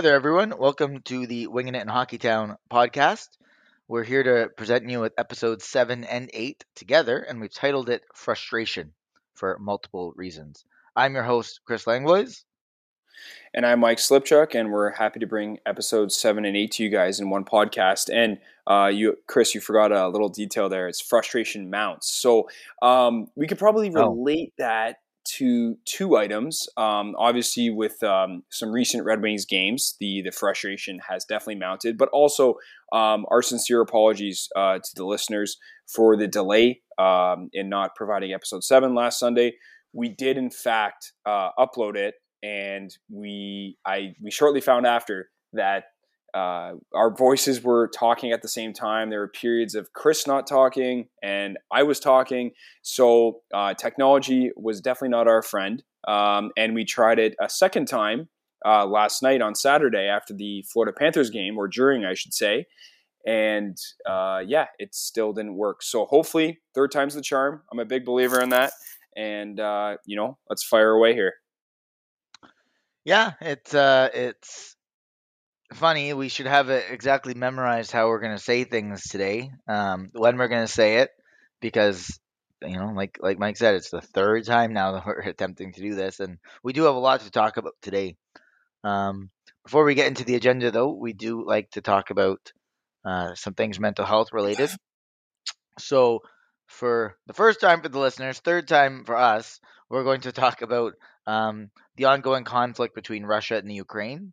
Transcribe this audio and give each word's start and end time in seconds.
Hi 0.00 0.02
there, 0.02 0.14
everyone. 0.14 0.54
Welcome 0.58 1.02
to 1.02 1.26
the 1.26 1.46
Winging 1.48 1.74
It 1.74 1.82
in 1.82 1.88
Hockeytown 1.88 2.56
podcast. 2.70 3.28
We're 3.86 4.02
here 4.02 4.22
to 4.22 4.48
present 4.48 4.88
you 4.88 4.98
with 4.98 5.12
episodes 5.18 5.66
seven 5.66 6.04
and 6.04 6.30
eight 6.32 6.64
together, 6.74 7.18
and 7.18 7.38
we've 7.38 7.52
titled 7.52 7.90
it 7.90 8.00
Frustration 8.14 8.94
for 9.34 9.58
multiple 9.60 10.14
reasons. 10.16 10.64
I'm 10.96 11.12
your 11.12 11.24
host, 11.24 11.60
Chris 11.66 11.86
Langlois. 11.86 12.44
And 13.52 13.66
I'm 13.66 13.80
Mike 13.80 13.98
Slipchuk, 13.98 14.54
and 14.58 14.72
we're 14.72 14.92
happy 14.92 15.20
to 15.20 15.26
bring 15.26 15.58
episodes 15.66 16.16
seven 16.16 16.46
and 16.46 16.56
eight 16.56 16.70
to 16.72 16.82
you 16.82 16.88
guys 16.88 17.20
in 17.20 17.28
one 17.28 17.44
podcast. 17.44 18.08
And 18.10 18.38
uh, 18.66 18.86
you, 18.86 19.18
Chris, 19.26 19.54
you 19.54 19.60
forgot 19.60 19.92
a 19.92 20.08
little 20.08 20.30
detail 20.30 20.70
there. 20.70 20.88
It's 20.88 21.02
frustration 21.02 21.68
mounts. 21.68 22.10
So 22.10 22.48
um, 22.80 23.26
we 23.36 23.46
could 23.46 23.58
probably 23.58 23.92
Oh. 23.94 24.14
relate 24.14 24.54
that 24.56 24.96
to 25.38 25.76
two 25.84 26.16
items. 26.16 26.68
Um, 26.76 27.14
obviously, 27.18 27.70
with 27.70 28.02
um, 28.02 28.42
some 28.50 28.70
recent 28.70 29.04
Red 29.04 29.22
Wings 29.22 29.44
games, 29.44 29.96
the 30.00 30.22
the 30.24 30.32
frustration 30.32 31.00
has 31.08 31.24
definitely 31.24 31.56
mounted. 31.56 31.98
But 31.98 32.08
also, 32.12 32.54
um, 32.92 33.26
our 33.30 33.42
sincere 33.42 33.80
apologies 33.80 34.48
uh, 34.56 34.78
to 34.78 34.90
the 34.94 35.04
listeners 35.04 35.56
for 35.92 36.16
the 36.16 36.28
delay 36.28 36.80
um, 36.98 37.50
in 37.52 37.68
not 37.68 37.94
providing 37.94 38.32
episode 38.32 38.64
seven 38.64 38.94
last 38.94 39.18
Sunday. 39.18 39.54
We 39.92 40.08
did, 40.08 40.36
in 40.36 40.50
fact, 40.50 41.12
uh, 41.26 41.50
upload 41.58 41.96
it, 41.96 42.14
and 42.42 42.90
we 43.08 43.76
I 43.86 44.14
we 44.22 44.30
shortly 44.30 44.60
found 44.60 44.86
after 44.86 45.30
that 45.52 45.84
uh, 46.34 46.72
our 46.94 47.14
voices 47.16 47.62
were 47.62 47.88
talking 47.88 48.32
at 48.32 48.42
the 48.42 48.48
same 48.48 48.72
time. 48.72 49.10
There 49.10 49.20
were 49.20 49.28
periods 49.28 49.74
of 49.74 49.92
Chris 49.92 50.26
not 50.26 50.46
talking 50.46 51.08
and 51.22 51.58
I 51.70 51.82
was 51.82 52.00
talking. 52.00 52.52
So 52.82 53.40
uh, 53.52 53.74
technology 53.74 54.50
was 54.56 54.80
definitely 54.80 55.10
not 55.10 55.28
our 55.28 55.42
friend. 55.42 55.82
Um, 56.08 56.50
and 56.56 56.74
we 56.74 56.84
tried 56.84 57.18
it 57.18 57.34
a 57.40 57.48
second 57.48 57.86
time 57.86 58.28
uh, 58.64 58.86
last 58.86 59.22
night 59.22 59.42
on 59.42 59.54
Saturday 59.54 60.06
after 60.06 60.34
the 60.34 60.64
Florida 60.72 60.92
Panthers 60.96 61.30
game, 61.30 61.58
or 61.58 61.68
during, 61.68 62.04
I 62.04 62.14
should 62.14 62.34
say. 62.34 62.66
And 63.26 63.76
uh, 64.08 64.42
yeah, 64.46 64.66
it 64.78 64.94
still 64.94 65.32
didn't 65.32 65.56
work. 65.56 65.82
So 65.82 66.06
hopefully, 66.06 66.60
third 66.74 66.90
time's 66.90 67.14
the 67.14 67.22
charm. 67.22 67.62
I'm 67.70 67.78
a 67.78 67.84
big 67.84 68.04
believer 68.04 68.40
in 68.40 68.50
that. 68.50 68.72
And, 69.16 69.60
uh, 69.60 69.96
you 70.06 70.16
know, 70.16 70.38
let's 70.48 70.64
fire 70.64 70.90
away 70.90 71.14
here. 71.14 71.34
Yeah, 73.04 73.32
it's 73.40 73.74
uh, 73.74 74.08
it's 74.14 74.76
funny. 75.74 76.12
We 76.14 76.28
should 76.28 76.46
have 76.46 76.70
it 76.70 76.86
exactly 76.90 77.34
memorized 77.34 77.92
how 77.92 78.08
we're 78.08 78.20
going 78.20 78.36
to 78.36 78.42
say 78.42 78.64
things 78.64 79.02
today, 79.02 79.50
um, 79.68 80.08
when 80.12 80.36
we're 80.36 80.48
going 80.48 80.66
to 80.66 80.72
say 80.72 80.96
it, 80.98 81.10
because 81.60 82.18
you 82.62 82.76
know, 82.76 82.92
like 82.94 83.18
like 83.20 83.38
Mike 83.38 83.56
said, 83.56 83.74
it's 83.74 83.90
the 83.90 84.00
third 84.00 84.44
time 84.44 84.72
now 84.72 84.92
that 84.94 85.06
we're 85.06 85.20
attempting 85.20 85.72
to 85.72 85.80
do 85.80 85.94
this, 85.94 86.20
and 86.20 86.38
we 86.62 86.72
do 86.72 86.84
have 86.84 86.94
a 86.94 86.98
lot 86.98 87.20
to 87.20 87.30
talk 87.30 87.56
about 87.56 87.74
today. 87.82 88.16
Um, 88.84 89.30
before 89.64 89.84
we 89.84 89.94
get 89.94 90.08
into 90.08 90.24
the 90.24 90.36
agenda, 90.36 90.70
though, 90.70 90.92
we 90.92 91.12
do 91.12 91.44
like 91.46 91.70
to 91.72 91.82
talk 91.82 92.10
about 92.10 92.52
uh, 93.04 93.34
some 93.34 93.54
things 93.54 93.78
mental 93.78 94.04
health 94.04 94.32
related. 94.32 94.70
So, 95.78 96.20
for 96.66 97.16
the 97.26 97.32
first 97.32 97.60
time 97.60 97.82
for 97.82 97.88
the 97.88 97.98
listeners, 97.98 98.38
third 98.38 98.68
time 98.68 99.04
for 99.04 99.16
us, 99.16 99.60
we're 99.88 100.04
going 100.04 100.22
to 100.22 100.32
talk 100.32 100.62
about 100.62 100.94
um, 101.26 101.70
the 101.96 102.06
ongoing 102.06 102.44
conflict 102.44 102.94
between 102.94 103.24
Russia 103.24 103.56
and 103.56 103.68
the 103.68 103.74
Ukraine. 103.74 104.32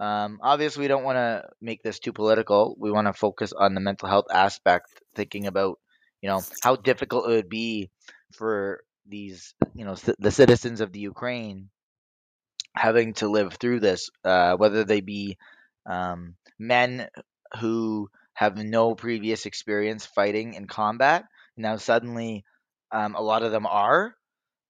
Um, 0.00 0.38
obviously, 0.42 0.82
we 0.82 0.88
don't 0.88 1.04
want 1.04 1.16
to 1.16 1.48
make 1.60 1.82
this 1.82 1.98
too 1.98 2.12
political. 2.12 2.76
We 2.78 2.90
want 2.90 3.06
to 3.06 3.12
focus 3.12 3.52
on 3.52 3.74
the 3.74 3.80
mental 3.80 4.08
health 4.08 4.26
aspect, 4.32 4.88
thinking 5.14 5.46
about 5.46 5.78
you 6.20 6.28
know 6.28 6.42
how 6.62 6.76
difficult 6.76 7.26
it 7.28 7.34
would 7.34 7.48
be 7.48 7.90
for 8.32 8.82
these 9.06 9.54
you 9.74 9.84
know 9.84 9.94
the 10.18 10.30
citizens 10.30 10.80
of 10.80 10.92
the 10.92 11.00
Ukraine 11.00 11.68
having 12.76 13.14
to 13.14 13.28
live 13.28 13.54
through 13.54 13.80
this, 13.80 14.10
uh, 14.24 14.56
whether 14.56 14.84
they 14.84 15.00
be 15.00 15.36
um, 15.86 16.34
men 16.58 17.08
who 17.60 18.10
have 18.34 18.56
no 18.56 18.94
previous 18.94 19.46
experience 19.46 20.06
fighting 20.06 20.54
in 20.54 20.66
combat. 20.66 21.24
Now 21.56 21.76
suddenly, 21.76 22.44
um, 22.90 23.14
a 23.14 23.22
lot 23.22 23.42
of 23.44 23.52
them 23.52 23.66
are 23.66 24.16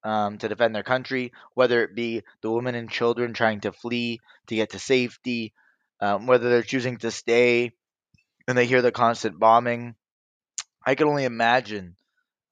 um, 0.04 0.38
to 0.38 0.48
defend 0.48 0.74
their 0.74 0.82
country, 0.82 1.32
whether 1.54 1.82
it 1.82 1.94
be 1.94 2.22
the 2.42 2.50
women 2.50 2.74
and 2.74 2.90
children 2.90 3.32
trying 3.32 3.60
to 3.60 3.72
flee 3.72 4.20
to 4.46 4.54
get 4.54 4.70
to 4.70 4.78
safety, 4.78 5.54
um, 6.00 6.26
whether 6.26 6.50
they're 6.50 6.62
choosing 6.62 6.98
to 6.98 7.10
stay 7.10 7.72
and 8.46 8.56
they 8.56 8.66
hear 8.66 8.82
the 8.82 8.92
constant 8.92 9.38
bombing. 9.38 9.94
I 10.86 10.94
can 10.94 11.08
only 11.08 11.24
imagine 11.24 11.96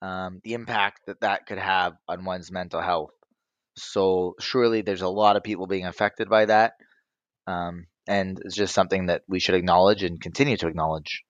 um, 0.01 0.41
the 0.43 0.55
impact 0.55 1.03
that 1.07 1.21
that 1.21 1.47
could 1.47 1.59
have 1.59 1.95
on 2.09 2.25
one's 2.25 2.51
mental 2.51 2.81
health. 2.81 3.11
So 3.77 4.35
surely 4.41 4.83
there's 4.83 5.03
a 5.03 5.09
lot 5.09 5.37
of 5.37 5.43
people 5.43 5.67
being 5.67 5.87
affected 5.87 6.29
by 6.29 6.47
that, 6.47 6.75
um, 7.47 7.87
and 8.07 8.39
it's 8.45 8.57
just 8.57 8.75
something 8.75 9.07
that 9.07 9.23
we 9.29 9.39
should 9.39 9.55
acknowledge 9.55 10.03
and 10.03 10.21
continue 10.21 10.57
to 10.59 10.67
acknowledge. 10.67 11.25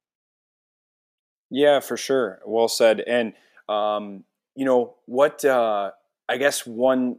Yeah, 1.51 1.81
for 1.81 1.97
sure. 1.97 2.41
Well 2.47 2.69
said. 2.69 3.01
And 3.01 3.35
um, 3.69 4.25
you 4.57 4.65
know 4.65 4.95
what? 5.07 5.45
Uh, 5.45 5.91
I 6.33 6.39
guess 6.39 6.67
one, 6.67 7.19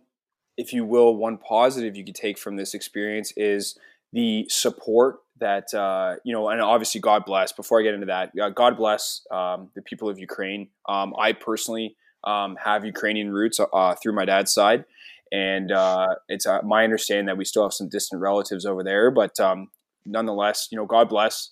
if 0.57 0.73
you 0.73 0.85
will, 0.85 1.15
one 1.15 1.37
positive 1.37 1.95
you 1.95 2.03
could 2.03 2.15
take 2.15 2.39
from 2.39 2.57
this 2.57 2.73
experience 2.73 3.31
is 3.37 3.77
the 4.11 4.47
support 4.49 5.17
that 5.39 5.71
uh, 5.73 6.15
you 6.23 6.33
know, 6.33 6.49
and 6.49 6.61
obviously, 6.61 6.99
God 6.99 7.23
bless. 7.25 7.51
Before 7.51 7.79
I 7.79 7.83
get 7.83 7.93
into 7.93 8.07
that, 8.07 8.31
uh, 8.41 8.49
God 8.49 8.75
bless 8.75 9.21
um, 9.31 9.69
the 9.75 9.83
people 9.83 10.09
of 10.09 10.17
Ukraine. 10.17 10.69
Um, 10.89 11.13
I 11.19 11.33
personally 11.33 11.95
um, 12.23 12.55
have 12.63 12.85
Ukrainian 12.85 13.31
roots 13.31 13.59
uh, 13.59 13.95
through 14.01 14.13
my 14.13 14.25
dad's 14.25 14.51
side, 14.51 14.85
and 15.31 15.71
uh, 15.71 16.07
it's 16.27 16.47
uh, 16.47 16.61
my 16.63 16.83
understanding 16.83 17.27
that 17.27 17.37
we 17.37 17.45
still 17.45 17.63
have 17.63 17.73
some 17.73 17.89
distant 17.89 18.19
relatives 18.19 18.65
over 18.65 18.83
there. 18.83 19.11
But 19.11 19.39
um, 19.39 19.69
nonetheless, 20.05 20.69
you 20.71 20.77
know, 20.77 20.87
God 20.87 21.07
bless 21.07 21.51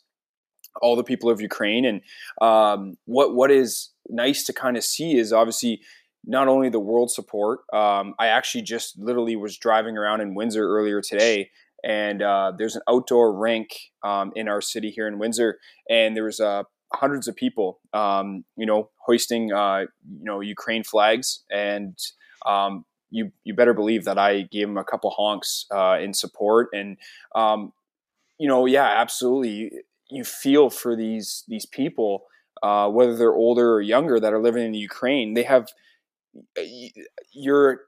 all 0.81 0.95
the 0.95 1.03
people 1.03 1.29
of 1.29 1.41
Ukraine. 1.41 1.85
And 1.85 2.01
um, 2.41 2.97
what 3.05 3.35
what 3.35 3.51
is 3.51 3.89
nice 4.09 4.43
to 4.45 4.53
kind 4.53 4.77
of 4.77 4.83
see 4.83 5.17
is 5.17 5.31
obviously 5.31 5.81
not 6.25 6.47
only 6.47 6.69
the 6.69 6.79
world 6.79 7.11
support. 7.11 7.61
Um, 7.73 8.13
I 8.19 8.27
actually 8.27 8.63
just 8.63 8.97
literally 8.97 9.35
was 9.35 9.57
driving 9.57 9.97
around 9.97 10.21
in 10.21 10.35
Windsor 10.35 10.67
earlier 10.67 11.01
today, 11.01 11.49
and 11.83 12.21
uh, 12.21 12.53
there's 12.57 12.75
an 12.75 12.81
outdoor 12.89 13.37
rink 13.37 13.69
um, 14.03 14.31
in 14.35 14.47
our 14.47 14.61
city 14.61 14.91
here 14.91 15.07
in 15.07 15.19
Windsor, 15.19 15.59
and 15.89 16.15
there 16.15 16.25
was 16.25 16.39
uh, 16.39 16.63
hundreds 16.93 17.27
of 17.27 17.35
people, 17.35 17.79
um, 17.93 18.43
you 18.55 18.65
know, 18.65 18.89
hoisting 19.05 19.51
uh, 19.51 19.85
you 20.19 20.23
know 20.23 20.39
Ukraine 20.41 20.83
flags 20.83 21.43
and. 21.49 21.97
Um, 22.45 22.85
you, 23.13 23.33
you 23.43 23.53
better 23.53 23.73
believe 23.73 24.05
that 24.05 24.17
I 24.17 24.43
gave 24.43 24.67
them 24.67 24.77
a 24.77 24.85
couple 24.85 25.09
honks 25.09 25.65
uh, 25.69 25.97
in 26.01 26.13
support, 26.13 26.69
and 26.71 26.95
um, 27.35 27.73
you 28.39 28.47
know, 28.47 28.65
yeah, 28.65 28.85
absolutely 28.85 29.69
you 30.11 30.23
feel 30.23 30.69
for 30.69 30.95
these 30.95 31.43
these 31.47 31.65
people, 31.65 32.25
uh, 32.61 32.89
whether 32.89 33.15
they're 33.15 33.33
older 33.33 33.73
or 33.73 33.81
younger, 33.81 34.19
that 34.19 34.33
are 34.33 34.41
living 34.41 34.65
in 34.65 34.73
Ukraine. 34.73 35.33
They 35.33 35.43
have 35.43 35.67
your 37.33 37.81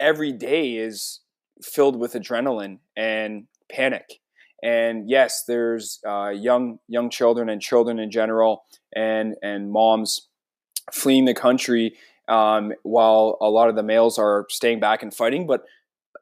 every 0.00 0.32
day 0.32 0.76
is 0.76 1.20
filled 1.62 1.96
with 1.96 2.14
adrenaline 2.14 2.78
and 2.96 3.46
panic. 3.70 4.20
And 4.62 5.08
yes, 5.08 5.44
there's 5.46 6.00
uh, 6.06 6.30
young 6.30 6.78
young 6.88 7.10
children 7.10 7.48
and 7.48 7.60
children 7.60 7.98
in 7.98 8.10
general, 8.10 8.64
and 8.94 9.34
and 9.42 9.70
moms 9.70 10.28
fleeing 10.92 11.26
the 11.26 11.34
country, 11.34 11.96
um, 12.28 12.72
while 12.82 13.36
a 13.40 13.50
lot 13.50 13.68
of 13.68 13.76
the 13.76 13.82
males 13.82 14.18
are 14.18 14.46
staying 14.48 14.80
back 14.80 15.02
and 15.02 15.12
fighting. 15.12 15.46
But 15.46 15.64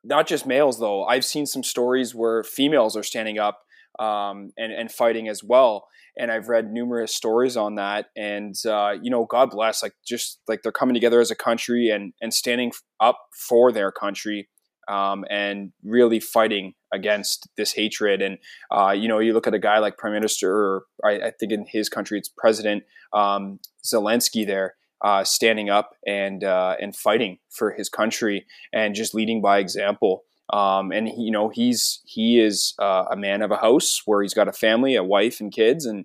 not 0.05 0.26
just 0.26 0.46
males, 0.46 0.81
though. 0.81 1.05
I've 1.05 1.25
seen 1.25 1.46
some 1.46 1.62
stories 1.62 2.14
where 2.14 2.43
females 2.43 2.96
are 2.96 3.02
standing 3.02 3.38
up 3.38 3.64
um, 3.98 4.52
and, 4.58 4.72
and 4.72 4.90
fighting 4.90 5.28
as 5.28 5.44
well. 5.44 5.87
And 6.18 6.30
I've 6.30 6.48
read 6.48 6.70
numerous 6.70 7.14
stories 7.14 7.56
on 7.56 7.76
that. 7.76 8.06
And, 8.16 8.54
uh, 8.66 8.94
you 9.00 9.10
know, 9.10 9.24
God 9.24 9.50
bless, 9.50 9.82
like 9.82 9.94
just 10.06 10.40
like 10.46 10.62
they're 10.62 10.72
coming 10.72 10.94
together 10.94 11.20
as 11.20 11.30
a 11.30 11.36
country 11.36 11.88
and, 11.88 12.12
and 12.20 12.34
standing 12.34 12.72
up 13.00 13.18
for 13.48 13.72
their 13.72 13.90
country 13.90 14.48
um, 14.88 15.24
and 15.30 15.72
really 15.84 16.20
fighting 16.20 16.74
against 16.92 17.48
this 17.56 17.72
hatred. 17.72 18.20
And, 18.20 18.38
uh, 18.70 18.90
you 18.90 19.08
know, 19.08 19.20
you 19.20 19.32
look 19.32 19.46
at 19.46 19.54
a 19.54 19.58
guy 19.58 19.78
like 19.78 19.96
Prime 19.96 20.12
Minister, 20.12 20.52
or 20.52 20.84
I, 21.04 21.28
I 21.28 21.32
think 21.38 21.52
in 21.52 21.66
his 21.66 21.88
country 21.88 22.18
it's 22.18 22.28
President 22.28 22.84
um, 23.12 23.60
Zelensky 23.84 24.46
there. 24.46 24.74
Uh, 25.04 25.24
standing 25.24 25.68
up 25.68 25.96
and 26.06 26.44
uh, 26.44 26.76
and 26.80 26.94
fighting 26.94 27.38
for 27.50 27.72
his 27.72 27.88
country 27.88 28.46
and 28.72 28.94
just 28.94 29.14
leading 29.14 29.42
by 29.42 29.58
example. 29.58 30.22
Um, 30.52 30.93
and 30.93 31.08
he, 31.08 31.22
you 31.22 31.31
know 31.31 31.49
he's 31.49 32.00
he 32.04 32.38
is 32.38 32.75
uh, 32.78 33.06
a 33.10 33.16
man 33.16 33.43
of 33.43 33.50
a 33.50 33.56
house 33.56 34.02
where 34.04 34.22
he's 34.22 34.34
got 34.34 34.49
a 34.49 34.52
family, 34.52 34.94
a 34.94 35.02
wife, 35.04 35.40
and 35.40 35.52
kids, 35.52 35.87
and 35.87 36.04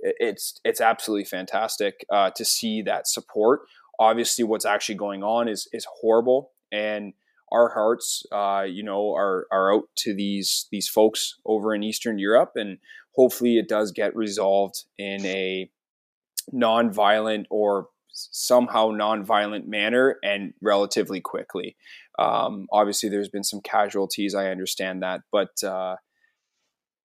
it's 0.00 0.60
it's 0.64 0.80
absolutely 0.80 1.24
fantastic 1.24 2.04
uh, 2.10 2.30
to 2.30 2.44
see 2.44 2.82
that 2.82 3.06
support. 3.06 3.60
Obviously, 3.98 4.44
what's 4.44 4.66
actually 4.66 4.96
going 4.96 5.22
on 5.22 5.48
is 5.48 5.68
is 5.72 5.86
horrible, 6.00 6.50
and 6.72 7.14
our 7.52 7.70
hearts, 7.70 8.24
uh, 8.32 8.64
you 8.68 8.82
know, 8.82 9.14
are 9.14 9.46
are 9.52 9.74
out 9.74 9.84
to 9.96 10.14
these 10.14 10.66
these 10.72 10.88
folks 10.88 11.36
over 11.46 11.74
in 11.74 11.84
Eastern 11.84 12.18
Europe, 12.18 12.52
and 12.56 12.78
hopefully, 13.14 13.58
it 13.58 13.68
does 13.68 13.92
get 13.92 14.16
resolved 14.16 14.84
in 14.98 15.24
a 15.24 15.70
non-violent 16.52 17.46
or 17.50 17.88
somehow 18.12 18.90
non-violent 18.90 19.66
manner 19.66 20.18
and 20.22 20.52
relatively 20.60 21.20
quickly. 21.20 21.76
Um, 22.18 22.66
obviously, 22.72 23.08
there's 23.08 23.28
been 23.28 23.44
some 23.44 23.60
casualties. 23.60 24.34
I 24.34 24.50
understand 24.50 25.02
that, 25.02 25.22
but 25.32 25.62
uh, 25.64 25.96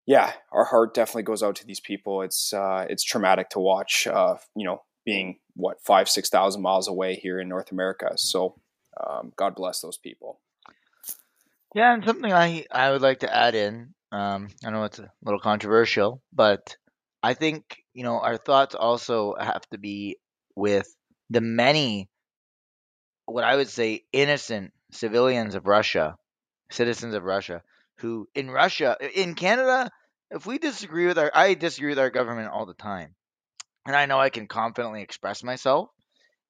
yeah, 0.06 0.34
our 0.52 0.66
heart 0.66 0.94
definitely 0.94 1.24
goes 1.24 1.42
out 1.42 1.56
to 1.58 1.66
these 1.66 1.80
people. 1.80 2.22
It's 2.22 2.54
uh, 2.54 2.86
it's 2.90 3.04
traumatic 3.04 3.50
to 3.50 3.60
watch. 3.60 4.08
Uh, 4.08 4.36
you 4.56 4.66
know, 4.66 4.82
being 5.06 5.40
what 5.56 5.84
five 5.84 6.10
six 6.10 6.30
thousand 6.30 6.62
miles 6.62 6.88
away 6.88 7.16
here 7.16 7.40
in 7.40 7.50
North 7.50 7.72
America. 7.72 8.12
So, 8.16 8.56
um, 9.06 9.32
God 9.36 9.56
bless 9.56 9.82
those 9.82 9.98
people. 9.98 10.40
Yeah, 11.74 11.94
and 11.94 12.06
something 12.06 12.32
I 12.32 12.66
I 12.72 12.92
would 12.92 13.02
like 13.02 13.20
to 13.20 13.36
add 13.36 13.56
in. 13.56 13.94
Um, 14.12 14.50
I 14.64 14.70
know 14.70 14.84
it's 14.84 15.00
a 15.00 15.12
little 15.24 15.40
controversial, 15.40 16.22
but 16.32 16.78
I 17.24 17.34
think 17.34 17.78
you 17.94 18.04
know 18.04 18.20
our 18.20 18.38
thoughts 18.38 18.76
also 18.76 19.36
have 19.40 19.68
to 19.72 19.80
be 19.80 20.18
with 20.56 20.88
the 21.32 21.42
many, 21.42 22.10
what 23.26 23.44
I 23.44 23.56
would 23.56 23.70
say, 23.70 24.04
innocent 24.14 24.72
civilians 24.96 25.56
of 25.56 25.68
Russia, 25.68 26.16
citizens 26.72 27.14
of 27.14 27.24
Russia, 27.24 27.62
who 27.98 28.28
in 28.34 28.50
Russia, 28.50 28.98
in 29.14 29.36
Canada, 29.36 29.90
if 30.32 30.46
we 30.46 30.58
disagree 30.58 31.06
with 31.06 31.18
our, 31.18 31.32
I 31.34 31.54
disagree 31.54 31.90
with 31.90 32.00
our 32.00 32.10
government 32.10 32.52
all 32.52 32.66
the 32.66 32.74
time, 32.74 33.16
and 33.86 33.96
I 33.96 34.06
know 34.06 34.20
I 34.20 34.30
can 34.30 34.48
confidently 34.48 35.02
express 35.02 35.44
myself, 35.44 35.90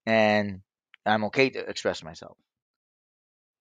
and 0.05 0.61
I'm 1.05 1.25
okay 1.25 1.49
to 1.49 1.59
express 1.59 2.03
myself. 2.03 2.37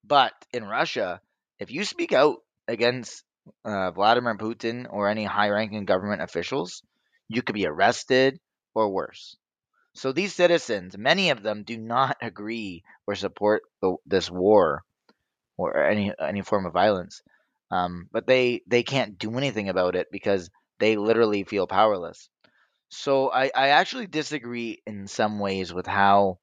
But 0.06 0.32
in 0.52 0.64
Russia, 0.64 1.20
if 1.58 1.70
you 1.70 1.84
speak 1.84 2.12
out 2.12 2.38
against 2.68 3.24
uh, 3.64 3.90
Vladimir 3.90 4.36
Putin 4.36 4.86
or 4.88 5.08
any 5.08 5.24
high-ranking 5.24 5.84
government 5.84 6.22
officials, 6.22 6.82
you 7.28 7.42
could 7.42 7.54
be 7.54 7.66
arrested 7.66 8.38
or 8.74 8.90
worse. 8.90 9.36
So 9.94 10.12
these 10.12 10.34
citizens, 10.34 10.96
many 10.98 11.30
of 11.30 11.42
them, 11.42 11.62
do 11.64 11.76
not 11.78 12.16
agree 12.22 12.82
or 13.06 13.14
support 13.14 13.62
the, 13.80 13.96
this 14.06 14.30
war 14.30 14.82
or 15.56 15.84
any 15.84 16.12
any 16.18 16.42
form 16.42 16.66
of 16.66 16.72
violence. 16.72 17.22
Um, 17.70 18.08
but 18.12 18.26
they 18.26 18.62
they 18.66 18.82
can't 18.82 19.18
do 19.18 19.36
anything 19.38 19.68
about 19.68 19.96
it 19.96 20.08
because 20.12 20.50
they 20.80 20.96
literally 20.96 21.44
feel 21.44 21.66
powerless. 21.66 22.28
So 22.90 23.32
I, 23.32 23.50
I 23.54 23.68
actually 23.70 24.06
disagree 24.06 24.82
in 24.86 25.06
some 25.08 25.38
ways 25.40 25.72
with 25.72 25.86
how 25.86 26.38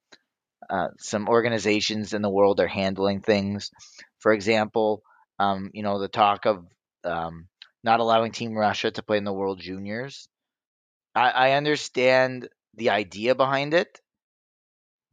uh, 0.69 0.89
some 0.99 1.27
organizations 1.29 2.13
in 2.13 2.21
the 2.21 2.29
world 2.29 2.59
are 2.59 2.67
handling 2.67 3.21
things. 3.21 3.71
For 4.19 4.33
example, 4.33 5.03
um, 5.39 5.71
you 5.73 5.83
know 5.83 5.99
the 5.99 6.07
talk 6.07 6.45
of 6.45 6.65
um, 7.03 7.47
not 7.83 7.99
allowing 7.99 8.31
Team 8.31 8.53
Russia 8.55 8.91
to 8.91 9.03
play 9.03 9.17
in 9.17 9.23
the 9.25 9.33
World 9.33 9.59
Juniors. 9.59 10.27
I, 11.15 11.31
I 11.31 11.51
understand 11.53 12.49
the 12.75 12.89
idea 12.89 13.35
behind 13.35 13.73
it, 13.73 13.99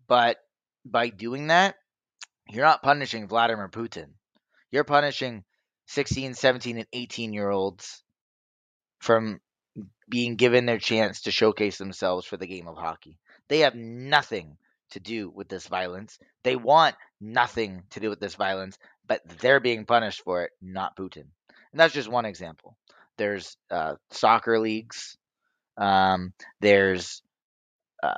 but 0.07 0.39
by 0.85 1.09
doing 1.09 1.49
that, 1.49 1.77
you're 2.51 2.65
not 2.65 2.83
punishing 2.83 3.29
Vladimir 3.29 3.69
Putin. 3.69 4.09
You're 4.71 4.85
punishing 4.85 5.45
16, 5.87 6.35
17, 6.35 6.79
and 6.79 6.87
18 6.93 7.33
year 7.33 7.51
olds 7.51 8.03
from 9.01 9.41
being 10.09 10.37
given 10.37 10.67
their 10.67 10.79
chance 10.79 11.23
to 11.23 11.31
showcase 11.31 11.79
themselves 11.79 12.27
for 12.27 12.37
the 12.37 12.47
game 12.47 12.69
of 12.69 12.77
hockey. 12.77 13.19
They 13.49 13.61
have 13.61 13.75
nothing 13.75 14.57
to 14.91 15.01
do 15.01 15.31
with 15.31 15.49
this 15.49 15.67
violence. 15.67 16.19
They 16.43 16.57
want 16.57 16.97
nothing 17.21 17.83
to 17.91 18.01
do 18.01 18.09
with 18.09 18.21
this 18.21 18.35
violence, 18.35 18.79
but 19.07 19.21
they're 19.41 19.61
being 19.61 19.85
punished 19.85 20.23
for 20.23 20.43
it, 20.45 20.51
not 20.63 20.97
Putin. 20.97 21.27
And 21.73 21.81
that's 21.81 21.95
just 21.95 22.11
one 22.11 22.25
example. 22.25 22.77
There's 23.17 23.57
uh, 23.71 23.97
soccer 24.11 24.59
leagues. 24.59 25.19
Um, 25.77 26.33
there's 26.61 27.23
uh, 28.03 28.15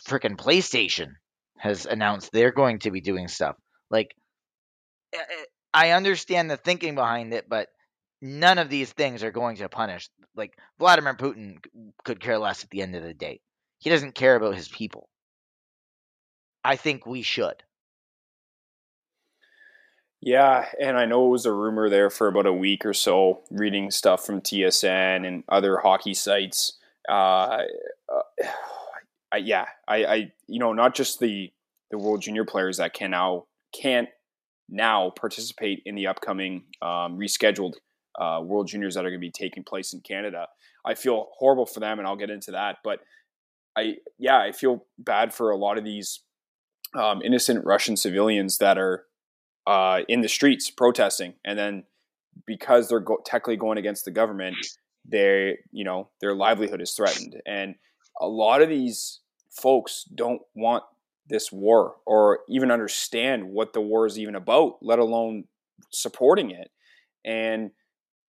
freaking 0.00 0.36
PlayStation 0.36 1.14
has 1.56 1.86
announced 1.86 2.32
they're 2.32 2.52
going 2.52 2.80
to 2.80 2.90
be 2.90 3.00
doing 3.00 3.28
stuff. 3.28 3.56
Like, 3.90 4.14
eh, 5.12 5.18
eh, 5.18 5.44
I 5.72 5.90
understand 5.90 6.50
the 6.50 6.56
thinking 6.56 6.94
behind 6.94 7.32
it, 7.32 7.48
but 7.48 7.68
none 8.20 8.58
of 8.58 8.68
these 8.68 8.90
things 8.92 9.22
are 9.22 9.30
going 9.30 9.56
to 9.56 9.68
punish. 9.68 10.08
Like, 10.34 10.56
Vladimir 10.78 11.14
Putin 11.14 11.58
could 12.04 12.20
care 12.20 12.38
less 12.38 12.64
at 12.64 12.70
the 12.70 12.82
end 12.82 12.96
of 12.96 13.02
the 13.02 13.14
day. 13.14 13.40
He 13.78 13.90
doesn't 13.90 14.14
care 14.14 14.36
about 14.36 14.54
his 14.54 14.68
people. 14.68 15.08
I 16.64 16.76
think 16.76 17.06
we 17.06 17.22
should. 17.22 17.62
Yeah, 20.20 20.66
and 20.80 20.96
I 20.96 21.04
know 21.04 21.26
it 21.26 21.30
was 21.30 21.46
a 21.46 21.52
rumor 21.52 21.90
there 21.90 22.08
for 22.08 22.28
about 22.28 22.46
a 22.46 22.52
week 22.52 22.86
or 22.86 22.94
so, 22.94 23.42
reading 23.50 23.90
stuff 23.90 24.24
from 24.24 24.40
TSN 24.40 25.26
and 25.26 25.42
other 25.48 25.78
hockey 25.78 26.14
sites. 26.14 26.78
Uh, 27.08 27.62
uh, 28.08 28.46
I, 29.32 29.38
yeah, 29.38 29.66
I, 29.88 30.04
I, 30.04 30.32
you 30.46 30.58
know, 30.58 30.72
not 30.72 30.94
just 30.94 31.18
the 31.20 31.50
the 31.90 31.98
World 31.98 32.22
Junior 32.22 32.44
players 32.44 32.78
that 32.78 32.94
can 32.94 33.10
now 33.10 33.46
can't 33.74 34.08
now 34.68 35.10
participate 35.10 35.82
in 35.84 35.94
the 35.94 36.06
upcoming 36.06 36.64
um, 36.80 37.18
rescheduled 37.18 37.74
uh, 38.18 38.40
World 38.42 38.68
Juniors 38.68 38.94
that 38.94 39.04
are 39.04 39.10
going 39.10 39.20
to 39.20 39.26
be 39.26 39.30
taking 39.30 39.62
place 39.62 39.92
in 39.92 40.00
Canada. 40.00 40.48
I 40.84 40.94
feel 40.94 41.28
horrible 41.38 41.66
for 41.66 41.80
them, 41.80 41.98
and 41.98 42.08
I'll 42.08 42.16
get 42.16 42.30
into 42.30 42.50
that. 42.52 42.78
But 42.82 43.00
I, 43.76 43.96
yeah, 44.18 44.38
I 44.38 44.52
feel 44.52 44.84
bad 44.98 45.32
for 45.32 45.50
a 45.50 45.56
lot 45.56 45.78
of 45.78 45.84
these 45.84 46.20
um, 46.94 47.22
innocent 47.22 47.64
Russian 47.64 47.96
civilians 47.96 48.58
that 48.58 48.78
are 48.78 49.04
uh, 49.66 50.00
in 50.08 50.20
the 50.20 50.28
streets 50.28 50.70
protesting, 50.70 51.34
and 51.44 51.58
then 51.58 51.84
because 52.46 52.88
they're 52.88 53.00
go- 53.00 53.22
technically 53.24 53.56
going 53.56 53.78
against 53.78 54.04
the 54.04 54.10
government, 54.10 54.56
they, 55.04 55.58
you 55.70 55.84
know, 55.84 56.08
their 56.20 56.34
livelihood 56.34 56.82
is 56.82 56.92
threatened, 56.92 57.40
and 57.46 57.76
a 58.20 58.26
lot 58.26 58.60
of 58.60 58.68
these 58.68 59.20
folks 59.52 60.04
don't 60.14 60.42
want 60.54 60.84
this 61.28 61.52
war 61.52 61.96
or 62.06 62.40
even 62.48 62.70
understand 62.70 63.44
what 63.44 63.72
the 63.72 63.80
war 63.80 64.06
is 64.06 64.18
even 64.18 64.34
about, 64.34 64.78
let 64.82 64.98
alone 64.98 65.44
supporting 65.90 66.50
it. 66.50 66.70
And 67.24 67.70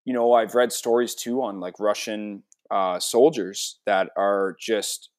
you 0.05 0.13
know, 0.13 0.33
I've 0.33 0.53
read 0.53 0.71
stories 0.71 1.15
too 1.15 1.41
on 1.41 1.59
like 1.59 1.79
Russian 1.79 2.43
uh, 2.69 2.99
soldiers 2.99 3.79
that 3.85 4.09
are 4.17 4.55
just 4.59 5.09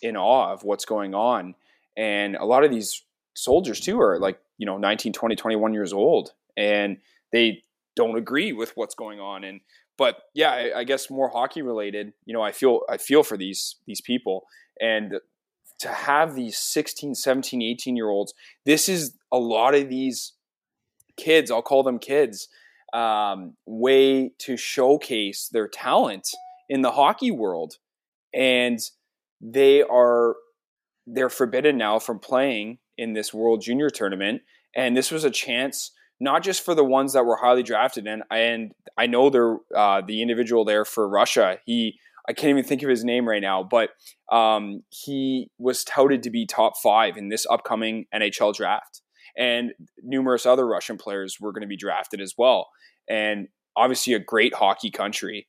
in 0.00 0.16
awe 0.16 0.52
of 0.52 0.64
what's 0.64 0.86
going 0.86 1.14
on, 1.14 1.54
and 1.96 2.36
a 2.36 2.44
lot 2.44 2.64
of 2.64 2.70
these 2.70 3.04
soldiers 3.34 3.80
too 3.80 4.00
are 4.00 4.18
like 4.18 4.40
you 4.58 4.66
know 4.66 4.76
19 4.76 5.12
20 5.12 5.36
21 5.36 5.72
years 5.72 5.92
old 5.92 6.32
and 6.56 6.98
they 7.32 7.62
don't 7.96 8.16
agree 8.16 8.52
with 8.52 8.72
what's 8.76 8.94
going 8.94 9.20
on. 9.20 9.44
And 9.44 9.60
but 9.96 10.16
yeah 10.34 10.50
I, 10.50 10.80
I, 10.80 10.84
guess 10.84 11.10
more 11.10 11.28
hockey 11.28 11.62
related 11.62 12.12
you 12.24 12.32
know 12.32 12.42
i 12.42 12.52
feel 12.52 12.80
i 12.88 12.96
feel 12.96 13.22
for 13.22 13.36
these 13.36 13.76
these 13.86 14.00
people. 14.00 14.46
And 14.80 15.20
to 15.80 15.88
have 15.88 16.34
these 16.34 16.56
16 16.58 17.14
17 17.14 17.62
18 17.62 17.96
year 17.96 18.08
olds 18.08 18.34
this 18.64 18.88
is 18.88 19.16
a 19.32 19.38
lot 19.38 19.74
of 19.74 19.88
these 19.88 20.32
kids 21.16 21.50
i'll 21.50 21.62
call 21.62 21.82
them 21.82 21.98
kids 21.98 22.48
um, 22.92 23.54
way 23.66 24.32
to 24.38 24.56
showcase 24.56 25.48
their 25.52 25.68
talent 25.68 26.28
in 26.68 26.82
the 26.82 26.90
hockey 26.92 27.30
world 27.30 27.74
and 28.34 28.80
they 29.40 29.82
are 29.82 30.36
they're 31.06 31.30
forbidden 31.30 31.76
now 31.76 31.98
from 31.98 32.18
playing 32.18 32.78
in 32.96 33.14
this 33.14 33.32
World 33.32 33.62
Junior 33.62 33.90
tournament, 33.90 34.42
and 34.74 34.96
this 34.96 35.10
was 35.10 35.24
a 35.24 35.30
chance 35.30 35.92
not 36.22 36.42
just 36.42 36.62
for 36.62 36.74
the 36.74 36.84
ones 36.84 37.14
that 37.14 37.24
were 37.24 37.36
highly 37.36 37.62
drafted, 37.62 38.06
and 38.06 38.22
and 38.30 38.72
I 38.96 39.06
know 39.06 39.30
they're 39.30 39.56
uh, 39.74 40.02
the 40.06 40.22
individual 40.22 40.64
there 40.64 40.84
for 40.84 41.08
Russia. 41.08 41.58
He 41.64 41.98
I 42.28 42.32
can't 42.32 42.50
even 42.50 42.64
think 42.64 42.82
of 42.82 42.88
his 42.88 43.04
name 43.04 43.28
right 43.28 43.42
now, 43.42 43.62
but 43.62 43.90
um, 44.30 44.82
he 44.90 45.50
was 45.58 45.84
touted 45.84 46.22
to 46.24 46.30
be 46.30 46.46
top 46.46 46.74
five 46.82 47.16
in 47.16 47.28
this 47.28 47.46
upcoming 47.50 48.06
NHL 48.14 48.54
draft, 48.54 49.02
and 49.36 49.72
numerous 50.02 50.46
other 50.46 50.66
Russian 50.66 50.96
players 50.98 51.38
were 51.40 51.52
going 51.52 51.62
to 51.62 51.68
be 51.68 51.76
drafted 51.76 52.20
as 52.20 52.34
well, 52.36 52.68
and 53.08 53.48
obviously 53.76 54.14
a 54.14 54.18
great 54.18 54.54
hockey 54.54 54.90
country. 54.90 55.48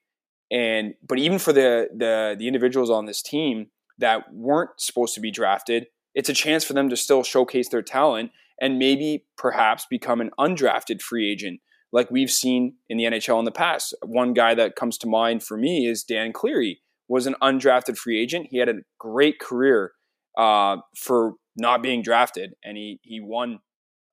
And 0.52 0.96
but 1.08 1.18
even 1.20 1.40
for 1.40 1.54
the 1.54 1.90
the 1.96 2.36
the 2.38 2.48
individuals 2.48 2.90
on 2.90 3.06
this 3.06 3.22
team 3.22 3.68
that 3.98 4.34
weren't 4.34 4.72
supposed 4.78 5.14
to 5.16 5.22
be 5.22 5.32
drafted, 5.32 5.88
it's 6.14 6.30
a 6.30 6.34
chance 6.34 6.64
for 6.64 6.74
them 6.74 6.90
to 6.90 6.98
still 6.98 7.24
showcase 7.24 7.70
their 7.70 7.82
talent 7.82 8.32
and 8.60 8.78
maybe 8.78 9.26
perhaps 9.38 9.86
become 9.90 10.22
an 10.22 10.32
undrafted 10.40 11.02
free 11.02 11.30
agent 11.30 11.62
like 11.92 12.10
we've 12.10 12.32
seen 12.32 12.76
in 12.90 12.98
the 12.98 13.04
NHL 13.04 13.40
in 13.40 13.46
the 13.46 13.52
past. 13.52 13.94
One 14.04 14.34
guy 14.34 14.54
that 14.56 14.76
comes 14.76 14.98
to 15.00 15.08
mind 15.08 15.44
for 15.44 15.58
me 15.58 15.88
is 15.88 16.04
Dan 16.04 16.32
Cleary, 16.34 16.82
was 17.08 17.28
an 17.28 17.36
undrafted 17.42 17.98
free 17.98 18.22
agent. 18.22 18.48
He 18.50 18.58
had 18.58 18.70
a 18.70 18.76
great 18.98 19.40
career 19.40 19.92
uh, 20.38 20.78
for 20.96 21.34
not 21.58 21.84
being 21.84 22.02
drafted, 22.02 22.54
and 22.64 22.78
he 22.78 23.00
he 23.04 23.20
won 23.20 23.60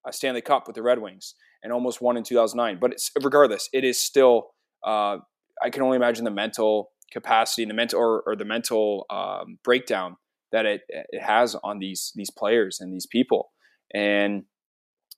a 0.06 0.12
Stanley 0.12 0.40
Cup 0.40 0.66
with 0.66 0.74
the 0.74 0.82
Red 0.82 1.00
Wings 1.00 1.34
and 1.62 1.72
almost 1.72 2.00
won 2.00 2.16
in 2.16 2.24
2009. 2.24 2.78
But 2.80 2.98
regardless, 3.22 3.68
it 3.72 3.84
is 3.84 4.00
still 4.00 4.50
uh, 4.84 5.18
I 5.62 5.70
can 5.70 5.82
only 5.82 5.96
imagine 5.96 6.24
the 6.24 6.30
mental 6.30 6.90
capacity 7.12 7.62
and 7.62 7.70
the 7.70 7.74
mental 7.74 8.00
or, 8.00 8.22
or 8.26 8.36
the 8.36 8.44
mental 8.44 9.06
um, 9.10 9.58
breakdown 9.64 10.16
that 10.52 10.66
it, 10.66 10.82
it 10.88 11.22
has 11.22 11.54
on 11.62 11.78
these 11.78 12.12
these 12.14 12.30
players 12.30 12.80
and 12.80 12.92
these 12.92 13.06
people, 13.06 13.52
and 13.94 14.44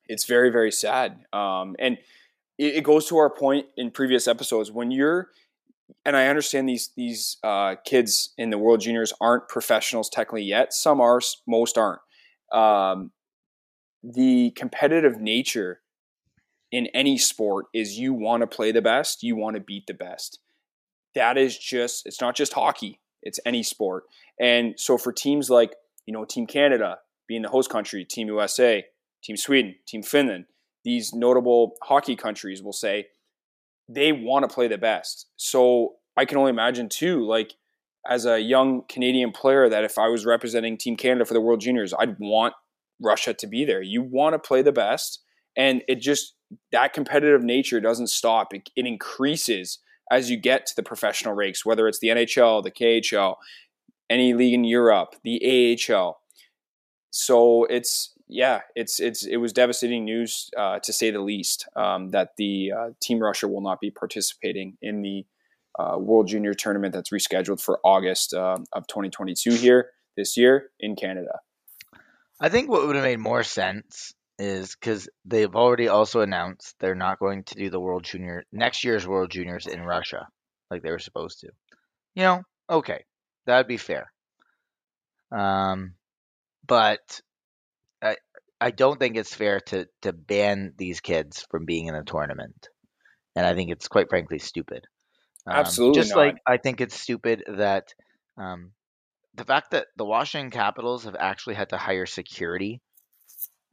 it's 0.06 0.26
very 0.26 0.50
very 0.50 0.70
sad. 0.70 1.24
Um, 1.32 1.76
and 1.78 1.98
it, 2.60 2.76
it, 2.76 2.84
goes 2.84 3.06
to 3.08 3.16
our 3.16 3.30
point 3.30 3.66
in 3.76 3.90
previous 3.90 4.28
episodes 4.28 4.70
when 4.70 4.90
you're 4.90 5.30
and 6.04 6.16
I 6.16 6.26
understand 6.26 6.68
these 6.68 6.90
these 6.96 7.38
uh, 7.42 7.76
kids 7.84 8.34
in 8.38 8.50
the 8.50 8.58
World 8.58 8.80
Juniors 8.80 9.12
aren't 9.20 9.48
professionals 9.48 10.08
technically 10.08 10.44
yet. 10.44 10.72
Some 10.72 11.00
are, 11.00 11.20
most 11.48 11.76
aren't. 11.76 12.00
Um, 12.52 13.12
the 14.02 14.50
competitive 14.52 15.20
nature 15.20 15.80
in 16.70 16.86
any 16.88 17.18
sport 17.18 17.66
is 17.74 17.98
you 17.98 18.14
want 18.14 18.42
to 18.42 18.46
play 18.46 18.72
the 18.72 18.82
best, 18.82 19.22
you 19.22 19.36
want 19.36 19.54
to 19.56 19.60
beat 19.60 19.86
the 19.86 19.94
best. 19.94 20.38
that 21.14 21.36
is 21.36 21.58
just 21.58 22.06
it's 22.06 22.20
not 22.20 22.36
just 22.36 22.52
hockey 22.52 23.00
it's 23.22 23.40
any 23.44 23.62
sport 23.62 24.04
and 24.38 24.78
so 24.78 24.96
for 24.96 25.12
teams 25.12 25.50
like 25.50 25.74
you 26.06 26.12
know 26.12 26.24
team 26.24 26.46
canada 26.46 26.98
being 27.26 27.42
the 27.42 27.48
host 27.48 27.70
country 27.70 28.04
team 28.04 28.28
usa 28.28 28.86
team 29.22 29.36
sweden 29.36 29.74
team 29.86 30.02
finland 30.02 30.44
these 30.84 31.12
notable 31.12 31.74
hockey 31.82 32.16
countries 32.16 32.62
will 32.62 32.72
say 32.72 33.06
they 33.88 34.12
want 34.12 34.48
to 34.48 34.54
play 34.54 34.68
the 34.68 34.78
best. 34.78 35.26
So 35.36 35.94
i 36.16 36.24
can 36.24 36.38
only 36.38 36.50
imagine 36.50 36.88
too 36.88 37.24
like 37.26 37.54
as 38.08 38.26
a 38.26 38.40
young 38.40 38.82
canadian 38.88 39.30
player 39.30 39.68
that 39.68 39.84
if 39.84 39.96
i 39.96 40.08
was 40.08 40.26
representing 40.26 40.76
team 40.76 40.96
canada 40.96 41.24
for 41.24 41.34
the 41.34 41.40
world 41.40 41.60
juniors 41.60 41.94
i'd 42.00 42.16
want 42.18 42.52
russia 43.00 43.34
to 43.34 43.46
be 43.46 43.64
there. 43.64 43.82
You 43.82 44.02
want 44.02 44.34
to 44.34 44.38
play 44.38 44.62
the 44.62 44.72
best 44.72 45.20
and 45.56 45.82
it 45.88 45.96
just 45.96 46.34
that 46.72 46.92
competitive 46.92 47.42
nature 47.42 47.80
doesn't 47.80 48.08
stop. 48.08 48.52
It, 48.52 48.70
it 48.76 48.86
increases 48.86 49.78
as 50.10 50.30
you 50.30 50.36
get 50.36 50.66
to 50.66 50.76
the 50.76 50.82
professional 50.82 51.34
ranks, 51.34 51.64
whether 51.64 51.86
it's 51.86 52.00
the 52.00 52.08
NHL, 52.08 52.62
the 52.62 52.70
KHL, 52.70 53.36
any 54.08 54.34
league 54.34 54.54
in 54.54 54.64
Europe, 54.64 55.14
the 55.22 55.78
AHL. 55.88 56.20
So 57.10 57.64
it's 57.64 58.12
yeah, 58.30 58.60
it's 58.74 59.00
it's 59.00 59.24
it 59.24 59.36
was 59.36 59.52
devastating 59.52 60.04
news 60.04 60.50
uh, 60.56 60.78
to 60.80 60.92
say 60.92 61.10
the 61.10 61.20
least 61.20 61.68
um, 61.76 62.10
that 62.10 62.36
the 62.36 62.72
uh, 62.72 62.90
Team 63.00 63.18
Russia 63.18 63.48
will 63.48 63.60
not 63.60 63.80
be 63.80 63.90
participating 63.90 64.76
in 64.80 65.02
the 65.02 65.26
uh, 65.78 65.98
World 65.98 66.28
Junior 66.28 66.54
Tournament 66.54 66.94
that's 66.94 67.10
rescheduled 67.10 67.60
for 67.60 67.80
August 67.84 68.34
um, 68.34 68.64
of 68.72 68.86
2022 68.86 69.52
here 69.52 69.90
this 70.16 70.36
year 70.36 70.70
in 70.78 70.96
Canada. 70.96 71.40
I 72.40 72.48
think 72.48 72.70
what 72.70 72.86
would 72.86 72.96
have 72.96 73.04
made 73.04 73.18
more 73.18 73.42
sense 73.42 74.14
is 74.38 74.74
because 74.74 75.08
they've 75.26 75.54
already 75.54 75.88
also 75.88 76.20
announced 76.20 76.74
they're 76.80 76.94
not 76.94 77.18
going 77.18 77.44
to 77.44 77.54
do 77.56 77.68
the 77.68 77.80
World 77.80 78.04
Junior 78.04 78.44
next 78.52 78.84
year's 78.84 79.06
World 79.06 79.30
Juniors 79.30 79.66
in 79.66 79.82
Russia 79.82 80.28
like 80.70 80.82
they 80.82 80.90
were 80.90 80.98
supposed 80.98 81.40
to. 81.40 81.48
You 82.14 82.22
know, 82.22 82.42
okay, 82.70 83.04
that'd 83.46 83.66
be 83.66 83.76
fair. 83.76 84.12
Um, 85.30 85.94
but 86.66 87.20
I 88.02 88.16
I 88.60 88.70
don't 88.70 88.98
think 88.98 89.16
it's 89.16 89.34
fair 89.34 89.60
to 89.60 89.86
to 90.02 90.12
ban 90.12 90.74
these 90.76 91.00
kids 91.00 91.46
from 91.50 91.64
being 91.64 91.86
in 91.86 91.94
the 91.94 92.02
tournament, 92.02 92.68
and 93.36 93.46
I 93.46 93.54
think 93.54 93.70
it's 93.70 93.88
quite 93.88 94.08
frankly 94.08 94.38
stupid. 94.38 94.84
Um, 95.46 95.56
Absolutely, 95.56 96.00
just 96.00 96.10
not. 96.14 96.18
like 96.18 96.36
I 96.46 96.56
think 96.58 96.80
it's 96.80 96.98
stupid 96.98 97.44
that 97.48 97.88
um, 98.36 98.72
the 99.34 99.44
fact 99.44 99.70
that 99.72 99.86
the 99.96 100.04
Washington 100.04 100.50
Capitals 100.50 101.04
have 101.04 101.16
actually 101.18 101.54
had 101.54 101.70
to 101.70 101.76
hire 101.76 102.06
security 102.06 102.80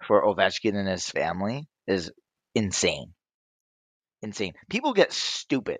for 0.05 0.23
Ovechkin 0.23 0.75
and 0.75 0.87
his 0.87 1.09
family 1.09 1.67
is 1.87 2.11
insane. 2.55 3.13
Insane. 4.21 4.53
People 4.69 4.93
get 4.93 5.11
stupid 5.11 5.79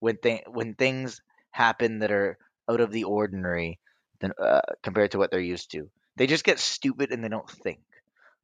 when 0.00 0.16
th- 0.22 0.44
when 0.48 0.74
things 0.74 1.20
happen 1.50 2.00
that 2.00 2.10
are 2.10 2.36
out 2.68 2.80
of 2.80 2.90
the 2.90 3.04
ordinary 3.04 3.78
than 4.20 4.32
uh, 4.42 4.60
compared 4.82 5.12
to 5.12 5.18
what 5.18 5.30
they're 5.30 5.40
used 5.40 5.70
to. 5.72 5.90
They 6.16 6.26
just 6.26 6.44
get 6.44 6.58
stupid 6.58 7.10
and 7.10 7.24
they 7.24 7.28
don't 7.28 7.50
think. 7.50 7.80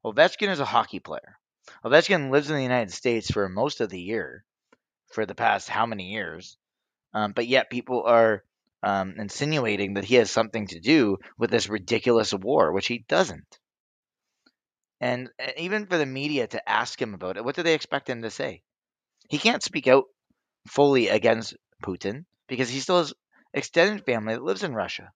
Ovechkin 0.04 0.48
is 0.48 0.60
a 0.60 0.64
hockey 0.64 0.98
player. 0.98 1.38
Ovechkin 1.84 2.30
lives 2.30 2.50
in 2.50 2.56
the 2.56 2.62
United 2.62 2.92
States 2.92 3.30
for 3.30 3.48
most 3.48 3.80
of 3.80 3.90
the 3.90 4.00
year, 4.00 4.44
for 5.12 5.26
the 5.26 5.34
past 5.34 5.68
how 5.68 5.86
many 5.86 6.10
years, 6.12 6.56
um, 7.14 7.32
but 7.32 7.46
yet 7.46 7.70
people 7.70 8.04
are 8.04 8.44
um, 8.82 9.14
insinuating 9.18 9.94
that 9.94 10.04
he 10.04 10.16
has 10.16 10.30
something 10.30 10.66
to 10.68 10.80
do 10.80 11.18
with 11.38 11.50
this 11.50 11.68
ridiculous 11.68 12.32
war, 12.32 12.72
which 12.72 12.86
he 12.86 13.04
doesn't. 13.08 13.58
And 15.00 15.30
even 15.56 15.86
for 15.86 15.96
the 15.96 16.06
media 16.06 16.46
to 16.48 16.68
ask 16.68 17.00
him 17.00 17.14
about 17.14 17.36
it, 17.36 17.44
what 17.44 17.56
do 17.56 17.62
they 17.62 17.74
expect 17.74 18.08
him 18.08 18.22
to 18.22 18.30
say? 18.30 18.62
He 19.28 19.38
can't 19.38 19.62
speak 19.62 19.86
out 19.86 20.04
fully 20.66 21.08
against 21.08 21.56
Putin 21.82 22.24
because 22.48 22.68
he 22.68 22.80
still 22.80 22.98
has 22.98 23.14
extended 23.54 24.04
family 24.04 24.34
that 24.34 24.42
lives 24.42 24.62
in 24.62 24.74
Russia. 24.74 25.12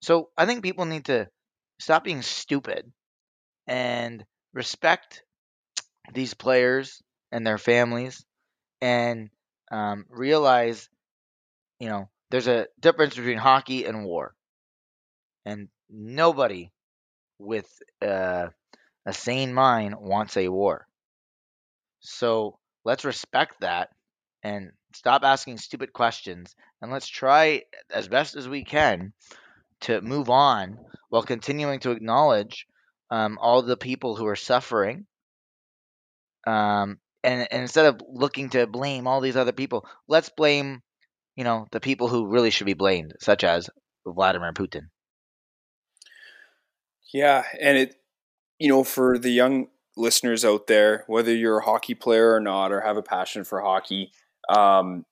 So 0.00 0.30
I 0.36 0.46
think 0.46 0.62
people 0.62 0.86
need 0.86 1.06
to 1.06 1.28
stop 1.80 2.04
being 2.04 2.22
stupid 2.22 2.92
and 3.66 4.24
respect 4.54 5.24
these 6.12 6.34
players 6.34 7.02
and 7.32 7.46
their 7.46 7.58
families 7.58 8.24
and 8.80 9.30
um, 9.72 10.06
realize, 10.10 10.88
you 11.80 11.88
know, 11.88 12.08
there's 12.30 12.48
a 12.48 12.68
difference 12.80 13.16
between 13.16 13.38
hockey 13.38 13.84
and 13.86 14.04
war. 14.04 14.34
And 15.44 15.68
nobody 15.90 16.72
with 17.38 17.68
uh, 18.02 18.48
a 19.06 19.12
sane 19.12 19.54
mind 19.54 19.96
wants 19.98 20.36
a 20.36 20.48
war. 20.48 20.86
So 22.00 22.58
let's 22.84 23.04
respect 23.04 23.60
that 23.60 23.90
and 24.42 24.72
stop 24.94 25.22
asking 25.22 25.58
stupid 25.58 25.92
questions 25.92 26.54
and 26.80 26.90
let's 26.90 27.08
try 27.08 27.62
as 27.90 28.08
best 28.08 28.36
as 28.36 28.48
we 28.48 28.64
can 28.64 29.12
to 29.82 30.00
move 30.00 30.30
on 30.30 30.78
while 31.08 31.22
continuing 31.22 31.80
to 31.80 31.90
acknowledge 31.90 32.66
um, 33.10 33.38
all 33.40 33.62
the 33.62 33.76
people 33.76 34.16
who 34.16 34.26
are 34.26 34.36
suffering. 34.36 35.06
Um, 36.46 36.98
and, 37.22 37.46
and 37.50 37.62
instead 37.62 37.86
of 37.86 38.00
looking 38.08 38.50
to 38.50 38.66
blame 38.66 39.06
all 39.06 39.20
these 39.20 39.36
other 39.36 39.52
people, 39.52 39.86
let's 40.08 40.30
blame, 40.30 40.82
you 41.36 41.44
know, 41.44 41.66
the 41.72 41.80
people 41.80 42.08
who 42.08 42.28
really 42.28 42.50
should 42.50 42.66
be 42.66 42.74
blamed, 42.74 43.14
such 43.20 43.44
as 43.44 43.68
Vladimir 44.06 44.52
Putin. 44.52 44.88
Yeah, 47.12 47.44
and 47.60 47.76
it 47.76 48.00
you 48.60 48.68
know, 48.68 48.84
for 48.84 49.18
the 49.18 49.30
young 49.30 49.68
listeners 49.96 50.44
out 50.44 50.68
there, 50.68 51.04
whether 51.08 51.34
you're 51.34 51.58
a 51.58 51.64
hockey 51.64 51.94
player 51.94 52.34
or 52.34 52.40
not, 52.40 52.70
or 52.70 52.82
have 52.82 52.98
a 52.98 53.02
passion 53.02 53.42
for 53.42 53.60
hockey, 53.62 54.12
um, 54.48 55.06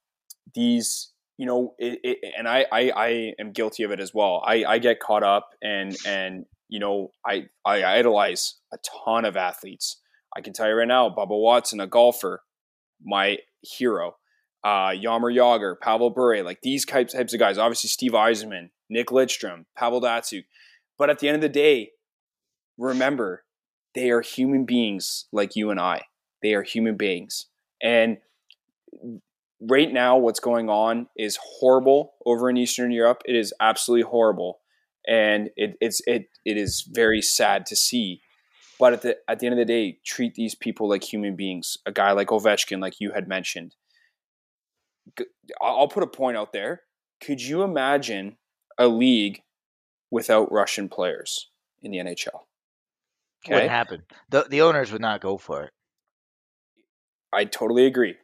these, 0.54 1.12
you 1.38 1.47
know, 1.47 1.75
it, 1.78 2.00
it, 2.02 2.18
and 2.37 2.47
I, 2.47 2.66
I, 2.71 2.90
I 2.90 3.33
am 3.38 3.52
guilty 3.52 3.85
of 3.85 3.92
it 3.92 4.00
as 4.00 4.12
well. 4.12 4.42
I, 4.45 4.64
I 4.64 4.78
get 4.78 5.00
caught 5.00 5.23
up 5.23 5.50
and, 5.62 5.97
and, 6.04 6.45
you 6.68 6.80
know, 6.80 7.12
I, 7.25 7.47
I 7.64 7.85
idolize 7.85 8.57
a 8.75 8.78
ton 9.07 9.25
of 9.25 9.37
athletes. 9.37 10.00
I 10.37 10.40
can 10.40 10.52
tell 10.52 10.68
you 10.68 10.75
right 10.75 10.87
now, 10.87 11.09
Bubba 11.09 11.40
Watson, 11.40 11.80
a 11.80 11.87
golfer, 11.87 12.42
my 13.02 13.38
hero. 13.62 14.16
Uh, 14.64 14.90
Jaromir 14.90 15.35
Jagr, 15.35 15.76
Pavel 15.80 16.11
Bure, 16.11 16.42
like 16.42 16.61
these 16.62 16.85
types, 16.85 17.12
types 17.12 17.33
of 17.33 17.38
guys. 17.38 17.57
Obviously, 17.57 17.88
Steve 17.88 18.12
Yzerman, 18.12 18.71
Nick 18.90 19.07
Lidstrom, 19.07 19.64
Pavel 19.76 20.00
Datsyuk. 20.00 20.45
But 20.99 21.09
at 21.09 21.21
the 21.21 21.28
end 21.28 21.37
of 21.37 21.40
the 21.40 21.49
day, 21.49 21.92
remember, 22.76 23.45
they 23.95 24.11
are 24.11 24.21
human 24.21 24.64
beings 24.64 25.26
like 25.33 25.54
you 25.54 25.71
and 25.71 25.78
I. 25.78 26.02
They 26.42 26.54
are 26.54 26.64
human 26.64 26.97
beings. 26.97 27.47
And 27.80 28.18
right 29.61 29.93
now, 29.93 30.17
what's 30.17 30.41
going 30.41 30.69
on 30.69 31.09
is 31.17 31.38
horrible 31.43 32.15
over 32.25 32.49
in 32.50 32.57
Eastern 32.57 32.91
Europe. 32.91 33.23
It 33.25 33.37
is 33.37 33.53
absolutely 33.61 34.09
horrible. 34.09 34.61
And 35.07 35.50
it, 35.57 35.77
it's 35.81 36.03
it 36.07 36.29
it 36.45 36.57
is 36.57 36.87
very 36.87 37.23
sad 37.23 37.65
to 37.67 37.77
see. 37.77 38.21
But 38.79 38.93
at 38.93 39.03
the 39.03 39.17
at 39.27 39.38
the 39.38 39.47
end 39.47 39.55
of 39.55 39.59
the 39.59 39.65
day, 39.65 39.99
treat 40.05 40.35
these 40.35 40.55
people 40.55 40.88
like 40.88 41.03
human 41.03 41.35
beings. 41.35 41.79
A 41.87 41.93
guy 41.93 42.12
like 42.12 42.29
Ovechkin, 42.29 42.81
like 42.81 43.00
you 43.00 43.12
had 43.12 43.27
mentioned. 43.27 43.75
I'll 45.61 45.88
put 45.88 46.03
a 46.03 46.07
point 46.07 46.37
out 46.37 46.53
there. 46.53 46.83
Could 47.23 47.41
you 47.41 47.62
imagine 47.62 48.37
a 48.77 48.87
league 48.87 49.43
without 50.11 50.53
Russian 50.53 50.88
players 50.88 51.49
in 51.83 51.91
the 51.91 51.99
NHL? 51.99 52.43
Okay. 53.47 53.55
Wouldn't 53.55 53.71
happen. 53.71 54.03
The 54.29 54.47
the 54.49 54.61
owners 54.61 54.93
would 54.93 55.00
not 55.00 55.23
go 55.23 55.38
for 55.38 55.62
it. 55.62 55.71
I 57.33 57.45
totally 57.47 57.87
agree. 57.87 58.17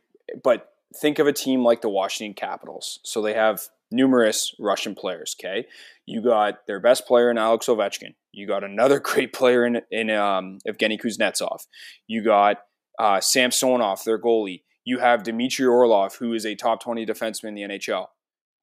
But 0.43 0.74
think 1.01 1.19
of 1.19 1.27
a 1.27 1.33
team 1.33 1.63
like 1.63 1.81
the 1.81 1.89
Washington 1.89 2.35
Capitals. 2.35 3.01
So 3.05 3.23
they 3.23 3.35
have 3.35 3.63
numerous 3.91 4.55
Russian 4.59 4.95
players. 4.95 5.37
Okay, 5.39 5.67
you 6.07 6.23
got 6.23 6.67
their 6.67 6.81
best 6.81 7.07
player 7.07 7.31
in 7.31 7.39
Alex 7.39 7.67
Ovechkin. 7.67 8.15
You 8.33 8.47
got 8.47 8.65
another 8.65 9.01
great 9.01 9.33
player 9.33 9.65
in 9.65 9.81
in 9.91 10.11
um, 10.11 10.59
Evgeny 10.69 11.01
Kuznetsov. 11.01 11.67
You 12.07 12.23
got 12.23 12.59
uh, 12.99 13.21
Samsonov, 13.21 14.05
their 14.05 14.21
goalie. 14.21 14.63
You 14.85 14.99
have 14.99 15.23
Dmitry 15.23 15.67
Orlov, 15.67 16.17
who 16.17 16.35
is 16.35 16.45
a 16.45 16.55
top 16.55 16.83
twenty 16.83 17.07
defenseman 17.07 17.49
in 17.49 17.55
the 17.55 17.63
NHL. 17.63 18.07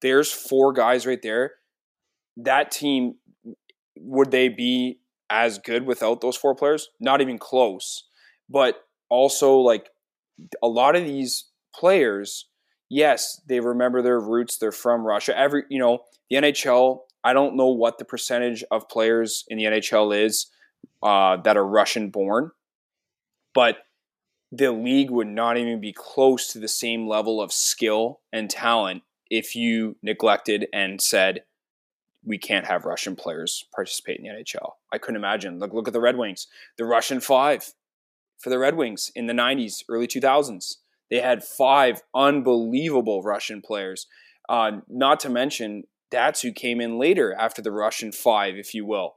There's 0.00 0.32
four 0.32 0.72
guys 0.72 1.06
right 1.06 1.22
there. 1.22 1.52
That 2.36 2.70
team 2.70 3.16
would 3.96 4.30
they 4.30 4.48
be 4.48 5.00
as 5.30 5.58
good 5.58 5.86
without 5.86 6.20
those 6.20 6.36
four 6.36 6.54
players. 6.54 6.88
Not 7.00 7.20
even 7.20 7.38
close. 7.38 8.04
But 8.48 8.76
also, 9.08 9.56
like 9.56 9.88
a 10.62 10.68
lot 10.68 10.96
of 10.96 11.04
these 11.04 11.44
players, 11.74 12.48
yes, 12.88 13.40
they 13.46 13.60
remember 13.60 14.02
their 14.02 14.20
roots. 14.20 14.56
They're 14.56 14.72
from 14.72 15.06
Russia. 15.06 15.36
Every 15.36 15.64
you 15.68 15.78
know, 15.78 16.00
the 16.30 16.36
NHL. 16.36 17.00
I 17.24 17.32
don't 17.32 17.56
know 17.56 17.68
what 17.68 17.98
the 17.98 18.04
percentage 18.04 18.64
of 18.72 18.88
players 18.88 19.44
in 19.46 19.56
the 19.56 19.64
NHL 19.64 20.24
is 20.24 20.48
uh, 21.04 21.36
that 21.38 21.56
are 21.56 21.66
Russian 21.66 22.10
born, 22.10 22.50
but 23.54 23.78
the 24.50 24.72
league 24.72 25.10
would 25.10 25.28
not 25.28 25.56
even 25.56 25.80
be 25.80 25.92
close 25.92 26.48
to 26.52 26.58
the 26.58 26.68
same 26.68 27.08
level 27.08 27.40
of 27.40 27.52
skill 27.52 28.20
and 28.32 28.50
talent 28.50 29.02
if 29.30 29.56
you 29.56 29.96
neglected 30.02 30.66
and 30.74 31.00
said 31.00 31.44
we 32.24 32.38
can't 32.38 32.66
have 32.66 32.84
Russian 32.84 33.16
players 33.16 33.64
participate 33.74 34.18
in 34.18 34.24
the 34.24 34.30
NHL. 34.30 34.72
I 34.92 34.98
couldn't 34.98 35.16
imagine. 35.16 35.58
Look, 35.58 35.72
look 35.72 35.88
at 35.88 35.94
the 35.94 36.00
Red 36.00 36.16
Wings. 36.16 36.46
The 36.76 36.84
Russian 36.84 37.20
five 37.20 37.72
for 38.38 38.50
the 38.50 38.58
Red 38.58 38.76
Wings 38.76 39.10
in 39.14 39.26
the 39.26 39.32
90s, 39.32 39.82
early 39.88 40.06
2000s. 40.06 40.76
They 41.12 41.20
had 41.20 41.44
five 41.44 42.00
unbelievable 42.14 43.22
Russian 43.22 43.60
players. 43.60 44.06
Uh, 44.48 44.78
not 44.88 45.20
to 45.20 45.28
mention 45.28 45.82
Datsyuk 46.10 46.54
came 46.54 46.80
in 46.80 46.98
later 46.98 47.36
after 47.38 47.60
the 47.60 47.70
Russian 47.70 48.12
five, 48.12 48.54
if 48.56 48.72
you 48.72 48.86
will. 48.86 49.16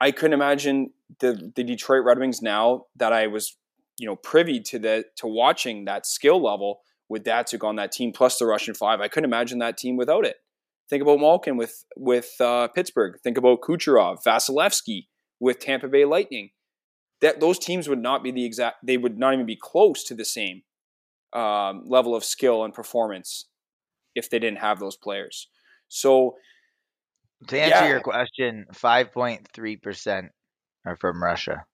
I 0.00 0.12
couldn't 0.12 0.34
imagine 0.34 0.92
the 1.18 1.50
the 1.56 1.64
Detroit 1.64 2.04
Red 2.04 2.20
Wings 2.20 2.40
now 2.40 2.84
that 2.94 3.12
I 3.12 3.26
was, 3.26 3.56
you 3.98 4.06
know, 4.06 4.14
privy 4.14 4.60
to 4.60 4.78
the 4.78 5.06
to 5.16 5.26
watching 5.26 5.86
that 5.86 6.06
skill 6.06 6.40
level 6.40 6.82
with 7.08 7.24
Datsyuk 7.24 7.66
on 7.66 7.74
that 7.76 7.90
team 7.90 8.12
plus 8.12 8.38
the 8.38 8.46
Russian 8.46 8.74
five. 8.74 9.00
I 9.00 9.08
couldn't 9.08 9.28
imagine 9.28 9.58
that 9.58 9.76
team 9.76 9.96
without 9.96 10.24
it. 10.24 10.36
Think 10.88 11.02
about 11.02 11.18
Malkin 11.18 11.56
with 11.56 11.84
with 11.96 12.40
uh, 12.40 12.68
Pittsburgh. 12.68 13.18
Think 13.24 13.36
about 13.36 13.60
Kucherov, 13.60 14.22
Vasilevskiy 14.24 15.08
with 15.40 15.58
Tampa 15.58 15.88
Bay 15.88 16.04
Lightning. 16.04 16.50
That 17.20 17.40
those 17.40 17.58
teams 17.58 17.88
would 17.88 18.00
not 18.00 18.22
be 18.22 18.30
the 18.30 18.44
exact. 18.44 18.86
They 18.86 18.96
would 18.96 19.18
not 19.18 19.34
even 19.34 19.46
be 19.46 19.58
close 19.60 20.04
to 20.04 20.14
the 20.14 20.24
same 20.24 20.62
um, 21.32 21.82
level 21.86 22.14
of 22.14 22.24
skill 22.24 22.64
and 22.64 22.72
performance 22.72 23.46
if 24.14 24.30
they 24.30 24.38
didn't 24.38 24.58
have 24.58 24.78
those 24.78 24.96
players. 24.96 25.48
So 25.88 26.36
to 27.48 27.60
answer 27.60 27.84
yeah. 27.84 27.88
your 27.88 28.00
question, 28.00 28.66
five 28.72 29.12
point 29.12 29.48
three 29.52 29.76
percent 29.76 30.26
are 30.84 30.96
from 30.96 31.22
Russia. 31.22 31.64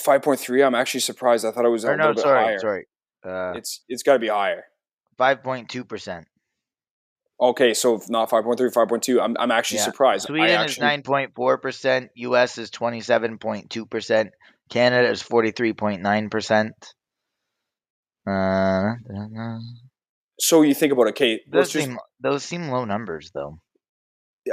Five 0.00 0.22
point 0.22 0.40
three. 0.40 0.62
I'm 0.62 0.74
actually 0.74 1.00
surprised. 1.00 1.44
I 1.44 1.50
thought 1.50 1.64
it 1.64 1.70
was 1.70 1.84
a 1.84 1.88
or 1.88 1.96
little 1.96 2.08
no, 2.08 2.14
bit 2.14 2.22
sorry, 2.22 2.44
higher. 2.44 2.58
Sorry, 2.58 2.86
uh, 3.26 3.52
it's 3.56 3.82
it's 3.88 4.02
got 4.02 4.14
to 4.14 4.18
be 4.18 4.28
higher. 4.28 4.64
Five 5.18 5.42
point 5.42 5.68
two 5.68 5.84
percent. 5.84 6.26
Okay, 7.40 7.74
so 7.74 8.00
not 8.08 8.30
5.3, 8.30 8.72
5.2. 8.72 9.20
I'm, 9.20 9.36
I'm 9.36 9.50
actually 9.50 9.78
yeah. 9.78 9.84
surprised. 9.86 10.26
Sweden 10.26 10.50
actually... 10.50 10.86
is 10.86 11.02
9.4%, 11.02 12.08
US 12.14 12.56
is 12.56 12.70
27.2%, 12.70 14.30
Canada 14.70 15.10
is 15.10 15.24
43.9%. 15.24 16.70
Uh, 18.26 18.94
so 20.38 20.62
you 20.62 20.74
think 20.74 20.92
about 20.92 21.08
it, 21.08 21.14
Kate. 21.14 21.40
Those, 21.50 21.70
just, 21.70 21.86
seem, 21.86 21.98
those 22.20 22.42
seem 22.42 22.68
low 22.68 22.84
numbers, 22.84 23.30
though. 23.34 23.58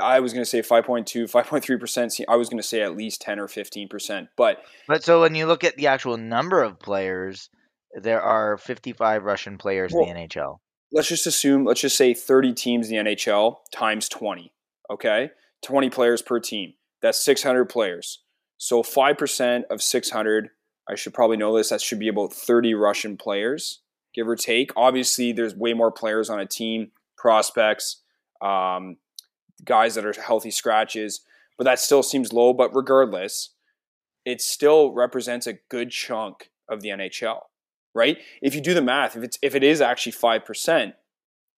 I 0.01 0.19
was 0.19 0.33
going 0.33 0.43
to 0.43 0.49
say 0.49 0.61
5.2, 0.61 1.31
5.3%. 1.31 2.25
I 2.27 2.35
was 2.35 2.49
going 2.49 2.61
to 2.61 2.67
say 2.67 2.81
at 2.81 2.95
least 2.95 3.21
10 3.21 3.39
or 3.39 3.47
15%. 3.47 4.27
But 4.37 4.61
but 4.87 5.03
so 5.03 5.21
when 5.21 5.33
you 5.33 5.47
look 5.47 5.63
at 5.63 5.77
the 5.77 5.87
actual 5.87 6.17
number 6.17 6.61
of 6.61 6.79
players, 6.79 7.49
there 7.99 8.21
are 8.21 8.57
55 8.57 9.23
Russian 9.23 9.57
players 9.57 9.91
well, 9.93 10.07
in 10.07 10.15
the 10.15 10.27
NHL. 10.27 10.57
Let's 10.91 11.07
just 11.07 11.25
assume, 11.25 11.65
let's 11.65 11.81
just 11.81 11.97
say 11.97 12.13
30 12.13 12.53
teams 12.53 12.89
in 12.89 13.03
the 13.03 13.15
NHL 13.15 13.55
times 13.73 14.09
20. 14.09 14.51
Okay. 14.91 15.31
20 15.63 15.89
players 15.89 16.21
per 16.21 16.39
team. 16.39 16.73
That's 17.01 17.23
600 17.23 17.65
players. 17.65 18.23
So 18.57 18.83
5% 18.83 19.63
of 19.69 19.81
600, 19.81 20.49
I 20.89 20.95
should 20.95 21.13
probably 21.13 21.37
know 21.37 21.55
this, 21.55 21.69
that 21.69 21.81
should 21.81 21.99
be 21.99 22.07
about 22.07 22.33
30 22.33 22.73
Russian 22.73 23.15
players, 23.15 23.81
give 24.15 24.27
or 24.27 24.35
take. 24.35 24.71
Obviously, 24.75 25.31
there's 25.31 25.55
way 25.55 25.73
more 25.73 25.91
players 25.91 26.29
on 26.29 26.39
a 26.39 26.45
team, 26.45 26.91
prospects. 27.17 28.01
Um, 28.41 28.97
guys 29.63 29.95
that 29.95 30.05
are 30.05 30.13
healthy 30.13 30.51
scratches, 30.51 31.21
but 31.57 31.65
that 31.65 31.79
still 31.79 32.03
seems 32.03 32.33
low. 32.33 32.53
But 32.53 32.75
regardless, 32.75 33.49
it 34.25 34.41
still 34.41 34.93
represents 34.93 35.47
a 35.47 35.53
good 35.69 35.91
chunk 35.91 36.49
of 36.69 36.81
the 36.81 36.89
NHL, 36.89 37.41
right? 37.93 38.17
If 38.41 38.55
you 38.55 38.61
do 38.61 38.73
the 38.73 38.81
math, 38.81 39.15
if 39.15 39.23
it's 39.23 39.37
if 39.41 39.55
it 39.55 39.63
is 39.63 39.81
actually 39.81 40.13
five 40.13 40.45
percent, 40.45 40.95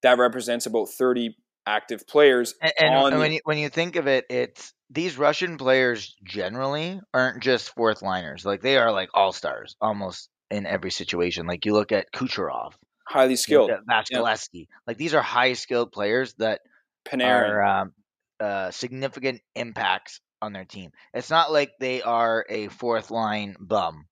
that 0.03 0.17
represents 0.17 0.65
about 0.65 0.89
thirty 0.89 1.37
active 1.65 2.07
players. 2.07 2.55
And, 2.61 2.73
and 2.79 3.19
when 3.19 3.33
you 3.33 3.41
when 3.43 3.57
you 3.57 3.69
think 3.69 3.95
of 3.95 4.07
it, 4.07 4.25
it's 4.29 4.73
these 4.91 5.17
Russian 5.17 5.57
players 5.57 6.15
generally 6.23 6.99
aren't 7.13 7.41
just 7.41 7.73
fourth 7.73 8.01
liners. 8.01 8.45
Like 8.45 8.61
they 8.61 8.77
are 8.77 8.91
like 8.91 9.09
all 9.13 9.31
stars 9.31 9.75
almost 9.79 10.29
in 10.49 10.65
every 10.65 10.91
situation. 10.91 11.47
Like 11.47 11.65
you 11.65 11.73
look 11.73 11.91
at 11.91 12.11
Kucherov, 12.11 12.73
highly 13.07 13.37
skilled, 13.37 13.71
Vasilevskiy. 13.89 14.49
Yeah. 14.53 14.75
Like 14.85 14.97
these 14.97 15.13
are 15.13 15.21
high 15.21 15.53
skilled 15.53 15.91
players 15.91 16.33
that 16.35 16.61
Panarin. 17.05 17.49
are 17.49 17.63
um, 17.63 17.93
uh, 18.39 18.71
significant 18.71 19.41
impacts 19.55 20.19
on 20.41 20.51
their 20.51 20.65
team. 20.65 20.91
It's 21.13 21.29
not 21.29 21.51
like 21.51 21.71
they 21.79 22.01
are 22.01 22.45
a 22.49 22.67
fourth 22.67 23.11
line 23.11 23.55
bum, 23.59 24.07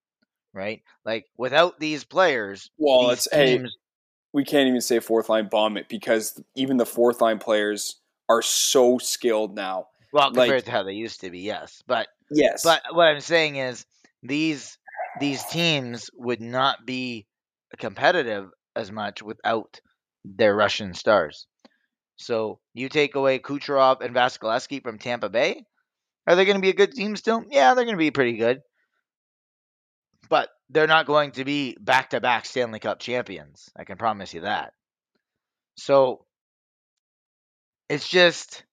right? 0.54 0.82
Like 1.04 1.26
without 1.36 1.78
these 1.78 2.04
players, 2.04 2.70
well, 2.78 3.08
these 3.08 3.26
it's 3.26 3.28
teams, 3.28 3.62
hey, 3.62 3.68
we 4.32 4.44
can't 4.44 4.68
even 4.68 4.80
say 4.80 5.00
fourth 5.00 5.28
line 5.28 5.48
bum 5.50 5.76
it 5.76 5.88
because 5.90 6.40
even 6.54 6.78
the 6.78 6.86
fourth 6.86 7.20
line 7.20 7.38
players 7.38 7.96
are 8.30 8.42
so 8.42 8.96
skilled 8.96 9.54
now. 9.54 9.88
Well, 10.12 10.30
compared 10.30 10.50
like, 10.50 10.64
to 10.64 10.70
how 10.70 10.82
they 10.82 10.92
used 10.92 11.20
to 11.20 11.30
be, 11.30 11.40
yes, 11.40 11.82
but 11.86 12.08
yes, 12.30 12.62
but 12.64 12.82
what 12.92 13.06
I'm 13.06 13.20
saying 13.20 13.56
is 13.56 13.86
these 14.22 14.76
these 15.20 15.44
teams 15.44 16.10
would 16.14 16.40
not 16.40 16.84
be 16.84 17.26
competitive 17.78 18.50
as 18.74 18.90
much 18.90 19.22
without 19.22 19.80
their 20.24 20.54
Russian 20.54 20.94
stars. 20.94 21.46
So 22.16 22.60
you 22.74 22.88
take 22.88 23.14
away 23.14 23.38
Kucherov 23.38 24.02
and 24.02 24.14
Vasilevskiy 24.14 24.82
from 24.82 24.98
Tampa 24.98 25.28
Bay. 25.28 25.64
Are 26.26 26.36
they 26.36 26.44
going 26.44 26.56
to 26.56 26.62
be 26.62 26.68
a 26.68 26.74
good 26.74 26.92
team 26.92 27.16
still? 27.16 27.42
Yeah, 27.48 27.74
they're 27.74 27.84
going 27.84 27.96
to 27.96 27.98
be 27.98 28.10
pretty 28.10 28.36
good. 28.36 28.60
But 30.28 30.50
they're 30.68 30.86
not 30.86 31.06
going 31.06 31.32
to 31.32 31.44
be 31.44 31.76
back 31.80 32.10
to 32.10 32.20
back 32.20 32.44
Stanley 32.44 32.78
Cup 32.78 33.00
champions. 33.00 33.70
I 33.76 33.84
can 33.84 33.96
promise 33.96 34.34
you 34.34 34.42
that. 34.42 34.74
So 35.76 36.26
it's 37.88 38.06
just, 38.06 38.64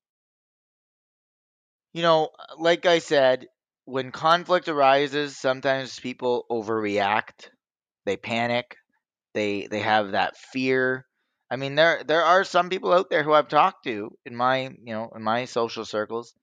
you 1.94 2.02
know, 2.02 2.30
like 2.58 2.86
I 2.86 3.00
said, 3.00 3.48
when 3.86 4.12
conflict 4.12 4.68
arises, 4.70 5.38
sometimes 5.38 6.00
people 6.00 6.46
overreact. 6.52 7.50
They 8.06 8.18
panic. 8.18 8.78
They 9.34 9.68
they 9.68 9.82
have 9.82 10.12
that 10.12 10.38
fear 10.38 11.06
I 11.52 11.58
mean, 11.58 11.76
there 11.76 12.04
there 12.04 12.24
are 12.24 12.44
some 12.46 12.70
people 12.70 12.94
out 12.94 13.10
there 13.10 13.24
who 13.24 13.34
I've 13.34 13.50
talked 13.50 13.86
to 13.86 14.12
in 14.26 14.36
my 14.36 14.64
you 14.64 14.94
know 14.94 15.12
in 15.16 15.24
my 15.24 15.46
social 15.46 15.86
circles 15.86 16.34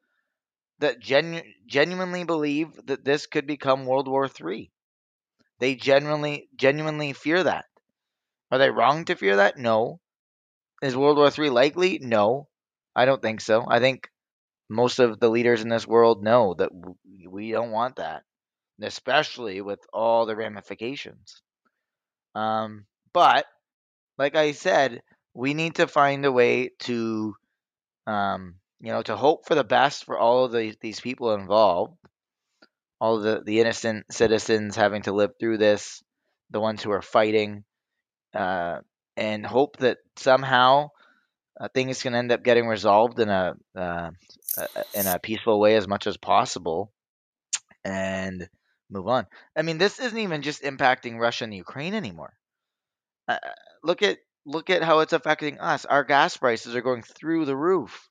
that 0.78 1.00
genu- 1.00 1.42
genuinely 1.66 2.24
believe 2.24 2.78
that 2.86 3.04
this 3.04 3.26
could 3.26 3.46
become 3.46 3.86
World 3.86 4.06
War 4.08 4.28
III. 4.28 4.70
They 5.60 5.74
genuinely 5.76 6.48
genuinely 6.56 7.12
fear 7.14 7.42
that. 7.44 7.66
Are 8.50 8.58
they 8.58 8.70
wrong 8.70 9.04
to 9.06 9.16
fear 9.16 9.36
that? 9.36 9.58
No. 9.58 10.00
Is 10.82 10.96
World 10.96 11.16
War 11.18 11.30
III 11.32 11.50
likely? 11.50 11.98
No. 12.00 12.48
I 12.94 13.06
don't 13.06 13.22
think 13.22 13.40
so. 13.40 13.66
I 13.68 13.80
think 13.80 14.08
most 14.68 14.98
of 14.98 15.20
the 15.20 15.30
leaders 15.30 15.62
in 15.62 15.68
this 15.68 15.86
world 15.86 16.22
know 16.22 16.54
that 16.54 16.70
we 17.28 17.52
don't 17.52 17.70
want 17.70 17.96
that, 17.96 18.22
especially 18.80 19.60
with 19.60 19.80
all 19.92 20.26
the 20.26 20.36
ramifications. 20.36 21.42
Um, 22.34 22.86
but 23.12 23.46
like 24.18 24.36
I 24.36 24.52
said, 24.52 25.02
we 25.34 25.54
need 25.54 25.76
to 25.76 25.86
find 25.86 26.24
a 26.24 26.32
way 26.32 26.70
to, 26.80 27.34
um, 28.06 28.56
you 28.80 28.92
know, 28.92 29.02
to 29.02 29.16
hope 29.16 29.46
for 29.46 29.54
the 29.54 29.64
best 29.64 30.04
for 30.04 30.18
all 30.18 30.44
of 30.44 30.52
the, 30.52 30.74
these 30.80 31.00
people 31.00 31.34
involved, 31.34 31.96
all 33.00 33.20
the, 33.20 33.42
the 33.44 33.60
innocent 33.60 34.12
citizens 34.12 34.76
having 34.76 35.02
to 35.02 35.12
live 35.12 35.32
through 35.38 35.58
this, 35.58 36.02
the 36.50 36.60
ones 36.60 36.82
who 36.82 36.90
are 36.92 37.02
fighting, 37.02 37.64
uh, 38.34 38.78
and 39.16 39.46
hope 39.46 39.76
that 39.78 39.98
somehow 40.16 40.88
uh, 41.60 41.68
things 41.72 42.02
can 42.02 42.14
end 42.14 42.32
up 42.32 42.42
getting 42.42 42.66
resolved 42.66 43.18
in 43.20 43.28
a, 43.28 43.54
uh, 43.76 44.10
in 44.94 45.06
a 45.06 45.18
peaceful 45.18 45.60
way 45.60 45.76
as 45.76 45.86
much 45.86 46.06
as 46.06 46.16
possible, 46.16 46.92
and 47.84 48.48
move 48.90 49.08
on. 49.08 49.26
I 49.56 49.62
mean, 49.62 49.78
this 49.78 49.98
isn't 49.98 50.18
even 50.18 50.42
just 50.42 50.62
impacting 50.62 51.18
Russia 51.18 51.44
and 51.44 51.54
Ukraine 51.54 51.94
anymore. 51.94 52.32
Uh, 53.28 53.38
look 53.82 54.02
at 54.02 54.18
look 54.46 54.70
at 54.70 54.82
how 54.82 55.00
it's 55.00 55.12
affecting 55.12 55.58
us. 55.58 55.84
Our 55.84 56.04
gas 56.04 56.36
prices 56.36 56.74
are 56.74 56.82
going 56.82 57.02
through 57.02 57.46
the 57.46 57.56
roof. 57.56 58.08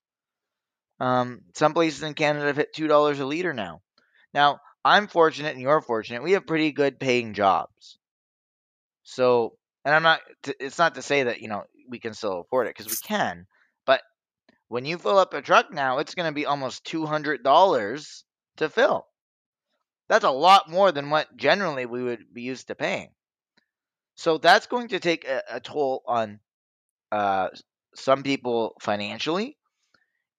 Um, 1.00 1.42
some 1.56 1.74
places 1.74 2.04
in 2.04 2.14
Canada 2.14 2.48
have 2.48 2.58
hit 2.58 2.74
two 2.74 2.88
dollars 2.88 3.20
a 3.20 3.26
liter 3.26 3.54
now. 3.54 3.82
Now, 4.34 4.60
I'm 4.84 5.08
fortunate 5.08 5.54
and 5.54 5.62
you're 5.62 5.82
fortunate. 5.82 6.24
We 6.24 6.34
have 6.34 6.48
pretty 6.48 6.72
good 6.72 7.00
paying 7.00 7.34
jobs. 7.34 8.00
So, 9.04 9.54
and 9.86 9.94
I'm 9.94 10.04
not. 10.04 10.22
It's 10.60 10.78
not 10.78 10.96
to 10.96 11.02
say 11.02 11.24
that 11.24 11.42
you 11.42 11.50
know 11.50 11.64
we 11.90 12.00
can 12.00 12.14
still 12.14 12.42
afford 12.42 12.68
it 12.68 12.76
because 12.76 12.92
we 12.92 12.98
can. 13.08 13.46
But 13.86 14.02
when 14.68 14.86
you 14.86 14.98
fill 14.98 15.18
up 15.18 15.34
a 15.34 15.42
truck 15.42 15.72
now, 15.72 16.00
it's 16.00 16.16
going 16.16 16.30
to 16.30 16.36
be 16.36 16.46
almost 16.46 16.86
two 16.86 17.06
hundred 17.06 17.44
dollars 17.44 18.24
to 18.58 18.70
fill. 18.70 19.06
That's 20.10 20.26
a 20.26 20.32
lot 20.32 20.70
more 20.70 20.92
than 20.92 21.10
what 21.10 21.36
generally 21.38 21.86
we 21.86 22.04
would 22.04 22.34
be 22.34 22.42
used 22.42 22.68
to 22.68 22.76
paying. 22.76 23.10
So 24.16 24.38
that's 24.38 24.68
going 24.68 24.90
to 24.90 25.00
take 25.00 25.28
a, 25.28 25.42
a 25.54 25.60
toll 25.60 26.04
on 26.06 26.40
uh, 27.12 27.50
some 27.96 28.24
people 28.24 28.76
financially. 28.82 29.58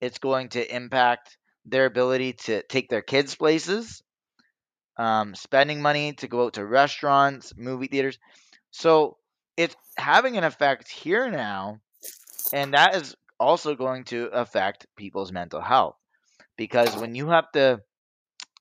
It's 0.00 0.18
going 0.18 0.50
to 0.50 0.74
impact 0.74 1.36
their 1.64 1.86
ability 1.86 2.34
to 2.34 2.62
take 2.62 2.88
their 2.88 3.02
kids 3.02 3.34
places, 3.34 4.02
um, 4.98 5.34
spending 5.34 5.80
money 5.80 6.12
to 6.14 6.28
go 6.28 6.44
out 6.44 6.54
to 6.54 6.66
restaurants, 6.66 7.54
movie 7.56 7.88
theaters. 7.88 8.18
So 8.70 9.16
it's 9.56 9.76
having 9.96 10.36
an 10.36 10.44
effect 10.44 10.88
here 10.88 11.30
now, 11.30 11.80
and 12.52 12.74
that 12.74 12.96
is 12.96 13.14
also 13.38 13.74
going 13.74 14.04
to 14.04 14.26
affect 14.26 14.86
people's 14.96 15.32
mental 15.32 15.60
health. 15.60 15.96
Because 16.56 16.96
when 16.96 17.14
you 17.14 17.28
have 17.28 17.50
to 17.52 17.80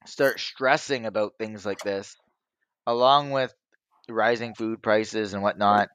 start 0.06 0.40
stressing 0.40 1.06
about 1.06 1.34
things 1.38 1.66
like 1.66 1.84
this, 1.84 2.16
along 2.88 3.32
with 3.32 3.54
rising 4.10 4.54
food 4.56 4.82
prices 4.82 5.34
and 5.34 5.44
whatnot, 5.44 5.90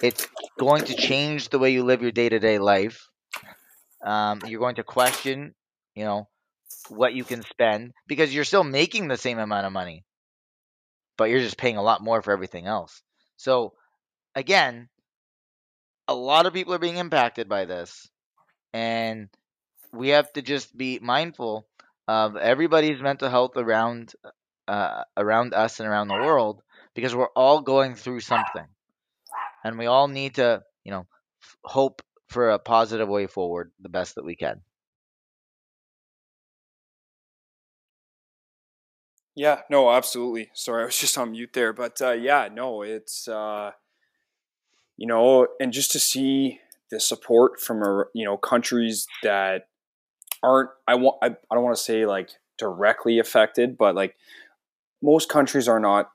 it's 0.00 0.26
going 0.58 0.84
to 0.84 0.94
change 0.94 1.48
the 1.48 1.58
way 1.58 1.72
you 1.72 1.84
live 1.84 2.02
your 2.02 2.10
day 2.10 2.28
to 2.28 2.38
day 2.38 2.58
life. 2.58 3.08
Um, 4.04 4.40
you're 4.46 4.60
going 4.60 4.76
to 4.76 4.84
question, 4.84 5.54
you 5.94 6.04
know, 6.04 6.28
what 6.88 7.14
you 7.14 7.24
can 7.24 7.42
spend 7.42 7.92
because 8.06 8.34
you're 8.34 8.44
still 8.44 8.64
making 8.64 9.08
the 9.08 9.16
same 9.16 9.38
amount 9.38 9.66
of 9.66 9.72
money, 9.72 10.04
but 11.16 11.30
you're 11.30 11.40
just 11.40 11.56
paying 11.56 11.76
a 11.76 11.82
lot 11.82 12.02
more 12.02 12.20
for 12.22 12.32
everything 12.32 12.66
else. 12.66 13.02
So, 13.36 13.74
again, 14.34 14.88
a 16.08 16.14
lot 16.14 16.46
of 16.46 16.52
people 16.52 16.74
are 16.74 16.78
being 16.78 16.96
impacted 16.96 17.48
by 17.48 17.64
this, 17.64 18.08
and 18.72 19.28
we 19.92 20.10
have 20.10 20.32
to 20.34 20.42
just 20.42 20.76
be 20.76 20.98
mindful 21.00 21.66
of 22.08 22.36
everybody's 22.36 23.00
mental 23.00 23.28
health 23.30 23.56
around 23.56 24.14
uh, 24.68 25.04
around 25.16 25.54
us 25.54 25.80
and 25.80 25.88
around 25.88 26.08
the 26.08 26.14
world 26.14 26.62
because 26.94 27.14
we're 27.14 27.34
all 27.36 27.60
going 27.60 27.94
through 27.94 28.20
something, 28.20 28.66
and 29.64 29.78
we 29.78 29.86
all 29.86 30.08
need 30.08 30.36
to, 30.36 30.62
you 30.84 30.92
know, 30.92 31.06
f- 31.42 31.56
hope 31.64 32.02
for 32.28 32.50
a 32.50 32.58
positive 32.58 33.08
way 33.08 33.26
forward 33.26 33.72
the 33.80 33.88
best 33.88 34.14
that 34.16 34.24
we 34.24 34.36
can. 34.36 34.62
Yeah, 39.34 39.62
no, 39.70 39.90
absolutely. 39.90 40.50
Sorry, 40.54 40.82
I 40.82 40.86
was 40.86 40.98
just 40.98 41.16
on 41.18 41.32
mute 41.32 41.52
there, 41.52 41.72
but 41.72 42.00
uh, 42.02 42.12
yeah, 42.12 42.48
no, 42.52 42.82
it's 42.82 43.28
uh, 43.28 43.72
you 44.96 45.06
know, 45.06 45.48
and 45.60 45.72
just 45.72 45.90
to 45.92 45.98
see 45.98 46.60
the 46.90 47.00
support 47.00 47.60
from 47.60 47.82
a, 47.82 48.04
you 48.14 48.24
know 48.24 48.36
countries 48.36 49.06
that 49.22 49.68
aren't 50.42 50.70
I 50.86 50.94
want 50.94 51.16
I, 51.22 51.26
I 51.26 51.54
don't 51.54 51.64
want 51.64 51.76
to 51.76 51.82
say 51.82 52.06
like 52.06 52.30
directly 52.58 53.18
affected, 53.18 53.76
but 53.76 53.94
like 53.94 54.16
most 55.02 55.28
countries 55.28 55.68
are 55.68 55.80
not, 55.80 56.10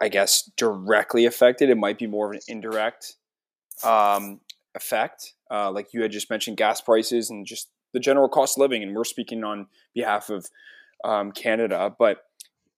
I 0.00 0.08
guess, 0.08 0.50
directly 0.56 1.26
affected. 1.26 1.68
It 1.68 1.76
might 1.76 1.98
be 1.98 2.06
more 2.06 2.26
of 2.26 2.32
an 2.32 2.40
indirect 2.48 3.16
um, 3.84 4.40
effect, 4.74 5.34
uh, 5.50 5.70
like 5.70 5.92
you 5.92 6.02
had 6.02 6.12
just 6.12 6.30
mentioned, 6.30 6.56
gas 6.56 6.80
prices 6.80 7.30
and 7.30 7.46
just 7.46 7.68
the 7.92 8.00
general 8.00 8.28
cost 8.28 8.56
of 8.56 8.62
living. 8.62 8.82
And 8.82 8.94
we're 8.94 9.04
speaking 9.04 9.44
on 9.44 9.66
behalf 9.94 10.30
of 10.30 10.46
um, 11.04 11.32
Canada, 11.32 11.94
but 11.98 12.24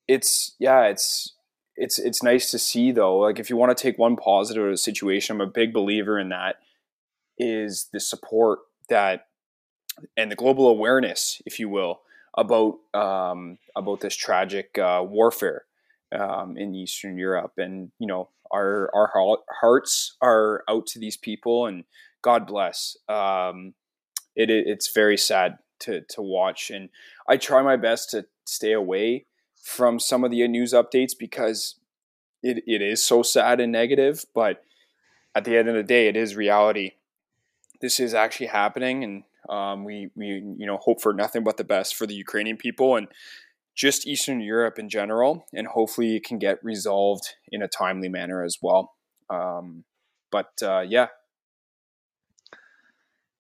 it's 0.09 0.57
yeah, 0.59 0.87
it's 0.87 1.35
it's 1.77 1.99
it's 1.99 2.23
nice 2.23 2.51
to 2.51 2.59
see 2.59 2.93
though. 2.93 3.19
Like 3.19 3.39
if 3.39 3.51
you 3.51 3.57
want 3.57 3.77
to 3.77 3.83
take 3.83 3.99
one 3.99 4.17
positive 4.17 4.79
situation, 4.79 5.37
I'm 5.37 5.41
a 5.41 5.51
big 5.51 5.73
believer 5.73 6.19
in 6.19 6.29
that. 6.31 6.57
Is 7.39 7.89
the 7.93 8.01
support 8.01 8.61
that 8.89 9.27
and 10.17 10.31
the 10.31 10.37
global 10.37 10.69
awareness, 10.69 11.43
if 11.47 11.59
you 11.59 11.69
will, 11.69 12.01
about 12.37 12.79
um, 12.95 13.59
about 13.77 14.01
this 14.01 14.15
tragic 14.15 14.79
uh, 14.79 15.03
warfare 15.05 15.65
um, 16.13 16.57
in 16.57 16.75
Eastern 16.75 17.19
Europe, 17.19 17.55
and 17.57 17.91
you 17.99 18.07
know 18.07 18.29
our 18.53 18.91
our 18.95 19.39
hearts 19.61 20.17
are 20.21 20.63
out 20.69 20.87
to 20.89 20.99
these 20.99 21.17
people, 21.17 21.67
and 21.67 21.85
God 22.23 22.47
bless. 22.47 22.97
Um, 23.09 23.75
it, 24.37 24.51
it's 24.51 24.93
very 24.93 25.17
sad 25.17 25.59
to 25.81 26.03
to 26.11 26.23
watch, 26.23 26.71
and 26.71 26.89
I 27.29 27.37
try 27.37 27.63
my 27.63 27.77
best 27.77 28.11
to 28.11 28.27
stay 28.45 28.73
away 28.73 29.27
from 29.65 29.99
some 29.99 30.23
of 30.23 30.31
the 30.31 30.47
news 30.47 30.73
updates 30.73 31.13
because 31.19 31.77
it, 32.43 32.63
it 32.67 32.83
is 32.83 33.03
so 33.03 33.23
sad 33.23 33.61
and 33.61 33.73
negative. 33.73 34.25
But 34.35 34.63
at 35.35 35.45
the 35.45 35.57
end 35.57 35.69
of 35.69 35.75
the 35.75 35.83
day, 35.83 36.07
it 36.07 36.17
is 36.17 36.37
reality. 36.37 36.93
This 37.81 37.99
is 37.99 38.15
actually 38.15 38.47
happening, 38.49 39.03
and 39.03 39.23
um, 39.49 39.85
we 39.85 40.11
we 40.15 40.27
you 40.27 40.67
know 40.67 40.77
hope 40.77 41.01
for 41.03 41.13
nothing 41.13 41.43
but 41.43 41.57
the 41.57 41.65
best 41.65 41.97
for 41.97 42.07
the 42.07 42.15
Ukrainian 42.15 42.57
people 42.57 42.97
and 42.97 43.09
just 43.75 44.07
Eastern 44.07 44.41
Europe 44.41 44.79
in 44.79 44.89
general, 44.89 45.47
and 45.53 45.67
hopefully 45.67 46.17
it 46.17 46.25
can 46.25 46.39
get 46.39 46.63
resolved 46.63 47.35
in 47.51 47.63
a 47.63 47.69
timely 47.69 48.09
manner 48.09 48.45
as 48.45 48.59
well. 48.63 48.93
Um, 49.29 49.85
but 50.31 50.53
uh, 50.63 50.85
yeah. 50.87 51.09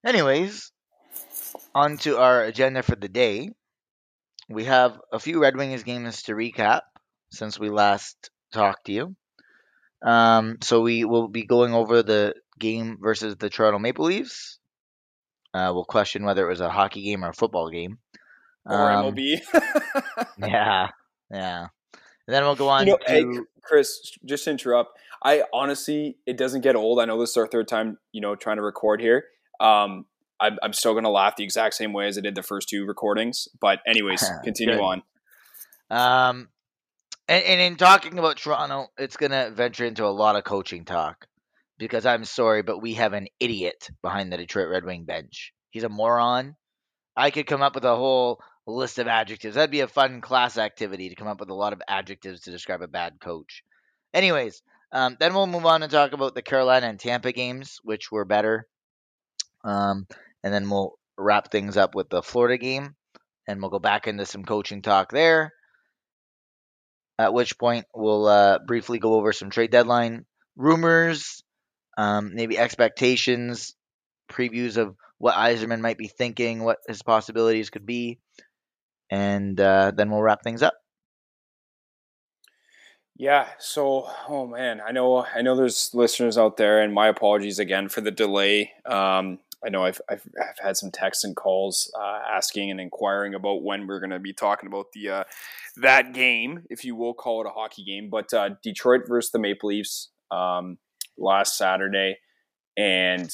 Anyways, 0.05 0.73
on 1.75 1.97
to 1.99 2.19
our 2.19 2.43
agenda 2.45 2.83
for 2.83 2.97
the 2.97 3.09
day. 3.09 3.51
We 4.49 4.65
have 4.65 5.01
a 5.13 5.19
few 5.19 5.41
Red 5.41 5.57
Wings 5.57 5.83
games 5.83 6.23
to 6.25 6.33
recap 6.33 6.83
since 7.31 7.59
we 7.59 7.71
last 7.71 8.31
talked 8.53 8.87
to 8.87 8.93
you. 8.93 9.17
Um, 10.03 10.59
so 10.63 10.83
we 10.83 11.05
will 11.05 11.29
be 11.29 11.45
going 11.45 11.73
over 11.73 12.03
the 12.03 12.35
game 12.59 12.99
versus 13.01 13.37
the 13.37 13.49
Toronto 13.49 13.79
Maple 13.79 14.05
Leafs 14.05 14.59
uh, 15.55 15.71
we'll 15.73 15.85
question 15.85 16.25
whether 16.25 16.45
it 16.45 16.51
was 16.51 16.61
a 16.61 16.69
hockey 16.69 17.03
game 17.03 17.25
or 17.25 17.29
a 17.29 17.35
football 17.35 17.71
game. 17.71 17.99
Or 18.67 18.91
um, 18.91 19.15
MLB. 19.15 19.41
yeah, 20.39 20.89
yeah. 21.31 21.67
And 22.27 22.35
then 22.35 22.43
we'll 22.43 22.57
go 22.57 22.69
on 22.69 22.87
you 22.87 22.93
know, 22.93 22.99
to 22.99 23.13
hey, 23.13 23.41
Chris. 23.63 24.17
Just 24.25 24.45
to 24.45 24.51
interrupt, 24.51 24.99
I 25.23 25.45
honestly, 25.53 26.17
it 26.27 26.37
doesn't 26.37 26.63
get 26.63 26.75
old. 26.75 26.99
I 26.99 27.05
know 27.05 27.21
this 27.21 27.31
is 27.31 27.37
our 27.37 27.47
third 27.47 27.69
time, 27.69 27.99
you 28.13 28.21
know, 28.21 28.35
trying 28.35 28.57
to 28.57 28.63
record 28.63 29.01
here. 29.01 29.25
Um, 29.61 30.07
I'm, 30.40 30.59
I'm 30.62 30.73
still 30.73 30.92
going 30.92 31.05
to 31.05 31.11
laugh 31.11 31.37
the 31.37 31.44
exact 31.44 31.75
same 31.75 31.92
way 31.92 32.07
as 32.07 32.18
I 32.18 32.20
did 32.20 32.35
the 32.35 32.42
first 32.42 32.68
two 32.68 32.87
recordings. 32.87 33.49
But 33.61 33.81
anyways, 33.87 34.25
continue 34.44 34.81
on. 34.81 35.03
Um, 35.90 36.49
and, 37.29 37.44
and 37.44 37.61
in 37.61 37.77
talking 37.77 38.18
about 38.18 38.37
Toronto, 38.37 38.88
it's 38.99 39.16
going 39.16 39.33
to 39.33 39.51
venture 39.51 39.85
into 39.85 40.05
a 40.05 40.09
lot 40.09 40.37
of 40.37 40.44
coaching 40.44 40.85
talk 40.85 41.27
because 41.79 42.07
I'm 42.07 42.25
sorry, 42.25 42.62
but 42.62 42.81
we 42.81 42.94
have 42.94 43.12
an 43.12 43.29
idiot 43.40 43.88
behind 44.03 44.33
the 44.33 44.37
Detroit 44.37 44.68
Red 44.68 44.85
Wing 44.85 45.05
bench. 45.05 45.53
He's 45.70 45.85
a 45.85 45.88
moron. 45.88 46.57
I 47.16 47.31
could 47.31 47.47
come 47.47 47.62
up 47.62 47.75
with 47.75 47.85
a 47.85 47.97
whole 47.97 48.40
list 48.66 48.99
of 48.99 49.07
adjectives. 49.07 49.55
That'd 49.55 49.70
be 49.70 49.81
a 49.81 49.88
fun 49.88 50.20
class 50.20 50.59
activity 50.59 51.09
to 51.09 51.14
come 51.14 51.29
up 51.29 51.40
with 51.40 51.51
a 51.51 51.55
lot 51.55 51.73
of 51.73 51.83
adjectives 51.88 52.40
to 52.42 52.51
describe 52.51 52.83
a 52.83 52.88
bad 52.88 53.20
coach. 53.20 53.62
Anyways, 54.12 54.62
um, 54.92 55.16
then 55.18 55.35
we'll 55.35 55.47
move 55.47 55.66
on 55.66 55.83
and 55.83 55.90
talk 55.90 56.12
about 56.12 56.35
the 56.35 56.42
Carolina 56.42 56.87
and 56.87 56.99
Tampa 56.99 57.33
games, 57.33 57.81
which 57.83 58.12
were 58.12 58.25
better. 58.25 58.66
Um, 59.64 60.07
and 60.45 60.55
then 60.55 60.71
we'll 60.71 60.93
wrap 61.19 61.51
things 61.51 61.77
up 61.77 61.95
with 61.95 62.11
the 62.11 62.23
Florida 62.23 62.59
game, 62.59 62.95
and 63.49 63.61
we'll 63.61 63.71
go 63.71 63.81
back 63.81 64.07
into 64.07 64.27
some 64.27 64.45
coaching 64.45 64.83
talk 64.83 65.11
there. 65.11 65.53
At 67.19 67.33
which 67.33 67.59
point, 67.59 67.87
we'll 67.95 68.27
uh, 68.27 68.59
briefly 68.65 68.99
go 68.99 69.15
over 69.15 69.33
some 69.33 69.51
trade 69.51 69.71
deadline 69.71 70.27
rumors, 70.57 71.43
um, 71.97 72.33
maybe 72.35 72.59
expectations, 72.59 73.75
previews 74.31 74.77
of 74.77 74.95
what 75.19 75.35
Yzerman 75.35 75.81
might 75.81 75.97
be 75.97 76.09
thinking, 76.09 76.63
what 76.63 76.79
his 76.87 77.03
possibilities 77.03 77.71
could 77.71 77.87
be, 77.87 78.19
and 79.11 79.59
uh, 79.59 79.93
then 79.97 80.11
we'll 80.11 80.23
wrap 80.23 80.43
things 80.43 80.63
up. 80.63 80.75
Yeah. 83.17 83.47
So, 83.59 84.09
oh 84.29 84.47
man, 84.47 84.81
I 84.87 84.91
know, 84.91 85.25
I 85.25 85.41
know, 85.43 85.55
there's 85.57 85.91
listeners 85.95 86.37
out 86.37 86.57
there, 86.57 86.83
and 86.83 86.93
my 86.93 87.07
apologies 87.09 87.61
again 87.61 87.89
for 87.89 88.01
the 88.01 88.11
delay. 88.11 88.73
Um, 88.85 89.39
I 89.64 89.70
know 89.70 89.85
I've, 89.85 90.00
I've, 90.09 90.27
I've, 90.40 90.59
had 90.62 90.77
some 90.77 90.90
texts 90.90 91.24
and 91.24 91.35
calls 91.35 91.90
uh, 91.98 92.20
asking 92.31 92.70
and 92.70 92.81
inquiring 92.81 93.35
about 93.35 93.62
when 93.62 93.87
we're 93.87 94.00
going 94.00 94.11
to 94.11 94.18
be 94.18 94.33
talking 94.33 94.66
about 94.66 94.92
the 94.92 95.09
uh, 95.09 95.24
that 95.77 96.12
game, 96.12 96.64
if 96.70 96.85
you 96.85 96.94
will 96.94 97.14
call 97.14 97.40
it 97.40 97.46
a 97.46 97.50
hockey 97.50 97.85
game. 97.85 98.11
But 98.11 98.33
uh, 98.35 98.50
Detroit 98.62 99.03
versus 99.09 99.33
the 99.33 99.38
Maple 99.38 99.70
Leafs. 99.70 100.11
Um, 100.31 100.79
last 101.16 101.57
Saturday, 101.57 102.18
and 102.77 103.31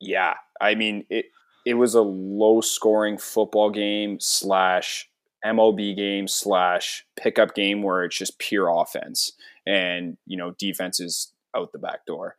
yeah, 0.00 0.34
I 0.60 0.74
mean 0.74 1.04
it. 1.10 1.26
It 1.64 1.74
was 1.74 1.94
a 1.94 2.02
low 2.02 2.60
scoring 2.60 3.18
football 3.18 3.70
game 3.70 4.20
slash 4.20 5.10
MLB 5.44 5.96
game 5.96 6.28
slash 6.28 7.04
pickup 7.16 7.56
game 7.56 7.82
where 7.82 8.04
it's 8.04 8.16
just 8.16 8.38
pure 8.38 8.68
offense 8.68 9.32
and 9.66 10.16
you 10.26 10.36
know 10.36 10.52
defense 10.52 11.00
is 11.00 11.32
out 11.56 11.72
the 11.72 11.78
back 11.78 12.06
door. 12.06 12.36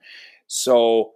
So 0.47 1.11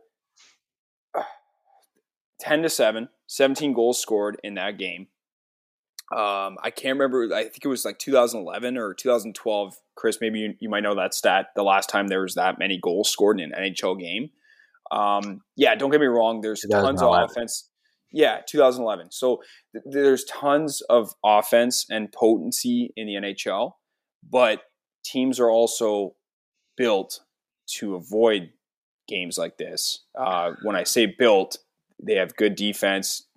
10 2.41 2.63
to 2.63 2.69
7, 2.69 3.08
17 3.27 3.73
goals 3.73 4.01
scored 4.01 4.38
in 4.43 4.56
that 4.56 4.77
game. 4.77 5.08
Um, 6.12 6.58
I 6.62 6.71
can't 6.71 6.99
remember. 6.99 7.34
I 7.34 7.43
think 7.43 7.63
it 7.63 7.69
was 7.69 7.86
like 7.86 7.97
2011 7.99 8.77
or 8.77 8.93
2012. 8.93 9.75
Chris, 9.95 10.17
maybe 10.19 10.39
you, 10.39 10.54
you 10.60 10.69
might 10.69 10.82
know 10.82 10.95
that 10.95 11.13
stat. 11.13 11.47
The 11.56 11.63
last 11.63 11.89
time 11.89 12.08
there 12.08 12.21
was 12.21 12.36
that 12.36 12.60
many 12.60 12.77
goals 12.82 13.10
scored 13.10 13.39
in 13.39 13.54
an 13.54 13.73
NHL 13.73 13.97
game. 13.97 14.32
Um, 14.91 15.41
yeah, 15.56 15.75
don't 15.75 15.89
get 15.89 16.01
me 16.01 16.08
wrong. 16.08 16.41
There's 16.41 16.65
tons 16.69 17.01
of 17.01 17.13
offense. 17.13 17.69
Yeah, 18.12 18.41
2011. 18.45 19.12
So 19.12 19.41
th- 19.73 19.86
there's 19.89 20.25
tons 20.25 20.82
of 20.89 21.13
offense 21.23 21.86
and 21.89 22.12
potency 22.12 22.91
in 22.97 23.08
the 23.08 23.13
NHL, 23.13 23.73
but 24.30 24.63
teams 25.06 25.39
are 25.39 25.49
also 25.49 26.15
built 26.75 27.21
to 27.77 27.95
avoid 27.95 28.49
games 29.08 29.38
like 29.38 29.58
this. 29.58 30.04
Uh, 30.19 30.51
when 30.63 30.75
I 30.75 30.84
say 30.84 31.06
built, 31.06 31.58
they 32.02 32.16
have 32.16 32.36
good 32.36 32.56
defense, 32.56 33.28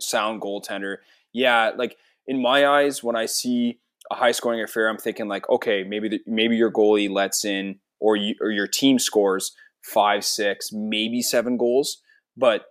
sound 0.00 0.40
goaltender 0.40 0.98
yeah, 1.32 1.70
like 1.76 1.96
in 2.26 2.40
my 2.40 2.66
eyes, 2.66 3.02
when 3.02 3.16
I 3.16 3.26
see 3.26 3.78
a 4.10 4.14
high 4.14 4.32
scoring 4.32 4.62
affair, 4.62 4.88
I'm 4.88 4.98
thinking 4.98 5.28
like, 5.28 5.48
okay, 5.48 5.82
maybe 5.82 6.08
the, 6.08 6.20
maybe 6.26 6.56
your 6.56 6.70
goalie 6.70 7.10
lets 7.10 7.44
in 7.44 7.78
or 7.98 8.16
you, 8.16 8.34
or 8.40 8.50
your 8.50 8.66
team 8.66 8.98
scores 8.98 9.52
five, 9.82 10.24
six, 10.24 10.70
maybe 10.72 11.22
seven 11.22 11.56
goals, 11.56 12.02
but 12.36 12.66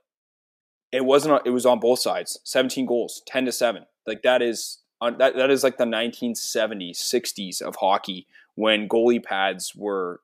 it 0.91 1.05
wasn't. 1.05 1.41
It 1.45 1.51
was 1.51 1.65
on 1.65 1.79
both 1.79 1.99
sides. 1.99 2.39
17 2.43 2.85
goals, 2.85 3.21
10 3.25 3.45
to 3.45 3.51
seven. 3.51 3.85
Like 4.05 4.23
that 4.23 4.41
is 4.41 4.79
that 5.01 5.35
that 5.35 5.49
is 5.49 5.63
like 5.63 5.77
the 5.77 5.85
1970s, 5.85 6.97
60s 6.97 7.61
of 7.61 7.77
hockey 7.77 8.27
when 8.55 8.89
goalie 8.89 9.23
pads 9.23 9.73
were 9.75 10.21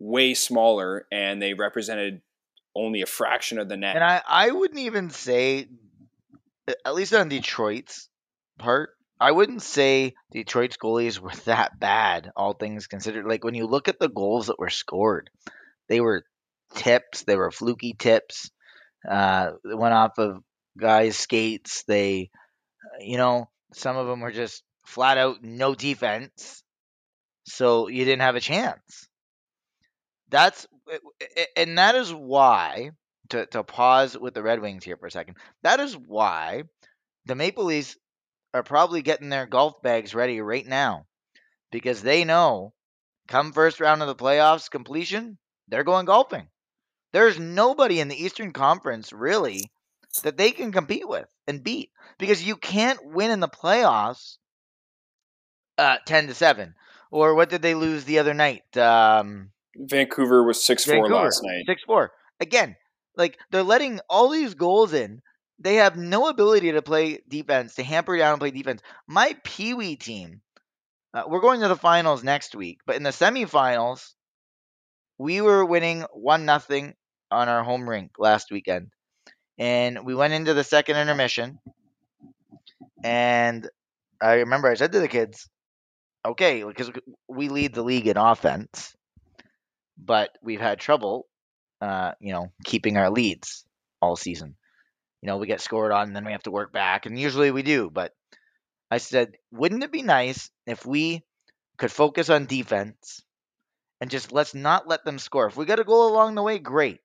way 0.00 0.34
smaller 0.34 1.06
and 1.12 1.40
they 1.40 1.54
represented 1.54 2.22
only 2.74 3.02
a 3.02 3.06
fraction 3.06 3.58
of 3.58 3.68
the 3.68 3.76
net. 3.76 3.96
And 3.96 4.04
I, 4.04 4.22
I 4.26 4.50
wouldn't 4.50 4.80
even 4.80 5.10
say, 5.10 5.68
at 6.84 6.94
least 6.94 7.14
on 7.14 7.28
Detroit's 7.28 8.08
part, 8.58 8.90
I 9.20 9.32
wouldn't 9.32 9.62
say 9.62 10.14
Detroit's 10.32 10.76
goalies 10.76 11.18
were 11.18 11.30
that 11.44 11.78
bad, 11.78 12.30
all 12.36 12.54
things 12.54 12.86
considered. 12.86 13.26
Like 13.26 13.44
when 13.44 13.54
you 13.54 13.66
look 13.66 13.88
at 13.88 13.98
the 13.98 14.08
goals 14.08 14.46
that 14.46 14.58
were 14.58 14.70
scored, 14.70 15.30
they 15.88 16.00
were 16.00 16.24
tips, 16.74 17.24
they 17.24 17.36
were 17.36 17.50
fluky 17.50 17.94
tips. 17.98 18.50
Uh, 19.08 19.52
they 19.64 19.74
went 19.74 19.94
off 19.94 20.18
of 20.18 20.42
guys' 20.78 21.18
skates. 21.18 21.84
They, 21.84 22.30
you 23.00 23.16
know, 23.16 23.48
some 23.74 23.96
of 23.96 24.06
them 24.06 24.20
were 24.20 24.32
just 24.32 24.62
flat 24.84 25.18
out 25.18 25.42
no 25.42 25.74
defense. 25.74 26.62
So 27.44 27.88
you 27.88 28.04
didn't 28.04 28.22
have 28.22 28.36
a 28.36 28.40
chance. 28.40 29.08
That's 30.30 30.66
and 31.56 31.78
that 31.78 31.94
is 31.94 32.12
why 32.12 32.90
to, 33.30 33.46
to 33.46 33.62
pause 33.62 34.16
with 34.18 34.34
the 34.34 34.42
Red 34.42 34.60
Wings 34.60 34.84
here 34.84 34.96
for 34.96 35.06
a 35.06 35.10
second. 35.10 35.36
That 35.62 35.80
is 35.80 35.96
why 35.96 36.64
the 37.26 37.34
Maple 37.34 37.64
Leafs 37.64 37.96
are 38.52 38.62
probably 38.62 39.02
getting 39.02 39.28
their 39.28 39.46
golf 39.46 39.80
bags 39.82 40.14
ready 40.14 40.40
right 40.40 40.66
now 40.66 41.06
because 41.70 42.02
they 42.02 42.24
know 42.24 42.72
come 43.28 43.52
first 43.52 43.80
round 43.80 44.02
of 44.02 44.08
the 44.08 44.16
playoffs 44.16 44.70
completion, 44.70 45.38
they're 45.68 45.84
going 45.84 46.06
golfing. 46.06 46.48
There's 47.12 47.38
nobody 47.38 48.00
in 48.00 48.08
the 48.08 48.22
Eastern 48.22 48.52
Conference 48.52 49.12
really 49.12 49.70
that 50.22 50.36
they 50.36 50.50
can 50.50 50.72
compete 50.72 51.08
with 51.08 51.26
and 51.46 51.62
beat 51.62 51.90
because 52.18 52.44
you 52.44 52.56
can't 52.56 53.04
win 53.04 53.30
in 53.30 53.40
the 53.40 53.48
playoffs 53.48 54.38
uh, 55.78 55.96
10 56.06 56.28
to 56.28 56.34
7. 56.34 56.74
Or 57.10 57.34
what 57.34 57.48
did 57.50 57.62
they 57.62 57.74
lose 57.74 58.04
the 58.04 58.18
other 58.18 58.34
night? 58.34 58.76
Um, 58.76 59.50
Vancouver 59.76 60.44
was 60.44 60.62
6 60.64 60.84
4 60.84 61.08
last 61.08 61.42
night. 61.42 61.64
6 61.66 61.82
4. 61.86 62.12
Again, 62.40 62.76
like 63.16 63.38
they're 63.50 63.62
letting 63.62 64.00
all 64.08 64.28
these 64.30 64.54
goals 64.54 64.92
in. 64.92 65.22
They 65.58 65.76
have 65.76 65.96
no 65.96 66.28
ability 66.28 66.72
to 66.72 66.80
play 66.80 67.20
defense, 67.28 67.74
to 67.74 67.82
hamper 67.82 68.16
down 68.16 68.32
and 68.32 68.40
play 68.40 68.50
defense. 68.50 68.80
My 69.06 69.36
Pee 69.44 69.74
Wee 69.74 69.96
team, 69.96 70.40
uh, 71.12 71.24
we're 71.28 71.42
going 71.42 71.60
to 71.60 71.68
the 71.68 71.76
finals 71.76 72.24
next 72.24 72.54
week, 72.54 72.78
but 72.86 72.96
in 72.96 73.02
the 73.02 73.10
semifinals, 73.10 74.14
we 75.18 75.42
were 75.42 75.64
winning 75.66 76.06
1 76.14 76.46
nothing 76.46 76.94
on 77.30 77.48
our 77.48 77.62
home 77.62 77.88
rink 77.88 78.12
last 78.18 78.50
weekend. 78.50 78.88
And 79.58 80.06
we 80.06 80.14
went 80.14 80.32
into 80.32 80.54
the 80.54 80.64
second 80.64 80.96
intermission. 80.96 81.58
And 83.04 83.68
I 84.20 84.36
remember 84.36 84.68
I 84.68 84.74
said 84.74 84.92
to 84.92 85.00
the 85.00 85.08
kids, 85.08 85.48
okay, 86.24 86.62
because 86.62 86.90
we 87.28 87.48
lead 87.48 87.74
the 87.74 87.82
league 87.82 88.06
in 88.06 88.16
offense, 88.16 88.94
but 90.04 90.30
we've 90.42 90.60
had 90.60 90.80
trouble, 90.80 91.26
uh, 91.80 92.12
you 92.20 92.32
know, 92.32 92.52
keeping 92.64 92.96
our 92.96 93.10
leads 93.10 93.64
all 94.00 94.16
season. 94.16 94.56
You 95.22 95.28
know, 95.28 95.36
we 95.36 95.46
get 95.46 95.60
scored 95.60 95.92
on, 95.92 96.08
and 96.08 96.16
then 96.16 96.24
we 96.24 96.32
have 96.32 96.44
to 96.44 96.50
work 96.50 96.72
back, 96.72 97.06
and 97.06 97.18
usually 97.18 97.50
we 97.50 97.62
do. 97.62 97.90
But 97.90 98.12
I 98.90 98.98
said, 98.98 99.36
wouldn't 99.52 99.84
it 99.84 99.92
be 99.92 100.02
nice 100.02 100.50
if 100.66 100.86
we 100.86 101.24
could 101.78 101.92
focus 101.92 102.30
on 102.30 102.46
defense 102.46 103.22
and 104.00 104.10
just 104.10 104.32
let's 104.32 104.54
not 104.54 104.88
let 104.88 105.04
them 105.04 105.18
score? 105.18 105.46
If 105.46 105.56
we 105.56 105.66
got 105.66 105.80
a 105.80 105.84
goal 105.84 106.08
along 106.08 106.34
the 106.34 106.42
way, 106.42 106.58
great. 106.58 107.00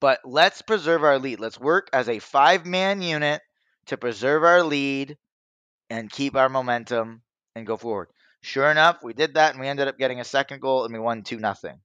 But 0.00 0.20
let's 0.24 0.62
preserve 0.62 1.02
our 1.02 1.18
lead. 1.18 1.40
Let's 1.40 1.58
work 1.58 1.88
as 1.92 2.08
a 2.08 2.18
five 2.18 2.66
man 2.66 3.00
unit 3.02 3.42
to 3.86 3.96
preserve 3.96 4.44
our 4.44 4.62
lead 4.62 5.16
and 5.90 6.10
keep 6.10 6.36
our 6.36 6.48
momentum 6.48 7.22
and 7.54 7.66
go 7.66 7.76
forward. 7.76 8.08
Sure 8.44 8.70
enough, 8.70 9.02
we 9.02 9.14
did 9.14 9.34
that 9.34 9.52
and 9.52 9.60
we 9.60 9.66
ended 9.68 9.88
up 9.88 9.96
getting 9.96 10.20
a 10.20 10.24
second 10.24 10.60
goal 10.60 10.84
and 10.84 10.92
we 10.92 11.00
won 11.00 11.22
2 11.22 11.38
nothing. 11.38 11.80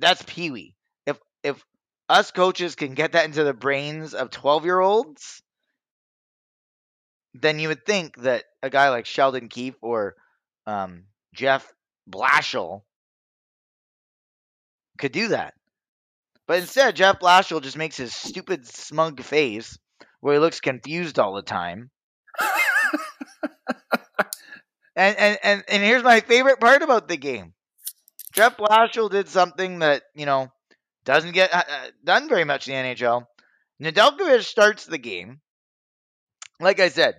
That's 0.00 0.22
Pee 0.26 0.50
Wee. 0.50 0.74
If 1.04 1.18
if 1.42 1.62
us 2.08 2.30
coaches 2.30 2.74
can 2.74 2.94
get 2.94 3.12
that 3.12 3.26
into 3.26 3.44
the 3.44 3.52
brains 3.52 4.14
of 4.14 4.30
12-year-olds, 4.30 5.42
then 7.34 7.58
you 7.58 7.68
would 7.68 7.84
think 7.84 8.16
that 8.22 8.44
a 8.62 8.70
guy 8.70 8.88
like 8.88 9.04
Sheldon 9.04 9.50
Keefe 9.50 9.76
or 9.82 10.14
um, 10.66 11.04
Jeff 11.34 11.70
Blashill 12.10 12.84
could 14.96 15.12
do 15.12 15.28
that. 15.28 15.52
But 16.46 16.60
instead, 16.60 16.96
Jeff 16.96 17.20
Blashill 17.20 17.62
just 17.62 17.76
makes 17.76 17.98
his 17.98 18.16
stupid, 18.16 18.66
smug 18.66 19.22
face 19.22 19.76
where 20.20 20.32
he 20.32 20.40
looks 20.40 20.60
confused 20.60 21.18
all 21.18 21.34
the 21.34 21.42
time. 21.42 21.90
and, 24.96 25.16
and, 25.16 25.38
and, 25.42 25.64
and 25.68 25.82
here's 25.82 26.02
my 26.02 26.20
favorite 26.20 26.58
part 26.58 26.82
about 26.82 27.06
the 27.06 27.16
game 27.16 27.52
Jeff 28.32 28.56
Blashill 28.56 29.10
did 29.10 29.28
something 29.28 29.78
that, 29.80 30.02
you 30.14 30.26
know, 30.26 30.48
doesn't 31.04 31.32
get 31.32 31.54
uh, 31.54 31.62
uh 31.68 31.90
done 32.04 32.28
very 32.28 32.44
much 32.44 32.68
in 32.68 32.74
the 32.74 32.94
NHL. 32.94 33.24
Nedeljkovic 33.82 34.42
starts 34.44 34.84
the 34.84 34.98
game. 34.98 35.40
Like 36.60 36.80
I 36.80 36.88
said, 36.88 37.14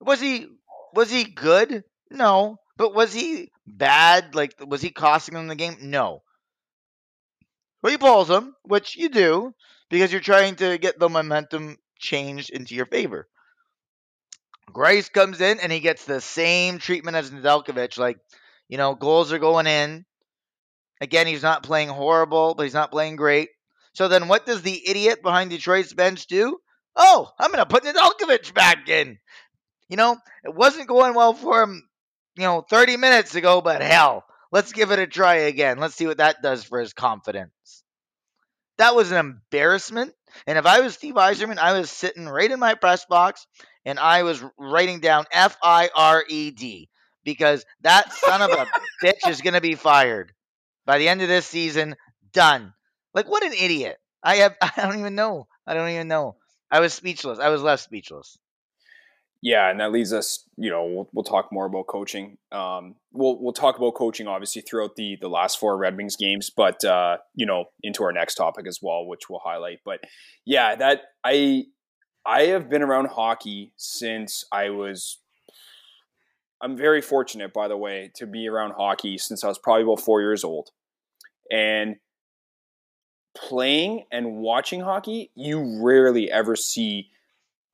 was 0.00 0.20
he 0.20 0.46
was 0.94 1.10
he 1.10 1.24
good? 1.24 1.84
No. 2.10 2.56
But 2.76 2.94
was 2.94 3.12
he 3.12 3.50
bad? 3.66 4.34
Like 4.34 4.54
was 4.60 4.82
he 4.82 4.90
costing 4.90 5.34
them 5.34 5.48
the 5.48 5.54
game? 5.54 5.76
No. 5.82 6.22
But 7.82 7.92
he 7.92 7.98
pulls 7.98 8.28
them, 8.28 8.54
which 8.64 8.96
you 8.96 9.08
do 9.08 9.52
because 9.90 10.10
you're 10.10 10.20
trying 10.20 10.56
to 10.56 10.78
get 10.78 10.98
the 10.98 11.08
momentum 11.08 11.76
changed 11.98 12.50
into 12.50 12.74
your 12.74 12.86
favor. 12.86 13.28
Greiss 14.72 15.12
comes 15.12 15.40
in 15.40 15.60
and 15.60 15.72
he 15.72 15.80
gets 15.80 16.04
the 16.04 16.20
same 16.20 16.78
treatment 16.78 17.16
as 17.16 17.30
Nedeljkovic. 17.30 17.98
Like, 17.98 18.18
you 18.68 18.78
know, 18.78 18.94
goals 18.94 19.32
are 19.32 19.38
going 19.38 19.66
in. 19.66 20.04
Again, 21.00 21.26
he's 21.26 21.42
not 21.42 21.62
playing 21.62 21.88
horrible, 21.88 22.54
but 22.54 22.64
he's 22.64 22.74
not 22.74 22.90
playing 22.90 23.16
great. 23.16 23.50
So 23.94 24.08
then 24.08 24.28
what 24.28 24.46
does 24.46 24.62
the 24.62 24.88
idiot 24.88 25.22
behind 25.22 25.50
Detroit's 25.50 25.92
bench 25.92 26.26
do? 26.26 26.58
Oh, 26.96 27.30
I'm 27.38 27.50
going 27.50 27.64
to 27.64 27.66
put 27.66 27.84
Nedeljkovic 27.84 28.54
back 28.54 28.88
in. 28.88 29.18
You 29.88 29.96
know, 29.96 30.16
it 30.44 30.54
wasn't 30.54 30.88
going 30.88 31.14
well 31.14 31.34
for 31.34 31.62
him, 31.62 31.88
you 32.36 32.44
know, 32.44 32.62
30 32.68 32.96
minutes 32.96 33.34
ago, 33.34 33.60
but 33.60 33.82
hell, 33.82 34.24
let's 34.50 34.72
give 34.72 34.90
it 34.90 34.98
a 34.98 35.06
try 35.06 35.34
again. 35.34 35.78
Let's 35.78 35.94
see 35.94 36.06
what 36.06 36.18
that 36.18 36.42
does 36.42 36.64
for 36.64 36.80
his 36.80 36.92
confidence. 36.92 37.52
That 38.78 38.94
was 38.94 39.10
an 39.10 39.18
embarrassment. 39.18 40.12
And 40.46 40.58
if 40.58 40.66
I 40.66 40.80
was 40.80 40.94
Steve 40.94 41.14
Yzerman, 41.14 41.58
I 41.58 41.78
was 41.78 41.90
sitting 41.90 42.28
right 42.28 42.50
in 42.50 42.58
my 42.58 42.74
press 42.74 43.04
box 43.06 43.46
and 43.86 43.98
I 43.98 44.24
was 44.24 44.44
writing 44.58 45.00
down 45.00 45.24
F 45.32 45.56
I 45.62 45.88
R 45.94 46.24
E 46.28 46.50
D 46.50 46.90
because 47.24 47.64
that 47.82 48.12
son 48.12 48.42
of 48.42 48.50
a 48.50 48.66
bitch 49.02 49.26
is 49.28 49.40
going 49.40 49.54
to 49.54 49.60
be 49.62 49.76
fired 49.76 50.32
by 50.84 50.98
the 50.98 51.08
end 51.08 51.22
of 51.22 51.28
this 51.28 51.46
season. 51.46 51.96
Done. 52.32 52.74
Like, 53.14 53.28
what 53.28 53.44
an 53.44 53.54
idiot. 53.54 53.96
I 54.22 54.36
have, 54.36 54.56
I 54.60 54.82
don't 54.82 54.98
even 54.98 55.14
know. 55.14 55.46
I 55.66 55.72
don't 55.72 55.88
even 55.88 56.08
know. 56.08 56.36
I 56.70 56.80
was 56.80 56.92
speechless. 56.92 57.38
I 57.38 57.48
was 57.48 57.62
left 57.62 57.84
speechless. 57.84 58.36
Yeah, 59.42 59.70
and 59.70 59.78
that 59.78 59.92
leads 59.92 60.12
us. 60.12 60.44
You 60.56 60.70
know, 60.70 60.86
we'll, 60.86 61.08
we'll 61.12 61.24
talk 61.24 61.52
more 61.52 61.66
about 61.66 61.86
coaching. 61.86 62.38
Um, 62.50 62.96
we'll 63.12 63.40
we'll 63.40 63.52
talk 63.52 63.76
about 63.76 63.94
coaching 63.94 64.26
obviously 64.26 64.62
throughout 64.62 64.96
the 64.96 65.18
the 65.20 65.28
last 65.28 65.60
four 65.60 65.76
Red 65.76 65.96
Wings 65.96 66.16
games, 66.16 66.50
but 66.50 66.82
uh, 66.84 67.18
you 67.34 67.46
know, 67.46 67.66
into 67.82 68.02
our 68.02 68.12
next 68.12 68.36
topic 68.36 68.66
as 68.66 68.80
well, 68.82 69.06
which 69.06 69.28
we'll 69.28 69.42
highlight. 69.44 69.80
But 69.84 70.00
yeah, 70.44 70.74
that 70.76 71.02
I 71.22 71.66
I 72.26 72.46
have 72.46 72.68
been 72.68 72.82
around 72.82 73.06
hockey 73.06 73.72
since 73.76 74.44
I 74.50 74.70
was. 74.70 75.18
I'm 76.60 76.76
very 76.76 77.00
fortunate, 77.00 77.52
by 77.52 77.68
the 77.68 77.76
way, 77.76 78.10
to 78.16 78.26
be 78.26 78.48
around 78.48 78.72
hockey 78.72 79.18
since 79.18 79.44
I 79.44 79.48
was 79.48 79.58
probably 79.58 79.84
about 79.84 80.00
four 80.00 80.20
years 80.20 80.42
old, 80.42 80.70
and 81.50 81.96
playing 83.36 84.04
and 84.10 84.36
watching 84.36 84.80
hockey, 84.80 85.30
you 85.34 85.80
rarely 85.82 86.30
ever 86.30 86.56
see. 86.56 87.10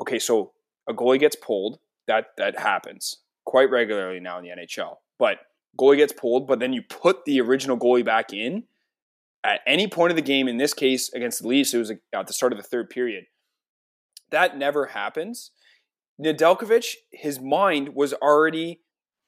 Okay, 0.01 0.19
so 0.19 0.53
a 0.89 0.93
goalie 0.93 1.21
gets 1.21 1.37
pulled. 1.37 1.79
That 2.07 2.27
that 2.37 2.59
happens 2.59 3.19
quite 3.45 3.71
regularly 3.71 4.21
now 4.21 4.39
in 4.39 4.45
the 4.45 4.51
NHL. 4.51 4.97
But 5.19 5.39
goalie 5.79 5.97
gets 5.97 6.13
pulled, 6.13 6.47
but 6.47 6.59
then 6.59 6.73
you 6.73 6.83
put 6.83 7.25
the 7.25 7.41
original 7.41 7.79
goalie 7.79 8.05
back 8.05 8.33
in 8.33 8.65
at 9.45 9.61
any 9.67 9.89
point 9.89 10.11
of 10.11 10.17
the 10.17 10.23
game. 10.23 10.49
In 10.49 10.59
this 10.59 10.75
case, 10.75 11.13
against 11.13 11.43
the 11.43 11.49
Leafs, 11.49 11.73
it 11.73 11.79
was 11.79 11.91
uh, 11.91 11.95
at 12.13 12.27
the 12.27 12.33
start 12.33 12.53
of 12.53 12.59
the 12.59 12.65
third 12.65 12.91
period. 12.91 13.27
That 14.33 14.57
never 14.59 14.87
happens. 14.87 15.53
Nedeljkovic, 16.21 16.95
his 17.13 17.41
mind 17.41 17.91
was 17.95 18.13
already 18.15 18.81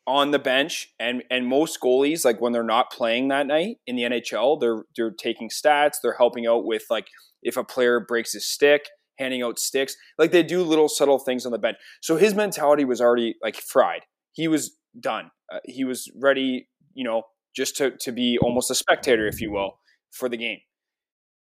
on 0.06 0.32
the 0.32 0.38
bench, 0.38 0.92
and 0.98 1.22
and 1.30 1.46
most 1.46 1.80
goalies, 1.80 2.24
like 2.24 2.40
when 2.40 2.52
they're 2.52 2.62
not 2.62 2.90
playing 2.90 3.28
that 3.28 3.46
night 3.46 3.76
in 3.86 3.96
the 3.96 4.02
NHL, 4.02 4.60
they're 4.60 4.84
they're 4.96 5.10
taking 5.10 5.48
stats, 5.48 5.96
they're 6.02 6.16
helping 6.16 6.46
out 6.46 6.64
with 6.64 6.84
like 6.90 7.06
if 7.42 7.56
a 7.56 7.64
player 7.64 8.00
breaks 8.00 8.32
his 8.32 8.46
stick, 8.46 8.88
handing 9.18 9.42
out 9.42 9.58
sticks. 9.58 9.96
Like 10.18 10.32
they 10.32 10.42
do 10.42 10.62
little 10.62 10.88
subtle 10.88 11.18
things 11.18 11.46
on 11.46 11.52
the 11.52 11.58
bench. 11.58 11.76
So 12.02 12.16
his 12.16 12.34
mentality 12.34 12.84
was 12.84 13.00
already 13.00 13.36
like 13.42 13.56
fried. 13.56 14.02
He 14.32 14.48
was 14.48 14.76
done. 14.98 15.30
Uh, 15.52 15.60
he 15.64 15.84
was 15.84 16.10
ready, 16.20 16.68
you 16.94 17.04
know, 17.04 17.22
just 17.54 17.76
to, 17.76 17.92
to 18.00 18.12
be 18.12 18.38
almost 18.42 18.70
a 18.70 18.74
spectator, 18.74 19.26
if 19.26 19.40
you 19.40 19.52
will, 19.52 19.78
for 20.10 20.28
the 20.28 20.36
game. 20.36 20.58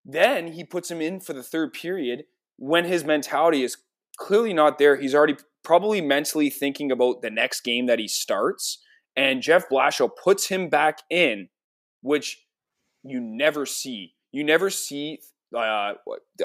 Then 0.05 0.53
he 0.53 0.65
puts 0.65 0.91
him 0.91 1.01
in 1.01 1.21
for 1.21 1.33
the 1.33 1.43
third 1.43 1.73
period 1.73 2.25
when 2.59 2.85
his 2.85 3.05
mentality 3.05 3.63
is 3.63 3.77
clearly 4.19 4.53
not 4.53 4.79
there. 4.79 4.97
He's 4.97 5.15
already 5.15 5.37
probably 5.65 6.01
mentally 6.01 6.51
thinking 6.51 6.91
about 6.93 7.23
the 7.23 7.31
next 7.31 7.63
game 7.63 7.87
that 7.87 7.99
he 7.99 8.09
starts 8.09 8.79
And 9.17 9.43
Jeff 9.43 9.69
Blashill 9.69 10.11
puts 10.23 10.49
him 10.49 10.69
back 10.69 10.99
in, 11.11 11.49
which 12.03 12.45
you 13.03 13.21
never 13.21 13.67
see. 13.67 14.15
You 14.31 14.45
never 14.45 14.71
see, 14.71 15.19
uh, 15.57 15.95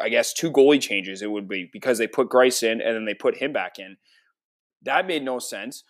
I 0.02 0.10
guess, 0.10 0.34
two 0.34 0.52
goalie 0.52 0.82
changes, 0.82 1.22
it 1.22 1.30
would 1.30 1.48
be 1.48 1.70
because 1.72 1.98
they 1.98 2.08
put 2.08 2.30
Greiss 2.30 2.64
in 2.64 2.82
and 2.82 2.96
then 2.96 3.06
they 3.06 3.14
put 3.14 3.38
him 3.38 3.54
back 3.54 3.78
in. 3.78 3.98
That 4.82 5.06
made 5.08 5.24
no 5.24 5.40
sense. 5.40 5.84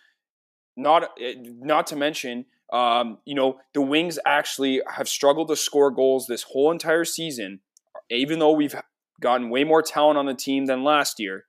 Not, 0.76 1.10
eh, 1.20 1.34
not 1.38 1.86
to 1.88 1.96
mention, 1.96 2.46
um, 2.72 3.18
you 3.24 3.34
know, 3.34 3.60
the 3.72 3.80
Wings 3.80 4.18
actually 4.26 4.82
have 4.96 5.08
struggled 5.08 5.48
to 5.48 5.56
score 5.56 5.90
goals 5.90 6.26
this 6.26 6.42
whole 6.42 6.70
entire 6.70 7.04
season, 7.04 7.60
even 8.10 8.38
though 8.40 8.52
we've 8.52 8.74
gotten 9.20 9.50
way 9.50 9.64
more 9.64 9.82
talent 9.82 10.18
on 10.18 10.26
the 10.26 10.34
team 10.34 10.66
than 10.66 10.84
last 10.84 11.18
year. 11.18 11.44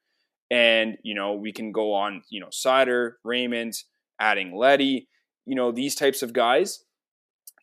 And, 0.51 0.97
you 1.04 1.15
know, 1.15 1.34
we 1.34 1.51
can 1.51 1.71
go 1.71 1.93
on, 1.93 2.21
you 2.30 2.39
know, 2.39 2.47
Seider, 2.47 3.13
Raymond, 3.23 3.84
adding 4.19 4.56
Leddy, 4.56 5.08
you 5.45 5.56
know, 5.56 5.71
these 5.71 5.95
types 5.95 6.21
of 6.21 6.34
guys 6.34 6.84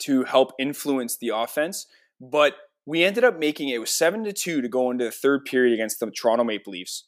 to 0.00 0.24
help 0.24 0.52
influence 0.58 1.16
the 1.16 1.28
offense. 1.28 1.86
But 2.20 2.56
we 2.86 3.04
ended 3.04 3.24
up 3.24 3.38
making 3.38 3.68
it, 3.68 3.76
it 3.76 3.78
was 3.78 3.92
seven 3.92 4.24
to 4.24 4.32
two 4.32 4.60
to 4.60 4.68
go 4.68 4.90
into 4.90 5.04
the 5.04 5.10
third 5.10 5.44
period 5.44 5.74
against 5.74 6.00
the 6.00 6.10
Toronto 6.10 6.44
Maple 6.44 6.72
Leafs. 6.72 7.04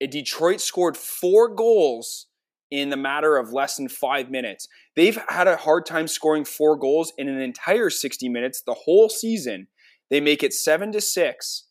Detroit 0.00 0.60
scored 0.60 0.96
four 0.96 1.48
goals 1.48 2.26
in 2.70 2.90
the 2.90 2.96
matter 2.96 3.36
of 3.36 3.52
less 3.52 3.76
than 3.76 3.88
five 3.88 4.30
minutes. 4.30 4.68
They've 4.94 5.18
had 5.28 5.48
a 5.48 5.56
hard 5.56 5.86
time 5.86 6.08
scoring 6.08 6.44
four 6.44 6.76
goals 6.76 7.12
in 7.16 7.28
an 7.28 7.40
entire 7.40 7.90
60 7.90 8.28
minutes 8.28 8.60
the 8.60 8.74
whole 8.74 9.08
season. 9.08 9.68
They 10.10 10.20
make 10.20 10.42
it 10.42 10.52
seven 10.52 10.92
to 10.92 11.00
six. 11.00 11.64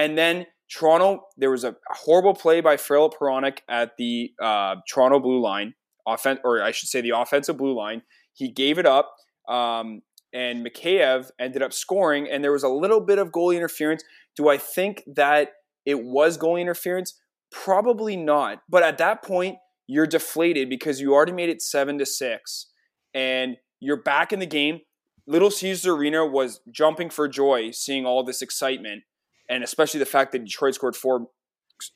And 0.00 0.16
then 0.16 0.46
Toronto, 0.72 1.24
there 1.36 1.50
was 1.50 1.62
a 1.62 1.76
horrible 1.88 2.32
play 2.32 2.62
by 2.62 2.78
Filip 2.78 3.12
Hronek 3.20 3.58
at 3.68 3.98
the 3.98 4.32
uh, 4.40 4.76
Toronto 4.88 5.20
blue 5.20 5.42
line, 5.42 5.74
offen- 6.06 6.38
or 6.42 6.62
I 6.62 6.70
should 6.70 6.88
say 6.88 7.02
the 7.02 7.10
offensive 7.10 7.58
blue 7.58 7.76
line. 7.76 8.00
He 8.32 8.50
gave 8.50 8.78
it 8.78 8.86
up, 8.86 9.14
um, 9.46 10.00
and 10.32 10.66
Mikheyev 10.66 11.30
ended 11.38 11.60
up 11.60 11.74
scoring, 11.74 12.26
and 12.30 12.42
there 12.42 12.52
was 12.52 12.62
a 12.62 12.68
little 12.70 13.02
bit 13.02 13.18
of 13.18 13.30
goalie 13.30 13.56
interference. 13.56 14.02
Do 14.36 14.48
I 14.48 14.56
think 14.56 15.02
that 15.16 15.50
it 15.84 16.02
was 16.02 16.38
goalie 16.38 16.62
interference? 16.62 17.20
Probably 17.52 18.16
not. 18.16 18.62
But 18.70 18.82
at 18.82 18.96
that 18.96 19.22
point, 19.22 19.58
you're 19.86 20.06
deflated 20.06 20.70
because 20.70 20.98
you 20.98 21.12
already 21.12 21.32
made 21.32 21.50
it 21.50 21.60
seven 21.60 21.98
to 21.98 22.06
six, 22.06 22.70
and 23.12 23.58
you're 23.80 24.02
back 24.02 24.32
in 24.32 24.38
the 24.38 24.46
game. 24.46 24.80
Little 25.26 25.50
Caesars 25.50 25.86
Arena 25.86 26.24
was 26.24 26.60
jumping 26.70 27.10
for 27.10 27.28
joy 27.28 27.72
seeing 27.72 28.06
all 28.06 28.24
this 28.24 28.40
excitement 28.40 29.02
and 29.50 29.64
especially 29.64 29.98
the 29.98 30.06
fact 30.06 30.32
that 30.32 30.44
Detroit 30.44 30.76
scored 30.76 30.96
four 30.96 31.26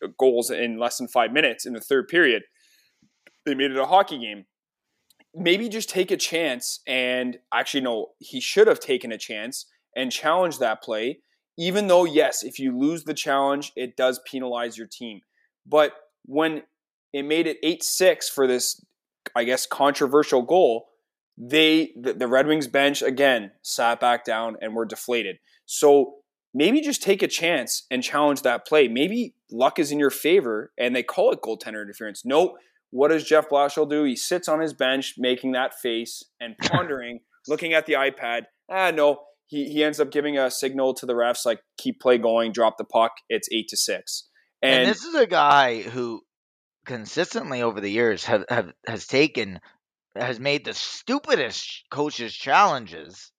uh, 0.03 0.09
goals 0.19 0.51
in 0.51 0.79
less 0.79 0.99
than 0.99 1.09
five 1.09 1.33
minutes 1.33 1.65
in 1.65 1.73
the 1.73 1.81
third 1.81 2.09
period. 2.09 2.43
They 3.47 3.55
made 3.55 3.71
it 3.71 3.79
a 3.79 3.87
hockey 3.87 4.19
game. 4.19 4.45
Maybe 5.35 5.69
just 5.69 5.89
take 5.89 6.11
a 6.11 6.17
chance 6.17 6.81
and 6.87 7.39
actually, 7.53 7.83
no, 7.83 8.09
he 8.19 8.41
should 8.41 8.67
have 8.67 8.81
taken 8.81 9.13
a 9.13 9.19
chance 9.19 9.67
and 9.97 10.13
challenged 10.13 10.61
that 10.61 10.83
play. 10.83 11.21
Even 11.57 11.87
though, 11.87 12.05
yes, 12.05 12.43
if 12.43 12.59
you 12.59 12.77
lose 12.77 13.05
the 13.05 13.15
challenge, 13.15 13.73
it 13.77 13.97
does 13.97 14.21
penalize 14.27 14.77
your 14.77 14.89
team. 14.89 15.21
But 15.65 15.93
when 16.25 16.63
it 17.13 17.23
made 17.25 17.47
it 17.47 17.59
8 17.63 17.83
6 17.83 18.29
for 18.29 18.47
this, 18.47 18.85
I 19.37 19.45
guess, 19.45 19.67
controversial 19.67 20.43
goal, 20.43 20.89
they, 21.39 21.93
the, 22.01 22.15
the 22.15 22.29
Red 22.29 22.47
Wings 22.47 22.67
bench, 22.67 23.03
again, 23.03 23.53
sat 23.63 24.01
back 24.01 24.25
down 24.25 24.57
and 24.61 24.75
were 24.75 24.85
deflated. 24.85 25.37
So 25.67 26.17
maybe 26.55 26.81
just 26.81 27.03
take 27.03 27.23
a 27.23 27.29
chance 27.29 27.85
and 27.91 28.03
challenge 28.03 28.43
that 28.43 28.67
play. 28.67 28.89
Maybe 28.89 29.35
luck 29.51 29.79
is 29.79 29.91
in 29.91 29.99
your 29.99 30.11
favor 30.11 30.73
and 30.79 30.95
they 30.95 31.03
call 31.03 31.33
it 31.33 31.43
goaltender 31.43 31.83
interference. 31.83 32.23
Nope. 32.25 32.55
What 32.91 33.09
does 33.09 33.25
Jeff 33.25 33.49
Blashill 33.49 33.91
do? 33.91 34.05
He 34.05 34.15
sits 34.15 34.49
on 34.49 34.61
his 34.61 34.73
bench 34.73 35.15
making 35.19 35.53
that 35.53 35.75
face 35.75 36.23
and 36.41 36.57
pondering, 36.63 37.21
looking 37.49 37.73
at 37.73 37.87
the 37.87 37.95
iPad. 37.95 38.43
Ah, 38.71 38.93
no. 38.93 39.23
He, 39.47 39.69
he 39.69 39.85
ends 39.85 40.01
up 40.01 40.11
giving 40.11 40.39
a 40.39 40.51
signal 40.51 40.95
to 40.95 41.07
the 41.07 41.13
refs 41.13 41.45
like 41.45 41.61
keep 41.77 42.01
play 42.01 42.19
going, 42.19 42.53
drop 42.53 42.79
the 42.79 42.85
puck. 42.85 43.13
It's 43.29 43.49
eight 43.53 43.69
to 43.69 43.77
six. 43.77 44.29
And, 44.63 44.83
and 44.83 44.89
this 44.89 45.05
is 45.05 45.15
a 45.15 45.27
guy 45.27 45.83
who 45.83 46.23
consistently 46.87 47.63
over 47.63 47.81
the 47.81 47.91
years 47.91 48.25
have, 48.25 48.45
have 48.49 48.73
has 48.87 49.07
taken 49.07 49.61
has 50.17 50.39
made 50.39 50.65
the 50.65 50.75
stupidest 50.75 51.85
coaches 51.91 52.33
challenges. 52.33 53.33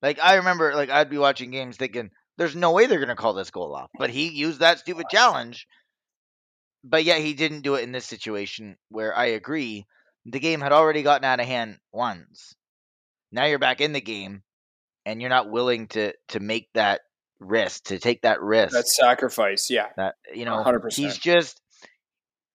Like 0.00 0.18
I 0.22 0.36
remember, 0.36 0.74
like 0.74 0.90
I'd 0.90 1.10
be 1.10 1.18
watching 1.18 1.50
games 1.50 1.76
thinking, 1.76 2.10
there's 2.36 2.56
no 2.56 2.72
way 2.72 2.86
they're 2.86 2.98
going 2.98 3.08
to 3.08 3.14
call 3.14 3.34
this 3.34 3.50
goal 3.50 3.74
off. 3.74 3.90
But 3.98 4.10
he 4.10 4.28
used 4.28 4.60
that 4.60 4.80
stupid 4.80 5.06
challenge. 5.10 5.66
But 6.82 7.04
yet 7.04 7.20
he 7.20 7.32
didn't 7.32 7.62
do 7.62 7.76
it 7.76 7.82
in 7.82 7.92
this 7.92 8.04
situation 8.04 8.76
where 8.90 9.16
I 9.16 9.26
agree. 9.26 9.86
The 10.26 10.40
game 10.40 10.60
had 10.60 10.72
already 10.72 11.02
gotten 11.02 11.24
out 11.24 11.40
of 11.40 11.46
hand 11.46 11.78
once. 11.92 12.54
Now 13.32 13.46
you're 13.46 13.58
back 13.58 13.80
in 13.80 13.92
the 13.92 14.00
game 14.00 14.42
and 15.06 15.20
you're 15.20 15.30
not 15.30 15.50
willing 15.50 15.88
to 15.88 16.12
to 16.28 16.40
make 16.40 16.68
that 16.74 17.00
risk, 17.40 17.84
to 17.84 17.98
take 17.98 18.22
that 18.22 18.40
risk. 18.42 18.72
That 18.72 18.88
sacrifice, 18.88 19.68
yeah. 19.70 19.88
That 19.96 20.16
you 20.34 20.44
know, 20.44 20.62
100%. 20.62 20.94
he's 20.94 21.18
just 21.18 21.60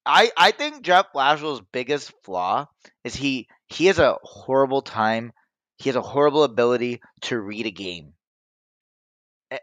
I 0.05 0.31
I 0.37 0.51
think 0.51 0.83
Jeff 0.83 1.07
Blashill's 1.13 1.61
biggest 1.71 2.13
flaw 2.23 2.67
is 3.03 3.15
he 3.15 3.47
he 3.67 3.87
has 3.87 3.99
a 3.99 4.17
horrible 4.23 4.81
time. 4.81 5.31
He 5.77 5.89
has 5.89 5.95
a 5.95 6.01
horrible 6.01 6.43
ability 6.43 7.01
to 7.21 7.39
read 7.39 7.65
a 7.65 7.71
game 7.71 8.13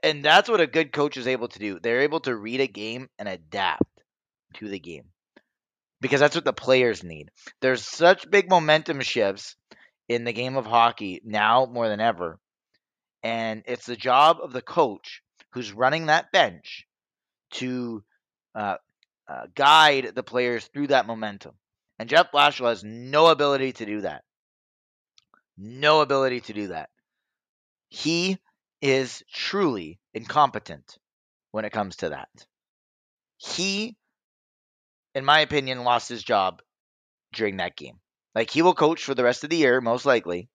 and 0.02 0.24
that's 0.24 0.48
what 0.48 0.60
a 0.60 0.66
good 0.66 0.92
coach 0.92 1.16
is 1.16 1.26
able 1.26 1.48
to 1.48 1.58
do. 1.58 1.78
They're 1.80 2.02
able 2.02 2.20
to 2.20 2.34
read 2.34 2.60
a 2.60 2.66
game 2.66 3.08
and 3.18 3.28
adapt 3.28 3.82
to 4.54 4.68
the 4.68 4.78
game 4.78 5.04
because 6.00 6.20
that's 6.20 6.34
what 6.34 6.44
the 6.44 6.52
players 6.52 7.04
need. 7.04 7.30
There's 7.60 7.82
such 7.82 8.30
big 8.30 8.50
momentum 8.50 9.00
shifts 9.00 9.56
in 10.08 10.24
the 10.24 10.32
game 10.32 10.56
of 10.56 10.66
hockey 10.66 11.20
now 11.24 11.66
more 11.66 11.88
than 11.88 12.00
ever. 12.00 12.38
And 13.22 13.62
it's 13.66 13.86
the 13.86 13.96
job 13.96 14.38
of 14.42 14.52
the 14.52 14.62
coach 14.62 15.22
who's 15.52 15.72
running 15.72 16.06
that 16.06 16.32
bench 16.32 16.86
to 17.52 18.04
uh, 18.54 18.76
uh, 19.28 19.46
guide 19.54 20.12
the 20.14 20.22
players 20.22 20.66
through 20.66 20.88
that 20.88 21.06
momentum. 21.06 21.52
And 21.98 22.08
Jeff 22.08 22.30
Blashill 22.32 22.68
has 22.68 22.84
no 22.84 23.28
ability 23.28 23.72
to 23.74 23.86
do 23.86 24.02
that. 24.02 24.22
No 25.56 26.02
ability 26.02 26.40
to 26.42 26.52
do 26.52 26.68
that. 26.68 26.90
He 27.88 28.38
is 28.80 29.22
truly 29.32 29.98
incompetent 30.14 30.98
when 31.52 31.64
it 31.64 31.72
comes 31.72 31.96
to 31.96 32.10
that. 32.10 32.28
He, 33.38 33.96
in 35.14 35.24
my 35.24 35.40
opinion, 35.40 35.84
lost 35.84 36.08
his 36.08 36.22
job 36.22 36.62
during 37.32 37.58
that 37.58 37.76
game. 37.76 37.98
Like 38.34 38.50
he 38.50 38.62
will 38.62 38.74
coach 38.74 39.04
for 39.04 39.14
the 39.14 39.24
rest 39.24 39.44
of 39.44 39.50
the 39.50 39.56
year, 39.56 39.80
most 39.80 40.04
likely, 40.04 40.48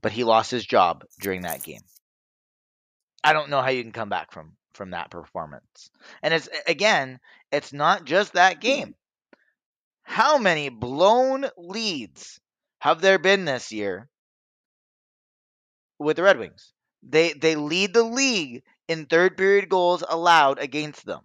but 0.00 0.12
he 0.12 0.24
lost 0.24 0.50
his 0.50 0.64
job 0.64 1.04
during 1.20 1.42
that 1.42 1.62
game. 1.62 1.80
I 3.24 3.32
don't 3.32 3.50
know 3.50 3.62
how 3.62 3.70
you 3.70 3.82
can 3.82 3.92
come 3.92 4.08
back 4.08 4.32
from 4.32 4.56
from 4.74 4.90
that 4.90 5.10
performance. 5.10 5.90
And 6.22 6.32
it's 6.32 6.48
again, 6.66 7.18
it's 7.50 7.72
not 7.72 8.04
just 8.04 8.34
that 8.34 8.60
game. 8.60 8.94
How 10.02 10.38
many 10.38 10.68
blown 10.68 11.46
leads 11.56 12.40
have 12.80 13.00
there 13.00 13.18
been 13.18 13.44
this 13.44 13.72
year 13.72 14.08
with 15.98 16.16
the 16.16 16.22
Red 16.22 16.38
Wings? 16.38 16.72
They 17.02 17.32
they 17.32 17.56
lead 17.56 17.94
the 17.94 18.02
league 18.02 18.62
in 18.88 19.06
third 19.06 19.36
period 19.36 19.68
goals 19.68 20.02
allowed 20.06 20.58
against 20.58 21.04
them. 21.04 21.20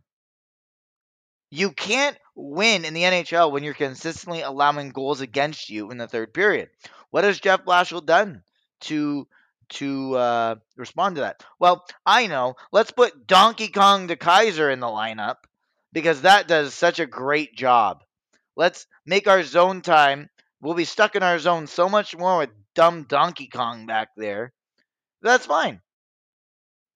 You 1.49 1.71
can't 1.71 2.17
win 2.35 2.83
in 2.85 2.93
the 2.93 3.03
NHL 3.03 3.51
when 3.51 3.63
you're 3.63 3.73
consistently 3.73 4.41
allowing 4.41 4.89
goals 4.89 5.21
against 5.21 5.69
you 5.69 5.91
in 5.91 5.97
the 5.97 6.07
third 6.07 6.33
period. 6.33 6.69
What 7.11 7.23
has 7.23 7.39
Jeff 7.39 7.63
Blashill 7.63 8.05
done 8.05 8.43
to 8.81 9.27
to 9.69 10.15
uh, 10.15 10.55
respond 10.75 11.15
to 11.15 11.21
that? 11.21 11.43
Well, 11.59 11.85
I 12.05 12.27
know. 12.27 12.55
Let's 12.71 12.91
put 12.91 13.27
Donkey 13.27 13.69
Kong 13.69 14.07
DeKeyser 14.07 14.71
in 14.71 14.79
the 14.79 14.87
lineup 14.87 15.37
because 15.91 16.21
that 16.21 16.47
does 16.47 16.73
such 16.73 16.99
a 16.99 17.05
great 17.05 17.55
job. 17.55 18.03
Let's 18.55 18.87
make 19.05 19.27
our 19.27 19.43
zone 19.43 19.81
time. 19.81 20.29
We'll 20.61 20.73
be 20.75 20.85
stuck 20.85 21.15
in 21.15 21.23
our 21.23 21.39
zone 21.39 21.67
so 21.67 21.89
much 21.89 22.15
more 22.15 22.39
with 22.39 22.49
dumb 22.73 23.03
Donkey 23.03 23.47
Kong 23.47 23.85
back 23.85 24.09
there 24.15 24.53
that's 25.23 25.45
fine. 25.45 25.81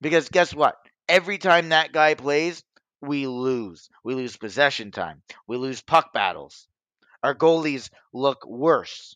Because 0.01 0.29
guess 0.29 0.53
what? 0.53 0.75
Every 1.09 1.37
time 1.37 1.69
that 1.69 1.91
guy 1.91 2.13
plays, 2.13 2.63
we 3.01 3.27
lose. 3.27 3.89
We 4.03 4.15
lose 4.15 4.37
possession 4.37 4.91
time. 4.91 5.21
We 5.47 5.57
lose 5.57 5.81
puck 5.81 6.13
battles. 6.13 6.67
Our 7.23 7.35
goalies 7.35 7.89
look 8.13 8.45
worse 8.45 9.15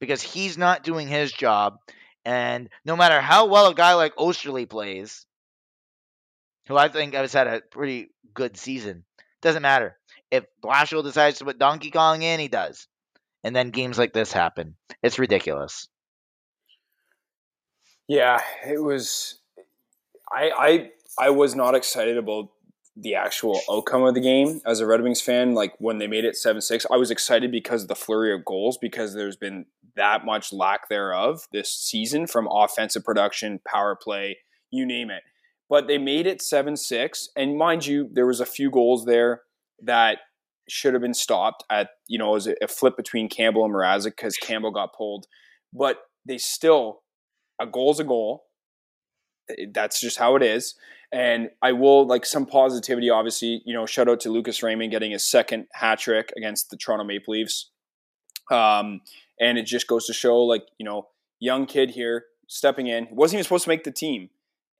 because 0.00 0.22
he's 0.22 0.56
not 0.56 0.84
doing 0.84 1.08
his 1.08 1.32
job. 1.32 1.78
And 2.24 2.68
no 2.84 2.96
matter 2.96 3.20
how 3.20 3.46
well 3.46 3.68
a 3.68 3.74
guy 3.74 3.94
like 3.94 4.16
Oesterle 4.16 4.68
plays, 4.68 5.26
who 6.68 6.76
I 6.76 6.88
think 6.88 7.14
has 7.14 7.32
had 7.32 7.46
a 7.46 7.60
pretty 7.70 8.10
good 8.34 8.56
season, 8.56 9.04
doesn't 9.42 9.62
matter. 9.62 9.96
If 10.30 10.44
Blashill 10.62 11.02
decides 11.02 11.38
to 11.38 11.44
put 11.44 11.58
Donkey 11.58 11.90
Kong 11.90 12.22
in, 12.22 12.38
he 12.40 12.48
does. 12.48 12.86
And 13.42 13.56
then 13.56 13.70
games 13.70 13.98
like 13.98 14.12
this 14.12 14.32
happen. 14.32 14.76
It's 15.02 15.18
ridiculous. 15.18 15.88
Yeah, 18.10 18.40
it 18.66 18.82
was. 18.82 19.38
I 20.32 20.50
I 20.50 21.26
I 21.26 21.30
was 21.30 21.54
not 21.54 21.76
excited 21.76 22.16
about 22.18 22.48
the 22.96 23.14
actual 23.14 23.60
outcome 23.70 24.02
of 24.02 24.14
the 24.14 24.20
game 24.20 24.60
as 24.66 24.80
a 24.80 24.86
Red 24.86 25.02
Wings 25.02 25.20
fan. 25.20 25.54
Like 25.54 25.74
when 25.78 25.98
they 25.98 26.08
made 26.08 26.24
it 26.24 26.34
seven 26.34 26.60
six, 26.60 26.84
I 26.90 26.96
was 26.96 27.12
excited 27.12 27.52
because 27.52 27.82
of 27.82 27.88
the 27.88 27.94
flurry 27.94 28.34
of 28.34 28.44
goals 28.44 28.78
because 28.78 29.14
there's 29.14 29.36
been 29.36 29.66
that 29.94 30.24
much 30.24 30.52
lack 30.52 30.88
thereof 30.88 31.46
this 31.52 31.72
season 31.72 32.26
from 32.26 32.48
offensive 32.50 33.04
production, 33.04 33.60
power 33.64 33.94
play, 33.94 34.38
you 34.72 34.84
name 34.84 35.08
it. 35.10 35.22
But 35.68 35.86
they 35.86 35.96
made 35.96 36.26
it 36.26 36.42
7 36.42 36.76
6. 36.76 37.28
And 37.36 37.56
mind 37.56 37.86
you, 37.86 38.10
there 38.12 38.26
was 38.26 38.40
a 38.40 38.46
few 38.46 38.72
goals 38.72 39.04
there 39.04 39.42
that 39.84 40.18
should 40.68 40.94
have 40.94 41.02
been 41.02 41.14
stopped 41.14 41.62
at, 41.70 41.90
you 42.08 42.18
know, 42.18 42.30
it 42.30 42.34
was 42.34 42.48
a 42.48 42.66
flip 42.66 42.96
between 42.96 43.28
Campbell 43.28 43.64
and 43.64 43.72
Mrazek 43.72 44.16
because 44.16 44.36
Campbell 44.36 44.72
got 44.72 44.96
pulled. 44.96 45.26
But 45.72 45.98
they 46.26 46.38
still, 46.38 47.02
a 47.60 47.66
goal's 47.66 48.00
a 48.00 48.04
goal. 48.04 48.46
That's 49.72 50.00
just 50.00 50.18
how 50.18 50.36
it 50.36 50.42
is. 50.42 50.74
And 51.12 51.50
I 51.60 51.72
will 51.72 52.06
like 52.06 52.24
some 52.24 52.46
positivity, 52.46 53.10
obviously, 53.10 53.62
you 53.64 53.74
know, 53.74 53.84
shout 53.84 54.08
out 54.08 54.20
to 54.20 54.30
Lucas 54.30 54.62
Raymond 54.62 54.92
getting 54.92 55.10
his 55.10 55.28
second 55.28 55.66
hat 55.72 55.98
trick 55.98 56.32
against 56.36 56.70
the 56.70 56.76
Toronto 56.76 57.04
Maple 57.04 57.34
Leafs. 57.34 57.70
Um, 58.50 59.00
and 59.40 59.58
it 59.58 59.64
just 59.64 59.88
goes 59.88 60.06
to 60.06 60.12
show, 60.12 60.38
like, 60.38 60.66
you 60.78 60.84
know, 60.84 61.08
young 61.40 61.66
kid 61.66 61.90
here 61.90 62.26
stepping 62.46 62.86
in. 62.86 63.08
Wasn't 63.10 63.34
even 63.34 63.44
supposed 63.44 63.64
to 63.64 63.70
make 63.70 63.84
the 63.84 63.90
team. 63.90 64.30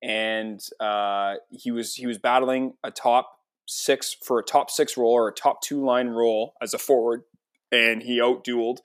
And 0.02 0.60
uh, 0.78 1.34
he 1.50 1.70
was 1.70 1.94
he 1.94 2.06
was 2.06 2.16
battling 2.16 2.74
a 2.82 2.90
top 2.90 3.38
six 3.66 4.16
for 4.22 4.38
a 4.38 4.44
top 4.44 4.70
six 4.70 4.96
role 4.96 5.12
or 5.12 5.28
a 5.28 5.32
top 5.32 5.62
two 5.62 5.84
line 5.84 6.08
role 6.08 6.54
as 6.62 6.72
a 6.74 6.78
forward, 6.78 7.22
and 7.70 8.02
he 8.02 8.18
outdueled 8.18 8.78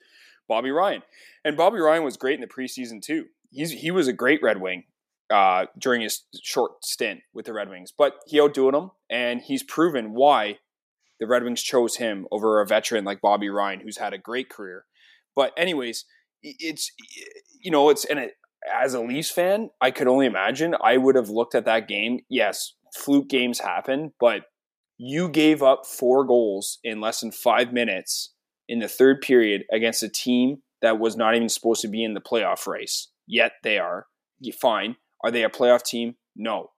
Bobby 0.48 0.70
Ryan. 0.70 1.02
And 1.44 1.56
Bobby 1.56 1.78
Ryan 1.78 2.04
was 2.04 2.16
great 2.16 2.34
in 2.34 2.40
the 2.40 2.46
preseason 2.46 3.00
too. 3.00 3.26
He's 3.56 3.72
he 3.72 3.90
was 3.90 4.06
a 4.06 4.12
great 4.12 4.42
Red 4.42 4.60
Wing 4.60 4.84
uh, 5.30 5.66
during 5.78 6.02
his 6.02 6.22
short 6.42 6.84
stint 6.84 7.20
with 7.32 7.46
the 7.46 7.52
Red 7.52 7.68
Wings, 7.70 7.92
but 7.96 8.16
he 8.26 8.38
outdueled 8.38 8.72
them, 8.72 8.90
and 9.10 9.40
he's 9.40 9.62
proven 9.62 10.12
why 10.12 10.58
the 11.18 11.26
Red 11.26 11.42
Wings 11.42 11.62
chose 11.62 11.96
him 11.96 12.26
over 12.30 12.60
a 12.60 12.66
veteran 12.66 13.04
like 13.04 13.22
Bobby 13.22 13.48
Ryan, 13.48 13.80
who's 13.80 13.96
had 13.96 14.12
a 14.12 14.18
great 14.18 14.50
career. 14.50 14.84
But 15.34 15.52
anyways, 15.56 16.04
it's 16.42 16.92
you 17.60 17.70
know 17.70 17.88
it's 17.88 18.04
and 18.04 18.18
it, 18.18 18.34
as 18.72 18.94
a 18.94 19.00
Leafs 19.00 19.30
fan, 19.30 19.70
I 19.80 19.90
could 19.90 20.06
only 20.06 20.26
imagine 20.26 20.74
I 20.82 20.98
would 20.98 21.16
have 21.16 21.30
looked 21.30 21.54
at 21.54 21.64
that 21.64 21.88
game. 21.88 22.20
Yes, 22.28 22.74
fluke 22.94 23.28
games 23.28 23.60
happen, 23.60 24.12
but 24.20 24.42
you 24.98 25.28
gave 25.28 25.62
up 25.62 25.86
four 25.86 26.24
goals 26.24 26.78
in 26.84 27.00
less 27.00 27.20
than 27.20 27.32
five 27.32 27.72
minutes 27.72 28.34
in 28.68 28.80
the 28.80 28.88
third 28.88 29.20
period 29.20 29.64
against 29.72 30.02
a 30.02 30.08
team 30.08 30.58
that 30.82 30.98
was 30.98 31.16
not 31.16 31.34
even 31.34 31.48
supposed 31.48 31.80
to 31.82 31.88
be 31.88 32.04
in 32.04 32.14
the 32.14 32.20
playoff 32.20 32.66
race. 32.66 33.08
Yet 33.26 33.52
they 33.62 33.78
are. 33.78 34.06
Fine. 34.60 34.96
Are 35.24 35.30
they 35.30 35.42
a 35.42 35.50
playoff 35.50 35.82
team? 35.82 36.16
No. 36.34 36.70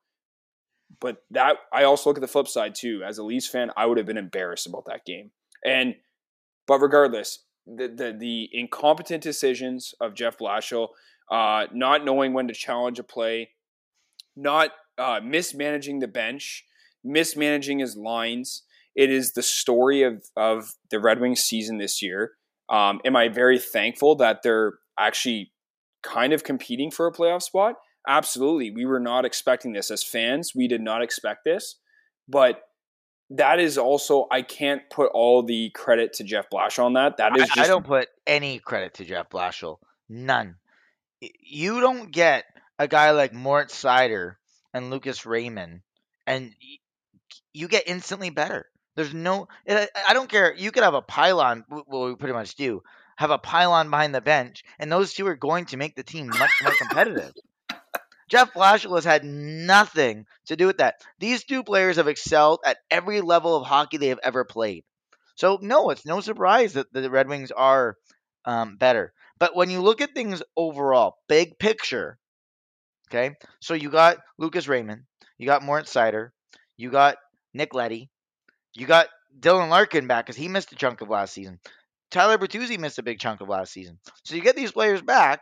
But 1.01 1.18
that 1.30 1.57
I 1.72 1.84
also 1.84 2.09
look 2.09 2.16
at 2.16 2.22
the 2.22 2.28
flip 2.28 2.49
side 2.49 2.74
too. 2.74 3.03
As 3.07 3.18
a 3.18 3.22
Leafs 3.22 3.49
fan, 3.49 3.70
I 3.76 3.86
would 3.86 3.99
have 3.99 4.07
been 4.07 4.16
embarrassed 4.16 4.66
about 4.66 4.86
that 4.86 5.05
game. 5.05 5.30
And 5.64 5.96
but 6.66 6.80
regardless, 6.80 7.44
the 7.66 7.88
the, 7.88 8.16
the 8.18 8.49
incompetent 8.53 9.22
decisions 9.22 9.94
of 10.01 10.14
Jeff 10.14 10.38
Blashill, 10.38 10.88
uh, 11.30 11.66
not 11.72 12.05
knowing 12.05 12.32
when 12.32 12.49
to 12.49 12.55
challenge 12.55 12.99
a 12.99 13.05
play, 13.05 13.51
not 14.34 14.70
uh, 14.96 15.20
mismanaging 15.22 15.99
the 15.99 16.09
bench, 16.09 16.64
mismanaging 17.05 17.80
his 17.80 17.96
lines. 17.96 18.62
It 18.94 19.11
is 19.11 19.32
the 19.32 19.42
story 19.42 20.03
of 20.03 20.24
of 20.36 20.72
the 20.90 21.01
Red 21.01 21.20
Wings 21.20 21.40
season 21.40 21.78
this 21.78 22.01
year. 22.03 22.32
Um, 22.70 23.01
am 23.05 23.16
I 23.16 23.28
very 23.28 23.59
thankful 23.59 24.16
that 24.16 24.42
they're 24.42 24.74
actually 24.99 25.53
kind 26.03 26.32
of 26.32 26.44
competing 26.44 26.90
for 26.90 27.07
a 27.07 27.12
playoff 27.12 27.42
spot? 27.42 27.74
Absolutely. 28.07 28.70
We 28.70 28.86
were 28.86 29.01
not 29.01 29.24
expecting 29.24 29.72
this 29.72 29.90
as 29.90 30.03
fans. 30.03 30.55
We 30.55 30.68
did 30.68 30.80
not 30.80 31.03
expect 31.03 31.44
this. 31.44 31.76
But 32.28 32.62
that 33.30 33.61
is 33.61 33.76
also 33.76 34.26
I 34.30 34.42
can't 34.42 34.82
put 34.90 35.11
all 35.12 35.42
the 35.42 35.70
credit 35.70 36.14
to 36.14 36.24
Jeff 36.24 36.49
Blashill 36.51 36.84
on 36.84 36.92
that. 36.94 37.18
That 37.18 37.36
is 37.36 37.49
just 37.49 37.59
I, 37.59 37.66
don't 37.66 37.84
put 37.84 38.09
any 38.26 38.59
credit 38.59 38.94
to 38.94 39.05
Jeff 39.05 39.28
Blashill. 39.28 39.78
None. 40.09 40.57
You 41.20 41.80
don't 41.80 42.11
get 42.11 42.44
a 42.78 42.88
guy 42.88 43.11
like 43.11 43.34
Mort 43.34 43.70
Seider 43.70 44.36
and 44.72 44.90
Lucas 44.90 45.26
Raymond, 45.26 45.80
and 46.26 46.55
you 47.53 47.68
get 47.68 47.84
instantly 47.86 48.30
better. 48.30 48.66
There's 48.94 49.12
no. 49.12 49.49
I 49.68 50.12
don't 50.12 50.30
care. 50.30 50.55
You 50.55 50.70
could 50.70 50.84
have 50.84 50.94
a 50.94 51.03
pylon. 51.03 51.64
Well, 51.68 52.07
we 52.07 52.14
pretty 52.14 52.34
much 52.34 52.55
do 52.55 52.82
have 53.19 53.33
a 53.33 53.39
pylon 53.39 53.91
behind 53.91 54.14
the 54.14 54.21
bench, 54.21 54.62
and 54.79 54.93
those 54.93 55.12
two 55.12 55.27
are 55.27 55.35
going 55.35 55.64
to 55.66 55.77
make 55.77 55.97
the 55.97 56.05
team 56.05 56.29
much 56.29 56.53
more 56.62 56.73
competitive. 56.79 57.33
Jeff 58.29 58.53
Blashill 58.55 58.95
has 58.95 59.05
had 59.05 59.25
nothing 59.25 60.25
to 60.47 60.55
do 60.55 60.69
with 60.69 60.79
that. 60.79 61.03
These 61.19 61.43
two 61.43 61.64
players 61.64 61.97
have 61.97 62.07
excelled 62.07 62.61
at 62.64 62.77
every 62.93 63.21
level 63.21 63.57
of 63.57 63.66
hockey 63.66 63.97
they 63.97 64.09
have 64.09 64.21
ever 64.23 64.45
played. 64.45 64.85
So, 65.35 65.59
no, 65.61 65.91
it's 65.91 66.07
no 66.07 66.21
surprise 66.21 66.75
that 66.75 66.93
the 66.93 67.11
Red 67.11 67.29
Wings 67.29 67.51
are 67.51 67.97
um, 68.45 68.77
better. 68.77 69.12
But 69.41 69.57
when 69.57 69.69
you 69.69 69.81
look 69.81 70.01
at 70.01 70.14
things 70.14 70.41
overall, 70.57 71.16
big 71.29 71.59
picture, 71.59 72.19
okay, 73.11 73.35
so 73.61 73.75
you 73.75 73.91
got 73.91 74.19
Lucas 74.39 74.69
Raymond, 74.69 75.03
you 75.39 75.47
got 75.47 75.64
Moritz 75.64 75.93
Seider, 75.93 76.31
you 76.77 76.93
got 76.93 77.16
Nick 77.53 77.75
Leddy, 77.75 78.11
you 78.75 78.87
got 78.87 79.09
Dylan 79.41 79.71
Larkin 79.71 80.07
back 80.07 80.27
because 80.27 80.37
he 80.37 80.47
missed 80.47 80.71
a 80.71 80.77
chunk 80.77 81.01
of 81.01 81.09
last 81.09 81.35
season. 81.35 81.59
Tyler 82.11 82.39
Bertuzzi 82.39 82.79
missed 82.79 82.99
a 82.99 83.03
big 83.03 83.19
chunk 83.19 83.41
of 83.41 83.49
last 83.49 83.73
season. 83.73 83.99
So 84.25 84.35
you 84.35 84.43
get 84.43 84.57
these 84.57 84.73
players 84.73 85.03
back. 85.03 85.41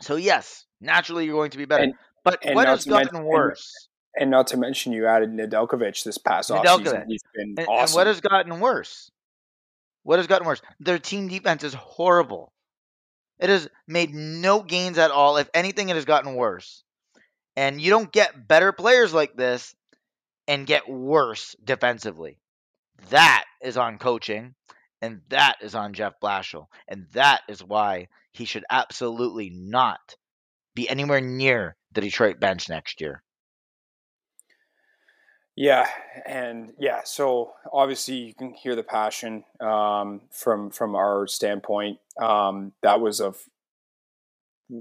So, 0.00 0.16
yes, 0.16 0.64
naturally 0.80 1.24
you're 1.24 1.34
going 1.34 1.50
to 1.50 1.58
be 1.58 1.64
better. 1.64 1.84
And, 1.84 1.94
but 2.24 2.44
and 2.44 2.54
what 2.54 2.66
has 2.66 2.84
gotten 2.84 3.24
worse? 3.24 3.88
And, 4.14 4.22
and, 4.22 4.30
not 4.30 4.48
to 4.48 4.56
mention, 4.56 4.92
you 4.92 5.06
added 5.06 5.30
Nedeljkovic 5.30 6.02
this 6.02 6.18
past 6.18 6.50
offseason. 6.50 7.04
He's 7.06 7.22
been 7.34 7.54
and, 7.58 7.68
awesome. 7.68 7.78
And 7.78 7.94
what 7.94 8.06
has 8.06 8.20
gotten 8.20 8.60
worse? 8.60 9.10
What 10.02 10.18
has 10.18 10.26
gotten 10.26 10.46
worse? 10.46 10.60
Their 10.80 10.98
team 10.98 11.28
defense 11.28 11.62
is 11.62 11.74
horrible. 11.74 12.52
It 13.38 13.48
has 13.48 13.68
made 13.86 14.14
no 14.14 14.62
gains 14.62 14.98
at 14.98 15.10
all. 15.10 15.36
If 15.36 15.48
anything, 15.54 15.88
it 15.88 15.96
has 15.96 16.04
gotten 16.04 16.34
worse. 16.34 16.82
And 17.56 17.80
you 17.80 17.90
don't 17.90 18.10
get 18.10 18.48
better 18.48 18.72
players 18.72 19.12
like 19.12 19.36
this 19.36 19.74
and 20.48 20.66
get 20.66 20.88
worse 20.88 21.54
defensively. 21.62 22.38
That 23.10 23.44
is 23.60 23.76
on 23.76 23.98
coaching, 23.98 24.54
and 25.02 25.20
that 25.28 25.56
is 25.60 25.74
on 25.74 25.92
Jeff 25.92 26.14
Blashill. 26.22 26.68
And 26.88 27.06
that 27.12 27.42
is 27.48 27.62
why 27.62 28.06
he 28.30 28.44
should 28.44 28.64
absolutely 28.70 29.50
not 29.50 30.16
be 30.74 30.88
anywhere 30.88 31.20
near 31.20 31.76
the 31.92 32.00
Detroit 32.00 32.40
bench 32.40 32.68
next 32.68 33.00
year. 33.00 33.22
Yeah, 35.54 35.86
and 36.24 36.72
yeah, 36.78 37.00
so 37.04 37.52
obviously 37.70 38.14
you 38.14 38.34
can 38.34 38.54
hear 38.54 38.74
the 38.74 38.82
passion 38.82 39.44
um, 39.60 40.22
from 40.30 40.70
from 40.70 40.94
our 40.94 41.26
standpoint. 41.26 41.98
Um, 42.18 42.72
that 42.82 43.02
was 43.02 43.20
a 43.20 43.34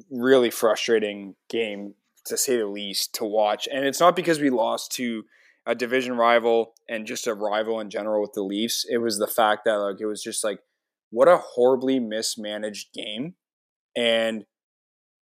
really 0.09 0.49
frustrating 0.49 1.35
game 1.49 1.95
to 2.23 2.37
say 2.37 2.57
the 2.57 2.67
least 2.67 3.15
to 3.15 3.25
watch, 3.25 3.67
and 3.69 3.85
it's 3.85 3.99
not 3.99 4.15
because 4.15 4.39
we 4.39 4.49
lost 4.49 4.93
to 4.93 5.25
a 5.65 5.75
division 5.75 6.17
rival 6.17 6.73
and 6.89 7.05
just 7.05 7.27
a 7.27 7.33
rival 7.33 7.79
in 7.79 7.89
general 7.89 8.21
with 8.21 8.33
the 8.33 8.41
Leafs. 8.41 8.85
It 8.89 8.97
was 8.97 9.19
the 9.19 9.27
fact 9.27 9.65
that 9.65 9.75
like 9.75 10.01
it 10.01 10.05
was 10.05 10.23
just 10.23 10.43
like 10.43 10.59
what 11.09 11.27
a 11.27 11.37
horribly 11.37 11.99
mismanaged 11.99 12.93
game, 12.93 13.35
and 13.95 14.45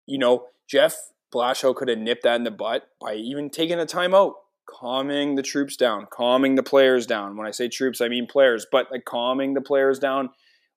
you 0.06 0.18
know 0.18 0.48
Jeff 0.70 0.96
Blashill 1.34 1.76
could 1.76 1.88
have 1.88 1.98
nipped 1.98 2.24
that 2.24 2.36
in 2.36 2.44
the 2.44 2.52
butt 2.52 2.90
by 3.02 3.16
even 3.16 3.50
taking 3.50 3.80
a 3.80 3.86
timeout, 3.86 4.34
calming 4.70 5.36
the 5.36 5.44
troops 5.44 5.76
down, 5.76 6.08
calming 6.12 6.56
the 6.56 6.64
players 6.64 7.06
down. 7.06 7.38
When 7.38 7.48
I 7.48 7.52
say 7.52 7.68
troops, 7.68 8.02
I 8.02 8.08
mean 8.08 8.28
players, 8.28 8.66
but 8.72 8.92
like 8.92 9.06
calming 9.06 9.54
the 9.54 9.62
players 9.62 10.00
down. 10.00 10.30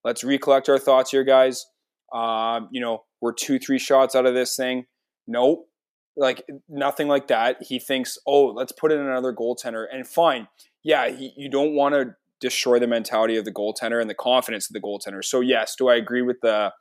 Let's 0.04 0.24
recollect 0.24 0.68
our 0.68 0.78
thoughts 0.78 1.10
here, 1.10 1.24
guys. 1.24 1.66
Uh, 2.12 2.60
you 2.70 2.80
know, 2.80 3.04
we're 3.20 3.34
two, 3.34 3.58
three 3.58 3.78
shots 3.78 4.14
out 4.14 4.26
of 4.26 4.34
this 4.34 4.56
thing. 4.56 4.86
Nope. 5.26 5.69
Like 6.16 6.44
nothing 6.68 7.08
like 7.08 7.28
that. 7.28 7.62
He 7.62 7.78
thinks, 7.78 8.18
oh, 8.26 8.46
let's 8.46 8.72
put 8.72 8.92
in 8.92 9.00
another 9.00 9.32
goaltender. 9.32 9.86
And 9.90 10.06
fine. 10.06 10.48
Yeah, 10.82 11.08
he, 11.08 11.32
you 11.36 11.48
don't 11.48 11.74
want 11.74 11.94
to 11.94 12.16
destroy 12.40 12.78
the 12.78 12.86
mentality 12.86 13.36
of 13.36 13.44
the 13.44 13.52
goaltender 13.52 14.00
and 14.00 14.10
the 14.10 14.14
confidence 14.14 14.68
of 14.68 14.74
the 14.74 14.80
goaltender. 14.80 15.24
So, 15.24 15.40
yes, 15.40 15.76
do 15.76 15.88
I 15.88 15.96
agree 15.96 16.22
with 16.22 16.40
the 16.40 16.72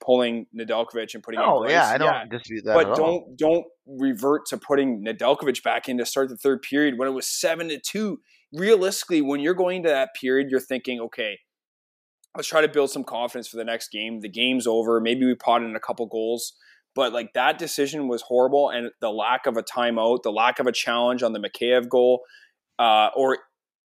pulling 0.00 0.46
Nedeljkovic 0.56 1.14
and 1.14 1.22
putting. 1.22 1.40
Oh 1.40 1.68
yeah, 1.68 1.86
I 1.86 1.98
don't 1.98 2.12
yeah. 2.12 2.24
dispute 2.30 2.64
that. 2.64 2.74
But 2.74 2.96
don't 2.96 3.00
all. 3.00 3.34
don't 3.36 3.64
revert 3.86 4.46
to 4.46 4.56
putting 4.56 5.04
Nedeljkovic 5.04 5.62
back 5.62 5.88
in 5.88 5.98
to 5.98 6.06
start 6.06 6.28
the 6.28 6.36
third 6.36 6.62
period 6.62 6.98
when 6.98 7.08
it 7.08 7.12
was 7.12 7.26
seven 7.26 7.68
to 7.68 7.78
two. 7.78 8.20
Realistically, 8.52 9.20
when 9.20 9.40
you're 9.40 9.54
going 9.54 9.82
to 9.82 9.88
that 9.90 10.10
period, 10.18 10.50
you're 10.50 10.60
thinking, 10.60 11.00
okay, 11.00 11.38
let's 12.34 12.48
try 12.48 12.60
to 12.60 12.68
build 12.68 12.90
some 12.90 13.04
confidence 13.04 13.48
for 13.48 13.56
the 13.56 13.64
next 13.64 13.90
game. 13.90 14.20
The 14.20 14.28
game's 14.28 14.66
over. 14.66 15.00
Maybe 15.00 15.26
we 15.26 15.34
pot 15.34 15.62
in 15.62 15.76
a 15.76 15.80
couple 15.80 16.06
goals. 16.06 16.54
But 16.98 17.12
like 17.12 17.32
that 17.34 17.58
decision 17.58 18.08
was 18.08 18.22
horrible, 18.22 18.70
and 18.70 18.90
the 19.00 19.10
lack 19.10 19.46
of 19.46 19.56
a 19.56 19.62
timeout, 19.62 20.24
the 20.24 20.32
lack 20.32 20.58
of 20.58 20.66
a 20.66 20.72
challenge 20.72 21.22
on 21.22 21.32
the 21.32 21.38
Mikheyev 21.38 21.88
goal, 21.88 22.22
uh, 22.76 23.10
or 23.14 23.38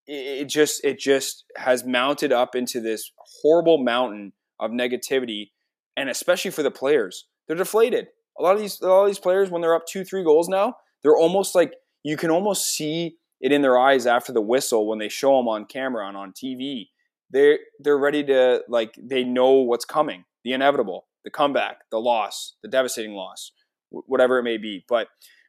it 0.07 0.45
just 0.45 0.83
it 0.83 0.97
just 0.97 1.45
has 1.55 1.85
mounted 1.85 2.31
up 2.31 2.55
into 2.55 2.81
this 2.81 3.11
horrible 3.43 3.77
mountain 3.77 4.33
of 4.59 4.71
negativity 4.71 5.49
and 5.95 6.09
especially 6.09 6.51
for 6.51 6.63
the 6.63 6.71
players, 6.71 7.27
they're 7.47 7.55
deflated. 7.55 8.07
A 8.39 8.43
lot 8.43 8.55
of 8.55 8.61
these, 8.61 8.81
a 8.81 8.87
lot 8.87 9.03
of 9.03 9.07
these 9.07 9.19
players, 9.19 9.51
when 9.51 9.61
they're 9.61 9.75
up 9.75 9.85
two, 9.87 10.03
three 10.03 10.23
goals 10.23 10.49
now, 10.49 10.75
they're 11.03 11.17
almost 11.17 11.53
like 11.53 11.73
you 12.03 12.17
can 12.17 12.31
almost 12.31 12.65
see 12.65 13.17
it 13.41 13.51
in 13.51 13.61
their 13.61 13.77
eyes 13.77 14.07
after 14.07 14.31
the 14.31 14.41
whistle 14.41 14.87
when 14.87 14.99
they 14.99 15.09
show 15.09 15.37
them 15.37 15.47
on 15.47 15.65
camera 15.65 16.07
and 16.07 16.17
on 16.17 16.31
TV. 16.31 16.87
They're 17.29 17.59
they're 17.79 17.97
ready 17.97 18.23
to 18.25 18.63
like 18.67 18.95
they 18.97 19.23
know 19.23 19.51
what's 19.51 19.85
coming. 19.85 20.25
the 20.43 20.53
inevitable, 20.53 21.05
the 21.23 21.31
comeback, 21.31 21.77
the 21.91 21.99
loss, 21.99 22.55
the 22.63 22.69
devastating 22.69 23.13
loss, 23.13 23.51
whatever 23.89 24.39
it 24.39 24.43
may 24.43 24.57
be. 24.57 24.83
But 24.87 25.07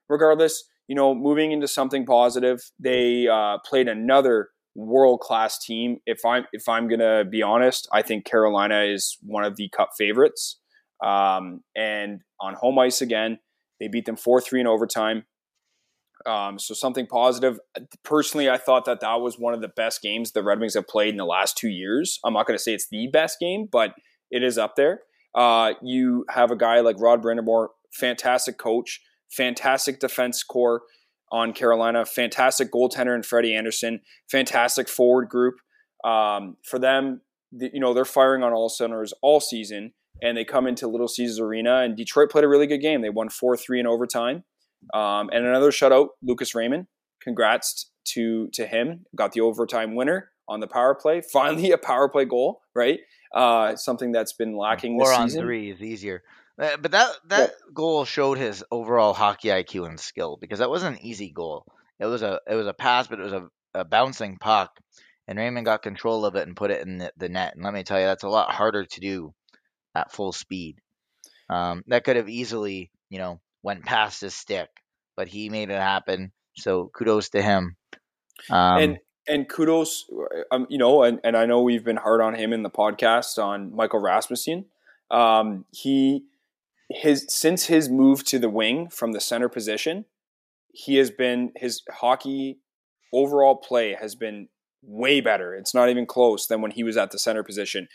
regardless, 0.09 0.65
you 0.89 0.95
know, 0.95 1.15
moving 1.15 1.53
into 1.53 1.69
something 1.69 2.05
positive, 2.05 2.61
they 2.79 3.27
uh, 3.27 3.59
played 3.65 3.89
another 3.89 4.51
world 4.75 5.21
class 5.21 5.59
team. 5.59 5.99
If 6.07 6.25
I'm 6.25 6.45
if 6.53 6.69
I'm 6.69 6.89
gonna 6.89 7.25
be 7.25 7.43
honest, 7.43 7.89
I 7.93 8.03
think 8.03 8.25
Carolina 8.25 8.83
is 8.83 9.17
one 9.23 9.45
of 9.45 9.57
the 9.57 9.69
Cup 9.75 9.91
favorites. 9.97 10.61
Um, 11.05 11.63
and 11.77 12.21
on 12.41 12.55
home 12.55 12.79
ice 12.79 13.01
again, 13.01 13.39
they 13.81 13.89
beat 13.89 14.07
them 14.07 14.17
four 14.17 14.41
three 14.41 14.61
in 14.61 14.67
overtime. 14.67 15.25
Um, 16.27 16.59
so 16.59 16.73
something 16.75 17.07
positive. 17.07 17.59
Personally, 18.03 18.49
I 18.49 18.57
thought 18.57 18.87
that 18.87 19.01
that 19.01 19.21
was 19.21 19.39
one 19.39 19.53
of 19.53 19.61
the 19.61 19.69
best 19.69 20.01
games 20.01 20.33
the 20.33 20.43
Red 20.43 20.59
Wings 20.59 20.75
have 20.75 20.89
played 20.89 21.11
in 21.11 21.17
the 21.17 21.27
last 21.27 21.57
two 21.59 21.69
years. 21.69 22.19
I'm 22.25 22.33
not 22.33 22.47
going 22.47 22.57
to 22.57 22.63
say 22.63 22.73
it's 22.73 22.89
the 22.91 23.09
best 23.13 23.39
game, 23.39 23.69
but 23.71 23.95
it 24.31 24.43
is 24.43 24.57
up 24.57 24.75
there. 24.77 25.01
Uh, 25.35 25.75
you 25.83 26.25
have 26.31 26.51
a 26.51 26.57
guy 26.57 26.81
like 26.81 27.01
Rod 27.01 27.23
Brind'Amour, 27.23 27.69
fantastic 27.93 28.59
coach, 28.59 29.01
fantastic 29.31 29.99
defense 30.01 30.43
corps 30.43 30.83
on 31.33 31.53
Carolina, 31.53 32.05
fantastic 32.05 32.71
goaltender 32.71 33.15
and 33.15 33.27
Freddie 33.27 33.55
Andersen, 33.55 34.01
fantastic 34.31 34.89
forward 34.89 35.29
group. 35.29 35.57
Um, 36.05 36.57
for 36.63 36.79
them, 36.79 37.23
the, 37.51 37.71
you 37.73 37.81
know, 37.81 37.95
they're 37.95 38.05
firing 38.05 38.43
on 38.43 38.53
all 38.53 38.69
cylinders 38.69 39.13
all 39.23 39.41
season, 39.41 39.93
and 40.23 40.37
they 40.37 40.45
come 40.45 40.67
into 40.67 40.87
Little 40.87 41.09
Caesars 41.09 41.41
Arena, 41.41 41.81
and 41.81 41.97
Detroit 41.97 42.31
played 42.31 42.45
a 42.45 42.49
really 42.49 42.67
good 42.67 42.79
game. 42.79 43.01
They 43.01 43.11
won 43.11 43.29
4 43.29 43.57
3 43.57 43.81
in 43.81 43.87
overtime. 43.87 44.45
Um, 44.93 45.31
and 45.33 45.47
another 45.47 45.71
shutout, 45.71 46.09
Lucas 46.23 46.55
Raymond. 46.55 46.87
Congrats 47.23 47.91
to 48.09 48.49
to 48.53 48.67
him. 48.67 49.07
Got 49.17 49.33
the 49.33 49.41
overtime 49.41 49.95
winner 49.95 50.31
on 50.47 50.61
the 50.61 50.67
power 50.67 50.95
play. 50.95 51.23
Finally, 51.33 51.71
a 51.73 51.79
power 51.79 52.09
play 52.09 52.27
goal, 52.27 52.61
right? 52.75 53.01
Uh, 53.35 53.75
something 53.75 54.13
that's 54.13 54.33
been 54.33 54.57
lacking 54.57 54.97
Four 54.97 55.09
this 55.09 55.19
on 55.19 55.29
season. 55.29 55.43
three 55.43 55.71
is 55.71 55.83
easier. 55.83 56.23
Uh, 56.57 56.77
But 56.77 56.93
that 56.93 57.11
that 57.27 57.53
goal 57.75 58.05
showed 58.05 58.39
his 58.39 58.65
overall 58.71 59.13
hockey 59.13 59.49
IQ 59.49 59.89
and 59.89 59.99
skill 59.99 60.39
because 60.41 60.61
that 60.61 60.71
wasn't 60.71 60.99
an 60.99 61.05
easy 61.05 61.31
goal. 61.31 61.67
It 61.99 62.07
was 62.07 62.23
a 62.23 62.41
it 62.49 62.55
was 62.55 62.69
a 62.69 62.73
pass, 62.75 63.09
but 63.09 63.19
it 63.19 63.25
was 63.25 63.33
a, 63.33 63.49
a 63.75 63.85
bouncing 63.85 64.39
puck, 64.39 64.79
and 65.27 65.37
Raymond 65.37 65.67
got 65.67 65.83
control 65.83 66.25
of 66.25 66.37
it 66.37 66.47
and 66.47 66.57
put 66.57 66.71
it 66.71 66.87
in 66.87 66.99
the, 66.99 67.13
the 67.17 67.29
net. 67.29 67.55
And 67.57 67.65
let 67.65 67.75
me 67.75 67.83
tell 67.83 67.99
you, 67.99 68.07
that's 68.07 68.23
a 68.23 68.29
lot 68.29 68.53
harder 68.53 68.85
to 68.85 69.01
do 69.01 69.35
at 69.97 70.13
full 70.13 70.33
speed. 70.33 70.77
Um, 71.51 71.83
that 71.89 72.05
could 72.05 72.17
have 72.17 72.29
easily, 72.29 72.91
you 73.11 73.19
know, 73.19 73.41
went 73.63 73.85
past 73.85 74.21
his 74.21 74.35
stick, 74.35 74.69
but 75.17 75.27
he 75.29 75.49
made 75.49 75.71
it 75.71 75.81
happen. 75.81 76.31
So 76.57 76.91
kudos 76.97 77.31
to 77.31 77.43
him. 77.43 77.77
Um, 78.49 78.79
and 78.79 78.99
and 79.27 79.49
kudos, 79.49 80.05
um, 80.51 80.67
you 80.69 80.79
know, 80.79 81.03
and, 81.03 81.21
and 81.25 81.37
I 81.37 81.47
know 81.47 81.63
we've 81.63 81.85
been 81.85 81.97
hard 81.97 82.21
on 82.21 82.35
him 82.35 82.53
in 82.53 82.63
the 82.63 82.71
podcast 82.71 83.43
on 83.43 83.75
Michael 83.75 84.01
Rasmussen. 84.01 84.67
Um, 85.11 85.65
he 85.71 86.25
his 86.91 87.27
since 87.29 87.67
his 87.67 87.89
move 87.89 88.25
to 88.25 88.39
the 88.39 88.51
wing 88.51 88.89
from 88.89 89.13
the 89.13 89.21
center 89.21 89.49
position, 89.49 90.05
he 90.73 90.97
has 90.97 91.11
been 91.11 91.53
his 91.57 91.83
hockey 91.91 92.59
overall 93.13 93.57
play 93.57 93.97
has 93.99 94.15
been 94.15 94.49
way 94.83 95.21
better. 95.21 95.55
It's 95.55 95.75
not 95.75 95.89
even 95.89 96.05
close 96.05 96.47
than 96.47 96.61
when 96.61 96.73
he 96.73 96.83
was 96.83 96.97
at 96.97 97.11
the 97.11 97.19
center 97.19 97.43
position, 97.43 97.89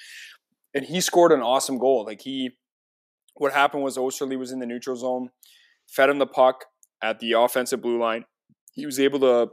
and 0.74 0.86
he 0.86 1.02
scored 1.02 1.32
an 1.32 1.42
awesome 1.42 1.78
goal. 1.78 2.06
Like 2.06 2.22
he, 2.22 2.52
what 3.36 3.54
happened 3.54 3.84
was 3.84 3.98
Oesterle 3.98 4.40
was 4.40 4.52
in 4.52 4.60
the 4.60 4.66
neutral 4.66 4.96
zone, 4.96 5.30
fed 5.88 6.10
him 6.10 6.20
the 6.20 6.26
puck 6.26 6.66
at 7.02 7.20
the 7.20 7.34
offensive 7.34 7.82
blue 7.82 8.00
line. 8.00 8.26
He 8.74 8.86
was 8.86 9.00
able 9.00 9.20
to 9.20 9.52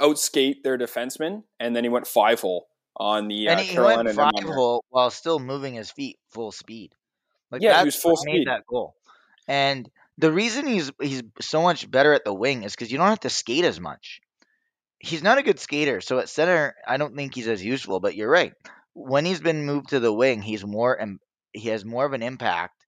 outskate 0.00 0.62
their 0.62 0.78
defenseman, 0.78 1.42
and 1.58 1.74
then 1.74 1.84
he 1.84 1.90
went 1.90 2.06
five 2.06 2.40
hole 2.40 2.66
on 2.96 3.28
the 3.28 3.48
uh, 3.48 3.52
and 3.52 3.60
he 3.60 3.72
Carolina 3.72 4.04
went 4.04 4.16
five 4.16 4.32
netminder. 4.34 4.54
hole 4.54 4.84
while 4.90 5.10
still 5.10 5.38
moving 5.38 5.74
his 5.74 5.90
feet 5.90 6.18
full 6.30 6.52
speed. 6.52 6.94
Like 7.50 7.62
Yeah, 7.62 7.78
he 7.80 7.86
was 7.86 7.96
full 7.96 8.16
speed. 8.16 8.46
that 8.46 8.66
goal. 8.66 8.94
And 9.48 9.90
the 10.18 10.32
reason 10.32 10.66
he's 10.66 10.92
he's 11.00 11.22
so 11.40 11.62
much 11.62 11.90
better 11.90 12.12
at 12.12 12.24
the 12.24 12.34
wing 12.34 12.62
is 12.62 12.72
because 12.72 12.92
you 12.92 12.98
don't 12.98 13.08
have 13.08 13.20
to 13.20 13.30
skate 13.30 13.64
as 13.64 13.80
much. 13.80 14.20
He's 14.98 15.22
not 15.22 15.38
a 15.38 15.42
good 15.42 15.58
skater, 15.58 16.02
so 16.02 16.18
at 16.18 16.28
center, 16.28 16.74
I 16.86 16.98
don't 16.98 17.16
think 17.16 17.34
he's 17.34 17.48
as 17.48 17.64
useful. 17.64 18.00
But 18.00 18.16
you're 18.16 18.30
right. 18.30 18.52
When 18.92 19.24
he's 19.24 19.40
been 19.40 19.64
moved 19.64 19.90
to 19.90 20.00
the 20.00 20.12
wing, 20.12 20.42
he's 20.42 20.64
more 20.64 20.94
and 20.94 21.18
he 21.52 21.68
has 21.70 21.84
more 21.84 22.04
of 22.04 22.12
an 22.12 22.22
impact. 22.22 22.84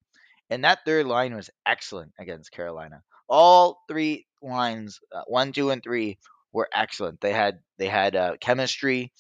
And 0.50 0.64
that 0.64 0.80
third 0.84 1.06
line 1.06 1.34
was 1.34 1.48
excellent 1.64 2.12
against 2.20 2.52
Carolina. 2.52 3.02
All 3.28 3.82
three 3.88 4.26
lines, 4.42 5.00
uh, 5.10 5.22
one, 5.26 5.52
two, 5.52 5.70
and 5.70 5.82
three, 5.82 6.18
were 6.52 6.68
excellent. 6.74 7.20
They 7.20 7.32
had 7.32 7.58
they 7.78 7.88
had 7.88 8.16
uh, 8.16 8.36
chemistry. 8.40 9.12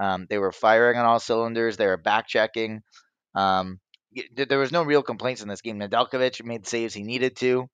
Um, 0.00 0.26
they 0.28 0.38
were 0.38 0.52
firing 0.52 0.98
on 0.98 1.06
all 1.06 1.20
cylinders. 1.20 1.76
They 1.76 1.86
were 1.86 1.96
back 1.96 2.26
checking. 2.26 2.82
Um, 3.34 3.80
there 4.34 4.58
was 4.58 4.72
no 4.72 4.82
real 4.82 5.02
complaints 5.02 5.42
in 5.42 5.48
this 5.48 5.60
game. 5.60 5.78
Nedeljkovic 5.78 6.44
made 6.44 6.66
saves 6.66 6.94
he 6.94 7.02
needed 7.02 7.36
to. 7.36 7.68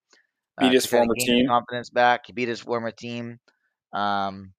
Beat 0.58 0.72
his 0.72 0.84
to 0.84 0.90
kinda 0.90 1.04
former 1.04 1.14
team. 1.14 1.48
confidence 1.48 1.90
back. 1.90 2.26
He 2.26 2.32
beat 2.32 2.48
his 2.48 2.60
former 2.60 2.90
team. 2.90 3.38
Um, 3.92 4.52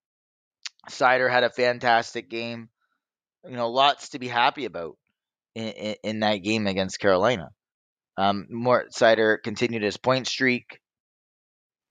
Seider 0.90 1.30
had 1.30 1.44
a 1.44 1.50
fantastic 1.50 2.30
game. 2.30 2.70
You 3.46 3.56
know, 3.56 3.70
lots 3.70 4.10
to 4.10 4.20
be 4.20 4.28
happy 4.28 4.66
about 4.66 4.98
in, 5.56 5.70
in, 5.70 5.96
in 6.04 6.20
that 6.22 6.38
game 6.38 6.68
against 6.68 7.00
Carolina. 7.00 7.50
Um, 8.18 8.48
more 8.50 8.86
Seider 8.96 9.38
continued 9.42 9.84
his 9.84 9.98
point 9.98 10.28
streak. 10.28 10.80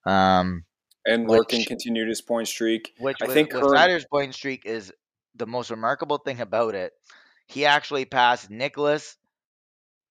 Um, 0.06 0.64
and 1.06 1.26
which- 1.26 1.38
Larkin 1.38 1.64
continued 1.64 2.08
his 2.08 2.20
point 2.20 2.48
streak. 2.48 2.92
which 2.98 3.16
I 3.22 3.26
with, 3.26 3.34
think 3.34 3.52
with 3.52 3.64
Seider's 3.64 4.06
point 4.10 4.34
streak 4.34 4.66
is 4.66 4.92
the 5.34 5.46
most 5.46 5.70
remarkable 5.70 6.18
thing 6.18 6.40
about 6.40 6.74
it. 6.74 6.92
He 7.46 7.66
actually 7.66 8.04
passed 8.04 8.50
Nicklas, 8.50 9.16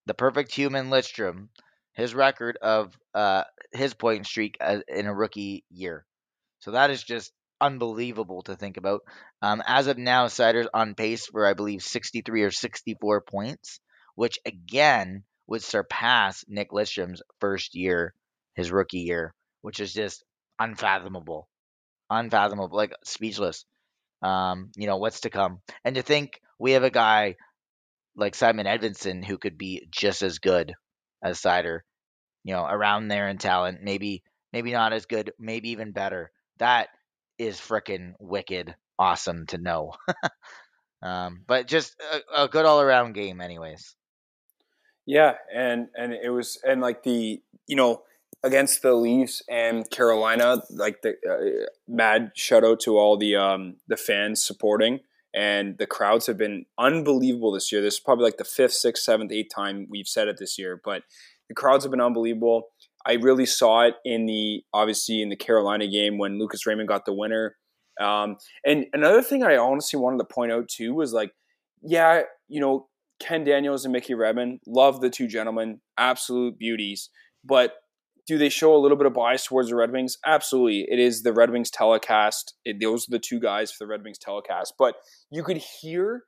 the 0.06 0.14
perfect 0.14 0.52
human 0.52 0.90
Lidstrom, 0.90 1.48
his 1.94 2.14
record 2.14 2.56
of 2.60 2.94
uh, 3.14 3.44
his 3.72 3.94
point 3.94 4.26
streak 4.26 4.56
as, 4.60 4.82
in 4.88 5.06
a 5.06 5.14
rookie 5.14 5.64
year. 5.70 6.04
So 6.60 6.72
that 6.72 6.90
is 6.90 7.02
just 7.02 7.32
unbelievable 7.60 8.42
to 8.42 8.56
think 8.56 8.76
about. 8.76 9.02
Um, 9.42 9.62
as 9.66 9.86
of 9.86 9.98
now, 9.98 10.26
Seider's 10.26 10.68
on 10.72 10.94
pace 10.94 11.26
for 11.26 11.46
I 11.46 11.54
believe 11.54 11.82
63 11.82 12.42
or 12.42 12.50
64 12.50 13.22
points, 13.22 13.80
which 14.14 14.38
again 14.44 15.24
would 15.46 15.62
surpass 15.62 16.44
Nick 16.48 16.70
Lidstrom's 16.70 17.22
first 17.40 17.74
year, 17.74 18.14
his 18.54 18.70
rookie 18.70 19.00
year, 19.00 19.34
which 19.62 19.80
is 19.80 19.92
just 19.92 20.24
unfathomable 20.60 21.48
unfathomable, 22.10 22.76
like 22.76 22.92
speechless. 23.04 23.64
Um, 24.22 24.70
you 24.76 24.86
know 24.86 24.98
what's 24.98 25.20
to 25.20 25.30
come, 25.30 25.60
and 25.84 25.94
to 25.94 26.02
think 26.02 26.40
we 26.58 26.72
have 26.72 26.82
a 26.82 26.90
guy 26.90 27.36
like 28.16 28.34
Simon 28.34 28.66
Edvinsson 28.66 29.24
who 29.24 29.38
could 29.38 29.56
be 29.56 29.86
just 29.90 30.22
as 30.22 30.40
good 30.40 30.74
as 31.22 31.40
Seider, 31.40 31.80
you 32.44 32.52
know, 32.52 32.66
around 32.66 33.08
there 33.08 33.28
in 33.28 33.38
talent, 33.38 33.78
maybe 33.82 34.22
maybe 34.52 34.72
not 34.72 34.92
as 34.92 35.06
good, 35.06 35.32
maybe 35.38 35.70
even 35.70 35.92
better. 35.92 36.32
That 36.58 36.88
is 37.38 37.58
freaking 37.58 38.12
wicked 38.20 38.74
awesome 38.98 39.46
to 39.46 39.56
know. 39.56 39.94
um, 41.02 41.44
but 41.46 41.66
just 41.66 41.96
a, 42.34 42.42
a 42.42 42.48
good 42.48 42.66
all 42.66 42.82
around 42.82 43.14
game, 43.14 43.40
anyways. 43.40 43.94
Yeah, 45.06 45.36
and 45.54 45.88
and 45.96 46.12
it 46.12 46.28
was 46.28 46.60
and 46.62 46.82
like 46.82 47.04
the 47.04 47.40
you 47.66 47.76
know 47.76 48.02
against 48.42 48.82
the 48.82 48.94
Leafs 48.94 49.42
and 49.48 49.88
Carolina, 49.90 50.62
like 50.70 51.02
the 51.02 51.14
uh, 51.28 51.66
mad 51.88 52.32
shout 52.34 52.64
out 52.64 52.80
to 52.80 52.96
all 52.98 53.16
the 53.16 53.36
um 53.36 53.76
the 53.88 53.96
fans 53.96 54.42
supporting 54.42 55.00
and 55.34 55.78
the 55.78 55.86
crowds 55.86 56.26
have 56.26 56.36
been 56.36 56.64
unbelievable 56.78 57.52
this 57.52 57.70
year. 57.70 57.80
This 57.80 57.94
is 57.94 58.00
probably 58.00 58.24
like 58.24 58.36
the 58.36 58.44
fifth, 58.44 58.72
sixth, 58.72 59.04
seventh, 59.04 59.30
eighth 59.32 59.54
time 59.54 59.86
we've 59.88 60.08
said 60.08 60.28
it 60.28 60.36
this 60.38 60.58
year, 60.58 60.80
but 60.84 61.02
the 61.48 61.54
crowds 61.54 61.84
have 61.84 61.90
been 61.90 62.00
unbelievable. 62.00 62.68
I 63.06 63.14
really 63.14 63.46
saw 63.46 63.82
it 63.82 63.94
in 64.04 64.26
the 64.26 64.62
obviously 64.74 65.22
in 65.22 65.28
the 65.28 65.36
Carolina 65.36 65.86
game 65.86 66.18
when 66.18 66.38
Lucas 66.38 66.66
Raymond 66.66 66.88
got 66.88 67.04
the 67.04 67.14
winner. 67.14 67.56
Um, 68.00 68.36
and 68.64 68.86
another 68.92 69.22
thing 69.22 69.42
I 69.42 69.56
honestly 69.56 69.98
wanted 69.98 70.18
to 70.18 70.24
point 70.24 70.52
out 70.52 70.68
too 70.68 70.94
was 70.94 71.12
like, 71.12 71.32
yeah, 71.82 72.22
you 72.48 72.60
know, 72.60 72.88
Ken 73.20 73.44
Daniels 73.44 73.84
and 73.84 73.92
Mickey 73.92 74.14
Redmond, 74.14 74.60
love 74.66 75.00
the 75.00 75.10
two 75.10 75.28
gentlemen, 75.28 75.80
absolute 75.98 76.58
beauties. 76.58 77.10
But 77.44 77.74
do 78.30 78.38
they 78.38 78.48
show 78.48 78.76
a 78.76 78.78
little 78.78 78.96
bit 78.96 79.08
of 79.08 79.12
bias 79.12 79.44
towards 79.44 79.70
the 79.70 79.74
Red 79.74 79.90
Wings? 79.90 80.16
Absolutely. 80.24 80.86
It 80.88 81.00
is 81.00 81.24
the 81.24 81.32
Red 81.32 81.50
Wings 81.50 81.68
telecast. 81.68 82.54
It, 82.64 82.76
those 82.80 83.08
are 83.08 83.10
the 83.10 83.18
two 83.18 83.40
guys 83.40 83.72
for 83.72 83.78
the 83.82 83.88
Red 83.88 84.04
Wings 84.04 84.18
telecast. 84.18 84.74
But 84.78 84.94
you 85.32 85.42
could 85.42 85.56
hear, 85.56 86.22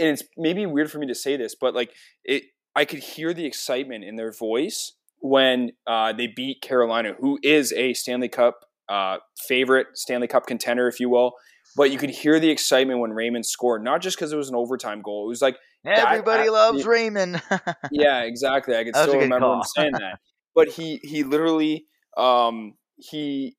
and 0.00 0.08
it's 0.08 0.24
maybe 0.36 0.66
weird 0.66 0.90
for 0.90 0.98
me 0.98 1.06
to 1.06 1.14
say 1.14 1.36
this, 1.36 1.54
but 1.54 1.72
like 1.72 1.92
it, 2.24 2.42
I 2.74 2.84
could 2.84 2.98
hear 2.98 3.32
the 3.32 3.46
excitement 3.46 4.02
in 4.02 4.16
their 4.16 4.32
voice 4.32 4.94
when 5.20 5.70
uh, 5.86 6.12
they 6.12 6.26
beat 6.26 6.62
Carolina, 6.62 7.12
who 7.20 7.38
is 7.44 7.72
a 7.74 7.94
Stanley 7.94 8.28
Cup 8.28 8.64
uh, 8.88 9.18
favorite, 9.46 9.86
Stanley 9.94 10.26
Cup 10.26 10.48
contender, 10.48 10.88
if 10.88 10.98
you 10.98 11.08
will. 11.08 11.34
But 11.76 11.92
you 11.92 11.98
could 11.98 12.10
hear 12.10 12.40
the 12.40 12.50
excitement 12.50 12.98
when 12.98 13.12
Raymond 13.12 13.46
scored, 13.46 13.84
not 13.84 14.02
just 14.02 14.16
because 14.16 14.32
it 14.32 14.36
was 14.36 14.48
an 14.48 14.56
overtime 14.56 15.00
goal. 15.00 15.26
It 15.26 15.28
was 15.28 15.42
like 15.42 15.58
Everybody 15.86 16.46
that- 16.46 16.52
loves 16.52 16.84
Raymond. 16.84 17.40
yeah, 17.92 18.22
exactly. 18.22 18.74
I 18.76 18.82
can 18.82 18.92
That 18.94 19.06
was 19.06 19.06
a 19.06 19.10
still 19.10 19.20
remember 19.20 19.52
him 19.54 19.62
saying 19.76 19.92
that. 19.92 20.18
But 20.54 20.68
he 20.68 21.00
he 21.02 21.24
literally 21.24 21.86
um 22.16 22.74
he 22.96 23.56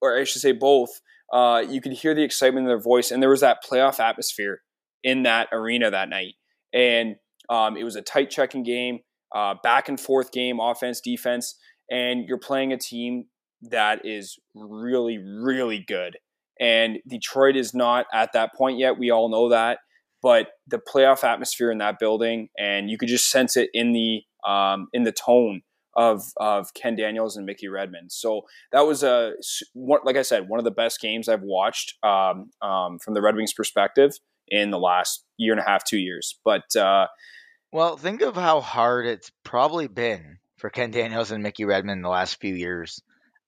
or 0.00 0.18
I 0.18 0.24
should 0.24 0.42
say 0.42 0.52
both. 0.52 0.90
Uh, 1.32 1.64
you 1.68 1.80
could 1.80 1.92
hear 1.92 2.14
the 2.14 2.22
excitement 2.22 2.64
in 2.64 2.68
their 2.68 2.80
voice, 2.80 3.10
and 3.10 3.22
there 3.22 3.30
was 3.30 3.40
that 3.40 3.58
playoff 3.68 3.98
atmosphere 3.98 4.60
in 5.02 5.22
that 5.24 5.48
arena 5.52 5.90
that 5.90 6.08
night. 6.08 6.34
And 6.72 7.16
Um, 7.50 7.76
it 7.76 7.84
was 7.84 7.94
a 7.96 8.02
tight 8.02 8.30
checking 8.30 8.62
game, 8.62 9.00
uh, 9.34 9.54
back 9.62 9.88
and 9.90 10.00
forth 10.00 10.32
game, 10.32 10.60
offense, 10.60 11.00
defense, 11.00 11.58
and 11.90 12.24
you're 12.26 12.38
playing 12.38 12.72
a 12.72 12.78
team 12.78 13.26
that 13.70 14.00
is 14.04 14.38
really, 14.54 15.18
really 15.18 15.84
good. 15.86 16.16
And 16.58 16.98
Detroit 17.06 17.54
is 17.56 17.74
not 17.74 18.06
at 18.14 18.32
that 18.32 18.54
point 18.54 18.78
yet. 18.78 18.98
We 18.98 19.10
all 19.10 19.28
know 19.28 19.50
that. 19.50 19.80
But 20.22 20.52
the 20.66 20.78
playoff 20.78 21.22
atmosphere 21.22 21.70
in 21.70 21.78
that 21.78 21.98
building, 21.98 22.48
and 22.58 22.88
you 22.88 22.96
could 22.96 23.10
just 23.10 23.28
sense 23.28 23.58
it 23.58 23.68
in 23.74 23.92
the 23.92 24.22
um, 24.50 24.88
in 24.94 25.02
the 25.02 25.12
tone 25.12 25.60
of 25.96 26.22
of 26.36 26.74
Ken 26.74 26.96
Daniels 26.96 27.36
and 27.36 27.46
Mickey 27.46 27.68
Redmond. 27.68 28.12
So 28.12 28.42
that 28.72 28.82
was 28.82 29.02
a 29.02 29.34
like 29.74 30.16
I 30.16 30.22
said, 30.22 30.48
one 30.48 30.58
of 30.58 30.64
the 30.64 30.70
best 30.70 31.00
games 31.00 31.28
I've 31.28 31.42
watched 31.42 31.94
um, 32.02 32.50
um, 32.62 32.98
from 32.98 33.14
the 33.14 33.22
Red 33.22 33.36
Wings 33.36 33.52
perspective 33.52 34.12
in 34.48 34.70
the 34.70 34.78
last 34.78 35.24
year 35.36 35.52
and 35.52 35.60
a 35.60 35.64
half, 35.64 35.84
two 35.84 35.98
years. 35.98 36.38
But 36.44 36.74
uh, 36.76 37.06
well, 37.72 37.96
think 37.96 38.22
of 38.22 38.36
how 38.36 38.60
hard 38.60 39.06
it's 39.06 39.32
probably 39.42 39.88
been 39.88 40.38
for 40.58 40.70
Ken 40.70 40.90
Daniels 40.90 41.30
and 41.30 41.42
Mickey 41.42 41.64
Redmond 41.64 41.98
in 41.98 42.02
the 42.02 42.08
last 42.08 42.40
few 42.40 42.54
years. 42.54 43.02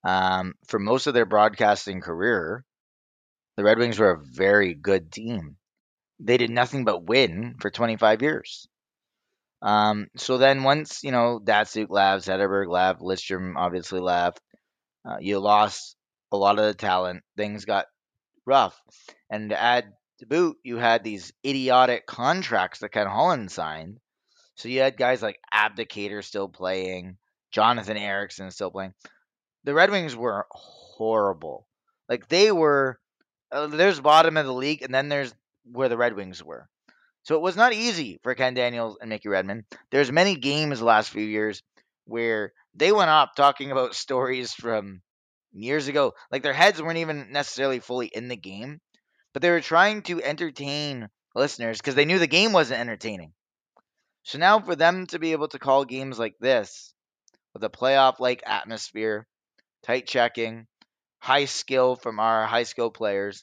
Um, 0.05 0.55
for 0.67 0.79
most 0.79 1.07
of 1.07 1.15
their 1.15 1.27
broadcasting 1.27 2.01
career, 2.01 2.65
the 3.57 3.65
Red 3.65 3.79
Wings 3.79 3.99
were 3.99 4.11
a 4.11 4.25
very 4.25 4.75
good 4.75 5.11
team. 5.11 5.57
They 6.21 6.37
did 6.37 6.51
nothing 6.51 6.85
but 6.85 7.07
win 7.07 7.57
for 7.61 7.71
25 7.71 8.23
years. 8.23 8.69
Um, 9.63 10.09
so 10.17 10.39
then 10.39 10.63
once, 10.63 11.03
you 11.03 11.13
know, 11.13 11.41
Datsyuk 11.43 11.89
left, 11.91 12.27
Zetterberg 12.27 12.69
left, 12.69 13.01
Lidstrom 13.01 13.55
obviously 13.57 14.01
left, 14.01 14.41
uh, 15.09 15.17
you 15.21 15.39
lost 15.39 15.97
a 16.33 16.37
lot 16.37 16.59
of 16.59 16.65
the 16.65 16.75
talent. 16.75 17.23
Things 17.37 17.65
got 17.65 17.87
rough. 18.45 18.81
And 19.31 19.51
to 19.51 19.61
add 19.61 19.87
to 20.19 20.27
boot, 20.27 20.57
you 20.63 20.77
had 20.77 21.05
these 21.05 21.33
idiotic 21.45 22.07
contracts 22.07 22.81
that 22.81 22.93
Ken 22.93 23.07
Holland 23.07 23.51
signed. 23.51 23.99
So 24.57 24.69
you 24.69 24.81
had 24.81 24.97
guys 24.97 25.23
like 25.23 25.39
Abdelkader 25.53 26.25
still 26.25 26.49
playing, 26.49 27.19
Jonathan 27.51 27.97
Ericsson 27.97 28.51
still 28.51 28.71
playing. 28.71 28.95
The 29.65 29.75
Red 29.75 29.91
Wings 29.91 30.17
were 30.17 30.47
horrible. 30.51 31.67
Like 32.09 32.29
they 32.29 32.53
were, 32.53 32.99
uh, 33.53 33.67
there's 33.67 34.01
bottom 34.01 34.37
of 34.37 34.47
the 34.47 34.53
league, 34.53 34.83
and 34.83 34.95
then 34.95 35.09
there's 35.09 35.35
where 35.71 35.89
the 35.89 35.97
Red 35.97 36.15
Wings 36.15 36.43
were. 36.43 36.69
So 37.27 37.35
it 37.35 37.43
was 37.43 37.57
not 37.57 37.73
easy 37.73 38.21
for 38.23 38.37
Ken 38.37 38.55
Daniels 38.55 38.99
and 39.01 39.11
Mickey 39.11 39.29
Redmond. 39.29 39.65
There's 39.91 40.13
many 40.13 40.37
games 40.37 40.79
the 40.79 40.85
last 40.85 41.11
few 41.11 41.25
years 41.25 41.61
where 42.05 42.53
they 42.73 42.93
went 42.93 43.11
up 43.11 43.35
talking 43.35 43.73
about 43.73 43.97
stories 44.05 44.53
from 44.53 45.03
years 45.53 45.89
ago. 45.89 46.15
Like 46.31 46.45
their 46.45 46.53
heads 46.53 46.81
weren't 46.81 46.99
even 46.99 47.33
necessarily 47.33 47.81
fully 47.81 48.07
in 48.07 48.29
the 48.29 48.37
game, 48.37 48.81
but 49.33 49.43
they 49.43 49.51
were 49.51 49.61
trying 49.61 50.03
to 50.03 50.23
entertain 50.23 51.09
listeners 51.35 51.79
because 51.79 51.97
they 51.97 52.05
knew 52.05 52.21
the 52.21 52.29
game 52.29 52.53
wasn't 52.53 52.79
entertaining. 52.79 53.33
So 54.23 54.39
now 54.39 54.61
for 54.61 54.77
them 54.77 55.09
to 55.09 55.19
be 55.19 55.33
able 55.33 55.49
to 55.49 55.59
call 55.59 55.85
games 55.85 56.21
like 56.21 56.37
this 56.39 56.95
with 57.55 57.65
a 57.65 57.69
playoff 57.69 58.21
like 58.21 58.45
atmosphere, 58.47 59.27
tight 59.83 60.07
checking, 60.07 60.69
high 61.19 61.47
skill 61.47 61.97
from 61.97 62.21
our 62.21 62.47
high 62.47 62.63
skill 62.63 62.93
players, 62.93 63.43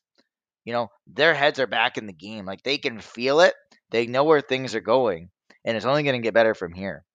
you 0.63 0.71
know, 0.71 0.87
their 1.05 1.33
heads 1.33 1.59
are 1.59 1.67
back 1.67 1.97
in 1.97 2.07
the 2.07 2.13
game. 2.13 2.45
Like 2.45 2.63
they 2.63 2.77
can 2.77 3.01
feel 3.01 3.41
it 3.41 3.53
they 3.93 4.07
know 4.07 4.23
where 4.23 4.41
things 4.41 4.73
are 4.73 4.81
going, 4.81 5.29
and 5.63 5.77
it's 5.77 5.85
only 5.85 6.01
going 6.01 6.19
to 6.19 6.25
get 6.25 6.33
better 6.33 6.55
from 6.55 6.73
here. 6.73 7.05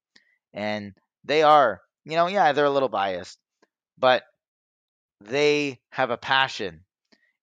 And 0.55 0.95
they 1.25 1.43
are, 1.43 1.83
you 2.05 2.15
know, 2.17 2.29
yeah, 2.29 2.53
they're 2.53 2.65
a 2.65 2.71
little 2.71 2.89
biased, 2.89 3.37
but 3.99 4.23
they 5.21 5.81
have 5.91 6.11
a 6.11 6.17
passion. 6.17 6.85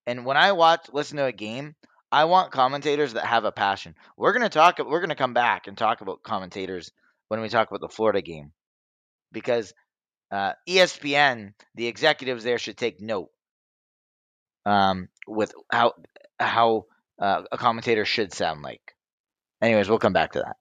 And 0.07 0.25
when 0.25 0.37
I 0.37 0.53
watch, 0.53 0.87
listen 0.93 1.17
to 1.17 1.25
a 1.25 1.33
game, 1.33 1.75
I 2.13 2.25
want 2.25 2.53
commentators 2.53 3.13
that 3.13 3.25
have 3.25 3.43
a 3.43 3.51
passion. 3.51 3.95
We're 4.15 4.31
going 4.31 4.43
to 4.43 4.49
talk, 4.49 4.79
we're 4.79 5.01
going 5.01 5.09
to 5.09 5.15
come 5.15 5.33
back 5.33 5.67
and 5.67 5.77
talk 5.77 5.99
about 5.99 6.23
commentators 6.23 6.91
when 7.27 7.41
we 7.41 7.49
talk 7.49 7.67
about 7.67 7.81
the 7.81 7.93
Florida 7.93 8.21
game 8.21 8.53
because 9.33 9.73
uh, 10.31 10.53
ESPN, 10.65 11.53
the 11.75 11.87
executives 11.87 12.45
there 12.45 12.57
should 12.57 12.77
take 12.77 13.01
note 13.01 13.31
um, 14.65 15.09
with 15.27 15.53
how 15.69 15.93
how 16.39 16.85
uh, 17.19 17.43
a 17.51 17.57
commentator 17.57 18.05
should 18.05 18.33
sound 18.33 18.61
like. 18.61 18.94
Anyways, 19.65 19.89
we'll 19.89 19.97
come 19.97 20.13
back 20.13 20.31
to 20.33 20.39
that. 20.39 20.57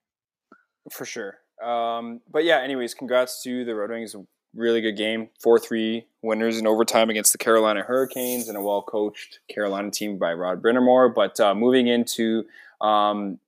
For 0.90 1.04
sure. 1.04 1.36
Um, 1.62 2.22
but 2.30 2.44
yeah, 2.44 2.62
anyways, 2.62 2.94
congrats 2.94 3.42
to 3.42 3.62
the 3.64 3.74
Red 3.74 3.90
Wings. 3.90 4.16
Really 4.54 4.80
good 4.80 4.96
game. 4.96 5.28
4 5.42 5.58
3 5.58 6.06
winners 6.22 6.58
in 6.58 6.66
overtime 6.66 7.10
against 7.10 7.32
the 7.32 7.38
Carolina 7.38 7.82
Hurricanes 7.82 8.48
and 8.48 8.56
a 8.56 8.62
well 8.62 8.80
coached 8.82 9.40
Carolina 9.52 9.90
team 9.90 10.16
by 10.16 10.32
Rod 10.32 10.62
Brind'Amour. 10.62 11.14
But 11.14 11.38
uh, 11.38 11.54
moving 11.54 11.86
into 11.86 12.44
um, 12.80 13.38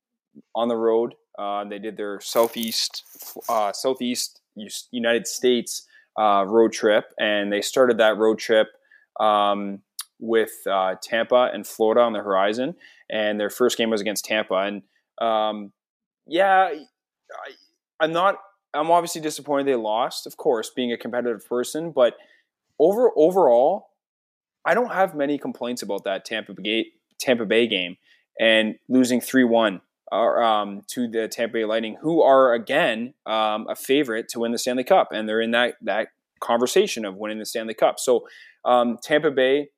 on 0.54 0.68
the 0.68 0.76
road, 0.76 1.14
uh, 1.38 1.64
they 1.64 1.78
did 1.78 1.96
their 1.96 2.20
Southeast, 2.20 3.04
uh, 3.48 3.72
Southeast 3.72 4.42
United 4.90 5.26
States 5.26 5.86
uh, 6.18 6.44
road 6.46 6.72
trip, 6.72 7.14
and 7.18 7.50
they 7.50 7.62
started 7.62 7.96
that 7.96 8.18
road 8.18 8.38
trip 8.38 8.68
um, 9.20 9.80
with 10.18 10.52
uh, 10.70 10.96
Tampa 11.00 11.50
and 11.54 11.66
Florida 11.66 12.02
on 12.02 12.12
the 12.12 12.20
horizon. 12.20 12.74
And 13.08 13.40
their 13.40 13.50
first 13.50 13.78
game 13.78 13.88
was 13.88 14.02
against 14.02 14.26
Tampa. 14.26 14.56
And 14.56 14.82
um, 15.20 15.72
yeah, 16.26 16.70
I, 16.72 16.84
I'm 18.00 18.12
not. 18.12 18.36
I'm 18.74 18.90
obviously 18.90 19.20
disappointed 19.20 19.66
they 19.66 19.74
lost, 19.74 20.26
of 20.26 20.36
course, 20.36 20.70
being 20.74 20.92
a 20.92 20.98
competitive 20.98 21.48
person. 21.48 21.92
But 21.92 22.16
over 22.78 23.10
overall, 23.16 23.88
I 24.64 24.74
don't 24.74 24.92
have 24.92 25.14
many 25.14 25.38
complaints 25.38 25.82
about 25.82 26.04
that 26.04 26.24
Tampa 26.24 26.54
Bay 26.54 26.86
Tampa 27.18 27.46
Bay 27.46 27.66
game 27.66 27.96
and 28.38 28.76
losing 28.88 29.20
three 29.20 29.44
one 29.44 29.80
um, 30.12 30.82
to 30.88 31.08
the 31.08 31.28
Tampa 31.28 31.54
Bay 31.54 31.64
Lightning, 31.64 31.96
who 32.00 32.22
are 32.22 32.52
again 32.52 33.14
um, 33.24 33.66
a 33.68 33.74
favorite 33.74 34.28
to 34.30 34.40
win 34.40 34.52
the 34.52 34.58
Stanley 34.58 34.84
Cup, 34.84 35.08
and 35.12 35.28
they're 35.28 35.40
in 35.40 35.52
that 35.52 35.76
that 35.82 36.08
conversation 36.40 37.04
of 37.04 37.16
winning 37.16 37.38
the 37.38 37.46
Stanley 37.46 37.74
Cup. 37.74 37.98
So 37.98 38.26
um, 38.64 38.98
Tampa 39.02 39.30
Bay 39.30 39.68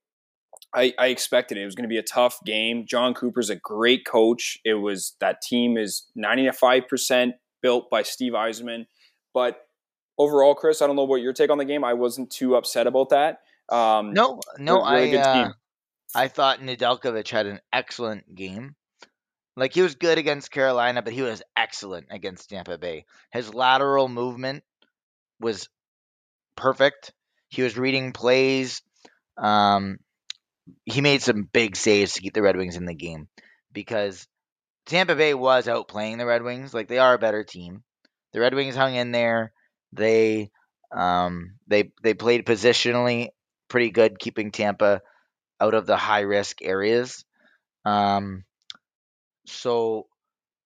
I, 0.74 0.92
I 0.98 1.06
expected 1.08 1.56
it. 1.56 1.62
It 1.62 1.64
was 1.64 1.74
going 1.74 1.88
to 1.88 1.92
be 1.92 1.98
a 1.98 2.02
tough 2.02 2.38
game. 2.44 2.84
Jon 2.86 3.14
Cooper's 3.14 3.50
a 3.50 3.56
great 3.56 4.04
coach. 4.04 4.58
It 4.64 4.74
was 4.74 5.14
that 5.20 5.40
team 5.40 5.78
is 5.78 6.04
95% 6.16 7.32
built 7.62 7.90
by 7.90 8.02
Steve 8.02 8.32
Yzerman. 8.32 8.86
But 9.32 9.66
overall, 10.18 10.54
Chris, 10.54 10.82
I 10.82 10.86
don't 10.86 10.96
know 10.96 11.04
what 11.04 11.22
your 11.22 11.32
take 11.32 11.50
on 11.50 11.58
the 11.58 11.64
game. 11.64 11.84
I 11.84 11.94
wasn't 11.94 12.30
too 12.30 12.54
upset 12.56 12.86
about 12.86 13.10
that. 13.10 13.40
Um, 13.70 14.12
no, 14.12 14.40
no, 14.58 14.84
really 14.84 15.18
I 15.18 15.20
uh, 15.20 15.52
I 16.14 16.28
thought 16.28 16.60
Nedeljkovic 16.60 17.28
had 17.28 17.46
an 17.46 17.60
excellent 17.72 18.34
game. 18.34 18.74
Like 19.56 19.74
he 19.74 19.82
was 19.82 19.96
good 19.96 20.18
against 20.18 20.50
Carolina, 20.50 21.02
but 21.02 21.12
he 21.12 21.22
was 21.22 21.42
excellent 21.56 22.06
against 22.10 22.48
Tampa 22.48 22.78
Bay. 22.78 23.04
His 23.32 23.52
lateral 23.52 24.08
movement 24.08 24.62
was 25.40 25.68
perfect. 26.56 27.12
He 27.48 27.62
was 27.62 27.76
reading 27.76 28.12
plays. 28.12 28.82
Um, 29.36 29.98
he 30.84 31.00
made 31.00 31.22
some 31.22 31.48
big 31.52 31.76
saves 31.76 32.14
to 32.14 32.20
keep 32.20 32.34
the 32.34 32.42
Red 32.42 32.56
Wings 32.56 32.76
in 32.76 32.84
the 32.84 32.94
game 32.94 33.28
because 33.72 34.26
Tampa 34.86 35.14
Bay 35.14 35.34
was 35.34 35.66
outplaying 35.66 36.18
the 36.18 36.26
Red 36.26 36.42
Wings. 36.42 36.72
Like 36.72 36.88
they 36.88 36.98
are 36.98 37.14
a 37.14 37.18
better 37.18 37.44
team. 37.44 37.82
The 38.32 38.40
Red 38.40 38.54
Wings 38.54 38.74
hung 38.74 38.94
in 38.94 39.12
there. 39.12 39.52
They 39.92 40.50
um, 40.92 41.54
they 41.66 41.92
they 42.02 42.14
played 42.14 42.46
positionally 42.46 43.28
pretty 43.68 43.90
good, 43.90 44.18
keeping 44.18 44.50
Tampa 44.50 45.02
out 45.60 45.74
of 45.74 45.86
the 45.86 45.96
high 45.96 46.20
risk 46.20 46.62
areas. 46.62 47.24
Um, 47.84 48.44
so 49.46 50.06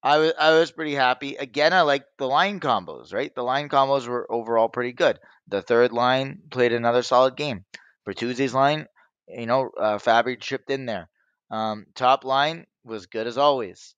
I 0.02 0.18
was 0.18 0.32
I 0.38 0.52
was 0.52 0.72
pretty 0.72 0.94
happy. 0.94 1.36
Again, 1.36 1.72
I 1.72 1.82
like 1.82 2.04
the 2.18 2.26
line 2.26 2.60
combos. 2.60 3.12
Right, 3.12 3.34
the 3.34 3.42
line 3.42 3.68
combos 3.68 4.06
were 4.06 4.30
overall 4.30 4.68
pretty 4.68 4.92
good. 4.92 5.18
The 5.48 5.62
third 5.62 5.92
line 5.92 6.42
played 6.50 6.72
another 6.72 7.02
solid 7.02 7.36
game. 7.36 7.64
Bertuzzi's 8.06 8.54
line 8.54 8.86
you 9.28 9.46
know, 9.46 9.70
uh, 9.78 9.98
Fabbri 9.98 10.40
chipped 10.40 10.70
in 10.70 10.86
there. 10.86 11.08
Um, 11.50 11.86
top 11.94 12.24
line 12.24 12.66
was 12.84 13.06
good 13.06 13.26
as 13.26 13.38
always. 13.38 13.94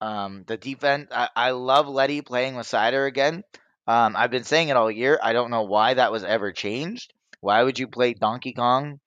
Um, 0.00 0.44
the 0.46 0.56
defense, 0.56 1.08
I, 1.12 1.28
I 1.34 1.50
love 1.52 1.88
Leddy 1.88 2.22
playing 2.22 2.56
with 2.56 2.66
Seider 2.66 3.06
again. 3.06 3.44
Um, 3.86 4.14
I've 4.16 4.30
been 4.30 4.44
saying 4.44 4.68
it 4.68 4.76
all 4.76 4.90
year. 4.90 5.18
I 5.22 5.32
don't 5.32 5.50
know 5.50 5.62
why 5.62 5.94
that 5.94 6.12
was 6.12 6.24
ever 6.24 6.52
changed. 6.52 7.12
Why 7.40 7.62
would 7.62 7.78
you 7.78 7.88
play 7.88 8.14
Donkey 8.14 8.52
Kong 8.52 9.00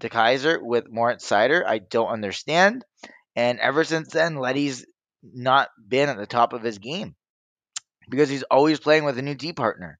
DeKeyser 0.00 0.60
with 0.62 0.90
Moritz 0.90 1.28
Seider? 1.28 1.64
I 1.66 1.78
don't 1.78 2.08
understand. 2.08 2.84
And 3.36 3.58
ever 3.60 3.84
since 3.84 4.08
then, 4.08 4.36
Leddy's 4.36 4.84
not 5.22 5.68
been 5.86 6.08
at 6.08 6.16
the 6.16 6.26
top 6.26 6.52
of 6.52 6.62
his 6.62 6.78
game 6.78 7.14
because 8.08 8.28
he's 8.28 8.42
always 8.44 8.80
playing 8.80 9.04
with 9.04 9.18
a 9.18 9.22
new 9.22 9.34
D 9.34 9.52
partner. 9.52 9.98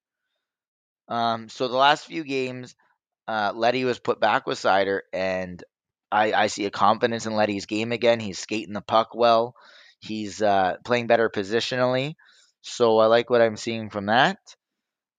Um, 1.07 1.49
so 1.49 1.67
the 1.67 1.77
last 1.77 2.05
few 2.05 2.23
games, 2.23 2.75
uh, 3.29 3.53
Leddy 3.55 3.85
was 3.85 3.99
put 3.99 4.19
back 4.19 4.47
with 4.47 4.57
Seider, 4.57 5.01
and 5.13 5.63
I, 6.11 6.33
I 6.33 6.47
see 6.47 6.65
a 6.65 6.71
confidence 6.71 7.27
in 7.27 7.35
Leddy's 7.35 7.67
game 7.67 7.91
again. 7.91 8.19
He's 8.19 8.39
skating 8.39 8.73
the 8.73 8.81
puck 8.81 9.09
well. 9.13 9.53
He's 9.99 10.41
uh, 10.41 10.77
playing 10.83 11.05
better 11.07 11.29
positionally. 11.29 12.15
So 12.61 12.97
I 12.97 13.05
like 13.05 13.29
what 13.29 13.41
I'm 13.41 13.57
seeing 13.57 13.91
from 13.91 14.07
that. 14.07 14.39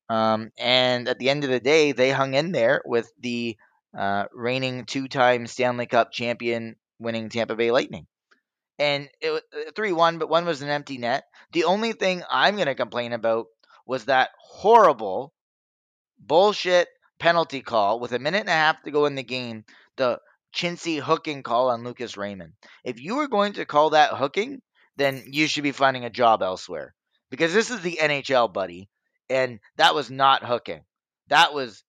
Um, 0.09 0.51
and 0.59 1.09
at 1.09 1.21
the 1.21 1.31
end 1.31 1.45
of 1.45 1.51
the 1.51 1.61
day, 1.61 1.93
they 1.93 2.11
hung 2.11 2.35
in 2.35 2.51
there 2.53 2.83
with 2.85 3.13
the 3.21 3.57
uh, 3.97 4.25
reigning 4.35 4.87
two 4.87 5.07
time 5.07 5.47
Stanley 5.47 5.87
Cup 5.87 6.11
champion 6.13 6.77
winning 6.99 7.29
Tampa 7.29 7.55
Bay 7.55 7.71
Lightning. 7.71 8.07
and 8.79 9.09
it 9.21 9.31
was 9.31 9.43
uh, 9.55 9.71
three 9.77 9.93
one, 9.93 10.19
but 10.19 10.31
one 10.31 10.47
was 10.47 10.63
an 10.63 10.71
empty 10.71 10.99
net. 10.99 11.25
The 11.53 11.65
only 11.65 11.93
thing 11.93 12.23
I'm 12.31 12.57
going 12.57 12.67
to 12.67 12.75
complain 12.75 13.13
about 13.13 13.47
was 13.87 14.07
that 14.07 14.31
horrible 14.41 15.33
bullshit 16.19 16.89
penalty 17.21 17.61
call 17.61 18.01
with 18.01 18.13
a 18.13 18.19
minute 18.19 18.41
and 18.41 18.49
a 18.49 18.53
half 18.53 18.83
to 18.83 18.91
go 18.91 19.07
in 19.07 19.15
the 19.15 19.23
game. 19.23 19.65
The 19.97 20.19
chintzy 20.55 20.99
hooking 20.99 21.43
call 21.43 21.71
on 21.71 21.85
Lucas 21.85 22.17
Raymond. 22.17 22.55
If 22.85 23.01
you 23.01 23.17
were 23.17 23.29
going 23.29 23.53
to 23.55 23.65
call 23.65 23.91
that 23.91 24.15
hooking, 24.15 24.61
then 24.97 25.23
you 25.27 25.47
should 25.47 25.63
be 25.63 25.73
finding 25.73 26.05
a 26.05 26.11
job 26.11 26.43
elsewhere 26.43 26.95
because 27.31 27.53
this 27.53 27.71
is 27.71 27.81
the 27.81 27.99
NHL, 28.01 28.53
buddy, 28.53 28.89
and 29.29 29.61
that 29.77 29.95
was 29.95 30.11
not 30.11 30.45
hooking. 30.45 30.81
That 31.29 31.55
was 31.55 31.85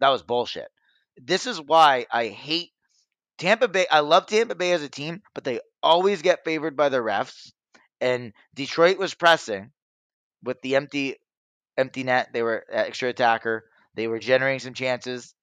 that 0.00 0.10
was 0.10 0.22
bullshit. 0.22 0.68
This 1.16 1.46
is 1.46 1.60
why 1.60 2.06
I 2.10 2.28
hate 2.28 2.70
Tampa 3.38 3.68
Bay. 3.68 3.86
I 3.90 4.00
love 4.00 4.26
Tampa 4.26 4.54
Bay 4.54 4.72
as 4.72 4.82
a 4.82 4.88
team, 4.88 5.22
but 5.34 5.44
they 5.44 5.60
always 5.82 6.22
get 6.22 6.44
favored 6.44 6.76
by 6.76 6.88
the 6.88 6.98
refs. 6.98 7.52
And 8.00 8.32
Detroit 8.54 8.98
was 8.98 9.14
pressing 9.14 9.70
with 10.42 10.60
the 10.60 10.76
empty 10.76 11.16
empty 11.78 12.04
net. 12.04 12.30
They 12.32 12.42
were 12.42 12.64
uh, 12.70 12.76
extra 12.76 13.08
attacker. 13.08 13.64
They 13.94 14.06
were 14.06 14.18
generating 14.18 14.60
some 14.60 14.74
chances. 14.74 15.34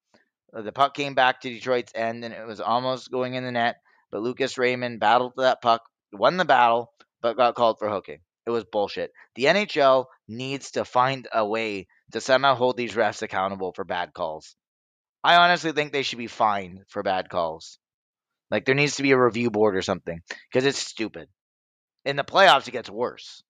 Uh, 0.53 0.61
the 0.61 0.71
puck 0.71 0.95
came 0.95 1.13
back 1.13 1.41
to 1.41 1.49
Detroit's 1.49 1.91
end, 1.93 2.23
and 2.25 2.33
it 2.33 2.45
was 2.45 2.59
almost 2.59 3.11
going 3.11 3.35
in 3.35 3.43
the 3.43 3.51
net. 3.51 3.77
But 4.11 4.21
Lucas 4.21 4.57
Raymond 4.57 4.99
battled 4.99 5.33
for 5.35 5.43
that 5.43 5.61
puck, 5.61 5.83
won 6.11 6.37
the 6.37 6.45
battle, 6.45 6.91
but 7.21 7.37
got 7.37 7.55
called 7.55 7.77
for 7.79 7.89
hooking. 7.89 8.19
It 8.47 8.51
was 8.51 8.63
bullshit. 8.63 9.11
The 9.35 9.45
NHL 9.45 10.05
needs 10.27 10.71
to 10.71 10.85
find 10.85 11.27
a 11.31 11.45
way 11.45 11.87
to 12.13 12.21
somehow 12.21 12.55
hold 12.55 12.77
these 12.77 12.95
refs 12.95 13.21
accountable 13.21 13.73
for 13.73 13.83
bad 13.83 14.13
calls. 14.13 14.55
I 15.23 15.35
honestly 15.35 15.71
think 15.71 15.91
they 15.91 16.01
should 16.01 16.17
be 16.17 16.27
fined 16.27 16.85
for 16.87 17.03
bad 17.03 17.29
calls. 17.29 17.77
Like 18.49 18.65
there 18.65 18.75
needs 18.75 18.95
to 18.95 19.03
be 19.03 19.11
a 19.11 19.19
review 19.21 19.51
board 19.51 19.75
or 19.75 19.81
something 19.81 20.21
because 20.51 20.65
it's 20.65 20.79
stupid. 20.79 21.27
In 22.05 22.15
the 22.15 22.23
playoffs, 22.23 22.67
it 22.67 22.71
gets 22.71 22.89
worse. 22.89 23.43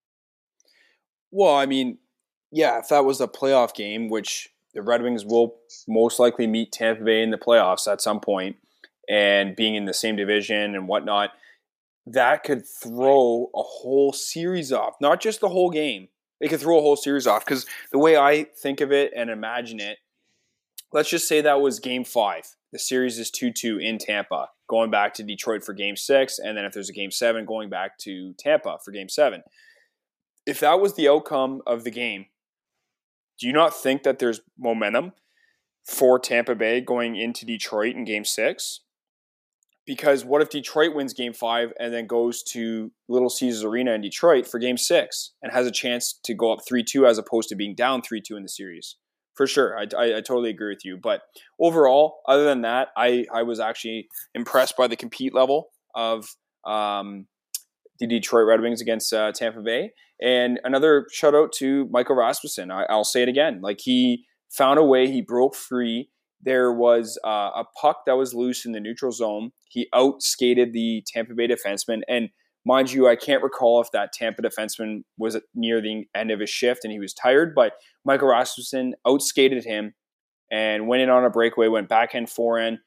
Well, 1.32 1.56
I 1.56 1.68
mean, 1.68 2.00
yeah, 2.52 2.80
if 2.80 2.90
that 2.90 3.06
was 3.06 3.22
a 3.22 3.28
playoff 3.28 3.74
game, 3.74 4.10
which 4.10 4.50
the 4.74 4.82
Red 4.82 5.02
Wings 5.02 5.26
will 5.26 5.56
most 5.88 6.20
likely 6.20 6.48
meet 6.48 6.72
Tampa 6.72 7.04
Bay 7.04 7.22
in 7.22 7.32
the 7.32 7.38
playoffs 7.38 7.92
at 7.92 8.02
some 8.02 8.20
point, 8.20 8.58
and 9.10 9.56
being 9.56 9.76
in 9.76 9.86
the 9.86 9.94
same 9.94 10.16
division 10.16 10.76
and 10.76 10.88
whatnot, 10.88 11.32
that 12.06 12.44
could 12.44 12.68
throw 12.68 13.50
a 13.56 13.62
whole 13.62 14.14
series 14.14 14.72
off. 14.72 14.96
Not 15.02 15.22
just 15.22 15.42
the 15.42 15.50
whole 15.50 15.70
game. 15.70 16.10
It 16.40 16.50
could 16.50 16.60
throw 16.60 16.78
a 16.78 16.82
whole 16.82 16.96
series 16.96 17.28
off 17.28 17.44
because 17.44 17.66
the 17.92 18.00
way 18.00 18.16
I 18.16 18.46
think 18.46 18.82
of 18.82 18.92
it 18.92 19.12
and 19.16 19.30
imagine 19.30 19.80
it, 19.80 19.98
let's 20.94 21.10
just 21.10 21.28
say 21.28 21.42
that 21.42 21.62
was 21.62 21.80
game 21.80 22.06
five. 22.06 22.56
The 22.72 22.80
series 22.80 23.18
is 23.18 23.32
2 23.32 23.52
2 23.52 23.80
in 23.80 23.98
Tampa, 23.98 24.50
going 24.68 24.92
back 24.92 25.14
to 25.16 25.24
Detroit 25.24 25.64
for 25.64 25.74
game 25.74 25.96
six. 25.96 26.40
And 26.40 26.56
then 26.56 26.66
if 26.66 26.74
there's 26.74 26.90
a 26.90 26.94
game 26.94 27.12
seven, 27.12 27.46
going 27.46 27.70
back 27.70 27.98
to 28.00 28.34
Tampa 28.34 28.78
for 28.84 28.92
game 28.92 29.10
seven. 29.10 29.44
If 30.46 30.60
that 30.62 30.80
was 30.80 30.96
the 30.96 31.10
outcome 31.10 31.62
of 31.68 31.84
the 31.84 31.92
game, 31.92 32.28
do 33.40 33.48
you 33.48 33.54
not 33.54 33.76
think 33.76 34.04
that 34.04 34.20
there's 34.20 34.42
momentum 34.58 35.14
for 35.86 36.20
Tampa 36.20 36.56
Bay 36.56 36.82
going 36.82 37.16
into 37.16 37.46
Detroit 37.46 37.96
in 37.96 38.04
game 38.04 38.26
six? 38.26 38.82
Because 39.86 40.24
what 40.24 40.42
if 40.42 40.50
Detroit 40.50 40.94
wins 40.94 41.14
game 41.14 41.34
five 41.34 41.74
and 41.80 41.92
then 41.92 42.06
goes 42.06 42.44
to 42.44 42.92
Little 43.08 43.30
Caesars 43.30 43.64
Arena 43.64 43.94
in 43.94 44.02
Detroit 44.02 44.46
for 44.46 44.60
game 44.60 44.78
six 44.78 45.32
and 45.42 45.52
has 45.52 45.66
a 45.66 45.72
chance 45.72 46.20
to 46.26 46.36
go 46.36 46.52
up 46.52 46.60
3 46.68 46.84
2 46.84 47.08
as 47.08 47.18
opposed 47.18 47.50
to 47.50 47.56
being 47.56 47.74
down 47.74 48.02
3 48.02 48.22
2 48.22 48.38
in 48.38 48.44
the 48.44 48.50
series? 48.50 48.98
For 49.34 49.48
sure. 49.48 49.80
I, 49.80 49.88
I, 49.98 50.18
I, 50.18 50.22
totally 50.22 50.50
agree 50.50 50.74
with 50.74 50.84
you. 50.84 50.98
But 50.98 51.22
overall, 51.62 52.18
other 52.28 52.44
than 52.44 52.62
that, 52.64 52.90
I, 52.98 53.26
I 53.34 53.44
was 53.44 53.62
actually 53.62 54.10
impressed 54.36 54.76
by 54.76 54.88
the 54.88 54.98
compete 54.98 55.34
level 55.34 55.70
of 55.96 56.28
um, 56.66 57.26
the 58.00 58.08
Detroit 58.08 58.48
Red 58.48 58.62
Wings 58.62 58.82
against 58.82 59.14
uh, 59.14 59.32
Tampa 59.32 59.62
Bay. 59.62 59.92
And 60.22 60.60
another 60.64 61.08
shout 61.12 61.36
out 61.36 61.52
to 61.54 61.88
Michael 61.92 62.16
Rasmussen. 62.16 62.72
I, 62.72 62.86
will 62.90 63.04
say 63.04 63.22
it 63.22 63.30
again. 63.30 63.62
Like 63.62 63.80
he 63.82 64.26
found 64.50 64.80
a 64.80 64.84
way, 64.84 65.08
he 65.10 65.22
broke 65.22 65.56
free. 65.56 66.10
There 66.42 66.72
was 66.72 67.20
uh, 67.26 67.52
a 67.56 67.66
puck 67.80 68.04
that 68.06 68.18
was 68.18 68.34
loose 68.34 68.66
in 68.66 68.72
the 68.72 68.80
neutral 68.80 69.12
zone. 69.12 69.52
He 69.70 69.88
outskated 69.94 70.72
the 70.74 71.04
Tampa 71.06 71.34
Bay 71.34 71.48
defenseman. 71.48 72.02
And 72.08 72.30
mind 72.66 72.92
you, 72.92 73.08
I 73.08 73.16
can't 73.16 73.44
recall 73.44 73.82
if 73.82 73.92
that 73.92 74.14
Tampa 74.14 74.42
defenseman 74.42 75.04
was 75.18 75.38
near 75.54 75.82
the 75.82 76.06
end 76.16 76.32
of 76.32 76.40
his 76.40 76.50
shift 76.50 76.84
and 76.84 76.92
he 76.92 77.00
was 77.00 77.14
tired, 77.14 77.54
but 77.54 77.74
Michael 78.06 78.30
Rasmussen 78.30 78.96
outskated 79.06 79.66
him 79.66 79.94
and 80.52 80.88
went 80.88 81.02
in 81.02 81.10
on 81.10 81.26
a 81.26 81.30
breakaway, 81.30 81.68
went 81.68 81.90
backhand 81.90 82.30
forehand. 82.30 82.80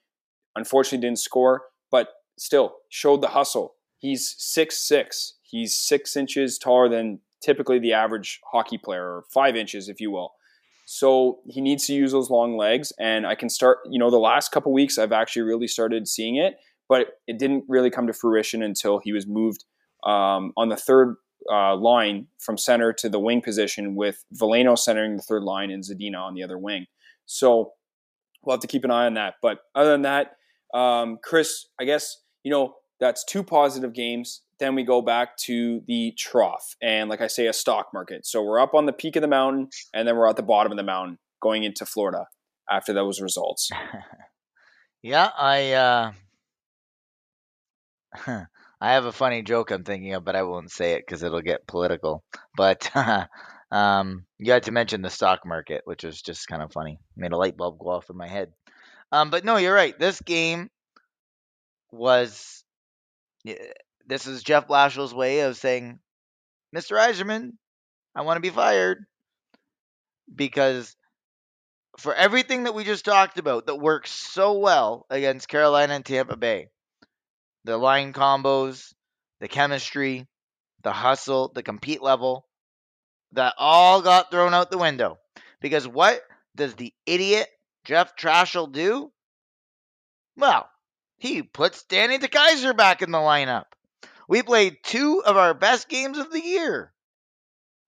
Unfortunately, 0.56 1.06
didn't 1.06 1.18
score, 1.18 1.62
but 1.90 2.08
still 2.38 2.76
showed 2.88 3.22
the 3.22 3.28
hustle. 3.28 3.74
He's 4.02 4.34
six 4.36 4.78
six. 4.78 5.34
He's 5.42 5.76
six 5.76 6.16
inches 6.16 6.58
taller 6.58 6.88
than 6.88 7.20
typically 7.40 7.78
the 7.78 7.92
average 7.92 8.40
hockey 8.52 8.76
player, 8.76 9.04
or 9.04 9.24
five 9.32 9.54
inches, 9.54 9.88
if 9.88 10.00
you 10.00 10.10
will. 10.10 10.32
So 10.86 11.38
he 11.46 11.60
needs 11.60 11.86
to 11.86 11.94
use 11.94 12.10
those 12.10 12.28
long 12.28 12.56
legs. 12.56 12.92
And 12.98 13.24
I 13.24 13.36
can 13.36 13.48
start, 13.48 13.78
you 13.88 14.00
know, 14.00 14.10
the 14.10 14.18
last 14.18 14.50
couple 14.50 14.72
weeks 14.72 14.98
I've 14.98 15.12
actually 15.12 15.42
really 15.42 15.68
started 15.68 16.08
seeing 16.08 16.34
it, 16.34 16.56
but 16.88 17.20
it 17.28 17.38
didn't 17.38 17.64
really 17.68 17.90
come 17.90 18.08
to 18.08 18.12
fruition 18.12 18.60
until 18.60 18.98
he 18.98 19.12
was 19.12 19.24
moved 19.24 19.64
um, 20.02 20.52
on 20.56 20.68
the 20.68 20.76
third 20.76 21.14
uh, 21.50 21.76
line 21.76 22.26
from 22.40 22.58
center 22.58 22.92
to 22.94 23.08
the 23.08 23.20
wing 23.20 23.40
position 23.40 23.94
with 23.94 24.24
Veleno 24.34 24.76
centering 24.76 25.16
the 25.16 25.22
third 25.22 25.44
line 25.44 25.70
and 25.70 25.84
Zadina 25.84 26.20
on 26.20 26.34
the 26.34 26.42
other 26.42 26.58
wing. 26.58 26.86
So 27.24 27.72
we'll 28.42 28.54
have 28.54 28.60
to 28.62 28.66
keep 28.66 28.84
an 28.84 28.90
eye 28.90 29.06
on 29.06 29.14
that. 29.14 29.34
But 29.40 29.60
other 29.76 29.92
than 29.92 30.02
that, 30.02 30.36
um, 30.74 31.18
Chris, 31.22 31.66
I 31.80 31.84
guess, 31.84 32.18
you 32.42 32.50
know, 32.50 32.74
that's 33.02 33.24
two 33.24 33.42
positive 33.42 33.92
games. 33.92 34.42
Then 34.60 34.76
we 34.76 34.84
go 34.84 35.02
back 35.02 35.36
to 35.38 35.82
the 35.88 36.14
trough 36.16 36.76
and, 36.80 37.10
like 37.10 37.20
I 37.20 37.26
say, 37.26 37.48
a 37.48 37.52
stock 37.52 37.88
market. 37.92 38.24
So 38.24 38.44
we're 38.44 38.60
up 38.60 38.74
on 38.74 38.86
the 38.86 38.92
peak 38.92 39.16
of 39.16 39.22
the 39.22 39.28
mountain, 39.28 39.70
and 39.92 40.06
then 40.06 40.16
we're 40.16 40.28
at 40.28 40.36
the 40.36 40.44
bottom 40.44 40.70
of 40.70 40.78
the 40.78 40.84
mountain 40.84 41.18
going 41.42 41.64
into 41.64 41.84
Florida 41.84 42.26
after 42.70 42.92
those 42.92 43.20
results. 43.20 43.70
yeah, 45.02 45.30
I 45.36 45.72
uh, 45.72 46.12
I 48.80 48.92
have 48.92 49.04
a 49.04 49.12
funny 49.12 49.42
joke 49.42 49.72
I'm 49.72 49.82
thinking 49.82 50.14
of, 50.14 50.24
but 50.24 50.36
I 50.36 50.44
won't 50.44 50.70
say 50.70 50.92
it 50.92 51.02
because 51.04 51.24
it'll 51.24 51.42
get 51.42 51.66
political. 51.66 52.22
But 52.56 52.88
um, 53.72 54.26
you 54.38 54.52
had 54.52 54.62
to 54.64 54.72
mention 54.72 55.02
the 55.02 55.10
stock 55.10 55.40
market, 55.44 55.82
which 55.86 56.04
was 56.04 56.22
just 56.22 56.46
kind 56.46 56.62
of 56.62 56.72
funny. 56.72 57.00
Made 57.16 57.32
a 57.32 57.36
light 57.36 57.56
bulb 57.56 57.80
go 57.80 57.88
off 57.88 58.10
in 58.10 58.16
my 58.16 58.28
head. 58.28 58.52
Um, 59.10 59.30
but 59.30 59.44
no, 59.44 59.56
you're 59.56 59.74
right. 59.74 59.98
This 59.98 60.20
game 60.20 60.70
was 61.90 62.61
this 63.44 64.26
is 64.26 64.42
Jeff 64.42 64.68
Blashill's 64.68 65.14
way 65.14 65.40
of 65.40 65.56
saying, 65.56 65.98
Mr. 66.74 66.96
Yzerman, 66.96 67.52
I 68.14 68.22
want 68.22 68.36
to 68.36 68.40
be 68.40 68.50
fired. 68.50 69.04
Because 70.34 70.96
for 71.98 72.14
everything 72.14 72.64
that 72.64 72.74
we 72.74 72.84
just 72.84 73.04
talked 73.04 73.38
about 73.38 73.66
that 73.66 73.76
works 73.76 74.10
so 74.10 74.58
well 74.58 75.06
against 75.10 75.48
Carolina 75.48 75.94
and 75.94 76.04
Tampa 76.04 76.36
Bay, 76.36 76.68
the 77.64 77.76
line 77.76 78.12
combos, 78.12 78.94
the 79.40 79.48
chemistry, 79.48 80.26
the 80.82 80.92
hustle, 80.92 81.52
the 81.54 81.62
compete 81.62 82.02
level, 82.02 82.46
that 83.32 83.54
all 83.58 84.02
got 84.02 84.30
thrown 84.30 84.54
out 84.54 84.70
the 84.70 84.78
window. 84.78 85.18
Because 85.60 85.86
what 85.86 86.20
does 86.56 86.74
the 86.74 86.92
idiot 87.06 87.48
Jeff 87.84 88.16
Trashel 88.16 88.70
do? 88.70 89.12
Well, 90.36 90.68
he 91.22 91.40
puts 91.40 91.84
Danny 91.84 92.18
DeKeyser 92.18 92.76
back 92.76 93.00
in 93.00 93.12
the 93.12 93.18
lineup. 93.18 93.66
We 94.26 94.42
played 94.42 94.78
two 94.82 95.22
of 95.24 95.36
our 95.36 95.54
best 95.54 95.88
games 95.88 96.18
of 96.18 96.32
the 96.32 96.42
year 96.42 96.92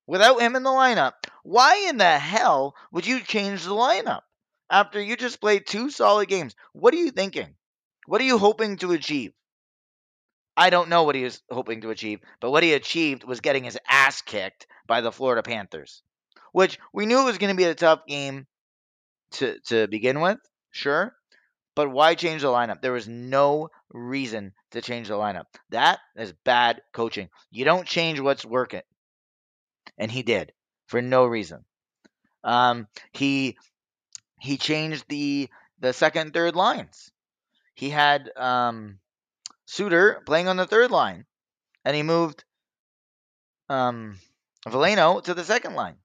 without 0.07 0.41
him 0.41 0.55
in 0.55 0.63
the 0.63 0.71
lineup. 0.71 1.15
Why 1.43 1.87
in 1.89 1.97
the 1.97 2.17
hell 2.17 2.77
would 2.93 3.09
you 3.09 3.21
change 3.21 3.65
the 3.65 3.71
lineup 3.71 4.21
after 4.71 5.03
you 5.03 5.17
just 5.17 5.41
played 5.41 5.67
two 5.67 5.91
solid 5.91 6.29
games? 6.29 6.55
What 6.75 6.95
are 6.95 6.99
you 6.99 7.11
thinking? 7.11 7.57
What 8.07 8.21
are 8.21 8.25
you 8.25 8.39
hoping 8.39 8.77
to 8.77 8.93
achieve? 8.93 9.33
I 10.57 10.71
don't 10.71 10.89
know 10.89 11.03
what 11.03 11.17
he 11.17 11.25
was 11.25 11.43
hoping 11.51 11.81
to 11.81 11.91
achieve, 11.91 12.21
but 12.39 12.53
what 12.53 12.63
he 12.63 12.73
achieved 12.75 13.25
was 13.25 13.41
getting 13.41 13.65
his 13.65 13.79
ass 13.91 14.23
kicked 14.23 14.69
by 14.87 15.01
the 15.01 15.11
Florida 15.11 15.43
Panthers, 15.43 16.05
which 16.53 16.79
we 16.93 17.05
knew 17.05 17.25
was 17.25 17.39
going 17.39 17.53
to 17.53 17.57
be 17.57 17.65
a 17.65 17.75
tough 17.75 18.07
game 18.07 18.47
to, 19.33 19.59
to 19.67 19.89
begin 19.89 20.21
with, 20.21 20.39
sure. 20.71 21.17
But 21.75 21.91
why 21.91 22.15
change 22.15 22.43
the 22.43 22.49
lineup? 22.49 22.81
There 22.81 22.93
was 22.93 23.09
no 23.09 23.71
reason 23.93 24.53
to 24.71 24.81
change 24.81 25.09
the 25.09 25.15
lineup. 25.15 25.47
That 25.71 25.99
is 26.17 26.33
bad 26.45 26.81
coaching. 26.93 27.31
You 27.51 27.65
don't 27.65 27.87
change 27.87 28.21
what's 28.21 28.45
working. 28.45 28.83
And 29.99 30.11
he 30.11 30.23
did 30.23 30.53
for 30.87 31.03
no 31.03 31.27
reason. 31.27 31.65
Um, 32.43 32.89
he 33.13 33.57
he 34.41 34.57
changed 34.57 35.07
the 35.09 35.49
the 35.79 35.93
second 35.93 36.33
third 36.33 36.55
lines. 36.55 37.11
He 37.75 37.91
had 37.91 38.31
um, 38.37 38.99
Suter 39.67 40.23
playing 40.27 40.49
on 40.49 40.57
the 40.57 40.67
third 40.67 40.91
line, 40.91 41.25
and 41.85 41.97
he 41.97 42.03
moved 42.03 42.45
um, 43.69 44.19
Veleno 44.67 45.23
to 45.25 45.35
the 45.35 45.45
second 45.45 45.75
line. 45.75 45.97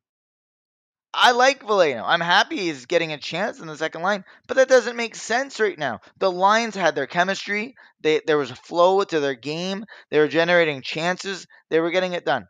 I 1.14 1.32
like 1.32 1.64
Veleno. 1.64 2.03
I'm 2.05 2.22
happy 2.22 2.57
he's 2.57 2.86
getting 2.86 3.14
a 3.14 3.18
chance 3.18 3.60
in 3.60 3.68
the 3.68 3.78
second 3.78 4.03
line, 4.03 4.24
but 4.47 4.57
that 4.57 4.68
doesn't 4.68 4.95
make 4.95 5.16
sense 5.16 5.60
right 5.60 5.78
now. 5.78 6.01
The 6.20 6.32
lines 6.32 6.76
had 6.76 6.93
their 6.93 7.07
chemistry. 7.07 7.76
They, 8.01 8.22
there 8.26 8.38
was 8.38 8.51
a 8.51 8.55
flow 8.55 9.03
to 9.03 9.20
their 9.20 9.34
game. 9.34 9.86
They 10.12 10.20
were 10.20 10.28
generating 10.28 10.82
chances. 10.82 11.47
They 11.70 11.80
were 11.80 11.91
getting 11.91 12.14
it 12.14 12.26
done. 12.26 12.45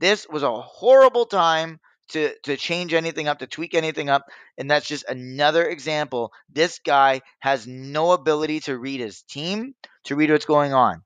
This 0.00 0.26
was 0.28 0.42
a 0.42 0.60
horrible 0.60 1.24
time 1.24 1.80
to, 2.10 2.32
to 2.42 2.56
change 2.56 2.92
anything 2.92 3.26
up, 3.26 3.38
to 3.38 3.46
tweak 3.46 3.74
anything 3.74 4.10
up. 4.10 4.26
And 4.58 4.70
that's 4.70 4.86
just 4.86 5.08
another 5.08 5.64
example. 5.64 6.32
This 6.50 6.78
guy 6.84 7.22
has 7.40 7.66
no 7.66 8.12
ability 8.12 8.60
to 8.60 8.78
read 8.78 9.00
his 9.00 9.22
team, 9.22 9.74
to 10.04 10.16
read 10.16 10.30
what's 10.30 10.44
going 10.44 10.74
on. 10.74 11.02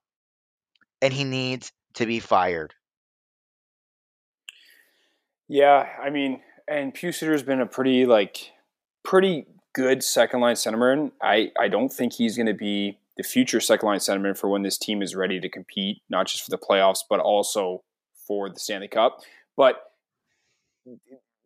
And 1.01 1.13
he 1.13 1.23
needs 1.23 1.71
to 1.93 2.05
be 2.05 2.19
fired. 2.19 2.73
Yeah, 5.47 5.87
I 6.03 6.09
mean, 6.09 6.41
and 6.67 6.93
Pius 6.93 7.17
Suter's 7.17 7.43
been 7.43 7.61
a 7.61 7.65
pretty 7.65 8.05
like 8.05 8.51
pretty 9.03 9.45
good 9.73 10.03
second 10.03 10.41
line 10.41 10.55
centerman. 10.55 11.11
I 11.21 11.51
I 11.59 11.67
don't 11.67 11.91
think 11.91 12.13
he's 12.13 12.35
going 12.35 12.47
to 12.47 12.53
be 12.53 12.99
the 13.15 13.23
future 13.23 13.59
second 13.59 13.87
line 13.87 13.99
centerman 13.99 14.37
for 14.37 14.49
when 14.49 14.61
this 14.61 14.77
team 14.77 15.01
is 15.01 15.15
ready 15.15 15.39
to 15.39 15.49
compete, 15.49 16.01
not 16.09 16.27
just 16.27 16.43
for 16.43 16.51
the 16.51 16.57
playoffs, 16.57 16.99
but 17.09 17.19
also 17.19 17.83
for 18.27 18.49
the 18.49 18.59
Stanley 18.59 18.87
Cup. 18.87 19.19
But 19.55 19.77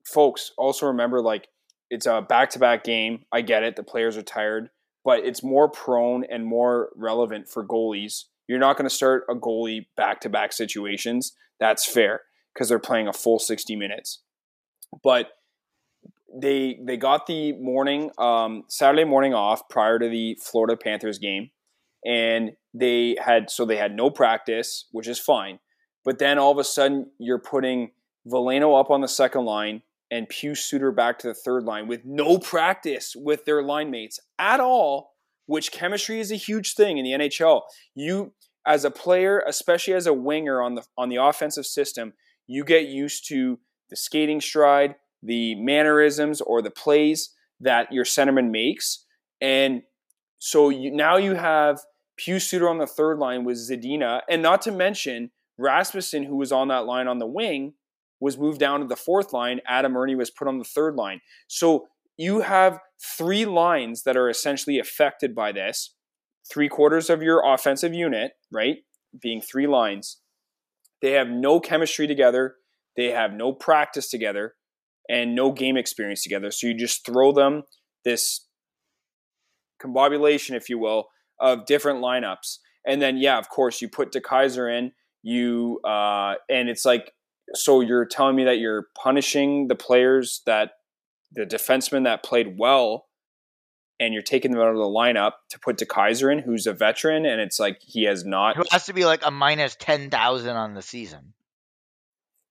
folks, 0.03 0.51
also 0.57 0.87
remember 0.87 1.21
like 1.21 1.47
it's 1.89 2.05
a 2.05 2.21
back 2.21 2.49
to 2.51 2.59
back 2.59 2.83
game. 2.83 3.25
I 3.31 3.41
get 3.41 3.63
it. 3.63 3.75
The 3.75 3.83
players 3.83 4.17
are 4.17 4.23
tired, 4.23 4.69
but 5.03 5.19
it's 5.19 5.43
more 5.43 5.69
prone 5.69 6.23
and 6.23 6.45
more 6.45 6.89
relevant 6.95 7.47
for 7.47 7.65
goalies. 7.65 8.25
You're 8.47 8.59
not 8.59 8.77
going 8.77 8.89
to 8.89 8.95
start 8.95 9.25
a 9.29 9.35
goalie 9.35 9.85
back 9.95 10.19
to 10.21 10.29
back 10.29 10.51
situations. 10.51 11.33
That's 11.59 11.85
fair 11.85 12.21
because 12.53 12.69
they're 12.69 12.79
playing 12.79 13.07
a 13.07 13.13
full 13.13 13.39
60 13.39 13.75
minutes. 13.75 14.19
But 15.03 15.29
they 16.33 16.79
they 16.85 16.97
got 16.97 17.27
the 17.27 17.53
morning 17.53 18.11
um, 18.17 18.63
Saturday 18.67 19.03
morning 19.03 19.33
off 19.33 19.67
prior 19.69 19.99
to 19.99 20.07
the 20.07 20.37
Florida 20.41 20.77
Panthers 20.77 21.19
game, 21.19 21.49
and 22.05 22.51
they 22.73 23.15
had 23.23 23.49
so 23.49 23.65
they 23.65 23.77
had 23.77 23.95
no 23.95 24.09
practice, 24.09 24.85
which 24.91 25.07
is 25.07 25.19
fine. 25.19 25.59
But 26.03 26.19
then 26.19 26.39
all 26.39 26.51
of 26.51 26.57
a 26.57 26.63
sudden, 26.63 27.11
you're 27.19 27.39
putting 27.39 27.91
Veleno 28.27 28.79
up 28.79 28.89
on 28.89 29.01
the 29.01 29.07
second 29.07 29.45
line 29.45 29.81
and 30.09 30.27
Pius 30.27 30.63
Suter 30.63 30.91
back 30.91 31.19
to 31.19 31.27
the 31.27 31.33
third 31.33 31.63
line 31.63 31.87
with 31.87 32.01
no 32.05 32.37
practice 32.37 33.15
with 33.15 33.45
their 33.45 33.63
line 33.63 33.89
mates 33.89 34.19
at 34.37 34.59
all, 34.59 35.13
which 35.45 35.71
chemistry 35.71 36.19
is 36.19 36.31
a 36.31 36.35
huge 36.35 36.75
thing 36.75 36.97
in 36.97 37.05
the 37.05 37.11
NHL. 37.11 37.61
You 37.95 38.33
as 38.65 38.83
a 38.83 38.91
player, 38.91 39.43
especially 39.47 39.93
as 39.93 40.07
a 40.07 40.13
winger 40.13 40.61
on 40.61 40.75
the 40.75 40.83
on 40.97 41.09
the 41.09 41.15
offensive 41.15 41.65
system, 41.65 42.13
you 42.47 42.63
get 42.63 42.87
used 42.87 43.27
to 43.29 43.59
the 43.91 43.95
skating 43.95 44.41
stride, 44.41 44.95
the 45.21 45.53
mannerisms, 45.55 46.41
or 46.41 46.63
the 46.63 46.71
plays 46.71 47.35
that 47.59 47.91
your 47.91 48.05
centerman 48.05 48.49
makes. 48.49 49.05
And 49.39 49.83
so 50.39 50.69
you, 50.69 50.89
now 50.89 51.17
you 51.17 51.35
have 51.35 51.81
Pew 52.17 52.39
Suter 52.39 52.67
on 52.67 52.79
the 52.79 52.87
third 52.87 53.19
line 53.19 53.43
with 53.43 53.57
Zadina, 53.57 54.21
and 54.27 54.41
not 54.41 54.63
to 54.63 54.71
mention 54.71 55.29
Rasmussen, 55.57 56.23
who 56.23 56.37
was 56.37 56.51
on 56.51 56.69
that 56.69 56.85
line 56.85 57.07
on 57.07 57.19
the 57.19 57.27
wing, 57.27 57.73
was 58.19 58.37
moved 58.37 58.59
down 58.59 58.79
to 58.79 58.87
the 58.87 58.95
fourth 58.95 59.33
line. 59.33 59.59
Adam 59.67 59.95
Erne 59.95 60.17
was 60.17 60.31
put 60.31 60.47
on 60.47 60.57
the 60.57 60.63
third 60.63 60.95
line. 60.95 61.21
So 61.47 61.87
you 62.17 62.41
have 62.41 62.79
three 63.17 63.45
lines 63.45 64.03
that 64.03 64.15
are 64.15 64.29
essentially 64.29 64.79
affected 64.79 65.33
by 65.35 65.51
this. 65.51 65.95
Three 66.49 66.69
quarters 66.69 67.09
of 67.09 67.21
your 67.21 67.43
offensive 67.45 67.93
unit, 67.93 68.33
right, 68.51 68.77
being 69.19 69.41
three 69.41 69.67
lines. 69.67 70.17
They 71.01 71.11
have 71.11 71.29
no 71.29 71.59
chemistry 71.59 72.05
together. 72.07 72.55
They 72.97 73.07
have 73.07 73.33
no 73.33 73.53
practice 73.53 74.09
together 74.09 74.55
and 75.09 75.35
no 75.35 75.51
game 75.51 75.77
experience 75.77 76.23
together. 76.23 76.51
So 76.51 76.67
you 76.67 76.73
just 76.73 77.05
throw 77.05 77.31
them 77.31 77.63
this 78.03 78.47
combobulation, 79.81 80.55
if 80.55 80.69
you 80.69 80.77
will, 80.77 81.09
of 81.39 81.65
different 81.65 81.99
lineups. 81.99 82.57
And 82.85 83.01
then, 83.01 83.17
yeah, 83.17 83.37
of 83.37 83.49
course, 83.49 83.81
you 83.81 83.89
put 83.89 84.11
DeKeyser 84.11 84.77
in. 84.77 84.91
You 85.23 85.79
uh, 85.83 86.35
and 86.49 86.67
it's 86.67 86.85
like, 86.85 87.13
so 87.53 87.81
you're 87.81 88.05
telling 88.05 88.35
me 88.35 88.45
that 88.45 88.57
you're 88.57 88.87
punishing 88.95 89.67
the 89.67 89.75
players 89.75 90.41
that 90.45 90.71
the 91.31 91.45
defensemen 91.45 92.05
that 92.05 92.23
played 92.23 92.55
well, 92.57 93.05
and 93.99 94.13
you're 94.13 94.23
taking 94.23 94.51
them 94.51 94.59
out 94.59 94.69
of 94.69 94.77
the 94.77 94.81
lineup 94.81 95.33
to 95.49 95.59
put 95.59 95.77
DeKeyser 95.77 96.31
in, 96.31 96.39
who's 96.39 96.65
a 96.65 96.73
veteran, 96.73 97.25
and 97.25 97.39
it's 97.39 97.59
like 97.59 97.79
he 97.81 98.03
has 98.05 98.25
not. 98.25 98.57
Who 98.57 98.63
has 98.71 98.87
to 98.87 98.93
be 98.93 99.05
like 99.05 99.21
a 99.23 99.31
minus 99.31 99.75
ten 99.75 100.09
thousand 100.09 100.55
on 100.55 100.73
the 100.73 100.81
season. 100.81 101.33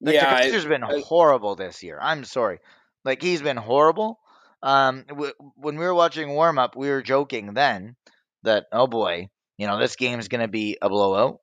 Like, 0.00 0.14
yeah, 0.14 0.42
has 0.42 0.64
been 0.64 0.82
I, 0.82 1.00
horrible 1.00 1.56
this 1.56 1.82
year. 1.82 1.98
I'm 2.00 2.24
sorry. 2.24 2.58
Like 3.04 3.22
he's 3.22 3.42
been 3.42 3.56
horrible. 3.56 4.18
Um, 4.62 5.04
w- 5.08 5.32
when 5.56 5.76
we 5.76 5.84
were 5.84 5.94
watching 5.94 6.30
warm 6.30 6.58
up, 6.58 6.76
we 6.76 6.88
were 6.88 7.02
joking 7.02 7.54
then 7.54 7.96
that 8.42 8.66
oh 8.72 8.86
boy, 8.86 9.28
you 9.58 9.66
know 9.66 9.78
this 9.78 9.96
game 9.96 10.18
is 10.18 10.28
going 10.28 10.40
to 10.40 10.48
be 10.48 10.78
a 10.80 10.88
blowout. 10.88 11.40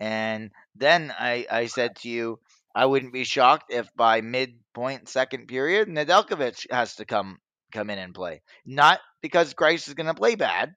And 0.00 0.52
then 0.76 1.12
I 1.18 1.46
I 1.50 1.66
said 1.66 1.96
to 1.96 2.08
you, 2.08 2.38
I 2.74 2.86
wouldn't 2.86 3.12
be 3.12 3.24
shocked 3.24 3.72
if 3.72 3.88
by 3.96 4.20
midpoint 4.20 5.08
second 5.08 5.48
period, 5.48 5.88
Nedeljkovic 5.88 6.70
has 6.70 6.94
to 6.96 7.04
come 7.04 7.38
come 7.72 7.90
in 7.90 7.98
and 7.98 8.14
play. 8.14 8.42
Not 8.64 9.00
because 9.20 9.54
Greiss 9.54 9.88
is 9.88 9.94
going 9.94 10.06
to 10.06 10.14
play 10.14 10.36
bad, 10.36 10.74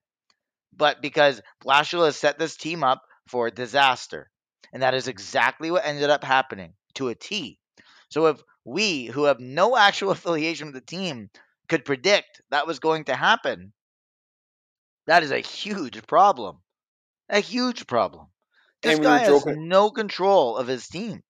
but 0.75 1.01
because 1.01 1.41
Blashill 1.63 2.05
has 2.05 2.17
set 2.17 2.39
this 2.39 2.57
team 2.57 2.83
up 2.83 3.03
for 3.27 3.51
disaster. 3.51 4.30
And 4.73 4.83
that 4.83 4.93
is 4.93 5.07
exactly 5.07 5.71
what 5.71 5.85
ended 5.85 6.09
up 6.09 6.23
happening 6.23 6.73
to 6.95 7.09
a 7.09 7.15
T. 7.15 7.59
So 8.09 8.27
if 8.27 8.41
we, 8.65 9.05
who 9.05 9.25
have 9.25 9.39
no 9.39 9.77
actual 9.87 10.11
affiliation 10.11 10.67
with 10.67 10.75
the 10.75 10.81
team, 10.81 11.29
could 11.69 11.85
predict 11.85 12.41
that 12.51 12.67
was 12.67 12.79
going 12.79 13.05
to 13.05 13.15
happen, 13.15 13.73
that 15.07 15.23
is 15.23 15.31
a 15.31 15.39
huge 15.39 16.05
problem. 16.05 16.57
A 17.29 17.39
huge 17.39 17.87
problem. 17.87 18.27
This 18.81 18.99
guy 18.99 19.19
has 19.19 19.45
no 19.45 19.91
control 19.91 20.57
of 20.57 20.67
his 20.67 20.87
team. 20.87 21.21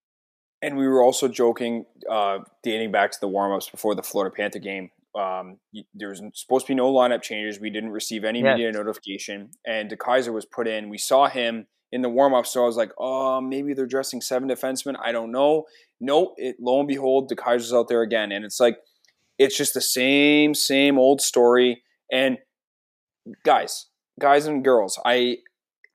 And 0.61 0.77
we 0.77 0.88
were 0.88 1.03
also 1.03 1.27
joking, 1.27 1.86
uh, 2.09 2.39
dating 2.63 2.91
back 2.91 3.11
to 3.11 3.17
the 3.19 3.27
warmups 3.27 3.69
before 3.71 3.95
the 3.95 4.03
Florida 4.03 4.34
Panther 4.36 4.59
game. 4.59 4.89
Um, 5.15 5.57
there 5.93 6.09
was 6.09 6.21
supposed 6.34 6.67
to 6.67 6.71
be 6.71 6.75
no 6.75 6.91
lineup 6.93 7.21
changes. 7.21 7.59
We 7.59 7.69
didn't 7.69 7.89
receive 7.89 8.23
any 8.23 8.41
yes. 8.41 8.55
media 8.55 8.71
notification, 8.71 9.49
and 9.65 9.91
DeKeyser 9.91 10.32
was 10.32 10.45
put 10.45 10.67
in. 10.67 10.89
We 10.89 10.97
saw 10.97 11.27
him 11.27 11.67
in 11.91 12.01
the 12.01 12.09
warm 12.09 12.33
up. 12.33 12.45
So 12.45 12.63
I 12.63 12.65
was 12.65 12.77
like, 12.77 12.91
oh, 12.97 13.41
maybe 13.41 13.73
they're 13.73 13.85
dressing 13.85 14.21
seven 14.21 14.49
defensemen. 14.49 14.95
I 15.03 15.11
don't 15.11 15.31
know. 15.31 15.65
No, 15.99 16.33
it, 16.37 16.55
lo 16.59 16.79
and 16.79 16.87
behold, 16.87 17.29
DeKeyser's 17.29 17.73
out 17.73 17.87
there 17.87 18.01
again. 18.01 18.31
And 18.31 18.45
it's 18.45 18.59
like, 18.59 18.79
it's 19.37 19.57
just 19.57 19.73
the 19.73 19.81
same, 19.81 20.53
same 20.53 20.97
old 20.97 21.21
story. 21.21 21.83
And 22.11 22.37
guys, 23.43 23.87
guys 24.19 24.45
and 24.45 24.63
girls, 24.63 24.99
I 25.05 25.37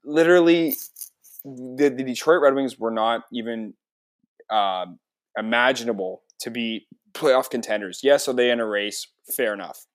literally, 0.05 0.76
the, 1.44 1.88
the 1.88 2.05
Detroit 2.05 2.42
Red 2.42 2.55
Wings 2.55 2.78
were 2.78 2.90
not 2.90 3.22
even 3.32 3.74
uh, 4.51 4.86
imaginable 5.36 6.22
to 6.40 6.51
be 6.51 6.86
playoff 7.12 7.51
contenders. 7.51 8.01
Yes, 8.03 8.28
are 8.28 8.34
they 8.34 8.51
in 8.51 8.61
a 8.61 8.66
race? 8.66 9.07
Fair 9.36 9.55
enough. 9.55 9.86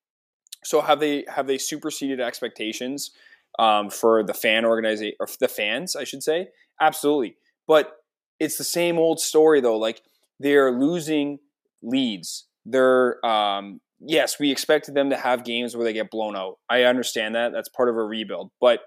So 0.64 0.82
have 0.82 1.00
they 1.00 1.26
have 1.28 1.48
they 1.48 1.58
superseded 1.58 2.20
expectations? 2.20 3.12
Um, 3.60 3.90
for 3.90 4.24
the 4.24 4.34
fan 4.34 4.66
organization 4.66 5.16
or 5.20 5.28
the 5.40 5.48
fans, 5.48 5.96
I 5.96 6.04
should 6.04 6.24
say. 6.24 6.48
Absolutely, 6.80 7.38
but 7.68 7.94
it's 8.40 8.58
the 8.58 8.64
same 8.64 8.98
old 8.98 9.20
story 9.20 9.62
though. 9.62 9.78
Like 9.78 10.02
they're 10.40 10.72
losing 10.72 11.40
leads. 11.84 12.48
They're 12.66 13.24
um, 13.26 13.82
yes, 14.00 14.40
we 14.40 14.52
expected 14.52 14.96
them 14.96 15.10
to 15.10 15.18
have 15.18 15.44
games 15.44 15.76
where 15.76 15.86
they 15.86 15.94
get 15.94 16.10
blown 16.10 16.36
out. 16.36 16.58
I 16.70 16.84
understand 16.84 17.36
that. 17.36 17.52
That's 17.54 17.70
part 17.70 17.90
of 17.90 17.96
a 17.96 18.04
rebuild. 18.04 18.52
But 18.60 18.82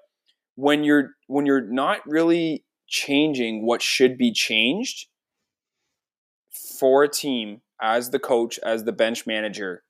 when 0.57 0.85
you're 0.85 1.11
when 1.27 1.47
you're 1.47 1.61
not 1.61 2.01
really 2.07 2.65
changing 2.87 3.67
what 3.67 3.83
should 3.83 4.19
be 4.19 4.33
changed 4.33 5.07
for 6.79 7.05
a 7.05 7.09
team 7.09 7.61
as 7.81 8.11
the 8.11 8.19
coach, 8.19 8.59
as 8.65 8.85
the 8.85 8.93
bench 8.93 9.27
manager, 9.27 9.83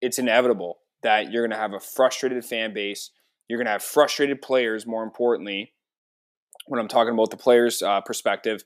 it's 0.00 0.18
inevitable 0.18 0.78
that 1.02 1.30
you're 1.30 1.42
going 1.42 1.56
to 1.56 1.60
have 1.60 1.74
a 1.74 1.80
frustrated 1.80 2.44
fan 2.44 2.72
base. 2.72 3.10
You're 3.48 3.58
going 3.58 3.66
to 3.66 3.72
have 3.72 3.82
frustrated 3.82 4.42
players, 4.42 4.86
more 4.86 5.02
importantly, 5.02 5.72
when 6.66 6.80
I'm 6.80 6.88
talking 6.88 7.14
about 7.14 7.30
the 7.30 7.36
players' 7.36 7.82
uh, 7.82 8.00
perspective. 8.02 8.62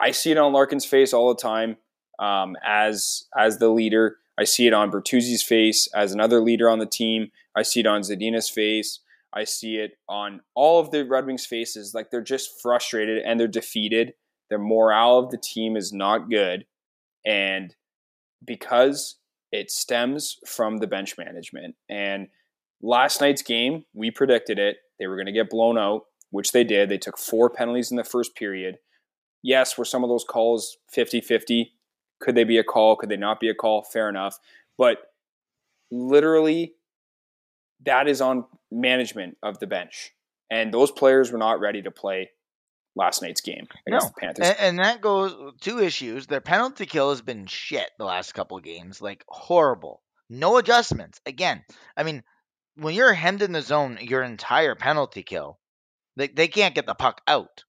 I 0.00 0.12
see 0.12 0.30
it 0.30 0.38
on 0.38 0.52
Larkin's 0.52 0.84
face 0.84 1.12
all 1.12 1.34
the 1.34 1.40
time 1.40 1.76
um, 2.18 2.56
as 2.64 3.24
as 3.36 3.58
the 3.58 3.68
leader. 3.68 4.16
I 4.38 4.44
see 4.44 4.68
it 4.68 4.72
on 4.72 4.90
Bertuzzi's 4.90 5.42
face 5.42 5.88
as 5.94 6.12
another 6.12 6.40
leader 6.40 6.70
on 6.70 6.78
the 6.78 6.86
team. 6.86 7.32
I 7.56 7.62
see 7.62 7.80
it 7.80 7.86
on 7.86 8.02
Zadina's 8.02 8.48
face. 8.48 9.00
I 9.32 9.44
see 9.44 9.76
it 9.76 9.98
on 10.08 10.40
all 10.54 10.80
of 10.80 10.90
the 10.90 11.04
Red 11.04 11.26
Wings 11.26 11.44
faces. 11.44 11.92
Like 11.92 12.10
they're 12.10 12.22
just 12.22 12.62
frustrated 12.62 13.22
and 13.24 13.38
they're 13.38 13.48
defeated. 13.48 14.14
Their 14.48 14.60
morale 14.60 15.18
of 15.18 15.30
the 15.30 15.38
team 15.38 15.76
is 15.76 15.92
not 15.92 16.30
good. 16.30 16.66
And 17.26 17.74
because 18.44 19.16
it 19.52 19.70
stems 19.70 20.38
from 20.46 20.78
the 20.78 20.86
bench 20.86 21.16
management. 21.18 21.74
And 21.88 22.28
Last 22.82 23.20
night's 23.20 23.42
game, 23.42 23.84
we 23.94 24.10
predicted 24.10 24.58
it. 24.58 24.76
They 24.98 25.06
were 25.06 25.16
going 25.16 25.26
to 25.26 25.32
get 25.32 25.50
blown 25.50 25.78
out, 25.78 26.02
which 26.30 26.52
they 26.52 26.64
did. 26.64 26.88
They 26.88 26.98
took 26.98 27.18
four 27.18 27.50
penalties 27.50 27.90
in 27.90 27.96
the 27.96 28.04
first 28.04 28.34
period. 28.36 28.78
Yes, 29.42 29.76
were 29.78 29.84
some 29.84 30.02
of 30.04 30.10
those 30.10 30.24
calls 30.24 30.76
50 30.90 31.20
50? 31.20 31.72
Could 32.20 32.34
they 32.34 32.44
be 32.44 32.58
a 32.58 32.64
call? 32.64 32.96
Could 32.96 33.08
they 33.08 33.16
not 33.16 33.40
be 33.40 33.48
a 33.48 33.54
call? 33.54 33.82
Fair 33.82 34.08
enough. 34.08 34.38
But 34.76 34.98
literally, 35.90 36.74
that 37.84 38.08
is 38.08 38.20
on 38.20 38.44
management 38.70 39.36
of 39.42 39.58
the 39.58 39.66
bench. 39.66 40.12
And 40.50 40.72
those 40.72 40.90
players 40.90 41.30
were 41.30 41.38
not 41.38 41.60
ready 41.60 41.82
to 41.82 41.90
play 41.90 42.30
last 42.96 43.22
night's 43.22 43.40
game 43.40 43.68
against 43.86 44.06
No. 44.06 44.12
the 44.14 44.20
Panthers. 44.20 44.48
And, 44.48 44.56
and 44.60 44.78
that 44.80 45.00
goes 45.00 45.34
two 45.60 45.78
issues. 45.80 46.26
Their 46.26 46.40
penalty 46.40 46.86
kill 46.86 47.10
has 47.10 47.22
been 47.22 47.46
shit 47.46 47.88
the 47.98 48.04
last 48.04 48.32
couple 48.32 48.56
of 48.56 48.64
games, 48.64 49.00
like 49.00 49.24
horrible. 49.28 50.02
No 50.30 50.56
adjustments. 50.56 51.20
Again, 51.26 51.62
I 51.96 52.02
mean, 52.02 52.22
when 52.78 52.94
you're 52.94 53.12
hemmed 53.12 53.42
in 53.42 53.52
the 53.52 53.62
zone, 53.62 53.98
your 54.00 54.22
entire 54.22 54.74
penalty 54.74 55.22
kill, 55.22 55.58
they 56.16 56.28
they 56.28 56.48
can't 56.48 56.74
get 56.74 56.86
the 56.86 56.94
puck 56.94 57.20
out. 57.26 57.64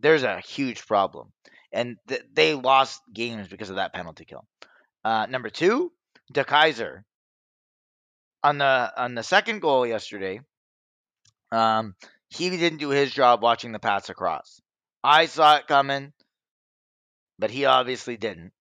There's 0.00 0.22
a 0.22 0.40
huge 0.40 0.86
problem, 0.86 1.32
and 1.72 1.96
th- 2.08 2.24
they 2.32 2.54
lost 2.54 3.00
games 3.12 3.48
because 3.48 3.70
of 3.70 3.76
that 3.76 3.92
penalty 3.92 4.24
kill. 4.24 4.44
Uh, 5.04 5.26
number 5.26 5.50
two, 5.50 5.92
DeKeyser 6.32 7.02
on 8.42 8.58
the 8.58 8.92
on 8.96 9.14
the 9.14 9.22
second 9.22 9.60
goal 9.60 9.86
yesterday. 9.86 10.40
Um, 11.50 11.94
he 12.28 12.50
didn't 12.50 12.78
do 12.78 12.88
his 12.88 13.12
job 13.12 13.42
watching 13.42 13.72
the 13.72 13.78
pass 13.78 14.08
across. 14.08 14.60
I 15.04 15.26
saw 15.26 15.56
it 15.56 15.66
coming, 15.66 16.12
but 17.38 17.50
he 17.50 17.66
obviously 17.66 18.16
didn't. 18.16 18.52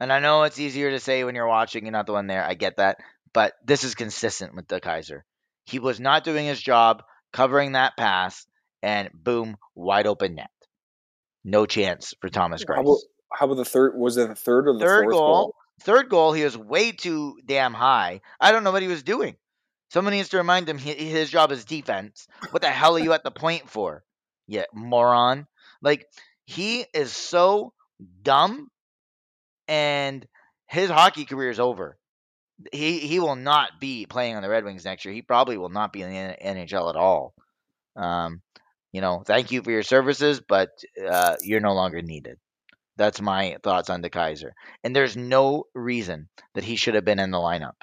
And 0.00 0.12
I 0.12 0.18
know 0.18 0.42
it's 0.42 0.58
easier 0.58 0.90
to 0.90 0.98
say 0.98 1.22
when 1.22 1.36
you're 1.36 1.46
watching, 1.46 1.84
you're 1.84 1.92
not 1.92 2.06
the 2.06 2.12
one 2.12 2.26
there. 2.26 2.44
I 2.44 2.54
get 2.54 2.78
that. 2.78 2.98
But 3.32 3.54
this 3.64 3.84
is 3.84 3.94
consistent 3.94 4.54
with 4.54 4.66
DeKeyser. 4.66 5.22
He 5.64 5.78
was 5.78 6.00
not 6.00 6.24
doing 6.24 6.46
his 6.46 6.60
job 6.60 7.02
covering 7.32 7.72
that 7.72 7.96
pass, 7.96 8.46
and 8.82 9.10
boom, 9.14 9.56
wide 9.74 10.06
open 10.06 10.34
net. 10.34 10.50
No 11.44 11.66
chance 11.66 12.14
for 12.20 12.28
Thomas 12.28 12.64
Greiss. 12.64 12.76
How 12.76 12.82
about, 12.82 12.98
how 13.32 13.46
about 13.46 13.56
the 13.56 13.64
third? 13.64 13.94
Was 13.96 14.16
it 14.16 14.28
the 14.28 14.34
third 14.34 14.68
or 14.68 14.74
the 14.74 14.80
Third 14.80 15.04
fourth 15.04 15.14
goal, 15.14 15.54
third 15.80 16.08
goal, 16.08 16.32
he 16.32 16.44
was 16.44 16.56
way 16.56 16.92
too 16.92 17.38
damn 17.46 17.74
high. 17.74 18.20
I 18.40 18.52
don't 18.52 18.64
know 18.64 18.72
what 18.72 18.82
he 18.82 18.88
was 18.88 19.02
doing. 19.02 19.36
Someone 19.90 20.14
needs 20.14 20.30
to 20.30 20.38
remind 20.38 20.68
him 20.68 20.78
he, 20.78 20.92
his 20.92 21.30
job 21.30 21.52
is 21.52 21.64
defense. 21.64 22.26
What 22.50 22.62
the 22.62 22.70
hell 22.70 22.96
are 22.96 23.00
you 23.00 23.12
at 23.12 23.24
the 23.24 23.30
point 23.30 23.68
for? 23.68 24.04
You 24.46 24.64
moron. 24.72 25.46
Like, 25.82 26.06
he 26.44 26.84
is 26.94 27.12
so 27.12 27.72
dumb, 28.22 28.68
and 29.68 30.26
his 30.66 30.90
hockey 30.90 31.24
career 31.24 31.50
is 31.50 31.60
over. 31.60 31.98
He 32.72 32.98
he 32.98 33.18
will 33.20 33.36
not 33.36 33.80
be 33.80 34.06
playing 34.06 34.36
on 34.36 34.42
the 34.42 34.48
Red 34.48 34.64
Wings 34.64 34.84
next 34.84 35.04
year. 35.04 35.14
He 35.14 35.22
probably 35.22 35.56
will 35.56 35.68
not 35.68 35.92
be 35.92 36.02
in 36.02 36.10
the 36.10 36.36
NHL 36.44 36.90
at 36.90 36.96
all. 36.96 37.34
Um, 37.96 38.42
you 38.92 39.00
know, 39.00 39.22
thank 39.26 39.50
you 39.50 39.62
for 39.62 39.70
your 39.70 39.82
services, 39.82 40.40
but 40.46 40.70
uh, 41.08 41.36
you're 41.42 41.60
no 41.60 41.74
longer 41.74 42.02
needed. 42.02 42.38
That's 42.96 43.20
my 43.20 43.56
thoughts 43.62 43.88
on 43.88 44.02
DeKeyser. 44.02 44.50
And 44.84 44.94
there's 44.94 45.16
no 45.16 45.64
reason 45.74 46.28
that 46.54 46.64
he 46.64 46.76
should 46.76 46.94
have 46.94 47.04
been 47.04 47.18
in 47.18 47.30
the 47.30 47.38
lineup. 47.38 47.74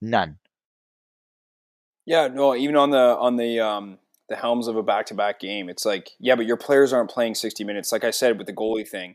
None. 0.00 0.38
Yeah, 2.04 2.26
no, 2.26 2.56
even 2.56 2.76
on 2.76 2.90
the 2.90 3.16
on 3.16 3.36
the 3.36 3.60
um 3.60 3.98
the 4.28 4.36
helms 4.36 4.66
of 4.66 4.76
a 4.76 4.82
back 4.82 5.06
to 5.06 5.14
back 5.14 5.38
game, 5.38 5.68
it's 5.68 5.84
like, 5.84 6.10
yeah, 6.18 6.34
but 6.34 6.46
your 6.46 6.56
players 6.56 6.92
aren't 6.92 7.10
playing 7.10 7.36
sixty 7.36 7.62
minutes. 7.62 7.92
Like 7.92 8.02
I 8.02 8.10
said 8.10 8.38
with 8.38 8.48
the 8.48 8.52
goalie 8.52 8.88
thing, 8.88 9.14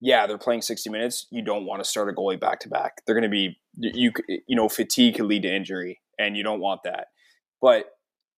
yeah, 0.00 0.26
they're 0.26 0.38
playing 0.38 0.62
sixty 0.62 0.90
minutes. 0.90 1.26
You 1.30 1.42
don't 1.42 1.66
want 1.66 1.82
to 1.82 1.88
start 1.88 2.08
a 2.08 2.12
goalie 2.12 2.40
back 2.40 2.60
to 2.60 2.68
back. 2.68 3.02
They're 3.06 3.14
going 3.14 3.22
to 3.22 3.28
be 3.28 3.58
you 3.76 4.12
you 4.46 4.56
know 4.56 4.68
fatigue 4.68 5.16
could 5.16 5.26
lead 5.26 5.42
to 5.42 5.54
injury, 5.54 6.00
and 6.18 6.36
you 6.36 6.42
don't 6.42 6.60
want 6.60 6.82
that. 6.84 7.08
But 7.60 7.86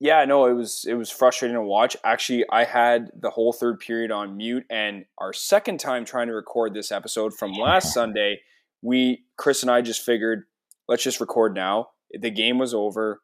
yeah, 0.01 0.25
no, 0.25 0.47
it 0.47 0.55
was 0.55 0.87
it 0.89 0.95
was 0.95 1.11
frustrating 1.11 1.57
to 1.57 1.63
watch. 1.63 1.97
Actually, 2.03 2.47
I 2.51 2.65
had 2.65 3.11
the 3.15 3.31
whole 3.31 3.53
third 3.53 3.81
period 3.81 4.11
on 4.11 4.37
mute, 4.37 4.65
and 4.71 5.05
our 5.19 5.35
second 5.35 5.79
time 5.79 6.07
trying 6.07 6.29
to 6.29 6.35
record 6.35 6.73
this 6.73 6.91
episode 6.91 7.35
from 7.35 7.53
last 7.53 7.93
Sunday, 7.93 8.41
we 8.81 9.25
Chris 9.37 9.63
and 9.63 9.71
I 9.71 9.83
just 9.83 10.03
figured 10.03 10.45
let's 10.89 11.03
just 11.03 11.21
record 11.21 11.55
now. 11.55 11.91
The 12.19 12.31
game 12.31 12.59
was 12.59 12.73
over. 12.73 13.21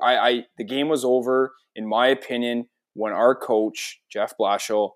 I, 0.00 0.16
I 0.16 0.44
the 0.56 0.64
game 0.64 0.88
was 0.88 1.04
over 1.04 1.54
in 1.74 1.88
my 1.88 2.06
opinion 2.06 2.68
when 2.94 3.12
our 3.12 3.34
coach 3.34 4.00
Jeff 4.08 4.34
Blashill 4.38 4.92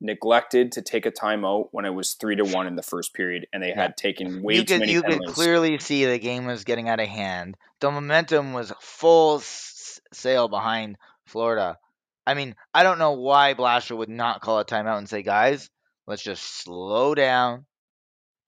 neglected 0.00 0.72
to 0.72 0.82
take 0.82 1.06
a 1.06 1.10
timeout 1.10 1.68
when 1.72 1.84
it 1.84 1.90
was 1.90 2.14
three 2.14 2.36
to 2.36 2.44
one 2.44 2.66
in 2.66 2.76
the 2.76 2.82
first 2.82 3.14
period, 3.14 3.46
and 3.52 3.62
they 3.62 3.68
Yeah. 3.70 3.82
had 3.82 3.96
taken 3.96 4.42
way 4.42 4.54
you 4.56 4.60
too 4.64 4.74
could 4.74 4.80
many 4.80 4.92
you 4.92 5.02
could 5.02 5.24
clearly 5.26 5.78
see 5.78 6.04
the 6.04 6.18
game 6.18 6.46
was 6.46 6.64
getting 6.64 6.88
out 6.88 7.00
of 7.00 7.08
hand. 7.08 7.56
The 7.80 7.90
momentum 7.90 8.52
was 8.52 8.72
full 8.80 9.38
s- 9.38 10.00
sail 10.12 10.48
behind 10.48 10.98
Florida. 11.26 11.78
I 12.26 12.34
mean, 12.34 12.56
I 12.72 12.82
don't 12.82 12.98
know 12.98 13.12
why 13.12 13.54
Blasher 13.54 13.96
would 13.96 14.08
not 14.08 14.40
call 14.40 14.58
a 14.58 14.64
timeout 14.64 14.98
and 14.98 15.08
say, 15.08 15.22
"Guys, 15.22 15.70
let's 16.06 16.22
just 16.22 16.42
slow 16.42 17.14
down. 17.14 17.66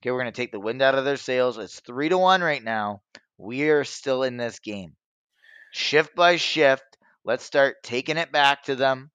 Okay, 0.02 0.10
we're 0.10 0.18
gonna 0.20 0.32
take 0.32 0.52
the 0.52 0.60
wind 0.60 0.82
out 0.82 0.94
of 0.94 1.04
their 1.04 1.16
sails. 1.16 1.58
It's 1.58 1.80
three 1.80 2.08
to 2.08 2.18
one 2.18 2.42
right 2.42 2.62
now. 2.62 3.02
We 3.38 3.68
are 3.70 3.84
still 3.84 4.22
in 4.22 4.36
this 4.36 4.58
game. 4.60 4.96
Shift 5.72 6.14
by 6.14 6.36
shift, 6.36 6.84
let's 7.24 7.44
start 7.44 7.76
taking 7.82 8.16
it 8.16 8.32
back 8.32 8.62
to 8.64 8.76
them. 8.76 9.10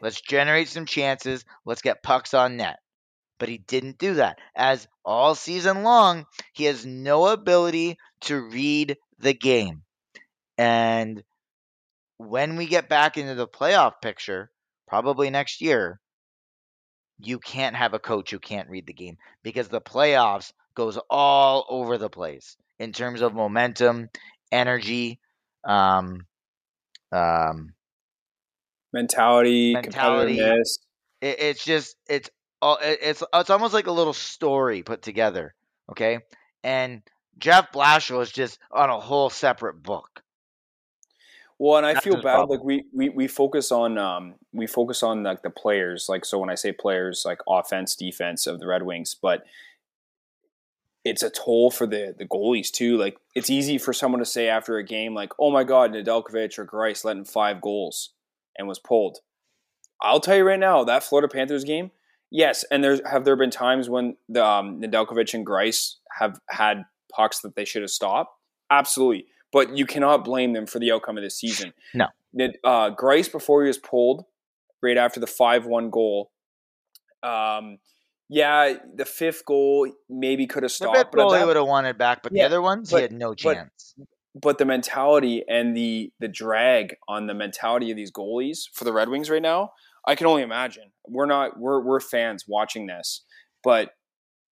Let's 0.00 0.20
generate 0.20 0.68
some 0.68 0.86
chances. 0.86 1.44
Let's 1.64 1.82
get 1.82 2.02
pucks 2.02 2.34
on 2.34 2.56
net." 2.56 2.78
But 3.38 3.48
he 3.48 3.58
didn't 3.58 3.98
do 3.98 4.14
that. 4.14 4.38
As 4.54 4.88
all 5.04 5.34
season 5.34 5.82
long, 5.82 6.26
he 6.52 6.64
has 6.64 6.86
no 6.86 7.26
ability 7.26 7.98
to 8.22 8.40
read 8.40 8.96
the 9.18 9.34
game. 9.34 9.82
And 10.56 11.22
when 12.16 12.56
we 12.56 12.66
get 12.66 12.88
back 12.88 13.18
into 13.18 13.34
the 13.34 13.46
playoff 13.46 14.00
picture, 14.00 14.50
probably 14.86 15.28
next 15.30 15.60
year, 15.60 16.00
you 17.18 17.38
can't 17.38 17.76
have 17.76 17.94
a 17.94 17.98
coach 17.98 18.30
who 18.30 18.38
can't 18.38 18.68
read 18.68 18.86
the 18.86 18.92
game 18.92 19.16
because 19.42 19.68
the 19.68 19.80
playoffs 19.80 20.52
goes 20.74 20.98
all 21.08 21.66
over 21.68 21.98
the 21.98 22.10
place 22.10 22.56
in 22.78 22.92
terms 22.92 23.22
of 23.22 23.34
momentum, 23.34 24.08
energy, 24.52 25.18
um, 25.64 26.26
um, 27.12 27.72
mentality, 28.96 29.74
Mentality. 29.74 30.38
competitiveness. 30.38 30.78
it, 31.20 31.40
it's 31.40 31.64
just 31.64 31.96
it's 32.08 32.30
all 32.62 32.78
it's 32.80 33.22
it's 33.34 33.50
almost 33.50 33.74
like 33.74 33.86
a 33.86 33.92
little 33.92 34.12
story 34.14 34.82
put 34.82 35.02
together 35.02 35.54
okay 35.90 36.20
and 36.64 37.02
jeff 37.38 37.70
blashill 37.72 38.22
is 38.22 38.32
just 38.32 38.58
on 38.72 38.88
a 38.90 38.98
whole 38.98 39.28
separate 39.30 39.82
book 39.82 40.22
Well, 41.58 41.78
and 41.78 41.86
I 41.86 41.94
That's 41.94 42.04
feel 42.04 42.16
bad. 42.16 42.34
problem. 42.34 42.58
Like 42.58 42.64
we, 42.64 42.84
we 42.92 43.08
we 43.08 43.28
focus 43.28 43.72
on 43.72 43.96
um 43.96 44.34
we 44.52 44.66
focus 44.66 45.02
on 45.02 45.22
like 45.22 45.42
the 45.42 45.48
players. 45.50 46.06
Like 46.08 46.24
so, 46.26 46.38
when 46.38 46.50
I 46.50 46.54
say 46.54 46.72
players, 46.72 47.24
like 47.24 47.40
offense, 47.48 47.96
defense 47.96 48.46
of 48.46 48.60
the 48.60 48.66
Red 48.66 48.82
Wings, 48.82 49.14
but 49.14 49.44
it's 51.02 51.22
a 51.22 51.30
toll 51.30 51.70
for 51.70 51.86
the 51.86 52.14
the 52.18 52.26
goalies 52.26 52.70
too. 52.70 52.98
Like 52.98 53.16
it's 53.34 53.48
easy 53.48 53.78
for 53.78 53.94
someone 53.94 54.18
to 54.18 54.26
say 54.26 54.48
after 54.48 54.76
a 54.76 54.84
game, 54.84 55.14
like, 55.14 55.32
"Oh 55.38 55.50
my 55.50 55.64
God, 55.64 55.92
Nedeljkovic 55.92 56.58
or 56.58 56.66
Greiss 56.66 57.04
let 57.06 57.16
in 57.16 57.24
five 57.24 57.60
goals 57.62 58.10
and 58.58 58.68
was 58.68 58.78
pulled." 58.78 59.18
I'll 60.00 60.20
tell 60.20 60.36
you 60.36 60.44
right 60.44 60.58
now, 60.60 60.84
that 60.84 61.02
Florida 61.02 61.28
Panthers 61.28 61.64
game, 61.64 61.90
yes, 62.30 62.64
and 62.70 62.84
there's 62.84 63.00
have 63.06 63.24
there 63.24 63.36
been 63.36 63.50
times 63.50 63.88
when 63.88 64.16
the 64.28 64.44
um, 64.44 64.80
Nedeljkovic 64.80 65.32
and 65.34 65.46
Greiss 65.46 65.94
have 66.18 66.38
had 66.50 66.84
pucks 67.14 67.40
that 67.40 67.56
they 67.56 67.64
should 67.64 67.82
have 67.82 67.90
stopped? 67.90 68.30
Absolutely, 68.70 69.26
but 69.52 69.76
you 69.76 69.86
cannot 69.86 70.24
blame 70.24 70.52
them 70.52 70.66
for 70.66 70.78
the 70.78 70.92
outcome 70.92 71.16
of 71.16 71.24
this 71.24 71.38
season. 71.38 71.72
No. 71.94 72.06
Uh, 72.64 72.90
Greiss 72.90 73.32
before 73.32 73.62
he 73.62 73.68
was 73.68 73.78
pulled, 73.78 74.24
right 74.82 74.98
after 74.98 75.18
the 75.20 75.26
five 75.26 75.64
one 75.64 75.88
goal. 75.88 76.30
Um, 77.22 77.78
yeah, 78.28 78.74
the 78.94 79.04
fifth 79.04 79.44
goal 79.46 79.90
maybe 80.10 80.46
could 80.46 80.62
have 80.62 80.72
stopped. 80.72 80.92
the 80.94 81.04
fifth 81.04 81.12
goal 81.12 81.34
he 81.34 81.44
would 81.44 81.56
have 81.56 81.66
wanted 81.66 81.96
back 81.96 82.22
but 82.22 82.32
the 82.32 82.42
other 82.42 82.60
ones 82.60 82.90
but- 82.90 82.96
he 82.98 83.02
had 83.02 83.12
no 83.12 83.34
chance 83.34 83.94
but 83.96 84.06
the 84.58 84.64
mentality 84.64 85.44
and 85.48 85.76
the 85.76 86.12
the 86.20 86.28
drag 86.28 86.96
on 87.08 87.26
the 87.26 87.34
mentality 87.34 87.90
of 87.90 87.96
these 87.96 88.10
goalies 88.10 88.64
for 88.72 88.84
the 88.84 88.92
Red 88.92 89.08
Wings 89.08 89.30
right 89.30 89.42
now, 89.42 89.72
I 90.06 90.14
can 90.14 90.26
only 90.26 90.42
imagine. 90.42 90.92
We're 91.06 91.26
not 91.26 91.58
we're 91.58 91.80
we're 91.80 92.00
fans 92.00 92.44
watching 92.46 92.86
this, 92.86 93.24
but 93.64 93.90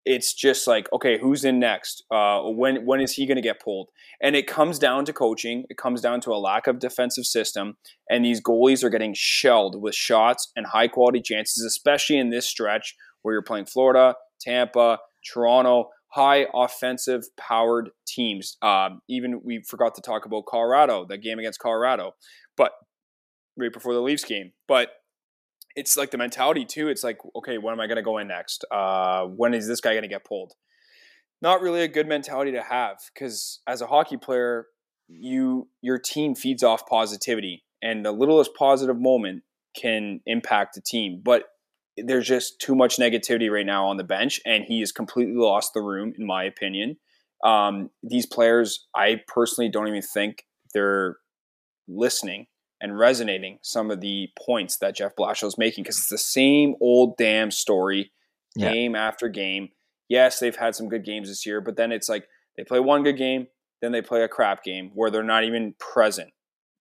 it's 0.05 0.35
just 0.35 0.67
like 0.67 0.89
okay, 0.93 1.19
who's 1.19 1.45
in 1.45 1.59
next? 1.59 2.05
Uh, 2.11 2.43
when 2.43 2.85
when 2.85 3.01
is 3.01 3.13
he 3.13 3.27
going 3.27 3.37
to 3.37 3.43
get 3.43 3.61
pulled? 3.61 3.91
And 4.21 4.37
it 4.37 4.47
comes 4.47 4.79
down 4.79 5.05
to 5.07 5.13
coaching. 5.13 5.65
It 5.71 5.77
comes 5.77 6.01
down 6.01 6.21
to 6.23 6.31
a 6.31 6.37
lack 6.39 6.67
of 6.67 6.79
defensive 6.79 7.25
system, 7.25 7.77
and 8.11 8.25
these 8.25 8.41
goalies 8.41 8.85
are 8.85 8.91
getting 8.91 9.15
shelled 9.15 9.81
with 9.81 9.95
shots 9.95 10.51
and 10.57 10.67
high 10.67 10.89
quality 10.89 11.21
chances, 11.21 11.65
especially 11.65 12.19
in 12.19 12.31
this 12.31 12.47
stretch 12.47 12.95
where 13.23 13.35
you're 13.35 13.43
playing 13.43 13.67
Florida, 13.67 14.15
Tampa, 14.41 14.99
Toronto, 15.33 15.89
high 16.15 16.47
offensive 16.55 17.25
powered 17.37 17.91
teams. 18.07 18.57
Um, 18.63 19.01
even 19.09 19.41
we 19.45 19.63
forgot 19.69 19.97
to 19.97 20.01
talk 20.01 20.27
about 20.27 20.47
Colorado, 20.47 21.05
the 21.05 21.19
game 21.19 21.39
against 21.39 21.59
Colorado, 21.59 22.13
but 22.57 22.73
right 23.57 23.73
before 23.73 23.95
the 23.95 24.01
Leafs 24.01 24.25
game. 24.25 24.53
But 24.69 24.91
it's 25.75 25.97
like 25.97 26.13
the 26.13 26.19
mentality 26.19 26.65
too. 26.65 26.89
It's 26.89 27.03
like, 27.03 27.19
okay, 27.37 27.59
when 27.59 27.73
am 27.73 27.81
I 27.81 27.87
going 27.89 27.97
to 27.97 28.03
go 28.03 28.19
in 28.19 28.29
next? 28.29 28.65
Uh, 28.71 29.25
when 29.25 29.55
is 29.55 29.67
this 29.67 29.81
guy 29.81 29.93
going 29.93 30.03
to 30.03 30.09
get 30.09 30.25
pulled? 30.25 30.53
Not 31.43 31.61
really 31.61 31.83
a 31.83 31.89
good 31.89 32.07
mentality 32.07 32.53
to 32.53 32.63
have 32.63 32.99
because 33.13 33.61
as 33.67 33.81
a 33.81 33.87
hockey 33.87 34.17
player, 34.17 34.67
you 35.09 35.69
your 35.83 35.99
team 35.99 36.35
feeds 36.35 36.63
off 36.63 36.87
positivity, 36.87 37.65
and 37.83 38.05
the 38.05 38.13
littlest 38.13 38.55
positive 38.55 38.99
moment 38.99 39.43
can 39.77 40.21
impact 40.27 40.77
the 40.77 40.81
team. 40.81 41.21
But 41.23 41.45
there's 41.97 42.27
just 42.27 42.61
too 42.61 42.75
much 42.75 42.97
negativity 42.97 43.51
right 43.51 43.67
now 43.67 43.87
on 43.87 43.97
the 43.97 44.05
bench, 44.05 44.41
and 44.45 44.65
he 44.65 44.81
has 44.81 44.93
completely 44.93 45.35
lost 45.37 45.75
the 45.75 45.83
room, 45.83 46.13
in 46.19 46.27
my 46.27 46.45
opinion. 46.45 46.97
Um, 47.45 47.91
these 48.03 48.27
players, 48.27 48.87
I 48.97 49.21
personally 49.29 49.71
don't 49.71 49.89
even 49.89 50.03
think 50.03 50.47
they're 50.73 51.17
listening 51.87 52.47
and 52.81 52.99
resonating 52.99 53.59
some 53.63 53.91
of 53.91 54.01
the 54.01 54.29
points 54.39 54.79
that 54.79 54.97
Jeff 54.97 55.15
Blashill 55.17 55.49
is 55.49 55.59
making 55.59 55.85
because 55.85 55.99
it's 55.99 56.09
the 56.09 56.19
same 56.19 56.75
old 56.81 57.17
damn 57.17 57.51
story, 57.51 58.13
Yeah. 58.57 58.73
game 58.73 58.95
after 58.95 59.29
game. 59.29 59.69
Yes, 60.09 60.39
they've 60.39 60.57
had 60.57 60.75
some 60.75 60.89
good 60.89 61.05
games 61.05 61.29
this 61.29 61.47
year, 61.47 61.61
but 61.61 61.77
then 61.77 61.93
it's 61.93 62.09
like 62.09 62.27
they 62.57 62.65
play 62.65 62.81
one 62.81 63.03
good 63.03 63.17
game, 63.17 63.47
then 63.81 63.93
they 63.93 64.03
play 64.03 64.23
a 64.23 64.29
crap 64.29 64.65
game 64.65 64.91
where 64.95 65.11
they're 65.11 65.23
not 65.23 65.45
even 65.45 65.75
present. 65.79 66.31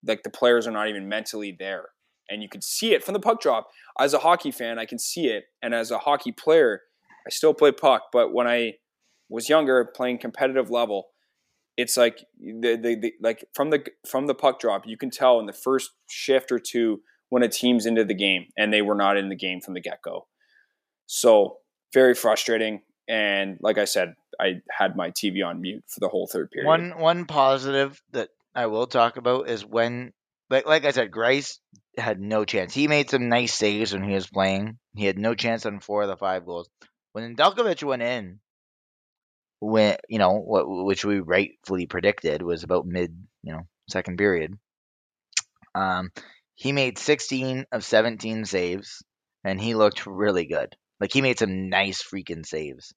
Like 0.05 0.23
the 0.23 0.29
players 0.29 0.67
are 0.67 0.71
not 0.71 0.89
even 0.89 1.07
mentally 1.07 1.55
there. 1.57 1.89
And 2.33 2.41
you 2.41 2.49
can 2.49 2.61
see 2.61 2.93
it 2.93 3.03
from 3.03 3.13
the 3.13 3.19
puck 3.19 3.39
drop. 3.39 3.69
As 3.99 4.13
a 4.13 4.19
hockey 4.19 4.51
fan, 4.51 4.79
I 4.79 4.85
can 4.85 4.97
see 4.97 5.27
it. 5.27 5.45
And 5.61 5.73
as 5.73 5.91
a 5.91 5.99
hockey 5.99 6.31
player, 6.31 6.81
I 7.27 7.29
still 7.29 7.53
play 7.53 7.71
puck. 7.71 8.05
But 8.11 8.33
when 8.33 8.47
I 8.47 8.73
was 9.29 9.49
younger, 9.49 9.85
playing 9.85 10.17
competitive 10.17 10.69
level, 10.69 11.09
it's 11.77 11.95
like 11.97 12.25
the, 12.39 12.75
the, 12.75 12.95
the 12.95 13.13
like 13.21 13.45
from 13.53 13.69
the 13.69 13.85
from 14.07 14.27
the 14.27 14.35
puck 14.35 14.59
drop, 14.59 14.83
you 14.85 14.97
can 14.97 15.09
tell 15.09 15.39
in 15.39 15.45
the 15.45 15.53
first 15.53 15.91
shift 16.09 16.51
or 16.51 16.59
two 16.59 17.01
when 17.29 17.43
a 17.43 17.49
team's 17.49 17.85
into 17.85 18.03
the 18.03 18.13
game 18.13 18.45
and 18.57 18.71
they 18.71 18.81
were 18.81 18.95
not 18.95 19.17
in 19.17 19.29
the 19.29 19.35
game 19.35 19.59
from 19.59 19.73
the 19.73 19.81
get 19.81 20.01
go. 20.03 20.27
So 21.07 21.57
very 21.93 22.13
frustrating. 22.13 22.81
And 23.07 23.57
like 23.61 23.77
I 23.77 23.85
said, 23.85 24.13
I 24.39 24.61
had 24.71 24.95
my 24.95 25.11
TV 25.11 25.45
on 25.45 25.61
mute 25.61 25.83
for 25.87 25.99
the 25.99 26.09
whole 26.09 26.27
third 26.27 26.51
period. 26.51 26.67
One 26.67 26.99
one 26.99 27.25
positive 27.25 28.01
that 28.11 28.29
I 28.55 28.67
will 28.67 28.87
talk 28.87 29.17
about 29.17 29.49
is 29.49 29.65
when 29.65 30.13
like 30.49 30.67
like 30.67 30.85
I 30.85 30.91
said, 30.91 31.11
Greiss 31.11 31.57
had 31.97 32.19
no 32.19 32.45
chance. 32.45 32.73
He 32.73 32.87
made 32.87 33.09
some 33.09 33.29
nice 33.29 33.53
saves 33.53 33.93
when 33.93 34.03
he 34.03 34.13
was 34.13 34.27
playing. 34.27 34.77
He 34.95 35.05
had 35.05 35.17
no 35.17 35.35
chance 35.35 35.65
on 35.65 35.79
four 35.79 36.03
of 36.03 36.07
the 36.07 36.17
five 36.17 36.45
goals. 36.45 36.69
When 37.11 37.35
Delkovich 37.35 37.83
went 37.83 38.01
in, 38.01 38.39
when 39.59 39.97
you 40.09 40.19
know 40.19 40.33
what 40.39 40.65
which 40.67 41.05
we 41.05 41.19
rightfully 41.19 41.85
predicted 41.85 42.41
was 42.41 42.63
about 42.63 42.85
mid 42.85 43.15
you 43.43 43.53
know 43.53 43.67
second 43.89 44.17
period. 44.17 44.57
Um, 45.75 46.11
he 46.55 46.71
made 46.71 46.97
16 46.97 47.65
of 47.71 47.83
17 47.83 48.45
saves, 48.45 49.03
and 49.43 49.59
he 49.59 49.73
looked 49.73 50.05
really 50.05 50.45
good. 50.45 50.75
Like 50.99 51.11
he 51.11 51.21
made 51.21 51.39
some 51.39 51.69
nice 51.69 52.03
freaking 52.03 52.45
saves. 52.45 52.93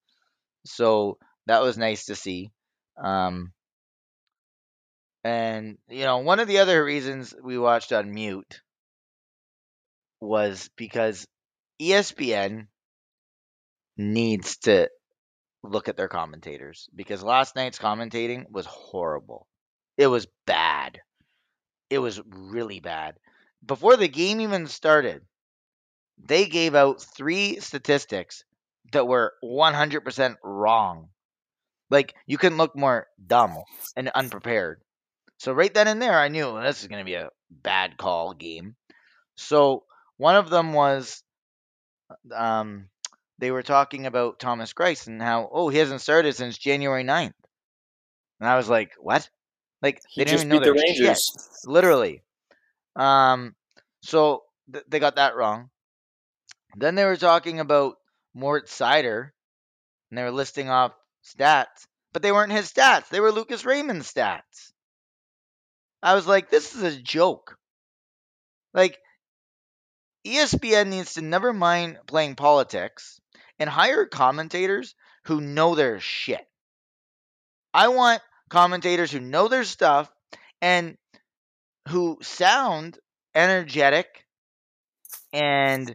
So 0.67 1.19
that 1.47 1.63
was 1.63 1.79
nice 1.79 2.07
to 2.07 2.15
see. 2.15 2.51
Um, 3.03 3.53
and 5.25 5.79
you 5.89 6.05
know, 6.05 6.19
one 6.19 6.41
of 6.41 6.49
the 6.49 6.59
other 6.59 6.85
reasons 6.85 7.35
we 7.43 7.59
watched 7.59 7.93
on 7.93 8.13
mute 8.13 8.61
was 10.21 10.71
because 10.77 11.27
ESPN 11.81 12.67
needs 13.97 14.59
to 14.59 14.89
look 15.63 15.89
at 15.89 15.97
their 15.97 16.09
commentators 16.09 16.89
because 16.95 17.23
last 17.23 17.57
night's 17.57 17.79
commentating 17.79 18.45
was 18.51 18.67
horrible. 18.67 19.47
It 19.97 20.07
was 20.07 20.27
bad. 20.47 21.01
It 21.91 21.99
was 21.99 22.21
really 22.27 22.81
bad. 22.81 23.17
Before 23.65 23.97
the 23.97 24.09
game 24.09 24.41
even 24.41 24.67
started, 24.67 25.23
they 26.19 26.47
gave 26.47 26.75
out 26.75 27.03
three 27.03 27.61
statistics 27.61 28.45
that 28.93 29.07
were 29.07 29.33
100% 29.45 30.37
wrong. 30.43 31.09
Like, 31.91 32.15
you 32.27 32.39
couldn't 32.39 32.59
look 32.59 32.77
more 32.77 33.07
dumb 33.25 33.59
and 33.97 34.09
unprepared. 34.09 34.81
So, 35.39 35.53
right 35.53 35.73
then 35.73 35.89
and 35.89 36.01
there, 36.01 36.19
I 36.19 36.29
knew 36.29 36.61
this 36.61 36.83
is 36.83 36.89
going 36.89 37.01
to 37.01 37.05
be 37.05 37.15
a 37.15 37.31
bad 37.51 37.97
call 37.97 38.35
game. 38.35 38.75
So, 39.37 39.85
one 40.17 40.37
of 40.37 40.51
them 40.51 40.73
was 40.73 41.23
um, 42.35 42.89
they 43.39 43.51
were 43.51 43.63
talking 43.63 44.07
about 44.07 44.39
Thomas 44.39 44.73
Greiss 44.73 45.07
and 45.07 45.21
how, 45.21 45.49
oh, 45.53 45.69
he 45.69 45.79
hasn't 45.79 46.01
started 46.01 46.35
since 46.35 46.57
January 46.59 47.05
9th. 47.05 47.33
And 48.41 48.49
I 48.49 48.57
was 48.57 48.69
like, 48.69 48.93
what? 48.99 49.29
Like, 49.83 50.01
he 50.09 50.21
they 50.21 50.25
didn't 50.25 50.39
even 50.41 50.49
know 50.49 50.59
the 50.59 50.73
their 50.73 50.77
shit 50.77 51.01
Rangers. 51.01 51.49
literally. 51.67 52.23
Um, 52.95 53.55
so 54.03 54.43
th- 54.73 54.85
they 54.89 54.99
got 54.99 55.17
that 55.17 55.37
wrong. 55.37 55.71
Then 56.77 56.95
they 56.95 57.05
were 57.05 57.17
talking 57.17 57.61
about 57.61 57.97
Moritz 58.35 58.77
Seider, 58.77 59.31
and 60.11 60.19
they 60.19 60.23
were 60.23 60.31
listing 60.31 60.69
off 60.71 60.93
stats, 61.25 61.87
but 62.13 62.23
they 62.23 62.33
weren't 62.33 62.53
his 62.53 62.73
stats. 62.73 63.09
They 63.09 63.21
were 63.21 63.33
Lucas 63.33 63.65
Raymond's 63.65 64.13
stats. 64.13 64.73
I 66.03 66.15
was 66.15 66.27
like, 66.27 66.51
this 66.51 66.75
is 66.75 66.83
a 66.83 67.01
joke. 67.01 67.57
Like, 68.75 68.99
ESPN 70.27 70.89
needs 70.89 71.15
to 71.15 71.23
never 71.23 71.53
mind 71.53 71.99
playing 72.07 72.35
politics 72.35 73.21
and 73.59 73.71
hire 73.71 74.07
commentators 74.07 74.95
who 75.25 75.41
know 75.41 75.75
their 75.75 76.01
shit. 76.01 76.45
I 77.73 77.89
want 77.89 78.23
commentators 78.49 79.13
who 79.13 79.21
know 79.21 79.49
their 79.49 79.65
stuff 79.65 80.11
and 80.61 80.97
who 81.89 82.19
sound 82.23 82.99
energetic 83.35 84.25
and 85.33 85.95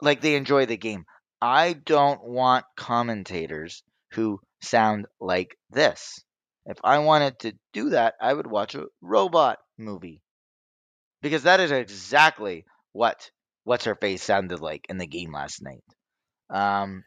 like 0.00 0.20
they 0.20 0.36
enjoy 0.36 0.66
the 0.66 0.76
game. 0.76 1.04
I 1.42 1.74
don't 1.74 2.22
want 2.22 2.64
commentators 2.76 3.82
who 4.12 4.40
sound 4.62 5.06
like 5.20 5.56
this. 5.70 6.22
If 6.66 6.78
I 6.84 6.98
wanted 6.98 7.38
to 7.40 7.54
do 7.72 7.90
that, 7.90 8.14
I 8.20 8.32
would 8.32 8.46
watch 8.46 8.74
a 8.74 8.86
robot 9.00 9.58
movie. 9.78 10.22
Because 11.22 11.42
that 11.42 11.60
is 11.60 11.70
exactly 11.70 12.64
what 12.92 13.30
what's 13.70 13.84
her 13.86 13.94
face 13.94 14.22
sounded 14.22 14.60
like 14.60 14.84
in 14.90 14.98
the 14.98 15.06
game 15.06 15.32
last 15.32 15.62
night. 15.62 15.84
Um 16.50 17.04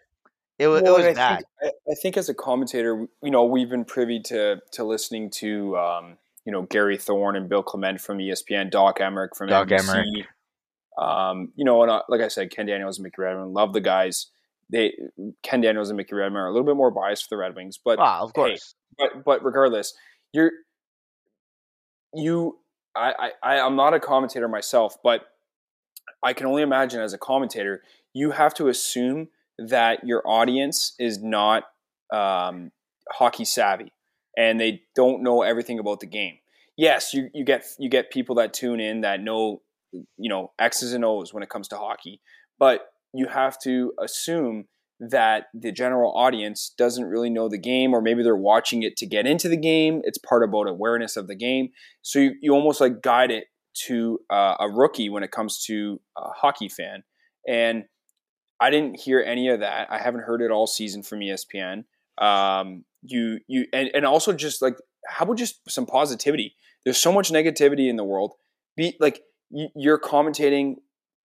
it, 0.59 0.67
Well, 0.67 0.85
it 0.85 0.89
was 0.89 1.05
I 1.05 1.13
bad. 1.13 1.35
think, 1.61 1.73
I, 1.87 1.91
I 1.91 1.95
think 2.01 2.15
as 2.17 2.29
a 2.29 2.33
commentator, 2.33 3.07
you 3.21 3.31
know, 3.31 3.43
we've 3.45 3.69
been 3.69 3.85
privy 3.85 4.19
to 4.27 4.61
to 4.73 4.83
listening 4.83 5.29
to 5.41 5.75
um, 5.77 6.17
you 6.45 6.51
know 6.51 6.61
Gary 6.63 6.97
Thorne 6.97 7.35
and 7.35 7.49
Bill 7.49 7.63
Clement 7.63 7.99
from 7.99 8.19
ESPN, 8.19 8.69
Doc 8.69 8.99
Emrick 8.99 9.35
from 9.35 9.49
Doc 9.49 9.67
NBC. 9.67 10.03
Emrick. 10.03 11.03
Um, 11.03 11.51
you 11.55 11.65
know, 11.65 11.81
and 11.81 11.89
uh, 11.91 12.03
like 12.07 12.21
I 12.21 12.27
said, 12.27 12.51
Ken 12.51 12.67
Daniels 12.67 12.97
and 12.99 13.03
Mickey 13.03 13.21
Redmond, 13.21 13.53
love 13.53 13.73
the 13.73 13.81
guys. 13.81 14.27
They 14.69 14.93
Ken 15.41 15.59
Daniels 15.61 15.89
and 15.89 15.97
Mickey 15.97 16.13
Redmond 16.15 16.37
are 16.37 16.47
a 16.47 16.51
little 16.51 16.65
bit 16.67 16.75
more 16.77 16.91
biased 16.91 17.23
for 17.23 17.29
the 17.31 17.37
Red 17.37 17.55
Wings, 17.55 17.79
but 17.83 17.97
Ah, 17.99 18.21
of 18.21 18.29
hey, 18.35 18.41
course. 18.49 18.75
but 18.97 19.23
but 19.25 19.43
regardless, 19.43 19.93
you're 20.33 20.51
you. 22.13 22.59
I, 22.95 23.31
I 23.41 23.59
I'm 23.59 23.75
not 23.75 23.95
a 23.95 23.99
commentator 23.99 24.47
myself, 24.47 24.97
but 25.03 25.25
I 26.23 26.33
can 26.33 26.47
only 26.47 26.61
imagine 26.61 27.01
as 27.01 27.13
a 27.13 27.17
commentator, 27.17 27.81
you 28.13 28.31
have 28.31 28.53
to 28.55 28.67
assume 28.67 29.29
that 29.57 30.05
your 30.05 30.27
audience 30.27 30.93
is 30.99 31.21
not 31.21 31.63
um, 32.11 32.71
hockey 33.11 33.45
savvy 33.45 33.91
and 34.37 34.59
they 34.59 34.81
don't 34.95 35.23
know 35.23 35.41
everything 35.41 35.79
about 35.79 35.99
the 35.99 36.07
game. 36.07 36.37
Yes, 36.75 37.13
you, 37.13 37.29
you 37.33 37.45
get 37.45 37.65
you 37.77 37.89
get 37.89 38.11
people 38.11 38.35
that 38.35 38.53
tune 38.53 38.79
in 38.79 39.01
that 39.01 39.21
know 39.21 39.61
you 39.91 40.29
know 40.29 40.51
X's 40.57 40.93
and 40.93 41.05
O's 41.05 41.33
when 41.33 41.43
it 41.43 41.49
comes 41.49 41.67
to 41.67 41.77
hockey, 41.77 42.19
but 42.57 42.87
you 43.13 43.27
have 43.27 43.59
to 43.59 43.93
assume 44.01 44.65
that 44.99 45.47
the 45.53 45.71
general 45.71 46.13
audience 46.15 46.73
doesn't 46.77 47.05
really 47.05 47.29
know 47.29 47.49
the 47.49 47.57
game 47.57 47.93
or 47.93 48.01
maybe 48.01 48.23
they're 48.23 48.35
watching 48.35 48.83
it 48.83 48.95
to 48.95 49.05
get 49.05 49.27
into 49.27 49.49
the 49.49 49.57
game 49.57 50.01
it's 50.05 50.17
part 50.17 50.43
about 50.43 50.69
awareness 50.69 51.17
of 51.17 51.27
the 51.27 51.35
game 51.35 51.69
so 52.01 52.19
you, 52.19 52.35
you 52.41 52.53
almost 52.53 52.79
like 52.79 53.01
guide 53.01 53.31
it 53.31 53.45
to 53.85 54.19
uh, 54.29 54.55
a 54.59 54.69
rookie 54.69 55.09
when 55.09 55.23
it 55.23 55.31
comes 55.31 55.63
to 55.65 55.99
a 56.17 56.29
hockey 56.29 56.69
fan. 56.69 57.03
And 57.47 57.85
i 58.59 58.69
didn't 58.69 58.99
hear 58.99 59.19
any 59.19 59.49
of 59.49 59.59
that. 59.59 59.91
I 59.91 59.97
haven't 59.97 60.21
heard 60.21 60.41
it 60.41 60.51
all 60.51 60.67
season 60.67 61.03
from 61.03 61.19
espn 61.19 61.83
um, 62.17 62.85
you 63.01 63.39
you 63.47 63.65
and, 63.73 63.89
and 63.93 64.05
also 64.05 64.33
just 64.33 64.61
like 64.61 64.77
how 65.07 65.25
about 65.25 65.37
just 65.37 65.59
some 65.69 65.85
positivity? 65.85 66.55
There's 66.83 66.97
so 66.97 67.11
much 67.11 67.31
negativity 67.31 67.89
in 67.89 67.95
the 67.95 68.03
world. 68.03 68.33
Be 68.77 68.95
like 68.99 69.21
you, 69.49 69.69
you're 69.75 69.99
commentating 69.99 70.75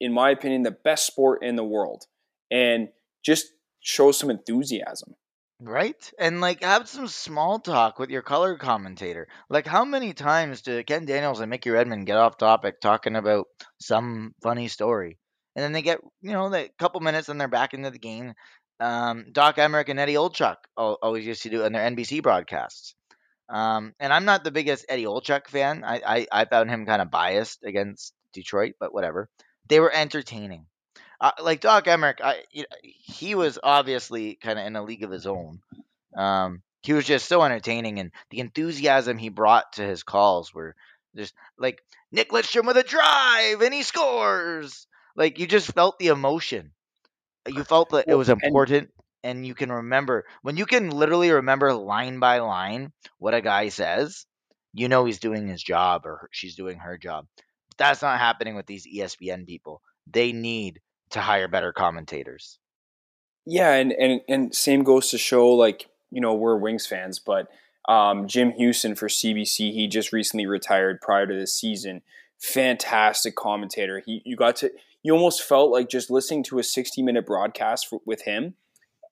in 0.01 0.13
my 0.13 0.31
opinion 0.31 0.63
the 0.63 0.71
best 0.71 1.07
sport 1.07 1.43
in 1.43 1.57
the 1.57 1.65
world. 1.65 2.05
And 2.51 2.89
just 3.25 3.47
show 3.81 4.11
some 4.13 4.31
enthusiasm 4.31 5.15
Right? 5.61 6.13
And 6.19 6.41
like 6.41 6.63
have 6.63 6.89
some 6.89 7.09
small 7.09 7.59
talk 7.59 7.99
with 7.99 8.11
your 8.11 8.23
color 8.23 8.57
commentator. 8.57 9.27
Like 9.51 9.67
how 9.67 9.85
many 9.85 10.13
times 10.13 10.63
do 10.63 10.83
Ken 10.85 11.05
Daniels 11.05 11.41
and 11.41 11.51
Mickey 11.51 11.71
Redmond 11.71 12.07
get 12.07 12.17
off 12.17 12.39
topic 12.39 12.81
talking 12.81 13.17
about 13.17 13.47
some 13.81 14.35
funny 14.43 14.69
story? 14.69 15.19
And 15.57 15.65
then 15.65 15.73
they 15.73 15.83
get, 15.83 16.01
you 16.23 16.33
know, 16.33 16.55
a 16.55 16.71
couple 16.79 17.01
minutes 17.01 17.29
and 17.29 17.41
they're 17.41 17.49
back 17.49 17.75
into 17.75 17.91
the 17.91 17.99
game. 17.99 18.35
Um, 18.79 19.27
Doc 19.33 19.57
Emrick 19.57 19.89
and 19.89 19.99
Eddie 19.99 20.15
Olczyk 20.15 20.57
always 20.77 21.27
used 21.27 21.43
to 21.43 21.51
do 21.51 21.65
in 21.65 21.73
their 21.73 21.91
NBC 21.91 22.23
broadcasts. 22.23 22.95
Um, 23.49 23.95
and 23.99 24.13
I'm 24.13 24.25
not 24.25 24.45
the 24.45 24.53
biggest 24.53 24.87
Eddie 24.89 25.07
Olczyk 25.07 25.49
fan. 25.49 25.83
I, 25.83 26.01
I, 26.07 26.27
I 26.31 26.45
found 26.45 26.71
him 26.71 26.87
kind 26.87 27.03
of 27.03 27.11
biased 27.11 27.65
against 27.65 28.13
Detroit, 28.33 28.75
but 28.79 28.95
whatever. 28.95 29.29
They 29.69 29.81
were 29.81 29.93
entertaining. 29.93 30.67
Uh, 31.21 31.33
like 31.43 31.61
Doc 31.61 31.87
Emrick, 31.87 32.21
I, 32.23 32.45
he 32.83 33.35
was 33.35 33.59
obviously 33.63 34.37
kind 34.37 34.59
of 34.59 34.67
in 34.67 34.77
a 34.77 34.83
league 34.85 35.03
of 35.03 35.11
his 35.11 35.27
own. 35.27 35.61
Um, 36.17 36.63
he 36.83 36.93
was 36.93 37.07
just 37.07 37.29
so 37.29 37.43
entertaining, 37.43 37.99
and 37.99 38.13
the 38.31 38.41
enthusiasm 38.41 39.19
he 39.19 39.29
brought 39.29 39.73
to 39.75 39.83
his 39.83 40.05
calls 40.05 40.55
were 40.55 40.77
just 41.17 41.35
like 41.59 41.83
Nick 42.13 42.31
Lidstrom 42.31 42.67
with 42.67 42.77
a 42.77 42.83
drive, 42.83 43.63
and 43.63 43.75
he 43.75 43.83
scores. 43.83 44.87
Like 45.17 45.39
you 45.41 45.47
just 45.47 45.73
felt 45.73 45.99
the 45.99 46.09
emotion. 46.09 46.71
You 47.47 47.65
felt 47.65 47.91
that 47.91 48.05
it 48.09 48.15
was 48.15 48.29
important, 48.29 48.91
and, 49.25 49.45
you 49.45 49.55
can 49.55 49.73
remember 49.73 50.25
when 50.43 50.57
you 50.57 50.67
can 50.67 50.91
literally 50.91 51.31
remember 51.31 51.73
line 51.73 52.21
by 52.21 52.39
line 52.39 52.93
what 53.19 53.35
a 53.35 53.41
guy 53.41 53.71
says. 53.71 54.27
You 54.75 54.89
know 54.89 55.05
he's 55.05 55.19
doing 55.19 55.49
his 55.49 55.63
job 55.63 56.07
or 56.07 56.29
she's 56.31 56.55
doing 56.55 56.79
her 56.79 56.97
job. 56.97 57.27
That's 57.79 58.03
not 58.03 58.21
happening 58.21 58.55
with 58.55 58.67
these 58.67 58.87
ESPN 58.87 59.47
people. 59.47 59.83
They 60.07 60.33
need 60.33 60.81
to 61.11 61.21
hire 61.21 61.49
better 61.49 61.73
commentators. 61.73 62.59
Yeah, 63.45 63.73
and 63.73 63.93
and 63.93 64.21
and 64.29 64.55
same 64.55 64.83
goes 64.83 65.11
to 65.11 65.19
show 65.19 65.49
like 65.49 65.89
you 66.11 66.21
know 66.21 66.35
we're 66.35 66.57
Wings 66.57 66.87
fans, 66.87 67.19
but 67.19 67.49
um, 67.89 68.29
Jim 68.29 68.53
Hughson 68.53 68.97
for 68.97 69.09
CBC, 69.09 69.73
he 69.73 69.89
just 69.89 70.13
recently 70.13 70.47
retired 70.47 71.01
prior 71.01 71.27
to 71.27 71.35
this 71.35 71.55
season. 71.55 72.03
Fantastic 72.39 73.35
commentator. 73.35 74.03
He 74.05 74.23
you 74.25 74.37
got 74.37 74.57
to 74.57 74.71
you 75.03 75.15
almost 75.15 75.43
felt 75.43 75.71
like 75.71 75.89
just 75.89 76.11
listening 76.11 76.43
to 76.45 76.59
a 76.59 76.63
sixty 76.63 77.03
minute 77.03 77.25
broadcast 77.25 77.93
with 78.05 78.23
him. 78.23 78.55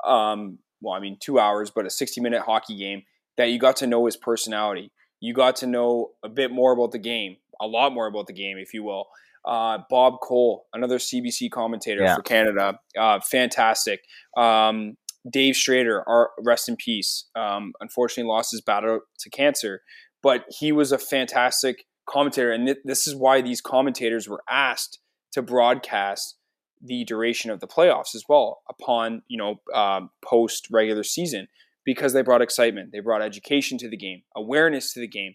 Um, 0.04 0.58
well, 0.82 0.94
I 0.94 1.00
mean 1.00 1.16
two 1.18 1.38
hours, 1.38 1.70
but 1.70 1.86
a 1.86 1.90
sixty 1.90 2.20
minute 2.20 2.42
hockey 2.42 2.76
game 2.76 3.04
that 3.36 3.50
you 3.50 3.58
got 3.58 3.76
to 3.76 3.86
know 3.86 4.04
his 4.04 4.16
personality. 4.16 4.92
You 5.18 5.32
got 5.32 5.56
to 5.56 5.66
know 5.66 6.10
a 6.22 6.28
bit 6.28 6.50
more 6.50 6.72
about 6.72 6.92
the 6.92 6.98
game, 6.98 7.38
a 7.58 7.66
lot 7.66 7.94
more 7.94 8.06
about 8.06 8.26
the 8.26 8.34
game, 8.34 8.58
if 8.58 8.74
you 8.74 8.84
will. 8.84 9.08
Uh, 9.46 9.78
Bob 9.88 10.14
Cole, 10.22 10.66
another 10.74 10.98
CBC 10.98 11.50
commentator 11.50 12.02
Yeah. 12.02 12.16
for 12.16 12.22
Canada, 12.22 12.80
uh, 12.98 13.20
fantastic. 13.20 14.00
Um, 14.36 14.96
Dave 15.30 15.54
Strader, 15.54 16.02
our, 16.06 16.30
rest 16.42 16.68
in 16.68 16.76
peace. 16.76 17.26
Um, 17.34 17.72
unfortunately, 17.80 18.28
lost 18.28 18.52
his 18.52 18.60
battle 18.60 19.00
to 19.18 19.30
cancer, 19.30 19.82
but 20.22 20.44
he 20.48 20.72
was 20.72 20.92
a 20.92 20.98
fantastic 20.98 21.84
commentator, 22.08 22.52
and 22.52 22.66
th- 22.66 22.78
this 22.84 23.06
is 23.06 23.14
why 23.14 23.40
these 23.40 23.60
commentators 23.60 24.28
were 24.28 24.42
asked 24.48 24.98
to 25.32 25.42
broadcast 25.42 26.36
the 26.80 27.04
duration 27.04 27.50
of 27.50 27.60
the 27.60 27.66
playoffs 27.66 28.14
as 28.14 28.24
well 28.28 28.60
upon 28.68 29.22
you 29.28 29.38
know 29.38 29.60
um, 29.74 30.10
post 30.24 30.68
regular 30.70 31.02
season 31.02 31.48
because 31.84 32.12
they 32.12 32.22
brought 32.22 32.42
excitement, 32.42 32.90
they 32.92 33.00
brought 33.00 33.22
education 33.22 33.78
to 33.78 33.88
the 33.88 33.96
game, 33.96 34.22
awareness 34.34 34.92
to 34.92 35.00
the 35.00 35.08
game, 35.08 35.34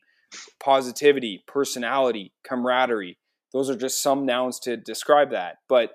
positivity, 0.64 1.44
personality, 1.48 2.34
camaraderie. 2.44 3.18
Those 3.54 3.70
are 3.70 3.76
just 3.76 4.02
some 4.02 4.26
nouns 4.26 4.60
to 4.62 4.78
describe 4.78 5.32
that, 5.32 5.58
but 5.68 5.92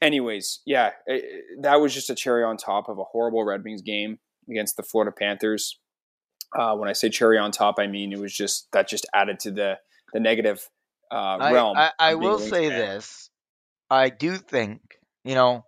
anyways, 0.00 0.60
yeah, 0.66 0.90
eh, 1.08 1.20
that 1.60 1.80
was 1.80 1.94
just 1.94 2.10
a 2.10 2.14
cherry 2.14 2.44
on 2.44 2.56
top 2.56 2.88
of 2.88 2.98
a 2.98 3.04
horrible 3.04 3.44
Red 3.44 3.64
Wings 3.64 3.82
game 3.82 4.18
against 4.50 4.76
the 4.76 4.82
Florida 4.82 5.12
Panthers. 5.16 5.78
Uh, 6.56 6.74
when 6.76 6.88
I 6.88 6.92
say 6.92 7.08
cherry 7.08 7.38
on 7.38 7.50
top, 7.50 7.76
I 7.78 7.86
mean 7.86 8.12
it 8.12 8.18
was 8.18 8.34
just 8.34 8.68
that 8.72 8.88
just 8.88 9.06
added 9.14 9.40
to 9.40 9.50
the 9.50 9.78
the 10.12 10.20
negative 10.20 10.68
uh, 11.10 11.38
I, 11.40 11.52
realm. 11.52 11.76
I, 11.76 11.90
I 11.98 12.14
will 12.14 12.38
say 12.38 12.68
fan. 12.68 12.78
this. 12.78 13.30
I 13.90 14.08
do 14.08 14.36
think, 14.36 14.80
you 15.24 15.34
know, 15.34 15.64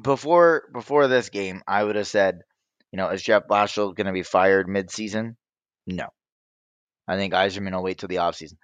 before 0.00 0.64
before 0.72 1.08
this 1.08 1.28
game, 1.28 1.62
I 1.66 1.82
would 1.84 1.96
have 1.96 2.06
said, 2.06 2.40
you 2.92 2.96
know, 2.96 3.08
is 3.08 3.22
Jeff 3.22 3.46
Blashill 3.48 3.94
going 3.94 4.06
to 4.06 4.12
be 4.12 4.22
fired 4.22 4.68
mid-season? 4.68 5.36
No. 5.86 6.08
I 7.08 7.16
think 7.16 7.34
Yzerman 7.34 7.74
will 7.74 7.82
wait 7.82 7.98
till 7.98 8.08
the 8.08 8.16
offseason. 8.16 8.54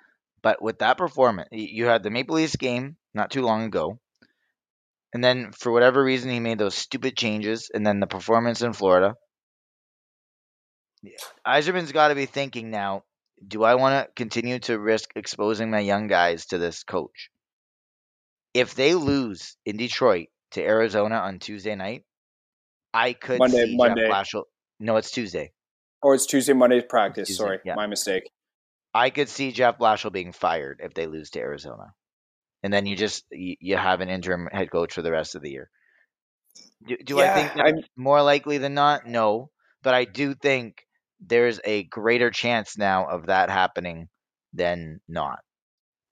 But 0.42 0.62
with 0.62 0.78
that 0.78 0.98
performance, 0.98 1.48
you 1.52 1.86
had 1.86 2.02
the 2.02 2.10
Maple 2.10 2.36
Leafs 2.36 2.56
game 2.56 2.96
not 3.14 3.30
too 3.30 3.42
long 3.42 3.64
ago. 3.64 3.98
And 5.12 5.24
then 5.24 5.52
for 5.52 5.72
whatever 5.72 6.02
reason 6.02 6.30
he 6.30 6.38
made 6.40 6.58
those 6.58 6.74
stupid 6.74 7.16
changes 7.16 7.70
and 7.72 7.86
then 7.86 7.98
the 7.98 8.06
performance 8.06 8.62
in 8.62 8.72
Florida. 8.72 9.14
Yeah. 11.02 11.16
Yzerman's 11.46 11.92
got 11.92 12.08
to 12.08 12.14
be 12.14 12.26
thinking 12.26 12.70
now, 12.70 13.04
do 13.46 13.62
I 13.64 13.76
want 13.76 14.06
to 14.06 14.12
continue 14.14 14.58
to 14.60 14.78
risk 14.78 15.10
exposing 15.16 15.70
my 15.70 15.78
young 15.80 16.08
guys 16.08 16.46
to 16.46 16.58
this 16.58 16.82
coach? 16.82 17.30
If 18.52 18.74
they 18.74 18.94
lose 18.94 19.56
in 19.64 19.76
Detroit 19.76 20.26
to 20.52 20.62
Arizona 20.62 21.16
on 21.16 21.38
Tuesday 21.38 21.74
night, 21.74 22.04
I 22.92 23.12
could 23.12 23.38
Monday- 23.38 23.66
see 23.66 23.76
Monday. 23.76 24.08
Jeff. 24.08 24.42
No, 24.80 24.96
it's 24.96 25.10
Tuesday. 25.10 25.52
Or 26.02 26.14
it's 26.14 26.26
Tuesday, 26.26 26.52
Monday's 26.52 26.84
practice. 26.88 27.28
Tuesday, 27.28 27.42
Sorry, 27.44 27.58
yeah. 27.64 27.74
my 27.74 27.86
mistake. 27.86 28.30
I 28.94 29.10
could 29.10 29.28
see 29.30 29.52
Jeff 29.52 29.78
Blashill 29.78 30.12
being 30.12 30.32
fired 30.32 30.80
if 30.82 30.94
they 30.94 31.06
lose 31.06 31.30
to 31.30 31.40
Arizona, 31.40 31.94
and 32.62 32.72
then 32.72 32.86
you 32.86 32.96
just 32.96 33.26
you, 33.30 33.76
have 33.76 34.00
an 34.02 34.10
interim 34.10 34.48
head 34.52 34.70
coach 34.70 34.94
for 34.94 35.02
the 35.02 35.12
rest 35.12 35.34
of 35.36 35.42
the 35.42 35.50
year. 35.50 35.70
Do, 36.84 36.96
do 36.96 37.20
I 37.20 37.28
Yeah, 37.28 37.28
think 37.28 37.54
I'm- 37.56 37.82
more 37.96 38.20
likely 38.22 38.58
than 38.58 38.74
not? 38.74 39.06
No, 39.06 39.50
but 39.82 39.94
I 39.94 40.04
do 40.04 40.34
think 40.34 40.84
there's 41.20 41.60
a 41.64 41.84
greater 41.84 42.30
chance 42.30 42.76
now 42.76 43.06
of 43.08 43.26
that 43.26 43.48
happening 43.50 44.08
than 44.52 45.00
not. 45.06 45.40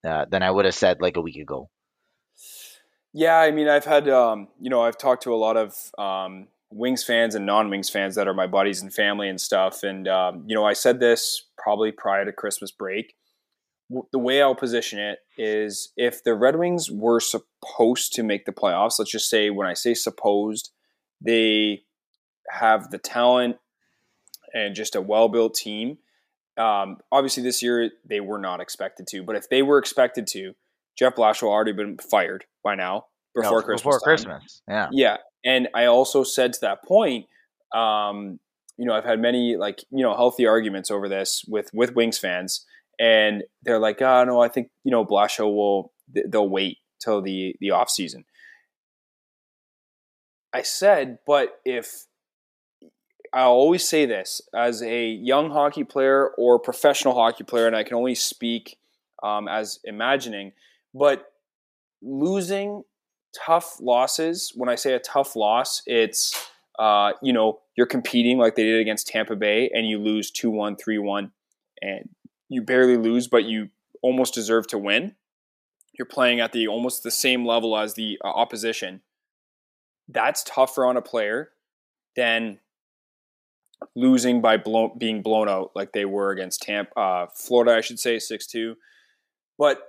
Uh, 0.04 0.26
than 0.26 0.42
I 0.42 0.50
would 0.50 0.66
have 0.66 0.74
said 0.74 1.00
like 1.02 1.16
a 1.16 1.22
week 1.22 1.36
ago. 1.36 1.70
Yeah, 3.12 3.38
I 3.38 3.50
mean, 3.50 3.68
I've 3.68 3.84
had, 3.84 4.08
um, 4.08 4.48
you 4.60 4.68
know, 4.68 4.82
I've 4.82 4.98
talked 4.98 5.22
to 5.22 5.32
a 5.32 5.36
lot 5.36 5.56
of 5.56 5.74
um, 5.98 6.48
Wings 6.70 7.04
fans 7.04 7.34
and 7.34 7.46
non-Wings 7.46 7.88
fans 7.90 8.14
that 8.16 8.26
are 8.28 8.34
my 8.34 8.46
buddies 8.46 8.82
and 8.82 8.92
family 8.92 9.28
and 9.28 9.40
stuff. 9.40 9.82
And, 9.82 10.08
um, 10.08 10.44
you 10.46 10.54
know, 10.54 10.64
I 10.64 10.72
said 10.72 11.00
this 11.00 11.44
probably 11.56 11.92
prior 11.92 12.24
to 12.24 12.32
Christmas 12.32 12.70
break. 12.70 13.14
W- 13.88 14.06
The 14.12 14.18
way 14.18 14.42
I'll 14.42 14.54
position 14.54 14.98
it 14.98 15.20
is 15.38 15.92
if 15.96 16.24
the 16.24 16.34
Red 16.34 16.56
Wings 16.56 16.90
were 16.90 17.20
supposed 17.20 18.12
to 18.14 18.22
make 18.22 18.46
the 18.46 18.52
playoffs, 18.52 18.98
let's 18.98 19.12
just 19.12 19.30
say 19.30 19.48
when 19.50 19.66
I 19.68 19.74
say 19.74 19.94
supposed, 19.94 20.70
they 21.20 21.82
have 22.50 22.90
the 22.90 22.98
talent 22.98 23.56
and 24.52 24.74
just 24.74 24.96
a 24.96 25.00
well-built 25.00 25.54
team. 25.54 25.98
Um, 26.56 26.98
obviously, 27.12 27.42
this 27.42 27.62
year 27.62 27.90
they 28.04 28.20
were 28.20 28.38
not 28.38 28.60
expected 28.60 29.06
to, 29.08 29.22
but 29.22 29.36
if 29.36 29.48
they 29.48 29.62
were 29.62 29.78
expected 29.78 30.26
to, 30.28 30.54
Jeff 30.98 31.14
Blashill 31.14 31.48
already 31.48 31.72
been 31.72 31.98
fired 31.98 32.44
by 32.64 32.74
now 32.74 33.06
before 33.34 33.60
No, 33.60 33.64
Christmas. 33.66 33.82
Before 33.82 33.92
time. 34.00 34.04
Christmas, 34.04 34.62
yeah. 34.66 34.88
Yeah, 34.90 35.16
and 35.46 35.68
I 35.74 35.86
also 35.86 36.24
said 36.24 36.52
to 36.54 36.60
that 36.62 36.84
point, 36.84 37.26
um, 37.72 38.40
you 38.76 38.84
know, 38.84 38.92
I've 38.92 39.04
had 39.04 39.20
many 39.20 39.56
like 39.56 39.82
you 39.90 40.02
know 40.02 40.14
healthy 40.14 40.46
arguments 40.46 40.90
over 40.90 41.08
this 41.08 41.44
with 41.48 41.70
with 41.72 41.94
Wings 41.94 42.18
fans, 42.18 42.66
and 42.98 43.44
they're 43.62 43.78
like, 43.78 44.02
oh 44.02 44.24
no, 44.24 44.40
I 44.40 44.48
think 44.48 44.70
you 44.84 44.90
know 44.90 45.06
Blashill 45.06 45.54
will 45.54 45.92
they'll 46.12 46.48
wait 46.48 46.78
till 47.00 47.22
the 47.22 47.54
the 47.60 47.70
off 47.70 47.88
season. 47.88 48.24
I 50.52 50.62
said, 50.62 51.18
but 51.26 51.60
if 51.64 52.06
I 53.32 53.42
always 53.42 53.86
say 53.86 54.06
this 54.06 54.40
as 54.54 54.82
a 54.82 55.06
young 55.06 55.50
hockey 55.50 55.84
player 55.84 56.28
or 56.36 56.58
professional 56.58 57.14
hockey 57.14 57.44
player, 57.44 57.66
and 57.66 57.76
I 57.76 57.84
can 57.84 57.96
only 57.96 58.14
speak 58.14 58.78
um, 59.22 59.48
as 59.48 59.78
imagining, 59.84 60.52
but 60.94 61.26
losing 62.02 62.82
tough 63.44 63.80
losses. 63.80 64.52
When 64.54 64.68
I 64.68 64.74
say 64.74 64.94
a 64.94 64.98
tough 64.98 65.36
loss, 65.36 65.82
it's 65.86 66.48
uh, 66.78 67.12
you 67.22 67.32
know 67.32 67.60
you're 67.76 67.86
competing 67.86 68.38
like 68.38 68.54
they 68.54 68.64
did 68.64 68.80
against 68.80 69.08
Tampa 69.08 69.36
Bay, 69.36 69.70
and 69.72 69.86
you 69.86 69.98
lose 69.98 70.30
2-1, 70.32 70.78
3-1, 70.80 71.30
and 71.82 72.08
you 72.48 72.62
barely 72.62 72.96
lose, 72.96 73.28
but 73.28 73.44
you 73.44 73.68
almost 74.02 74.34
deserve 74.34 74.66
to 74.68 74.78
win. 74.78 75.14
You're 75.98 76.06
playing 76.06 76.40
at 76.40 76.52
the 76.52 76.68
almost 76.68 77.02
the 77.02 77.10
same 77.10 77.46
level 77.46 77.76
as 77.76 77.94
the 77.94 78.18
uh, 78.24 78.28
opposition. 78.28 79.02
That's 80.08 80.42
tougher 80.44 80.86
on 80.86 80.96
a 80.96 81.02
player 81.02 81.50
than 82.14 82.60
losing 83.94 84.40
by 84.40 84.56
blow, 84.56 84.94
being 84.96 85.22
blown 85.22 85.48
out 85.48 85.72
like 85.74 85.92
they 85.92 86.04
were 86.04 86.30
against 86.30 86.62
Tampa, 86.62 86.98
uh, 86.98 87.26
Florida, 87.34 87.76
I 87.76 87.80
should 87.80 87.98
say, 87.98 88.18
six 88.18 88.46
two. 88.46 88.76
But 89.58 89.80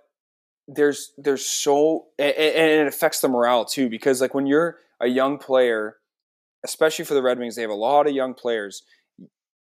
there's 0.67 1.13
there's 1.17 1.45
so 1.45 2.07
and, 2.19 2.33
it 2.37 2.87
affects 2.87 3.21
the 3.21 3.29
morale 3.29 3.65
too 3.65 3.89
because 3.89 4.21
like 4.21 4.33
when 4.33 4.45
you're 4.45 4.77
a 4.99 5.07
young 5.07 5.37
player, 5.37 5.97
especially 6.65 7.05
for 7.05 7.13
the 7.13 7.21
Red 7.21 7.39
Wings, 7.39 7.55
they 7.55 7.61
have 7.61 7.71
a 7.71 7.75
lot 7.75 8.07
of 8.07 8.13
young 8.13 8.33
players. 8.33 8.83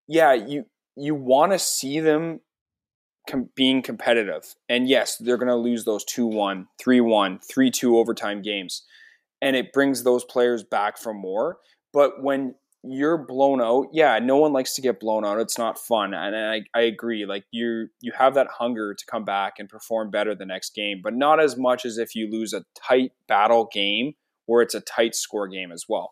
Yeah, 0.08 0.34
you 0.34 0.66
you 0.96 1.16
want 1.16 1.52
to 1.52 1.60
see 1.60 2.00
them 2.00 2.40
com- 3.30 3.50
being 3.56 3.82
competitive, 3.82 4.56
and 4.70 4.88
yes, 4.88 5.18
they're 5.18 5.38
going 5.38 5.48
to 5.48 5.56
lose 5.56 5.86
those 5.86 6.06
2-1, 6.06 6.68
3-1, 6.82 7.40
3-2 7.52 7.96
overtime 7.96 8.42
games, 8.42 8.84
and 9.42 9.56
it 9.56 9.74
brings 9.74 10.04
those 10.04 10.24
players 10.24 10.64
back 10.64 10.98
for 10.98 11.14
more. 11.14 11.58
But 11.92 12.22
when 12.22 12.56
you're 12.84 13.18
blown 13.18 13.62
out, 13.62 13.88
yeah, 13.94 14.20
no 14.20 14.38
one 14.38 14.52
likes 14.52 14.76
to 14.76 14.82
get 14.82 15.00
blown 15.00 15.24
out. 15.26 15.40
It's 15.40 15.58
not 15.58 15.80
fun, 15.80 16.14
and 16.14 16.36
I, 16.36 16.62
I 16.76 16.82
agree. 16.82 17.26
Like 17.26 17.46
you, 17.52 17.88
you 18.02 18.12
have 18.18 18.34
that 18.34 18.48
hunger 18.48 18.94
to 18.94 19.06
come 19.06 19.24
back 19.24 19.54
and 19.58 19.70
perform 19.70 20.12
better 20.12 20.36
the 20.36 20.46
next 20.46 20.76
game, 20.76 21.00
but 21.02 21.14
not 21.14 21.40
as 21.40 21.58
much 21.58 21.86
as 21.86 21.98
if 21.98 22.14
you 22.14 22.30
lose 22.30 22.54
a 22.54 22.66
tight 22.76 23.14
battle 23.28 23.70
game 23.72 24.14
where 24.48 24.62
it's 24.62 24.76
a 24.76 24.82
tight 24.82 25.16
score 25.16 25.48
game 25.48 25.72
as 25.72 25.86
well. 25.88 26.12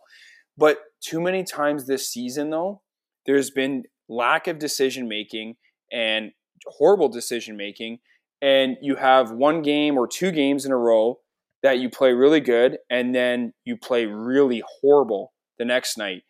But 0.57 0.79
too 1.01 1.19
many 1.19 1.43
times 1.43 1.87
this 1.87 2.09
season, 2.09 2.49
though, 2.51 2.81
there's 3.25 3.51
been 3.51 3.83
lack 4.07 4.47
of 4.47 4.57
decision 4.57 5.07
making 5.09 5.55
and 5.91 6.31
horrible 6.67 7.09
decision 7.09 7.57
making, 7.57 7.99
and 8.41 8.77
you 8.81 8.95
have 8.95 9.31
one 9.31 9.61
game 9.61 9.97
or 9.97 10.07
two 10.07 10.31
games 10.31 10.65
in 10.65 10.71
a 10.71 10.77
row 10.77 11.19
that 11.63 11.79
you 11.79 11.89
play 11.89 12.13
really 12.13 12.39
good, 12.39 12.77
and 12.89 13.13
then 13.13 13.53
you 13.65 13.75
play 13.75 14.05
really 14.05 14.63
horrible 14.81 15.33
the 15.59 15.65
next 15.65 15.97
night 15.97 16.23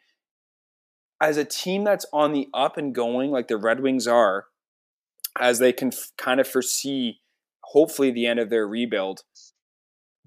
as 1.21 1.37
a 1.37 1.45
team 1.45 1.83
that's 1.83 2.05
on 2.11 2.33
the 2.33 2.47
up 2.53 2.77
and 2.77 2.93
going, 2.95 3.29
like 3.29 3.47
the 3.47 3.57
Red 3.57 3.81
Wings 3.81 4.07
are, 4.07 4.45
as 5.39 5.59
they 5.59 5.71
can 5.71 5.89
f- 5.89 6.11
kind 6.17 6.39
of 6.39 6.47
foresee, 6.47 7.19
hopefully, 7.63 8.11
the 8.11 8.25
end 8.25 8.39
of 8.39 8.49
their 8.49 8.67
rebuild, 8.67 9.21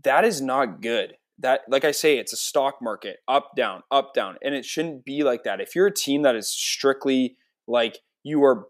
that 0.02 0.24
is 0.24 0.40
not 0.40 0.80
good. 0.80 1.14
that 1.38 1.62
like 1.68 1.84
I 1.84 1.90
say, 1.90 2.18
it's 2.18 2.32
a 2.32 2.36
stock 2.36 2.76
market, 2.80 3.18
up, 3.26 3.50
down, 3.56 3.82
up, 3.90 4.14
down. 4.14 4.36
And 4.42 4.54
it 4.54 4.64
shouldn't 4.64 5.04
be 5.04 5.22
like 5.22 5.42
that. 5.44 5.60
If 5.60 5.74
you're 5.74 5.88
a 5.88 5.94
team 5.94 6.22
that 6.22 6.36
is 6.36 6.48
strictly 6.48 7.36
like 7.66 7.98
you 8.22 8.44
are 8.44 8.66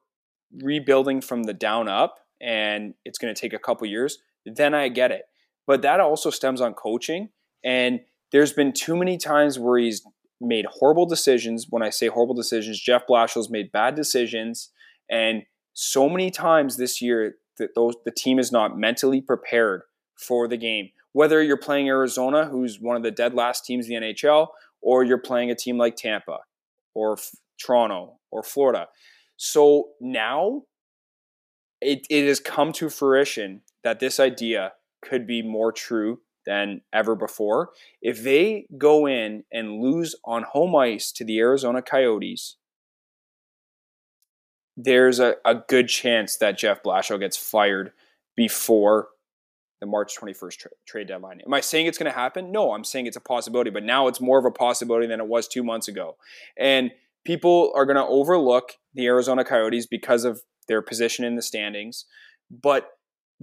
rebuilding 0.63 1.21
from 1.21 1.45
the 1.45 1.53
down 1.53 1.89
up 1.89 2.15
and 2.41 2.95
it's 3.05 3.19
going 3.19 3.35
to 3.35 3.41
take 3.41 3.53
a 3.53 3.59
couple 3.59 3.87
years, 3.87 4.19
then 4.47 4.75
I 4.75 4.89
get 4.89 5.11
it. 5.11 5.23
But 5.67 5.83
that 5.83 6.01
also 6.01 6.31
stems 6.31 6.61
on 6.61 6.75
coaching. 6.75 7.31
And 7.65 8.01
there's 8.33 8.53
been 8.53 8.73
too 8.73 8.97
many 8.97 9.17
times 9.17 9.59
where 9.59 9.79
he's 9.79 10.03
made 10.45 10.67
horrible 10.67 11.07
decisions. 11.07 11.67
When 11.69 11.83
I 11.83 11.91
say 11.91 12.09
horrible 12.09 12.35
decisions, 12.35 12.81
Jeff 12.81 13.07
Blashill's 13.07 13.51
made 13.51 13.73
bad 13.73 13.95
decisions. 13.95 14.71
And 15.11 15.45
so 15.73 16.09
many 16.09 16.31
times 16.31 16.77
this 16.77 17.03
year 17.03 17.37
that 17.59 17.75
those 17.75 17.95
the 18.05 18.11
team 18.11 18.39
is 18.39 18.53
not 18.53 18.79
mentally 18.79 19.21
prepared 19.21 19.83
for 20.17 20.49
the 20.49 20.57
game. 20.57 20.91
Whether 21.13 21.43
you're 21.43 21.57
playing 21.57 21.89
Arizona, 21.89 22.47
who's 22.47 22.81
one 22.81 22.97
of 22.97 23.03
the 23.03 23.11
dead 23.11 23.35
last 23.35 23.65
teams 23.65 23.89
in 23.89 24.01
the 24.01 24.13
NHL, 24.13 24.49
or 24.81 25.05
you're 25.05 25.19
playing 25.19 25.51
a 25.51 25.55
team 25.55 25.79
like 25.79 25.97
Tampa 25.97 26.39
or 26.95 27.15
F- 27.15 27.31
Toronto 27.59 28.19
or 28.31 28.43
Florida. 28.43 28.89
So 29.37 29.91
now 30.01 30.63
it, 31.81 32.07
it 32.11 32.27
has 32.27 32.41
come 32.41 32.73
to 32.73 32.89
fruition 32.91 33.63
that 33.83 34.01
this 34.01 34.19
idea 34.19 34.73
could 35.03 35.27
be 35.27 35.43
more 35.43 35.73
true 35.73 36.21
than 36.47 36.83
ever 36.93 37.15
before. 37.15 37.71
If 38.03 38.23
they 38.23 38.67
go 38.77 39.07
in 39.07 39.45
and 39.53 39.81
lose 39.81 40.15
on 40.25 40.45
home 40.45 40.75
ice 40.77 41.13
to 41.13 41.25
the 41.25 41.39
Arizona 41.39 41.83
Coyotes, 41.83 42.57
there's 44.77 45.21
a, 45.21 45.37
a 45.45 45.55
good 45.55 45.89
chance 45.89 46.37
that 46.37 46.59
Jeff 46.59 46.83
Blashill 46.83 47.21
gets 47.21 47.37
fired 47.37 47.93
before 48.37 49.09
the 49.81 49.87
March 49.87 50.17
21st 50.19 50.57
tra- 50.57 50.71
trade 50.87 51.09
deadline. 51.09 51.41
Am 51.45 51.55
I 51.55 51.61
saying 51.61 51.87
it's 51.87 51.99
going 51.99 52.11
to 52.11 52.19
happen? 52.19 52.51
No, 52.51 52.73
I'm 52.73 52.85
saying 52.85 53.07
it's 53.07 53.17
a 53.17 53.21
possibility, 53.21 53.71
but 53.71 53.83
now 53.83 54.09
it's 54.09 54.21
more 54.21 54.39
of 54.39 54.45
a 54.45 54.51
possibility 54.51 55.07
than 55.07 55.21
it 55.21 55.27
was 55.27 55.47
two 55.47 55.63
months 55.63 55.89
ago. 55.89 56.17
And 56.57 56.91
people 57.25 57.73
are 57.75 57.87
going 57.87 57.97
to 57.97 58.07
overlook 58.07 58.73
the 58.95 59.07
Arizona 59.07 59.45
Coyotes 59.45 59.87
because 59.87 60.25
of 60.25 60.43
their 60.69 60.83
position 60.83 61.25
in 61.25 61.37
the 61.37 61.43
standings. 61.43 62.07
But 62.51 62.89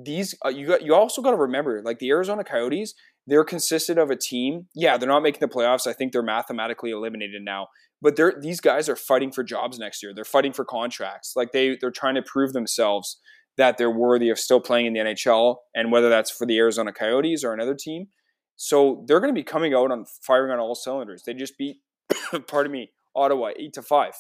these, 0.03 0.36
uh, 0.45 0.49
you 0.49 0.68
got, 0.68 0.82
you 0.84 0.94
also 0.94 1.22
got 1.22 1.32
to 1.32 1.38
remember, 1.38 1.82
like 1.84 1.99
the 1.99 2.10
Arizona 2.10 2.44
Coyotes, 2.44 2.94
they're 3.28 3.44
consisted 3.44 3.98
of 3.98 4.10
a 4.10 4.15
team. 4.15 4.68
Yeah, 4.73 4.98
they're 4.98 5.10
not 5.10 5.23
making 5.23 5.41
the 5.41 5.48
playoffs. 5.48 5.88
I 5.88 5.94
think 5.94 6.11
they're 6.11 6.23
mathematically 6.23 6.91
eliminated 6.91 7.44
now. 7.44 7.68
But 8.02 8.15
they're 8.15 8.34
these 8.41 8.60
guys 8.60 8.90
are 8.90 8.95
fighting 8.95 9.32
for 9.32 9.44
jobs 9.44 9.78
next 9.78 10.02
year. 10.02 10.11
They're 10.14 10.26
fighting 10.26 10.53
for 10.53 10.65
contracts. 10.65 11.34
Like 11.36 11.52
they 11.52 11.78
they're 11.80 11.91
trying 11.91 12.15
to 12.15 12.23
prove 12.23 12.52
themselves 12.53 13.19
that 13.57 13.78
they're 13.78 13.91
worthy 13.91 14.30
of 14.30 14.40
still 14.40 14.60
playing 14.60 14.88
in 14.88 14.94
the 14.94 14.99
NHL, 14.99 15.57
and 15.76 15.91
whether 15.91 16.10
that's 16.10 16.32
for 16.32 16.48
the 16.48 16.57
Arizona 16.57 16.91
Coyotes 16.91 17.44
or 17.44 17.53
another 17.53 17.76
team. 17.76 18.07
So 18.56 19.03
they're 19.07 19.19
going 19.19 19.34
to 19.34 19.40
be 19.40 19.44
coming 19.44 19.73
out 19.73 19.91
on 19.91 20.06
firing 20.26 20.52
on 20.52 20.60
all 20.60 20.76
cylinders. 20.76 21.23
They 21.26 21.34
just 21.34 21.57
beat, 21.57 21.78
pardon 22.48 22.72
me, 22.72 22.91
Ottawa 23.15 23.49
eight 23.57 23.73
to 23.73 23.82
five. 23.82 24.14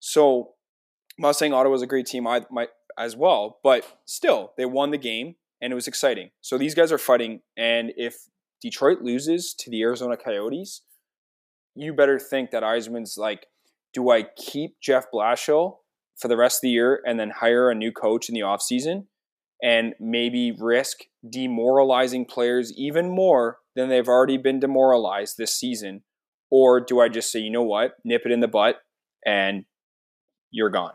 So 0.00 0.54
I'm 1.18 1.22
not 1.22 1.36
saying 1.36 1.52
Ottawa's 1.52 1.82
a 1.82 1.86
great 1.86 2.06
team 2.06 2.26
I, 2.26 2.42
my, 2.50 2.68
as 2.98 3.16
well, 3.16 3.58
but 3.62 4.00
still 4.04 4.52
they 4.56 4.64
won 4.64 4.90
the 4.90 4.98
game 4.98 5.36
and 5.60 5.72
it 5.72 5.76
was 5.76 5.86
exciting. 5.86 6.30
So 6.40 6.58
these 6.58 6.74
guys 6.74 6.90
are 6.90 6.98
fighting, 6.98 7.40
and 7.56 7.92
if 7.96 8.16
Detroit 8.60 9.02
loses 9.02 9.54
to 9.54 9.70
the 9.70 9.82
Arizona 9.82 10.16
Coyotes, 10.16 10.82
you 11.74 11.92
better 11.92 12.18
think 12.18 12.50
that 12.50 12.62
Yzerman's 12.62 13.16
like, 13.16 13.46
do 13.94 14.10
I 14.10 14.24
keep 14.36 14.80
Jeff 14.80 15.06
Blashill 15.12 15.78
for 16.16 16.28
the 16.28 16.36
rest 16.36 16.58
of 16.58 16.62
the 16.62 16.70
year 16.70 17.00
and 17.04 17.18
then 17.18 17.30
hire 17.30 17.70
a 17.70 17.74
new 17.74 17.92
coach 17.92 18.28
in 18.28 18.34
the 18.34 18.40
offseason 18.40 19.06
and 19.62 19.94
maybe 20.00 20.52
risk 20.58 21.00
demoralizing 21.28 22.24
players 22.24 22.72
even 22.76 23.08
more 23.08 23.58
than 23.76 23.88
they've 23.88 24.08
already 24.08 24.36
been 24.36 24.60
demoralized 24.60 25.36
this 25.38 25.54
season? 25.54 26.02
Or 26.50 26.80
do 26.80 27.00
I 27.00 27.08
just 27.08 27.30
say, 27.30 27.40
you 27.40 27.50
know 27.50 27.62
what, 27.62 27.92
nip 28.04 28.22
it 28.24 28.32
in 28.32 28.40
the 28.40 28.48
butt 28.48 28.76
and 29.24 29.64
you're 30.50 30.70
gone? 30.70 30.92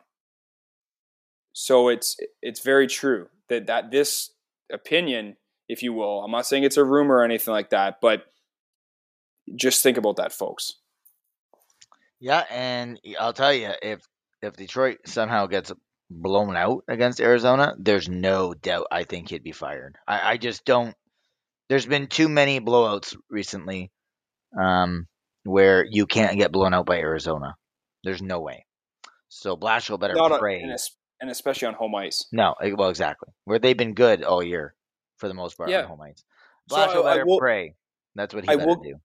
So 1.59 1.89
it's 1.89 2.17
it's 2.39 2.59
very 2.59 2.85
true 2.85 3.29
that 3.49 3.65
that 3.65 3.89
this 3.89 4.29
opinion, 4.71 5.37
if 5.67 5.81
you 5.81 5.91
will, 5.91 6.23
I'm 6.23 6.29
not 6.29 6.45
saying 6.45 6.63
it's 6.63 6.77
a 6.77 6.83
rumor 6.83 7.15
or 7.15 7.23
anything 7.23 7.51
like 7.51 7.71
that, 7.71 7.97
but 7.99 8.27
just 9.55 9.81
think 9.81 9.97
about 9.97 10.17
that, 10.17 10.31
folks. 10.31 10.75
Yeah, 12.19 12.43
and 12.51 12.99
I'll 13.19 13.33
tell 13.33 13.51
you, 13.51 13.71
if 13.81 14.01
if 14.43 14.55
Detroit 14.55 14.99
somehow 15.07 15.47
gets 15.47 15.73
blown 16.11 16.55
out 16.55 16.83
against 16.87 17.19
Arizona, 17.19 17.73
there's 17.79 18.07
no 18.07 18.53
doubt 18.53 18.85
I 18.91 19.03
think 19.05 19.29
he'd 19.29 19.41
be 19.41 19.51
fired. 19.51 19.97
I, 20.07 20.33
I 20.33 20.37
just 20.37 20.63
don't. 20.63 20.95
There's 21.69 21.87
been 21.87 22.05
too 22.05 22.29
many 22.29 22.61
blowouts 22.61 23.17
recently, 23.31 23.89
um, 24.55 25.07
where 25.43 25.83
you 25.89 26.05
can't 26.05 26.37
get 26.37 26.51
blown 26.51 26.75
out 26.75 26.85
by 26.85 26.99
Arizona. 26.99 27.55
There's 28.03 28.21
no 28.21 28.41
way. 28.41 28.67
So 29.29 29.57
Blashill 29.57 29.99
better 29.99 30.13
pray, 30.37 30.61
and, 30.61 30.77
and, 31.19 31.29
especially 31.29 31.67
on 31.67 31.73
home 31.73 31.95
ice. 31.95 32.25
No, 32.31 32.55
eh, 32.61 32.71
well, 32.77 32.89
exactly. 32.89 33.29
Where 33.45 33.59
they've 33.59 33.77
been 33.77 33.93
good 33.93 34.23
all 34.23 34.43
year, 34.43 34.75
for 35.17 35.27
the 35.27 35.33
most 35.33 35.57
part, 35.57 35.69
yeah. 35.69 35.81
on 35.81 35.87
home 35.87 36.01
ice. 36.01 36.23
So 36.69 36.75
I, 36.75 36.87
better 36.87 37.21
I 37.21 37.23
will, 37.23 37.39
pray. 37.39 37.75
That's 38.15 38.33
what 38.33 38.43
he 38.43 38.49
I 38.49 38.55
better 38.55 38.67
will, 38.67 38.75
do. 38.75 38.95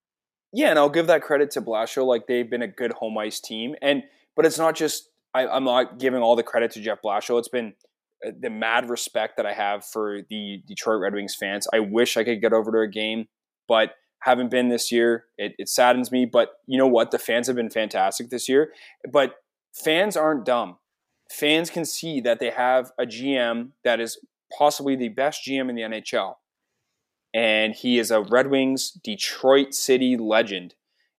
Yeah, 0.52 0.70
and 0.70 0.78
I'll 0.78 0.90
give 0.90 1.06
that 1.06 1.22
credit 1.22 1.50
to 1.52 1.62
Blashill. 1.62 2.06
Like 2.06 2.26
they've 2.26 2.48
been 2.48 2.62
a 2.62 2.68
good 2.68 2.92
home 2.92 3.16
ice 3.18 3.40
team, 3.40 3.74
and 3.80 4.02
but 4.36 4.46
it's 4.46 4.58
not 4.58 4.74
just 4.74 5.08
I, 5.34 5.56
am 5.56 5.64
not 5.64 5.98
giving 5.98 6.22
all 6.22 6.36
the 6.36 6.42
credit 6.42 6.70
to 6.72 6.80
Jeff 6.80 6.98
Blashill. 7.02 7.38
It's 7.38 7.48
been 7.48 7.74
uh, 8.26 8.30
the 8.38 8.50
mad 8.50 8.90
respect 8.90 9.36
that 9.36 9.46
I 9.46 9.52
have 9.52 9.84
for 9.84 10.20
the 10.28 10.62
Detroit 10.66 11.00
Red 11.00 11.14
Wings 11.14 11.36
fans. 11.38 11.66
I 11.72 11.80
wish 11.80 12.16
I 12.16 12.24
could 12.24 12.40
get 12.40 12.52
over 12.52 12.70
to 12.72 12.80
a 12.80 12.88
game, 12.88 13.26
but 13.68 13.94
haven't 14.20 14.50
been 14.50 14.68
this 14.68 14.92
year. 14.92 15.24
It, 15.36 15.54
it 15.58 15.68
saddens 15.68 16.12
me, 16.12 16.26
but 16.26 16.50
you 16.66 16.78
know 16.78 16.86
what? 16.86 17.10
The 17.10 17.18
fans 17.18 17.46
have 17.48 17.56
been 17.56 17.70
fantastic 17.70 18.30
this 18.30 18.48
year. 18.48 18.72
But 19.10 19.34
fans 19.74 20.16
aren't 20.16 20.44
dumb. 20.44 20.76
Fans 21.32 21.70
can 21.70 21.86
see 21.86 22.20
that 22.20 22.40
they 22.40 22.50
have 22.50 22.92
a 22.98 23.04
GM 23.04 23.70
that 23.84 24.00
is 24.00 24.18
possibly 24.56 24.96
the 24.96 25.08
best 25.08 25.46
GM 25.48 25.70
in 25.70 25.76
the 25.76 25.82
NHL. 25.82 26.34
And 27.32 27.74
he 27.74 27.98
is 27.98 28.10
a 28.10 28.20
Red 28.20 28.50
Wings 28.50 28.90
Detroit 28.90 29.72
City 29.72 30.18
legend. 30.18 30.74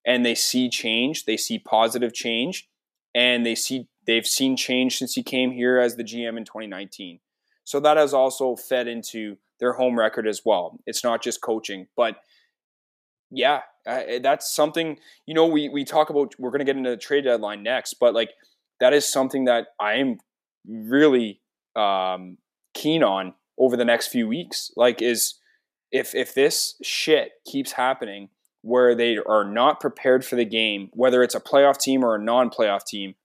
And 0.05 0.23
they 0.23 0.35
see 0.35 0.69
change, 0.69 1.25
they 1.25 1.35
see 1.35 1.57
positive 1.57 2.13
change, 2.13 2.69
and 3.15 3.43
they 3.43 3.55
see 3.55 3.87
they've 4.05 4.27
seen 4.27 4.55
change 4.55 4.97
since 4.97 5.15
he 5.15 5.23
came 5.23 5.51
here 5.51 5.79
as 5.79 5.95
the 5.95 6.03
GM 6.03 6.37
in 6.37 6.45
2019. 6.45 7.19
So 7.63 7.79
that 7.79 7.97
has 7.97 8.13
also 8.13 8.55
fed 8.55 8.87
into 8.87 9.37
their 9.59 9.73
home 9.73 9.97
record 9.97 10.27
as 10.27 10.41
well. 10.45 10.77
It's 10.85 11.03
not 11.03 11.23
just 11.23 11.41
coaching, 11.41 11.87
but 11.95 12.17
yeah, 13.31 13.61
that's 13.85 14.53
something, 14.53 14.99
you 15.25 15.33
know, 15.33 15.47
we, 15.47 15.69
we 15.69 15.85
talk 15.85 16.11
about, 16.11 16.35
we're 16.37 16.51
going 16.51 16.59
to 16.59 16.65
get 16.65 16.77
into 16.77 16.91
the 16.91 16.97
trade 16.97 17.23
deadline 17.23 17.63
next, 17.63 17.95
but 17.95 18.13
like 18.13 18.31
that 18.83 18.91
is 18.91 19.09
something 19.09 19.45
that 19.45 19.67
I 19.79 19.93
am 19.93 20.17
really 20.67 21.39
um, 21.73 22.37
keen 22.73 23.01
on 23.01 23.33
over 23.57 23.77
the 23.77 23.85
next 23.85 24.07
few 24.07 24.27
weeks. 24.27 24.71
Like, 24.75 25.01
is 25.01 25.39
if, 25.89 26.13
if 26.13 26.33
this 26.33 26.75
shit 26.83 27.31
keeps 27.45 27.71
happening 27.71 28.27
where 28.61 28.93
they 28.93 29.17
are 29.25 29.45
not 29.45 29.79
prepared 29.79 30.25
for 30.25 30.35
the 30.35 30.43
game, 30.43 30.89
whether 30.91 31.23
it's 31.23 31.33
a 31.33 31.39
playoff 31.39 31.77
team 31.77 32.03
or 32.03 32.15
a 32.15 32.21
non 32.21 32.49
playoff 32.49 32.83
team, 32.85 33.15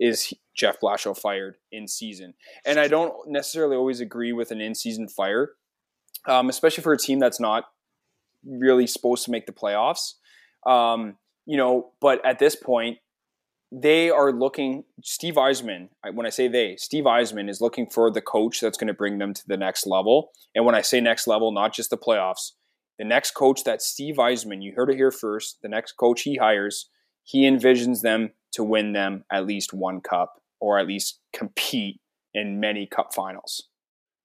is 0.00 0.32
Jeff 0.56 0.80
Blashill 0.80 1.16
fired 1.16 1.56
in 1.70 1.86
season? 1.86 2.32
And 2.64 2.80
I 2.80 2.88
don't 2.88 3.12
necessarily 3.28 3.76
always 3.76 4.00
agree 4.00 4.32
with 4.32 4.50
an 4.50 4.62
in 4.62 4.74
season 4.74 5.08
fire, 5.08 5.50
um, 6.26 6.48
especially 6.48 6.82
for 6.82 6.94
a 6.94 6.98
team 6.98 7.18
that's 7.18 7.38
not 7.38 7.64
really 8.46 8.86
supposed 8.86 9.26
to 9.26 9.30
make 9.30 9.44
the 9.44 9.52
playoffs. 9.52 10.14
Um, 10.66 11.18
you 11.44 11.58
know, 11.58 11.90
but 12.00 12.24
at 12.24 12.38
this 12.38 12.56
point, 12.56 12.96
they 13.72 14.10
are 14.10 14.32
looking. 14.32 14.84
Steve 15.02 15.34
Yzerman, 15.34 15.88
when 16.12 16.26
I 16.26 16.30
say 16.30 16.46
they, 16.46 16.76
Steve 16.76 17.04
Yzerman 17.04 17.48
is 17.48 17.60
looking 17.60 17.88
for 17.88 18.10
the 18.10 18.20
coach 18.20 18.60
that's 18.60 18.76
going 18.76 18.88
to 18.88 18.94
bring 18.94 19.18
them 19.18 19.32
to 19.32 19.42
the 19.46 19.56
next 19.56 19.86
level. 19.86 20.30
And 20.54 20.66
when 20.66 20.74
I 20.74 20.82
say 20.82 21.00
next 21.00 21.26
level, 21.26 21.52
not 21.52 21.72
just 21.72 21.88
the 21.88 21.96
playoffs, 21.96 22.52
the 22.98 23.04
next 23.04 23.30
coach 23.32 23.64
that 23.64 23.80
Steve 23.80 24.16
Yzerman, 24.16 24.62
you 24.62 24.74
heard 24.76 24.90
it 24.90 24.96
here 24.96 25.10
first, 25.10 25.58
the 25.62 25.68
next 25.68 25.92
coach 25.92 26.22
he 26.22 26.36
hires, 26.36 26.90
he 27.24 27.48
envisions 27.48 28.02
them 28.02 28.32
to 28.52 28.62
win 28.62 28.92
them 28.92 29.24
at 29.32 29.46
least 29.46 29.72
one 29.72 30.02
cup 30.02 30.42
or 30.60 30.78
at 30.78 30.86
least 30.86 31.20
compete 31.32 31.98
in 32.34 32.60
many 32.60 32.86
cup 32.86 33.14
finals. 33.14 33.68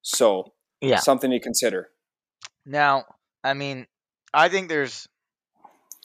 So, 0.01 0.53
yeah, 0.81 0.99
something 0.99 1.31
to 1.31 1.39
consider. 1.39 1.89
Now, 2.65 3.05
I 3.43 3.53
mean, 3.53 3.87
I 4.33 4.49
think 4.49 4.67
there's 4.67 5.07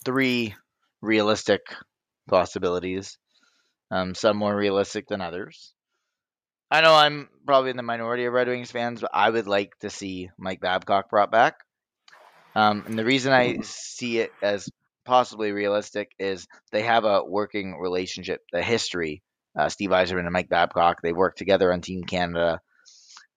three 0.05 0.55
realistic 1.01 1.61
possibilities. 2.27 3.17
Um, 3.93 4.15
some 4.15 4.37
more 4.37 4.55
realistic 4.55 5.07
than 5.07 5.21
others. 5.21 5.71
I 6.71 6.81
know 6.81 6.95
I'm 6.95 7.29
probably 7.45 7.69
in 7.69 7.77
the 7.77 7.83
minority 7.83 8.25
of 8.25 8.33
Red 8.33 8.47
Wings 8.47 8.71
fans, 8.71 9.01
but 9.01 9.11
I 9.13 9.29
would 9.29 9.45
like 9.45 9.77
to 9.81 9.91
see 9.91 10.31
Mike 10.35 10.61
Babcock 10.61 11.11
brought 11.11 11.29
back. 11.29 11.59
Um, 12.55 12.85
and 12.87 12.97
the 12.97 13.05
reason 13.05 13.33
I 13.33 13.59
see 13.61 14.17
it 14.17 14.31
as 14.41 14.67
possibly 15.05 15.51
realistic 15.51 16.09
is 16.17 16.47
they 16.71 16.81
have 16.81 17.05
a 17.05 17.23
working 17.23 17.77
relationship, 17.77 18.41
a 18.51 18.63
history. 18.63 19.21
Uh, 19.55 19.69
Steve 19.69 19.91
Yzerman 19.91 20.21
and 20.21 20.33
Mike 20.33 20.49
Babcock, 20.49 21.03
they 21.03 21.13
worked 21.13 21.37
together 21.37 21.71
on 21.71 21.81
Team 21.81 22.03
Canada. 22.03 22.61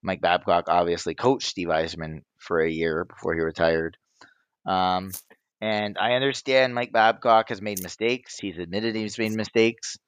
Mike 0.02 0.22
Babcock 0.22 0.70
obviously 0.70 1.14
coached 1.14 1.48
Steve 1.48 1.68
Yzerman 1.68 2.22
for 2.38 2.60
a 2.60 2.70
year 2.70 3.04
before 3.04 3.34
he 3.34 3.40
retired. 3.40 3.98
Um, 4.64 5.10
And 5.60 5.96
I 5.98 6.12
understand 6.12 6.74
Mike 6.74 6.92
Babcock 6.92 7.48
has 7.48 7.62
made 7.62 7.82
mistakes. 7.82 8.38
He's 8.38 8.58
admitted 8.58 8.94
he's 8.94 9.18
made 9.18 9.32
mistakes. 9.32 9.98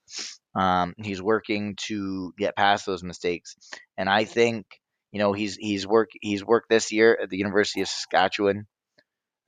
Um, 0.54 0.94
he's 0.98 1.22
working 1.22 1.76
to 1.86 2.32
get 2.38 2.56
past 2.56 2.86
those 2.86 3.02
mistakes, 3.02 3.56
and 3.96 4.08
I 4.08 4.24
think 4.24 4.66
you 5.12 5.18
know 5.18 5.32
he's 5.32 5.56
he's 5.56 5.86
worked 5.86 6.12
he's 6.20 6.44
worked 6.44 6.68
this 6.68 6.92
year 6.92 7.18
at 7.22 7.30
the 7.30 7.38
University 7.38 7.80
of 7.80 7.88
Saskatchewan. 7.88 8.66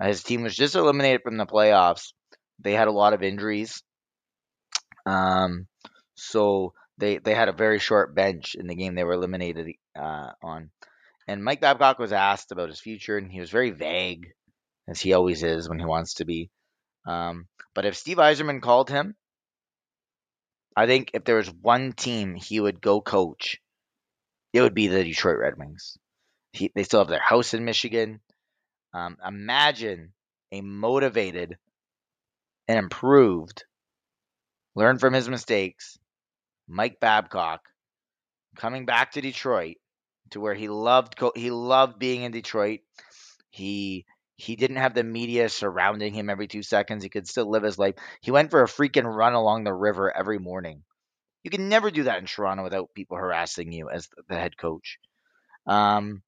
Uh, 0.01 0.07
his 0.07 0.23
team 0.23 0.43
was 0.43 0.55
just 0.55 0.77
eliminated 0.77 1.23
from 1.23 1.37
the 1.37 1.47
playoffs. 1.47 2.12
They 2.61 2.73
had 2.73 2.89
a 2.89 2.93
lot 2.93 3.12
of 3.12 3.23
injuries, 3.23 3.82
um, 5.07 5.66
so 6.15 6.74
they 6.99 7.19
they 7.19 7.35
had 7.35 7.49
a 7.49 7.53
very 7.53 7.78
short 7.78 8.15
bench 8.15 8.55
in 8.55 8.66
the 8.66 8.74
game 8.74 8.95
they 8.95 9.05
were 9.05 9.15
eliminated 9.15 9.69
uh, 9.99 10.31
on. 10.43 10.70
And 11.27 11.45
Mike 11.45 11.61
Babcock 11.61 11.99
was 11.99 12.12
asked 12.12 12.53
about 12.53 12.69
his 12.69 12.81
future, 12.81 13.16
and 13.16 13.31
he 13.31 13.41
was 13.41 13.51
very 13.51 13.70
vague, 13.70 14.32
as 14.89 15.01
he 15.01 15.12
always 15.12 15.43
is 15.43 15.69
when 15.69 15.78
he 15.78 15.85
wants 15.85 16.15
to 16.15 16.24
be. 16.24 16.51
Um, 17.07 17.47
but 17.74 17.85
if 17.85 17.97
Steve 17.97 18.19
Yzerman 18.19 18.61
called 18.61 18.91
him, 18.91 19.15
I 20.77 20.87
think 20.87 21.11
if 21.15 21.25
there 21.25 21.37
was 21.37 21.49
one 21.49 21.93
team 21.93 22.35
he 22.35 22.61
would 22.61 22.81
go 22.81 23.01
coach, 23.01 23.61
it 24.53 24.63
would 24.63 24.75
be 24.75 24.87
the 24.89 25.05
Detroit 25.05 25.39
Red 25.39 25.59
Wings. 25.59 25.97
He, 26.53 26.71
they 26.75 26.83
still 26.83 27.01
have 27.01 27.09
their 27.09 27.21
house 27.21 27.55
in 27.55 27.65
Michigan. 27.65 28.21
Um, 28.93 29.17
imagine 29.27 30.13
a 30.53 30.61
motivated 30.61 31.57
and 32.67 32.79
improved, 32.79 33.65
learn 34.75 34.99
from 34.99 35.13
his 35.13 35.29
mistakes, 35.29 35.99
Mike 36.69 36.99
Babcock 37.01 37.61
coming 38.57 38.87
back 38.87 39.13
to 39.13 39.21
Detroit 39.21 39.77
to 40.31 40.41
where 40.41 40.55
he 40.55 40.69
loved 40.69 41.17
co- 41.17 41.33
he 41.35 41.51
loved 41.51 41.99
being 41.99 42.23
in 42.23 42.33
Detroit. 42.33 42.81
He 43.51 44.07
he 44.41 44.57
didn't 44.57 44.77
have 44.77 44.95
the 44.95 45.05
media 45.05 45.49
surrounding 45.49 46.15
him 46.15 46.31
every 46.31 46.49
two 46.49 46.62
seconds. 46.62 47.03
He 47.03 47.11
could 47.11 47.29
still 47.29 47.51
live 47.51 47.62
his 47.62 47.79
life. 47.79 47.95
He 48.23 48.31
went 48.31 48.51
for 48.51 48.62
a 48.62 48.67
freaking 48.69 49.05
run 49.05 49.35
along 49.35 49.65
the 49.65 49.73
river 49.73 50.11
every 50.11 50.39
morning. 50.39 50.83
You 51.43 51.51
can 51.51 51.69
never 51.69 51.91
do 51.91 52.05
that 52.05 52.19
in 52.19 52.27
Toronto 52.27 52.62
without 52.62 52.95
people 52.95 53.19
harassing 53.19 53.71
you 53.71 53.91
as 53.91 54.09
the 54.29 54.37
head 54.37 54.57
coach. 54.57 54.99
Um, 55.67 56.23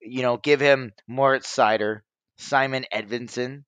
you 0.00 0.22
know, 0.22 0.38
give 0.38 0.60
him 0.60 0.92
Moritz 1.06 1.54
Seider, 1.54 2.00
Simon 2.38 2.86
Edvinsson. 2.92 3.64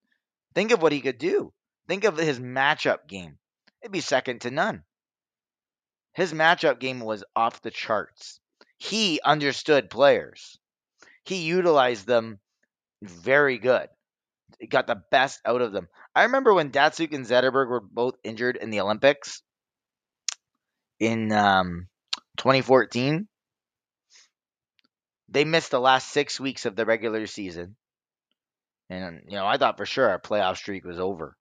Think 0.55 0.71
of 0.73 0.81
what 0.81 0.93
he 0.93 1.01
could 1.01 1.19
do. 1.19 1.53
Think 1.87 2.05
of 2.05 2.17
his 2.17 2.41
matchup 2.41 3.07
game. 3.09 3.39
It'd 3.83 3.93
be 3.93 4.01
second 4.01 4.41
to 4.43 4.51
none. 4.51 4.85
His 6.15 6.33
matchup 6.33 6.79
game 6.79 7.01
was 7.01 7.25
off 7.37 7.63
the 7.63 7.71
charts. 7.71 8.41
He 8.79 9.21
understood 9.23 9.91
players. 9.91 10.59
He 11.25 11.43
utilized 11.43 12.07
them 12.07 12.39
very 13.03 13.59
good. 13.59 13.89
He 14.59 14.67
got 14.67 14.87
the 14.87 15.03
best 15.11 15.41
out 15.45 15.61
of 15.61 15.73
them. 15.73 15.89
I 16.15 16.25
remember 16.25 16.55
when 16.55 16.71
Datsyuk 16.71 17.13
and 17.15 17.27
Zetterberg 17.27 17.69
were 17.69 17.81
both 17.81 18.15
injured 18.23 18.57
in 18.57 18.71
the 18.71 18.81
Olympics 18.81 19.43
in 21.01 21.33
um, 21.33 21.89
2014. 22.39 23.27
They 25.29 25.45
missed 25.45 25.71
the 25.71 25.81
last 25.81 26.11
six 26.11 26.39
weeks 26.39 26.67
of 26.67 26.77
the 26.77 26.85
regular 26.85 27.27
season. 27.27 27.77
And, 28.91 29.23
you 29.27 29.37
know, 29.37 29.47
I 29.47 29.57
thought 29.57 29.79
for 29.79 29.87
sure 29.87 30.09
our 30.09 30.21
playoff 30.21 30.57
streak 30.57 30.85
was 30.85 31.01
over. 31.01 31.37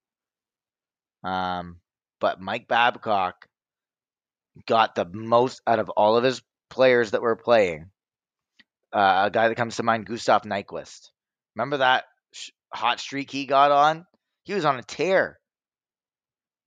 Um, 1.24 1.82
but 2.20 2.40
Mike 2.40 2.68
Babcock 2.68 3.46
got 4.66 4.96
the 4.96 5.06
most 5.06 5.62
out 5.68 5.80
of 5.80 5.90
all 5.90 6.18
of 6.18 6.24
his 6.24 6.42
players 6.70 7.12
that 7.12 7.22
were 7.22 7.36
playing. 7.36 7.92
Uh, 8.94 9.24
a 9.26 9.32
guy 9.32 9.48
that 9.48 9.56
comes 9.56 9.76
to 9.76 9.84
mind, 9.84 10.06
Gustav 10.06 10.44
Nyquist. 10.44 11.11
Remember 11.56 11.78
that 11.78 12.06
sh- 12.34 12.50
hot 12.74 13.00
streak 13.00 13.32
he 13.32 13.46
got 13.46 13.72
on? 13.72 14.06
He 14.44 14.54
was 14.54 14.66
on 14.66 14.78
a 14.78 14.84
tear. 14.84 15.40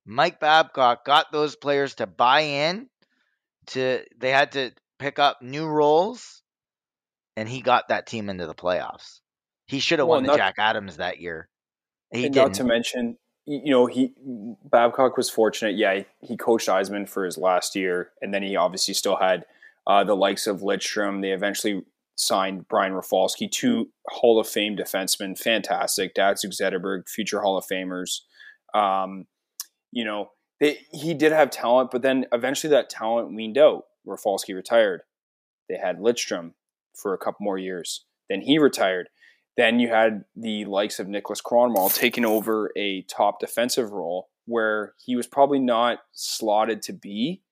Mike 0.06 0.38
Babcock 0.40 1.04
got 1.04 1.32
those 1.32 1.56
players 1.56 1.94
to 1.96 2.06
buy 2.06 2.40
in 2.40 2.88
to 3.68 4.00
they 4.18 4.30
had 4.30 4.52
to 4.52 4.70
pick 4.98 5.18
up 5.18 5.40
new 5.40 5.66
roles 5.66 6.42
and 7.36 7.48
he 7.48 7.62
got 7.62 7.88
that 7.88 8.06
team 8.06 8.28
into 8.28 8.46
the 8.46 8.54
playoffs. 8.54 9.20
He 9.66 9.80
should 9.80 9.98
have 9.98 10.06
Well, 10.08 10.18
won 10.18 10.24
the 10.24 10.28
not- 10.28 10.36
Jack 10.36 10.54
Adams 10.58 10.98
that 10.98 11.20
year. 11.20 11.48
He 12.12 12.26
and 12.26 12.34
didn't. 12.34 12.48
not 12.48 12.54
to 12.56 12.64
mention, 12.64 13.16
you 13.46 13.70
know, 13.72 13.86
he 13.86 14.12
Babcock 14.64 15.16
was 15.16 15.30
fortunate. 15.30 15.74
Yeah, 15.76 15.94
he, 15.96 16.06
he 16.20 16.36
coached 16.36 16.68
Yzerman 16.68 17.08
for 17.08 17.24
his 17.24 17.36
last 17.38 17.74
year, 17.74 18.10
and 18.20 18.32
then 18.32 18.42
he 18.42 18.54
obviously 18.56 18.94
still 18.94 19.16
had 19.16 19.46
uh, 19.86 20.04
the 20.04 20.14
likes 20.14 20.46
of 20.46 20.60
Lidstrom. 20.60 21.22
They 21.22 21.32
eventually 21.32 21.82
signed 22.16 22.68
Brian 22.68 22.92
Rafalski, 22.92 23.48
two 23.48 23.90
Hall 24.08 24.38
of 24.38 24.48
Fame 24.48 24.76
defensemen, 24.76 25.38
fantastic. 25.38 26.14
Datsyuk 26.14 26.58
Zetterberg, 26.60 27.08
future 27.08 27.40
Hall 27.40 27.56
of 27.56 27.66
Famers. 27.66 28.20
Um, 28.74 29.26
you 29.90 30.04
know, 30.04 30.30
they, 30.60 30.78
he 30.92 31.14
did 31.14 31.32
have 31.32 31.50
talent, 31.50 31.90
but 31.90 32.02
then 32.02 32.26
eventually 32.32 32.70
that 32.70 32.90
talent 32.90 33.34
weaned 33.34 33.58
out. 33.58 33.84
Rafalski 34.04 34.52
retired. 34.52 35.02
They 35.68 35.76
had 35.76 35.98
Lidstrom 35.98 36.52
for 36.94 37.14
a 37.14 37.18
couple 37.18 37.44
more 37.44 37.58
years. 37.58 38.04
Then 38.28 38.42
he 38.42 38.58
retired. 38.58 39.08
Then 39.56 39.78
you 39.78 39.88
had 39.88 40.24
the 40.36 40.64
likes 40.64 40.98
of 40.98 41.08
Nicholas 41.08 41.40
Kronwall 41.40 41.94
taking 41.94 42.24
over 42.24 42.70
a 42.76 43.02
top 43.02 43.40
defensive 43.40 43.92
role 43.92 44.28
where 44.46 44.94
he 45.04 45.16
was 45.16 45.26
probably 45.26 45.58
not 45.58 45.98
slotted 46.12 46.82
to 46.82 46.92
be. 46.92 47.42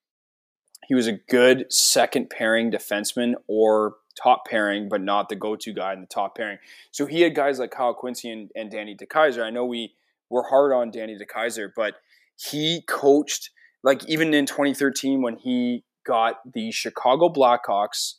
He 0.88 0.94
was 0.94 1.06
a 1.06 1.18
good 1.28 1.72
second 1.72 2.28
pairing 2.28 2.70
defenseman 2.70 3.34
or 3.48 3.94
top 4.20 4.44
pairing, 4.46 4.88
but 4.88 5.00
not 5.00 5.28
the 5.28 5.36
go 5.36 5.56
to 5.56 5.72
guy 5.72 5.92
in 5.92 6.00
the 6.00 6.06
top 6.06 6.36
pairing. 6.36 6.58
So 6.90 7.06
he 7.06 7.22
had 7.22 7.34
guys 7.34 7.58
like 7.58 7.70
Kyle 7.70 7.94
Quincey 7.94 8.30
and, 8.30 8.50
and 8.54 8.70
Danny 8.70 8.96
DeKeyser. 8.96 9.42
I 9.42 9.50
know 9.50 9.64
we 9.64 9.94
were 10.30 10.44
hard 10.44 10.72
on 10.72 10.90
Danny 10.90 11.16
DeKeyser, 11.16 11.70
but 11.74 11.94
he 12.36 12.82
coached, 12.88 13.50
like 13.82 14.08
even 14.08 14.34
in 14.34 14.46
2013 14.46 15.22
when 15.22 15.36
he 15.36 15.84
got 16.04 16.36
the 16.52 16.70
Chicago 16.70 17.28
Blackhawks 17.28 18.14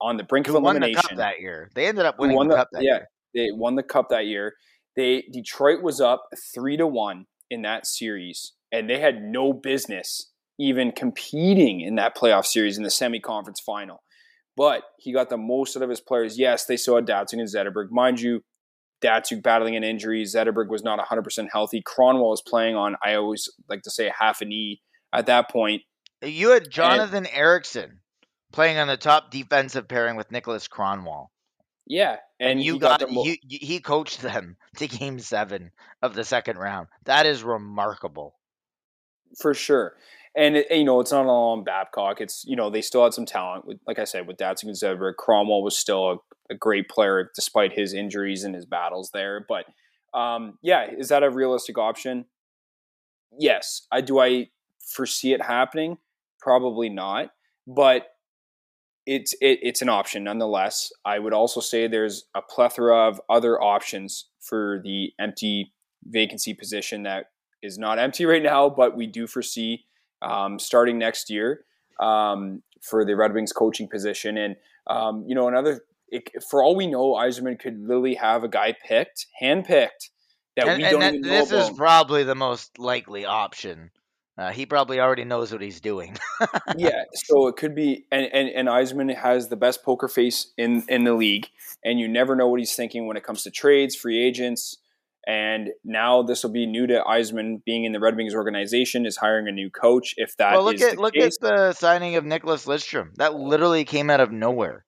on 0.00 0.16
the 0.16 0.24
brink 0.24 0.46
of 0.48 0.54
who 0.54 0.60
won 0.60 0.74
the 0.74 0.80
elimination 0.80 1.08
cup 1.10 1.18
that 1.18 1.40
year? 1.40 1.70
They 1.74 1.86
ended 1.86 2.06
up 2.06 2.18
winning 2.18 2.38
the 2.38 2.48
the- 2.48 2.54
cup 2.56 2.68
that 2.72 2.82
yeah. 2.82 2.94
year. 2.94 3.08
they 3.34 3.48
won 3.52 3.74
the 3.74 3.82
cup 3.82 4.08
that 4.10 4.26
year. 4.26 4.54
They 4.96 5.24
Detroit 5.32 5.82
was 5.82 6.00
up 6.00 6.28
three 6.54 6.76
to 6.76 6.86
one 6.86 7.26
in 7.50 7.62
that 7.62 7.86
series, 7.86 8.52
and 8.70 8.88
they 8.88 9.00
had 9.00 9.22
no 9.22 9.52
business 9.52 10.30
even 10.58 10.92
competing 10.92 11.80
in 11.80 11.96
that 11.96 12.16
playoff 12.16 12.46
series 12.46 12.76
in 12.76 12.84
the 12.84 12.90
semi-conference 12.90 13.58
final. 13.58 14.03
But 14.56 14.82
he 14.98 15.12
got 15.12 15.30
the 15.30 15.36
most 15.36 15.76
out 15.76 15.82
of 15.82 15.90
his 15.90 16.00
players. 16.00 16.38
Yes, 16.38 16.64
they 16.66 16.74
had 16.74 17.06
Datsyuk 17.06 17.32
and 17.40 17.48
Zetterberg. 17.48 17.90
Mind 17.90 18.20
you, 18.20 18.42
Datsyuk 19.02 19.42
battling 19.42 19.74
an 19.76 19.82
injury. 19.84 20.22
Zetterberg 20.24 20.68
was 20.68 20.82
not 20.84 20.98
100% 21.04 21.48
healthy. 21.52 21.82
Kronwall 21.82 22.30
was 22.30 22.42
playing 22.46 22.76
on, 22.76 22.96
I 23.04 23.14
always 23.14 23.48
like 23.68 23.82
to 23.82 23.90
say, 23.90 24.12
half 24.18 24.40
a 24.40 24.44
knee 24.44 24.80
at 25.12 25.26
that 25.26 25.50
point. 25.50 25.82
You 26.22 26.50
had 26.50 26.70
Jonathan 26.70 27.26
Ericsson 27.26 28.00
playing 28.52 28.78
on 28.78 28.86
the 28.88 28.96
top 28.96 29.30
defensive 29.32 29.88
pairing 29.88 30.16
with 30.16 30.30
Nicholas 30.30 30.68
Kronwall. 30.68 31.26
Yeah. 31.86 32.16
And, 32.40 32.52
And 32.52 32.62
you 32.62 32.78
got, 32.78 33.00
the 33.00 33.08
mo- 33.08 33.24
you- 33.24 33.36
he 33.42 33.80
coached 33.80 34.22
them 34.22 34.56
to 34.76 34.86
game 34.86 35.18
seven 35.18 35.72
of 36.00 36.14
the 36.14 36.24
second 36.24 36.56
round. 36.58 36.86
That 37.04 37.26
is 37.26 37.42
remarkable. 37.42 38.36
for 39.40 39.52
sure. 39.52 39.96
And 40.36 40.64
you 40.70 40.84
know, 40.84 41.00
it's 41.00 41.12
not 41.12 41.26
all 41.26 41.52
on 41.52 41.64
Babcock. 41.64 42.20
It's 42.20 42.44
you 42.46 42.56
know 42.56 42.70
they 42.70 42.80
still 42.80 43.04
had 43.04 43.14
some 43.14 43.26
talent. 43.26 43.66
With, 43.66 43.78
like 43.86 43.98
I 43.98 44.04
said, 44.04 44.26
with 44.26 44.36
Datsyuk 44.36 44.64
and 44.64 44.72
Zetterberg, 44.74 45.14
Kronwall 45.18 45.62
was 45.62 45.76
still 45.76 46.10
a, 46.10 46.16
a 46.52 46.56
great 46.56 46.88
player 46.88 47.30
despite 47.34 47.72
his 47.72 47.92
injuries 47.92 48.42
and 48.42 48.54
his 48.54 48.66
battles 48.66 49.10
there. 49.12 49.46
But 49.48 49.66
um, 50.14 50.58
yeah, 50.62 50.90
is 50.90 51.08
that 51.08 51.22
a 51.22 51.30
realistic 51.30 51.78
option? 51.78 52.26
Yes. 53.38 53.86
I 53.90 54.00
do. 54.00 54.20
I 54.20 54.48
foresee 54.80 55.32
it 55.32 55.42
happening. 55.42 55.98
Probably 56.40 56.88
not. 56.88 57.30
But 57.66 58.08
it's 59.06 59.34
it, 59.40 59.58
it's 59.62 59.82
an 59.82 59.88
option 59.88 60.24
nonetheless. 60.24 60.92
I 61.04 61.18
would 61.18 61.32
also 61.32 61.60
say 61.60 61.86
there's 61.86 62.24
a 62.34 62.42
plethora 62.42 63.08
of 63.08 63.20
other 63.28 63.60
options 63.60 64.28
for 64.40 64.80
the 64.84 65.12
empty 65.18 65.72
vacancy 66.04 66.54
position 66.54 67.02
that 67.02 67.26
is 67.62 67.78
not 67.78 67.98
empty 67.98 68.24
right 68.26 68.42
now, 68.42 68.68
but 68.68 68.96
we 68.96 69.06
do 69.06 69.26
foresee 69.26 69.84
um, 70.24 70.58
starting 70.58 70.98
next 70.98 71.30
year 71.30 71.64
um, 72.00 72.62
for 72.80 73.04
the 73.04 73.14
Red 73.14 73.34
Wings 73.34 73.52
coaching 73.52 73.88
position. 73.88 74.36
And 74.36 74.56
um, 74.86 75.24
you 75.26 75.34
know, 75.34 75.48
another 75.48 75.80
it, 76.08 76.30
for 76.50 76.62
all 76.62 76.76
we 76.76 76.86
know, 76.86 77.12
Yzerman 77.12 77.58
could 77.58 77.78
literally 77.80 78.14
have 78.14 78.44
a 78.44 78.48
guy 78.48 78.74
picked, 78.86 79.26
handpicked 79.42 80.10
that 80.56 80.68
and 80.68 80.82
we 80.82 80.88
don't 80.88 81.00
that- 81.00 81.14
even 81.14 81.20
know 81.22 81.28
this 81.28 81.52
is 81.52 81.68
about. 81.68 81.76
probably 81.76 82.24
the 82.24 82.34
most 82.34 82.78
likely 82.78 83.24
option. 83.24 83.90
Uh, 84.36 84.50
he 84.50 84.66
probably 84.66 84.98
already 84.98 85.24
knows 85.24 85.52
what 85.52 85.60
he's 85.60 85.80
doing. 85.80 86.16
yeah, 86.76 87.04
so 87.14 87.46
it 87.46 87.54
could 87.56 87.72
be, 87.72 88.04
and 88.10 88.28
and 88.32 88.48
and 88.48 88.68
Yzerman 88.68 89.14
has 89.14 89.48
the 89.48 89.54
best 89.54 89.84
poker 89.84 90.08
face 90.08 90.52
in 90.58 90.82
in 90.88 91.04
the 91.04 91.14
league, 91.14 91.46
and 91.84 92.00
you 92.00 92.08
never 92.08 92.34
know 92.34 92.48
what 92.48 92.58
he's 92.58 92.74
thinking 92.74 93.06
when 93.06 93.16
it 93.16 93.22
comes 93.22 93.44
to 93.44 93.52
trades, 93.52 93.94
free 93.94 94.20
agents, 94.20 94.78
and 95.26 95.70
now 95.84 96.22
this 96.22 96.42
will 96.42 96.50
be 96.52 96.66
new 96.66 96.86
to 96.86 97.02
Yzerman 97.06 97.64
being 97.64 97.84
in 97.84 97.92
the 97.92 98.00
Red 98.00 98.16
Wings 98.16 98.34
organization 98.34 99.06
is 99.06 99.16
hiring 99.16 99.48
a 99.48 99.52
new 99.52 99.70
coach. 99.70 100.14
If 100.16 100.36
that 100.36 100.52
well, 100.54 100.64
look 100.64 100.80
at 100.80 100.96
the 100.96 101.00
look 101.00 101.14
case, 101.14 101.38
at 101.42 101.48
the 101.48 101.72
signing 101.72 102.16
of 102.16 102.24
Nicholas 102.24 102.66
Lidstrom. 102.66 103.14
That 103.16 103.34
literally 103.34 103.84
came 103.84 104.10
out 104.10 104.20
of 104.20 104.30
nowhere. 104.30 104.84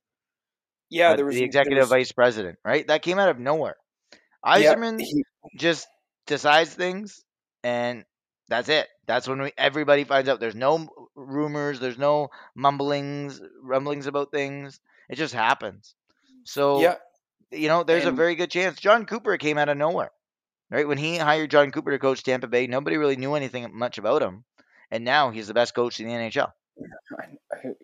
yeah, 0.90 1.10
Uh, 1.10 1.16
there 1.16 1.26
was 1.26 1.34
the 1.36 1.42
executive 1.44 1.82
was- 1.82 1.88
vice 1.90 2.12
president, 2.12 2.58
right? 2.64 2.86
That 2.86 3.02
came 3.02 3.18
out 3.18 3.28
of 3.28 3.38
nowhere. 3.38 3.76
yeah, 4.44 4.74
Yzerman 4.74 5.00
he- 5.00 5.24
just 5.56 5.88
decides 6.26 6.72
things, 6.74 7.24
and 7.64 8.04
that's 8.48 8.68
it. 8.68 8.88
That's 9.06 9.26
when 9.28 9.40
we, 9.42 9.52
everybody 9.58 10.04
finds 10.04 10.28
out. 10.28 10.38
There's 10.40 10.54
no 10.54 10.88
rumors. 11.14 11.80
There's 11.80 11.98
no 11.98 12.28
mumblings, 12.54 13.40
rumblings 13.62 14.06
about 14.06 14.30
things. 14.32 14.80
It 15.08 15.16
just 15.16 15.34
happens. 15.34 15.94
So 16.44 16.80
Yeah, 16.80 16.96
you 17.50 17.68
know, 17.68 17.82
there's 17.84 18.04
a 18.04 18.12
very 18.12 18.34
good 18.34 18.50
chance. 18.50 18.78
Jon 18.80 19.06
Cooper 19.06 19.36
came 19.38 19.58
out 19.58 19.68
of 19.68 19.76
nowhere, 19.76 20.10
right? 20.70 20.86
When 20.86 20.98
he 20.98 21.16
hired 21.16 21.51
Jon 21.51 21.70
Cooper 21.70 21.90
to 21.90 21.98
coach 21.98 22.22
Tampa 22.22 22.47
Bay, 22.47 22.66
nobody 22.66 22.97
really 22.97 23.16
knew 23.16 23.34
anything 23.34 23.68
much 23.72 23.98
about 23.98 24.22
him, 24.22 24.44
and 24.90 25.05
now 25.05 25.30
he's 25.30 25.48
the 25.48 25.55
best 25.55 25.74
coach 25.74 26.01
in 26.01 26.06
the 26.06 26.12
NHL. 26.12 26.52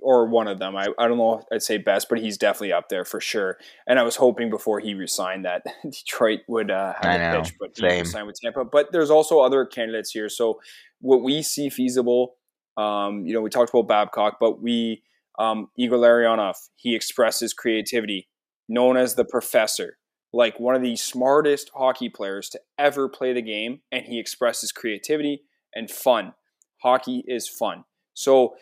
or 0.01 0.27
one 0.27 0.49
of 0.49 0.59
them. 0.59 0.77
I, 0.77 0.89
I 0.99 1.09
don't 1.09 1.19
know 1.19 1.39
if 1.39 1.45
I'd 1.53 1.63
say 1.63 1.79
best, 1.79 2.09
but 2.09 2.19
he's 2.19 2.37
definitely 2.37 2.73
up 2.73 2.89
there 2.89 3.05
for 3.05 3.21
sure. 3.21 3.59
And 3.87 3.99
I 3.99 4.03
was 4.03 4.17
hoping 4.17 4.51
before 4.51 4.81
he 4.81 4.95
resigned 4.95 5.45
that 5.45 5.63
Detroit 5.83 6.41
would 6.49 6.71
uh, 6.71 6.95
have 7.01 7.05
I 7.05 7.15
a 7.15 7.33
know, 7.33 7.43
pitch, 7.43 7.55
but 7.59 7.71
he 7.75 7.89
same. 7.89 8.01
resigned 8.01 8.27
with 8.27 8.37
Tampa. 8.41 8.65
But 8.65 8.93
there's 8.93 9.11
also 9.11 9.41
other 9.41 9.65
candidates 9.65 10.11
here. 10.11 10.29
So 10.29 10.61
what 11.01 11.23
we 11.23 11.43
see 11.43 11.71
feasible, 11.71 12.35
um, 12.77 13.27
you 13.27 13.35
know, 13.35 13.41
we 13.41 13.51
talked 13.51 13.71
about 13.71 13.89
Babcock, 13.89 14.37
but 14.41 14.63
we 14.63 15.03
um, 15.39 15.69
Igor 15.79 15.99
Larionov, 15.99 16.57
he 16.77 16.95
expresses 16.95 17.53
creativity, 17.55 18.29
known 18.69 18.97
as 18.97 19.15
the 19.15 19.25
professor. 19.25 19.99
Like 20.33 20.59
one 20.59 20.75
of 20.75 20.83
the 20.83 20.97
smartest 20.97 21.71
hockey 21.75 22.09
players 22.09 22.49
to 22.51 22.61
ever 22.79 23.09
play 23.09 23.33
the 23.33 23.43
game, 23.43 23.81
and 23.91 24.07
he 24.07 24.19
expresses 24.19 24.73
creativity 24.73 25.43
and 25.75 25.91
fun. 25.91 26.35
Hockey 26.83 27.25
is 27.27 27.49
fun. 27.49 27.85
So 28.15 28.57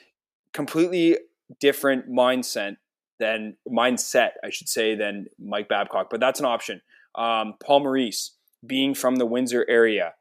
completely 0.52 1.18
different 1.60 2.10
mindset 2.10 2.76
than 3.18 3.56
mindset, 3.68 4.30
I 4.44 4.50
should 4.50 4.68
say, 4.68 4.94
than 4.94 5.26
Mike 5.38 5.68
Babcock. 5.68 6.08
But 6.10 6.20
that's 6.20 6.40
an 6.40 6.46
option. 6.46 6.80
Um, 7.14 7.54
Paul 7.64 7.80
Maurice, 7.80 8.32
being 8.66 8.94
from 8.94 9.16
the 9.16 9.26
Windsor 9.26 9.64
area 9.68 10.14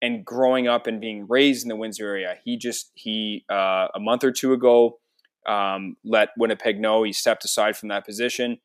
and 0.00 0.24
growing 0.24 0.68
up 0.68 0.86
and 0.86 1.00
being 1.00 1.26
raised 1.28 1.64
in 1.64 1.68
the 1.68 1.76
Windsor 1.76 2.06
area, 2.06 2.36
he 2.44 2.56
just 2.56 2.90
he 2.94 3.44
uh, 3.50 3.88
a 3.94 4.00
month 4.00 4.24
or 4.24 4.32
two 4.32 4.52
ago 4.52 4.98
um, 5.46 5.96
let 6.04 6.30
Winnipeg 6.36 6.80
know 6.80 7.02
he 7.02 7.12
stepped 7.12 7.44
aside 7.44 7.76
from 7.76 7.88
that 7.90 8.04
position. 8.04 8.58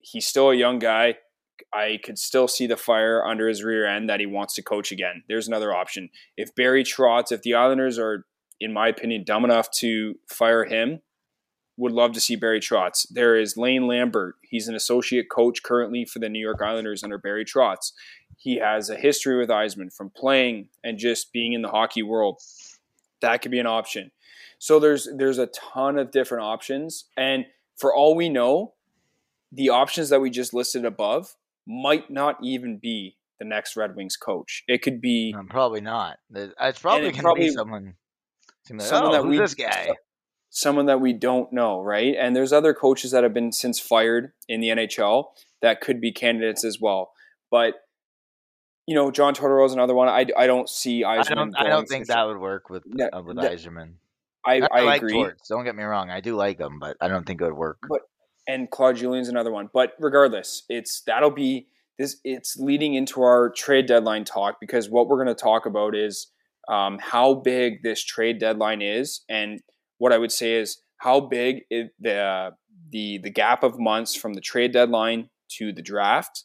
He's 0.00 0.26
still 0.26 0.50
a 0.50 0.54
young 0.54 0.78
guy. 0.78 1.18
I 1.72 1.98
could 2.02 2.18
still 2.18 2.48
see 2.48 2.66
the 2.66 2.76
fire 2.76 3.24
under 3.24 3.48
his 3.48 3.62
rear 3.62 3.86
end 3.86 4.08
that 4.08 4.20
he 4.20 4.26
wants 4.26 4.54
to 4.54 4.62
coach 4.62 4.90
again. 4.90 5.22
There's 5.28 5.48
another 5.48 5.74
option. 5.74 6.08
If 6.36 6.54
Barry 6.54 6.82
Trotz, 6.82 7.30
if 7.30 7.42
the 7.42 7.54
Islanders 7.54 7.98
are, 7.98 8.26
in 8.60 8.72
my 8.72 8.88
opinion, 8.88 9.24
dumb 9.24 9.44
enough 9.44 9.70
to 9.72 10.14
fire 10.26 10.64
him, 10.64 11.00
would 11.76 11.92
love 11.92 12.12
to 12.12 12.20
see 12.20 12.36
Barry 12.36 12.60
Trotz. 12.60 13.06
There 13.10 13.36
is 13.38 13.56
Lane 13.56 13.86
Lambert. 13.86 14.36
He's 14.42 14.66
an 14.66 14.74
associate 14.74 15.30
coach 15.30 15.62
currently 15.62 16.04
for 16.04 16.18
the 16.18 16.28
New 16.28 16.40
York 16.40 16.60
Islanders 16.60 17.04
under 17.04 17.18
Barry 17.18 17.44
Trotz. 17.44 17.92
He 18.36 18.56
has 18.56 18.90
a 18.90 18.96
history 18.96 19.38
with 19.38 19.48
Yzerman 19.48 19.94
from 19.94 20.10
playing 20.10 20.68
and 20.82 20.98
just 20.98 21.32
being 21.32 21.52
in 21.52 21.62
the 21.62 21.68
hockey 21.68 22.02
world. 22.02 22.40
That 23.20 23.42
could 23.42 23.50
be 23.50 23.60
an 23.60 23.66
option. 23.66 24.10
So 24.58 24.80
there's 24.80 25.08
there's 25.16 25.38
a 25.38 25.46
ton 25.46 25.98
of 25.98 26.10
different 26.10 26.44
options, 26.44 27.04
and 27.16 27.46
for 27.76 27.94
all 27.94 28.16
we 28.16 28.28
know, 28.28 28.74
the 29.52 29.68
options 29.68 30.08
that 30.08 30.20
we 30.20 30.30
just 30.30 30.52
listed 30.52 30.84
above 30.84 31.36
might 31.68 32.10
not 32.10 32.38
even 32.42 32.78
be 32.78 33.16
the 33.38 33.44
next 33.44 33.76
Red 33.76 33.94
Wings 33.94 34.16
coach. 34.16 34.64
It 34.66 34.82
could 34.82 35.00
be 35.00 35.34
Um, 35.36 35.46
probably 35.46 35.80
not. 35.80 36.18
It's 36.34 36.80
probably 36.80 37.12
going 37.12 37.24
to 37.24 37.34
be 37.34 37.50
someone. 37.50 37.94
it's 38.60 38.68
gonna 38.68 38.78
be 38.78 38.82
like, 38.82 38.88
someone 38.88 39.14
oh, 39.14 39.22
that 39.22 39.28
we 39.28 39.38
this 39.38 39.54
guy. 39.54 39.94
someone 40.50 40.86
that 40.86 41.00
we 41.00 41.12
don't 41.12 41.52
know, 41.52 41.80
right? 41.80 42.16
And 42.18 42.34
there's 42.34 42.52
other 42.52 42.74
coaches 42.74 43.12
that 43.12 43.22
have 43.22 43.34
been 43.34 43.52
since 43.52 43.78
fired 43.78 44.32
in 44.48 44.60
the 44.60 44.68
NHL 44.68 45.26
that 45.62 45.80
could 45.80 46.00
be 46.00 46.10
candidates 46.10 46.64
as 46.64 46.80
well. 46.80 47.12
But 47.50 47.74
you 48.86 48.94
know, 48.94 49.10
John 49.10 49.34
Tortorella 49.34 49.66
is 49.66 49.74
another 49.74 49.94
one. 49.94 50.08
I, 50.08 50.24
I 50.36 50.46
don't 50.46 50.66
see 50.66 51.02
Yzerman. 51.02 51.30
I 51.30 51.34
don't. 51.34 51.56
I 51.58 51.68
don't 51.68 51.86
think 51.86 52.06
that 52.06 52.26
would 52.26 52.38
work 52.38 52.70
with 52.70 52.84
No, 52.86 53.10
uh, 53.12 53.22
with 53.22 53.36
no. 53.36 53.42
Yzerman. 53.42 53.96
I, 54.46 54.62
I, 54.72 54.80
like 54.80 55.02
agree. 55.02 55.12
Torts. 55.12 55.46
Don't 55.48 55.64
get 55.64 55.76
me 55.76 55.82
wrong. 55.82 56.08
I 56.08 56.20
do 56.20 56.34
like 56.34 56.58
him, 56.58 56.78
but 56.78 56.96
I 56.98 57.08
don't 57.08 57.26
think 57.26 57.42
it 57.42 57.44
would 57.44 57.52
work. 57.56 57.78
And 58.48 58.70
Claude 58.70 58.96
Julien's 58.96 59.28
another 59.28 59.52
one. 59.52 59.68
But 59.72 59.92
regardless, 60.00 60.64
it's 60.68 61.02
that'll 61.02 61.30
be 61.30 61.68
this. 61.98 62.16
It's 62.24 62.56
leading 62.56 62.94
into 62.94 63.22
our 63.22 63.50
trade 63.50 63.86
deadline 63.86 64.24
talk 64.24 64.56
because 64.60 64.88
what 64.88 65.06
we're 65.06 65.22
going 65.22 65.34
to 65.34 65.40
talk 65.40 65.66
about 65.66 65.94
is 65.94 66.32
um, 66.68 66.98
how 67.00 67.34
big 67.34 67.82
this 67.82 68.02
trade 68.02 68.40
deadline 68.40 68.82
is, 68.82 69.22
and 69.28 69.60
what 69.98 70.12
I 70.12 70.18
would 70.18 70.32
say 70.32 70.54
is 70.54 70.82
how 70.96 71.20
big 71.20 71.62
it, 71.70 71.92
the 72.00 72.52
the 72.90 73.18
the 73.22 73.30
gap 73.30 73.62
of 73.62 73.78
months 73.78 74.14
from 74.14 74.34
the 74.34 74.40
trade 74.40 74.72
deadline 74.72 75.28
to 75.58 75.72
the 75.72 75.82
draft 75.82 76.44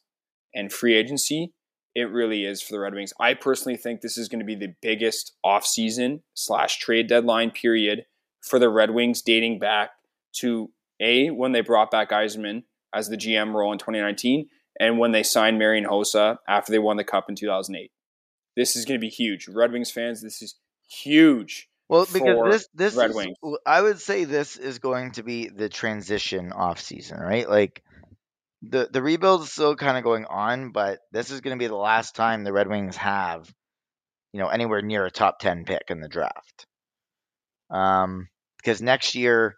and 0.54 0.72
free 0.72 0.96
agency. 0.96 1.54
It 1.96 2.10
really 2.10 2.44
is 2.44 2.62
for 2.62 2.74
the 2.74 2.80
Red 2.80 2.96
Wings. 2.96 3.14
I 3.20 3.36
personally 3.36 3.78
think 3.78 4.02
this 4.02 4.18
is 4.18 4.28
going 4.28 4.40
to 4.40 4.46
be 4.46 4.56
the 4.56 4.74
biggest 4.82 5.34
offseason 5.46 6.22
slash 6.34 6.80
trade 6.80 7.08
deadline 7.08 7.52
period 7.52 8.06
for 8.42 8.58
the 8.58 8.70
Red 8.70 8.92
Wings 8.92 9.22
dating 9.22 9.60
back 9.60 9.92
to 10.40 10.72
a 11.04 11.30
when 11.30 11.52
they 11.52 11.62
brought 11.62 11.92
back 11.92 12.10
Yzerman 12.10 12.64
as 12.94 13.10
the 13.10 13.18
GM 13.18 13.54
role 13.54 13.72
in 13.72 13.78
2019, 13.78 14.48
and 14.80 14.98
when 14.98 15.12
they 15.12 15.24
signed 15.24 15.60
Marian 15.60 15.86
Hossa 15.86 16.38
after 16.48 16.72
they 16.72 16.80
won 16.80 16.98
the 16.98 17.04
Cup 17.04 17.26
in 17.30 17.36
2008. 17.36 17.92
This 18.56 18.76
is 18.76 18.86
going 18.86 19.00
to 19.00 19.02
be 19.02 19.10
huge, 19.10 19.48
Red 19.48 19.72
Wings 19.72 19.92
fans. 19.92 20.22
This 20.22 20.42
is 20.42 20.56
huge. 20.90 21.70
Well, 21.90 22.08
because 22.12 22.52
this 22.52 22.68
this 22.74 22.96
Red 22.96 23.10
is, 23.12 23.16
Wings. 23.16 23.38
I 23.66 23.82
would 23.82 24.00
say 24.00 24.24
this 24.24 24.58
is 24.58 24.80
going 24.80 25.12
to 25.12 25.24
be 25.24 25.50
the 25.50 25.70
transition 25.70 26.52
off 26.52 26.80
season, 26.80 27.20
right? 27.20 27.50
Like 27.50 27.84
the 28.62 28.88
the 28.92 29.02
rebuild 29.02 29.42
is 29.42 29.52
still 29.52 29.76
kind 29.76 29.98
of 29.98 30.04
going 30.04 30.26
on, 30.26 30.72
but 30.72 31.00
this 31.12 31.32
is 31.32 31.42
going 31.42 31.58
to 31.58 31.62
be 31.62 31.68
the 31.68 31.76
last 31.76 32.16
time 32.16 32.44
the 32.44 32.54
Red 32.54 32.68
Wings 32.68 32.96
have, 32.98 33.52
you 34.32 34.40
know, 34.40 34.48
anywhere 34.48 34.82
near 34.82 35.06
a 35.06 35.12
top 35.12 35.40
ten 35.40 35.66
pick 35.66 35.84
in 35.90 36.00
the 36.00 36.08
draft. 36.08 36.66
Um, 37.70 38.30
because 38.58 38.82
next 38.82 39.16
year, 39.16 39.58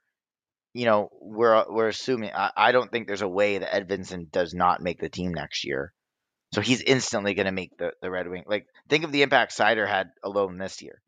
you 0.75 0.83
know, 0.83 1.09
we're 1.21 1.63
we're 1.69 1.87
assuming. 1.87 2.31
I, 2.35 2.51
I 2.55 2.71
don't 2.73 2.91
think 2.91 3.07
there's 3.07 3.21
a 3.21 3.29
way 3.29 3.59
that 3.59 3.71
Edvinsson 3.71 4.29
does 4.29 4.53
not 4.53 4.81
make 4.81 4.99
the 4.99 5.07
team 5.07 5.33
next 5.33 5.63
year. 5.63 5.93
So 6.53 6.59
he's 6.59 6.81
instantly 6.81 7.33
going 7.33 7.45
to 7.45 7.53
make 7.53 7.77
the, 7.77 7.93
the 8.01 8.11
Red 8.11 8.27
Wing. 8.27 8.43
Like, 8.45 8.67
think 8.89 9.05
of 9.05 9.13
the 9.13 9.21
impact 9.21 9.57
Seider 9.57 9.87
had 9.87 10.09
alone 10.21 10.57
this 10.57 10.81
year. 10.81 11.01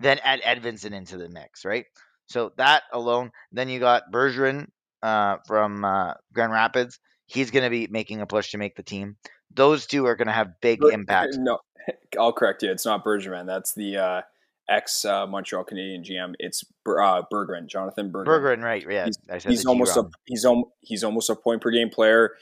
Then 0.00 0.18
add 0.24 0.42
Edvinsson 0.42 0.92
into 0.92 1.18
the 1.18 1.28
mix, 1.28 1.64
right? 1.64 1.86
So 2.26 2.50
that 2.56 2.82
alone. 2.92 3.30
Then 3.52 3.68
you 3.68 3.78
got 3.78 4.10
Bergeron 4.12 4.66
uh, 5.04 5.36
from 5.46 5.84
uh, 5.84 6.14
Grand 6.32 6.50
Rapids. 6.50 6.98
He's 7.26 7.52
going 7.52 7.64
to 7.64 7.70
be 7.70 7.86
making 7.86 8.22
a 8.22 8.26
push 8.26 8.50
to 8.50 8.58
make 8.58 8.74
the 8.74 8.82
team. 8.82 9.16
Those 9.54 9.86
two 9.86 10.06
are 10.06 10.16
going 10.16 10.26
to 10.26 10.32
have 10.32 10.60
big 10.60 10.80
impact. 10.82 11.36
No, 11.38 11.60
I'll 12.18 12.32
correct 12.32 12.64
you. 12.64 12.72
It's 12.72 12.84
not 12.84 13.04
Bergeron. 13.04 13.46
That's 13.46 13.72
the 13.72 13.98
uh, 13.98 14.22
ex 14.68 15.04
uh, 15.04 15.26
Montreal 15.26 15.64
Canadian 15.64 16.02
GM. 16.02 16.34
It's 16.38 16.64
uh, 16.86 17.22
Berggren, 17.32 17.66
Jonathan 17.68 18.10
Berggren. 18.10 18.26
Bergeron, 18.26 18.62
right? 18.62 18.84
Yeah, 18.88 19.04
He's- 19.06 19.44
he's 19.44 19.66
almost 19.66 19.96
a 19.96 20.04
he's 20.24 20.44
al- 20.44 20.72
he's 20.80 21.04
almost 21.04 21.30
a 21.30 21.36
point 21.36 21.60
per 21.62 21.70
game 21.70 21.90
player. 21.90 22.32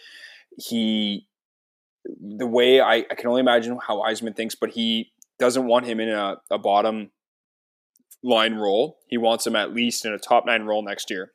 He 0.57 1.27
the 2.21 2.47
way 2.47 2.81
I, 2.81 2.97
I 3.11 3.15
can 3.17 3.29
only 3.29 3.41
imagine 3.41 3.79
how 3.87 4.03
Yzerman 4.03 4.37
thinks, 4.37 4.55
but 4.55 4.71
he 4.71 5.13
doesn't 5.39 5.67
want 5.67 5.87
him 5.87 6.01
in 6.01 6.11
a, 6.11 6.37
a 6.51 6.59
bottom 6.59 7.11
line 8.23 8.55
role. 8.55 8.99
He 9.09 9.17
wants 9.19 9.47
him 9.47 9.57
at 9.57 9.73
least 9.75 10.05
in 10.05 10.13
a 10.13 10.19
top 10.19 10.45
nine 10.47 10.63
role 10.65 10.83
next 10.85 11.11
year. 11.11 11.33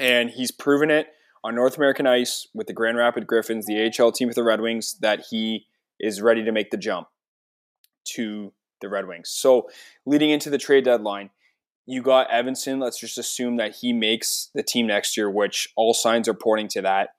And 0.00 0.30
he's 0.30 0.50
proven 0.50 0.90
it 0.90 1.06
on 1.44 1.54
North 1.54 1.76
American 1.76 2.06
ice 2.06 2.48
with 2.54 2.66
the 2.66 2.72
Grand 2.72 2.96
Rapid 2.96 3.26
Griffins, 3.26 3.66
the 3.66 3.90
AHL 3.98 4.12
team 4.12 4.28
with 4.28 4.36
the 4.36 4.42
Red 4.42 4.60
Wings, 4.60 4.96
that 5.00 5.24
he 5.30 5.66
is 6.00 6.20
ready 6.20 6.44
to 6.44 6.52
make 6.52 6.70
the 6.70 6.76
jump 6.76 7.08
to 8.14 8.52
the 8.82 8.90
Red 8.90 9.08
Wings. 9.08 9.30
So 9.30 9.70
leading 10.04 10.30
into 10.30 10.50
the 10.50 10.58
trade 10.58 10.84
deadline, 10.84 11.30
you 11.86 12.02
got 12.02 12.28
Edvinsson. 12.28 12.80
Let's 12.80 13.00
just 13.00 13.18
assume 13.18 13.56
that 13.56 13.76
he 13.76 13.92
makes 13.92 14.50
the 14.54 14.62
team 14.62 14.86
next 14.86 15.16
year, 15.16 15.30
which 15.30 15.68
all 15.76 15.94
signs 15.94 16.28
are 16.28 16.34
pointing 16.34 16.68
to 16.68 16.82
that. 16.82 17.10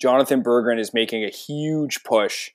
Jonathan 0.00 0.42
Berggren 0.42 0.78
is 0.78 0.92
making 0.92 1.24
a 1.24 1.30
huge 1.30 2.04
push 2.04 2.50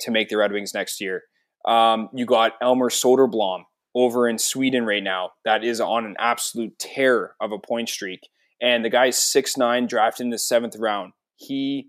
to 0.00 0.10
make 0.10 0.28
the 0.28 0.36
Red 0.36 0.52
Wings 0.52 0.74
next 0.74 1.00
year. 1.00 1.22
Um, 1.64 2.08
you 2.14 2.26
got 2.26 2.52
Elmer 2.60 2.90
Soderblom 2.90 3.62
over 3.94 4.28
in 4.28 4.38
Sweden 4.38 4.84
right 4.86 5.02
now. 5.02 5.30
That 5.44 5.64
is 5.64 5.80
on 5.80 6.04
an 6.04 6.16
absolute 6.18 6.78
tear 6.78 7.34
of 7.40 7.52
a 7.52 7.58
point 7.58 7.88
streak. 7.88 8.28
And 8.62 8.84
the 8.84 8.90
guy's 8.90 9.16
6'9, 9.16 9.88
drafted 9.88 10.24
in 10.24 10.30
the 10.30 10.38
seventh 10.38 10.76
round. 10.76 11.12
He 11.36 11.88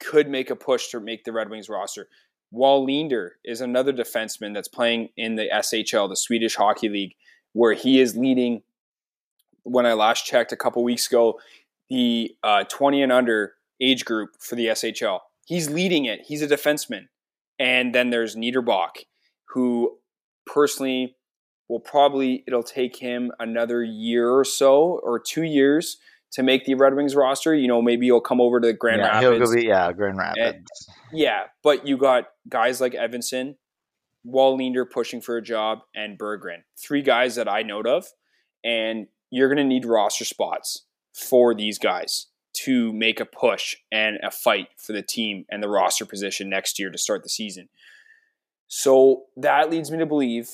could 0.00 0.28
make 0.28 0.50
a 0.50 0.56
push 0.56 0.88
to 0.88 1.00
make 1.00 1.24
the 1.24 1.32
Red 1.32 1.50
Wings 1.50 1.68
roster. 1.68 2.08
Wallinder 2.52 3.30
is 3.44 3.60
another 3.60 3.92
defenseman 3.92 4.54
that's 4.54 4.68
playing 4.68 5.10
in 5.16 5.36
the 5.36 5.48
SHL, 5.52 6.08
the 6.08 6.16
Swedish 6.16 6.56
Hockey 6.56 6.88
League, 6.88 7.14
where 7.52 7.72
he 7.72 8.00
is 8.00 8.16
leading. 8.16 8.62
When 9.62 9.86
I 9.86 9.94
last 9.94 10.26
checked 10.26 10.52
a 10.52 10.56
couple 10.56 10.84
weeks 10.84 11.06
ago, 11.06 11.40
the 11.88 12.34
uh, 12.42 12.64
20 12.64 13.02
and 13.02 13.12
under 13.12 13.54
age 13.80 14.04
group 14.04 14.30
for 14.38 14.56
the 14.56 14.66
SHL. 14.66 15.20
He's 15.46 15.70
leading 15.70 16.04
it. 16.04 16.22
He's 16.26 16.42
a 16.42 16.46
defenseman. 16.46 17.08
And 17.58 17.94
then 17.94 18.10
there's 18.10 18.36
Niederbach, 18.36 19.04
who 19.48 19.98
personally 20.46 21.16
will 21.68 21.80
probably, 21.80 22.44
it'll 22.46 22.62
take 22.62 22.96
him 22.96 23.32
another 23.38 23.82
year 23.82 24.30
or 24.30 24.44
so 24.44 25.00
or 25.02 25.18
two 25.18 25.44
years 25.44 25.98
to 26.34 26.42
make 26.42 26.64
the 26.64 26.74
Red 26.74 26.94
Wings 26.94 27.14
roster. 27.14 27.54
You 27.54 27.68
know, 27.68 27.80
maybe 27.80 28.06
you'll 28.06 28.20
come 28.20 28.40
over 28.40 28.60
to 28.60 28.72
Grand 28.72 29.00
yeah, 29.00 29.20
Rapids. 29.20 29.22
he'll 29.22 29.46
go 29.46 29.54
be 29.54 29.66
yeah 29.66 29.92
Grand 29.92 30.18
Rapids. 30.18 30.90
Yeah, 31.12 31.44
but 31.62 31.86
you 31.86 31.96
got 31.96 32.28
guys 32.48 32.80
like 32.80 32.92
Edvinsson, 32.92 33.54
Wallinder 34.26 34.88
pushing 34.88 35.20
for 35.20 35.36
a 35.36 35.42
job, 35.42 35.80
and 35.94 36.18
Berggren. 36.18 36.62
Three 36.76 37.02
guys 37.02 37.36
that 37.36 37.48
I 37.48 37.62
note 37.62 37.86
of, 37.86 38.06
and 38.64 39.06
you're 39.30 39.48
going 39.48 39.58
to 39.58 39.64
need 39.64 39.84
roster 39.84 40.24
spots 40.24 40.82
for 41.12 41.54
these 41.54 41.78
guys 41.78 42.26
to 42.52 42.92
make 42.92 43.20
a 43.20 43.24
push 43.24 43.76
and 43.90 44.18
a 44.22 44.30
fight 44.30 44.68
for 44.76 44.92
the 44.92 45.02
team 45.02 45.44
and 45.50 45.62
the 45.62 45.68
roster 45.68 46.04
position 46.04 46.48
next 46.48 46.78
year 46.78 46.90
to 46.90 46.98
start 46.98 47.22
the 47.22 47.28
season. 47.28 47.68
So 48.68 49.24
that 49.36 49.70
leads 49.70 49.90
me 49.90 49.98
to 49.98 50.06
believe, 50.06 50.50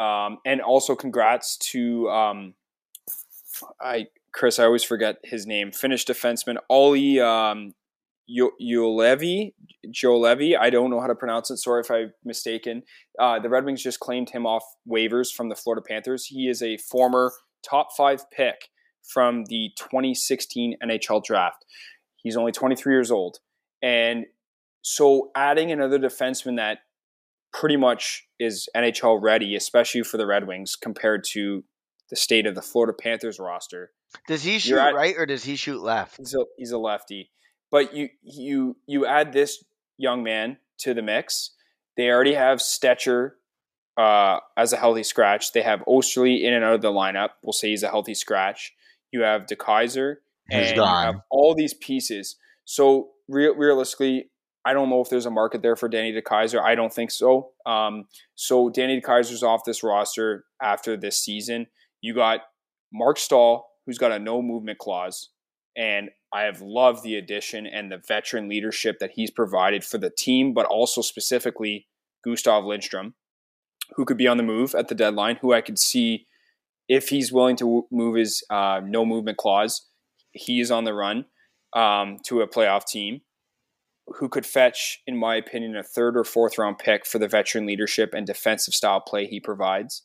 um, 0.00 0.38
and 0.44 0.60
also 0.60 0.96
congrats 0.96 1.56
to 1.58 2.08
um, 2.08 2.54
I 3.80 4.06
Chris. 4.32 4.58
I 4.58 4.64
always 4.64 4.84
forget 4.84 5.16
his 5.24 5.46
name. 5.46 5.72
Finnish 5.72 6.04
defenseman 6.04 6.56
Olli 6.68 7.20
um, 7.20 7.74
Juolevi. 8.30 9.52
Juolevi. 9.88 10.56
I 10.58 10.70
don't 10.70 10.90
know 10.90 11.00
how 11.00 11.06
to 11.06 11.14
pronounce 11.14 11.50
it. 11.50 11.58
Sorry 11.58 11.80
if 11.80 11.90
I'm 11.90 12.12
mistaken. 12.24 12.82
Uh, 13.18 13.38
the 13.38 13.48
Red 13.48 13.64
Wings 13.64 13.82
just 13.82 14.00
claimed 14.00 14.30
him 14.30 14.46
off 14.46 14.64
waivers 14.88 15.32
from 15.32 15.48
the 15.48 15.56
Florida 15.56 15.82
Panthers. 15.86 16.26
He 16.26 16.48
is 16.48 16.62
a 16.62 16.76
former 16.76 17.32
top 17.68 17.88
five 17.96 18.30
pick 18.30 18.68
from 19.02 19.44
the 19.46 19.70
2016 19.78 20.76
NHL 20.82 21.24
draft. 21.24 21.64
He's 22.16 22.36
only 22.36 22.52
23 22.52 22.94
years 22.94 23.10
old. 23.10 23.38
And 23.82 24.26
so 24.82 25.30
adding 25.34 25.72
another 25.72 25.98
defenseman 25.98 26.56
that 26.56 26.78
pretty 27.52 27.76
much 27.76 28.26
is 28.38 28.68
NHL 28.76 29.20
ready, 29.20 29.56
especially 29.56 30.02
for 30.02 30.16
the 30.16 30.26
Red 30.26 30.46
Wings, 30.46 30.76
compared 30.76 31.24
to 31.32 31.64
the 32.10 32.16
state 32.16 32.46
of 32.46 32.54
the 32.54 32.62
Florida 32.62 32.92
Panthers 32.92 33.38
roster. 33.38 33.90
Does 34.26 34.42
he 34.42 34.58
shoot 34.58 34.78
at, 34.78 34.94
right 34.94 35.14
or 35.16 35.26
does 35.26 35.44
he 35.44 35.56
shoot 35.56 35.82
left? 35.82 36.16
He's 36.16 36.34
a, 36.34 36.44
he's 36.56 36.72
a 36.72 36.78
lefty. 36.78 37.30
But 37.70 37.94
you 37.94 38.08
you 38.22 38.76
you 38.86 39.06
add 39.06 39.32
this 39.32 39.64
young 39.96 40.22
man 40.22 40.58
to 40.78 40.94
the 40.94 41.02
mix. 41.02 41.50
They 41.96 42.08
already 42.10 42.34
have 42.34 42.58
Stecher 42.58 43.32
uh, 43.96 44.38
as 44.56 44.72
a 44.72 44.76
healthy 44.76 45.02
scratch. 45.02 45.52
They 45.52 45.62
have 45.62 45.80
Oesterle 45.86 46.42
in 46.42 46.54
and 46.54 46.64
out 46.64 46.74
of 46.74 46.82
the 46.82 46.90
lineup. 46.90 47.30
We'll 47.42 47.52
say 47.52 47.68
he's 47.68 47.82
a 47.82 47.88
healthy 47.88 48.14
scratch. 48.14 48.72
You 49.12 49.22
have 49.22 49.46
DeKeyser, 49.46 50.16
and 50.50 50.76
you 50.76 50.82
have 50.82 51.16
all 51.30 51.54
these 51.54 51.74
pieces. 51.74 52.36
So 52.64 53.10
re- 53.28 53.54
realistically, 53.56 54.30
I 54.64 54.72
don't 54.72 54.90
know 54.90 55.00
if 55.00 55.08
there's 55.08 55.26
a 55.26 55.30
market 55.30 55.62
there 55.62 55.76
for 55.76 55.88
Danny 55.88 56.12
DeKeyser. 56.12 56.62
I 56.62 56.74
don't 56.74 56.92
think 56.92 57.10
so. 57.10 57.50
Um, 57.66 58.06
so 58.34 58.68
Danny 58.70 59.00
DeKeyser's 59.00 59.42
off 59.42 59.62
this 59.64 59.82
roster 59.82 60.44
after 60.62 60.96
this 60.96 61.18
season. 61.18 61.66
You 62.00 62.14
got 62.14 62.40
Mark 62.92 63.18
Staal, 63.18 63.69
who's 63.90 63.98
got 63.98 64.12
a 64.12 64.20
no 64.20 64.40
movement 64.40 64.78
clause, 64.78 65.30
and 65.76 66.10
I 66.32 66.42
have 66.42 66.60
loved 66.60 67.02
the 67.02 67.16
addition 67.16 67.66
and 67.66 67.90
the 67.90 68.00
veteran 68.06 68.48
leadership 68.48 69.00
that 69.00 69.10
he's 69.16 69.32
provided 69.32 69.82
for 69.82 69.98
the 69.98 70.12
team, 70.16 70.54
but 70.54 70.64
also 70.66 71.02
specifically 71.02 71.88
Gustav 72.24 72.64
Lindstrom, 72.64 73.14
who 73.96 74.04
could 74.04 74.16
be 74.16 74.28
on 74.28 74.36
the 74.36 74.44
move 74.44 74.76
at 74.76 74.86
the 74.86 74.94
deadline, 74.94 75.38
who 75.40 75.52
I 75.52 75.60
could 75.60 75.76
see 75.76 76.28
if 76.88 77.08
he's 77.08 77.32
willing 77.32 77.56
to 77.56 77.88
move 77.90 78.14
his 78.14 78.44
uh, 78.48 78.80
no 78.84 79.04
movement 79.04 79.38
clause, 79.38 79.88
he 80.30 80.60
is 80.60 80.70
on 80.70 80.84
the 80.84 80.94
run 80.94 81.24
um, 81.74 82.18
to 82.26 82.42
a 82.42 82.48
playoff 82.48 82.84
team 82.84 83.22
who 84.06 84.28
could 84.28 84.46
fetch, 84.46 85.02
in 85.04 85.16
my 85.16 85.34
opinion, 85.34 85.74
a 85.74 85.82
third 85.82 86.16
or 86.16 86.22
fourth 86.22 86.58
round 86.58 86.78
pick 86.78 87.04
for 87.04 87.18
the 87.18 87.26
veteran 87.26 87.66
leadership 87.66 88.14
and 88.14 88.24
defensive 88.24 88.72
style 88.72 89.00
play 89.00 89.26
he 89.26 89.40
provides. 89.40 90.04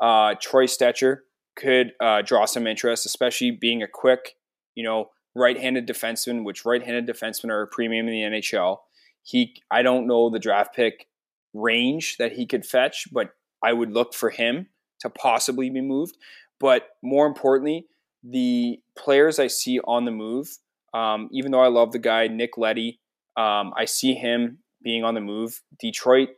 Uh, 0.00 0.36
Troy 0.40 0.66
Stecher 0.66 1.22
could 1.56 1.92
uh, 2.00 2.22
draw 2.22 2.44
some 2.44 2.66
interest, 2.66 3.06
especially 3.06 3.50
being 3.50 3.82
a 3.82 3.88
quick, 3.88 4.36
you 4.74 4.84
know, 4.84 5.10
right-handed 5.34 5.86
defenseman, 5.86 6.44
which 6.44 6.64
right-handed 6.64 7.06
defensemen 7.06 7.50
are 7.50 7.62
a 7.62 7.66
premium 7.66 8.08
in 8.08 8.12
the 8.12 8.38
NHL. 8.38 8.78
He, 9.22 9.56
I 9.70 9.82
don't 9.82 10.06
know 10.06 10.30
the 10.30 10.38
draft 10.38 10.74
pick 10.74 11.06
range 11.52 12.16
that 12.18 12.32
he 12.32 12.46
could 12.46 12.66
fetch, 12.66 13.06
but 13.12 13.30
I 13.62 13.72
would 13.72 13.92
look 13.92 14.14
for 14.14 14.30
him 14.30 14.68
to 15.00 15.10
possibly 15.10 15.70
be 15.70 15.80
moved. 15.80 16.16
But 16.60 16.88
more 17.02 17.26
importantly, 17.26 17.86
the 18.22 18.80
players 18.96 19.38
I 19.38 19.48
see 19.48 19.80
on 19.80 20.04
the 20.04 20.10
move, 20.10 20.48
um, 20.92 21.28
even 21.32 21.52
though 21.52 21.62
I 21.62 21.68
love 21.68 21.92
the 21.92 21.98
guy 21.98 22.26
Nick 22.28 22.56
Leddy, 22.56 23.00
um, 23.36 23.72
I 23.76 23.84
see 23.86 24.14
him 24.14 24.58
being 24.82 25.04
on 25.04 25.14
the 25.14 25.20
move. 25.20 25.60
Detroit 25.80 26.30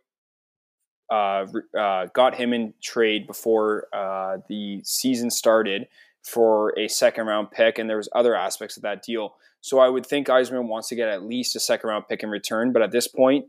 uh, 1.11 1.47
uh, 1.79 2.07
got 2.15 2.35
him 2.35 2.53
in 2.53 2.75
trade 2.83 3.27
before 3.27 3.87
uh, 3.93 4.39
the 4.49 4.81
season 4.85 5.31
started 5.31 5.89
for 6.23 6.77
a 6.79 6.89
second 6.89 7.27
round 7.27 7.51
pick, 7.51 7.79
and 7.79 7.89
there 7.89 7.97
was 7.97 8.09
other 8.15 8.35
aspects 8.35 8.77
of 8.77 8.83
that 8.83 9.03
deal. 9.03 9.37
So 9.61 9.79
I 9.79 9.89
would 9.89 10.07
think 10.07 10.29
Yzerman 10.29 10.69
wants 10.69 10.89
to 10.89 10.97
get 10.97 11.09
at 11.09 11.23
least 11.23 11.57
a 11.57 11.61
second 11.61 11.89
round 11.89 12.09
pick 12.09 12.23
in 12.23 12.31
return, 12.31 12.73
but 12.73 12.83
at 12.83 12.91
this 12.91 13.09
point, 13.09 13.47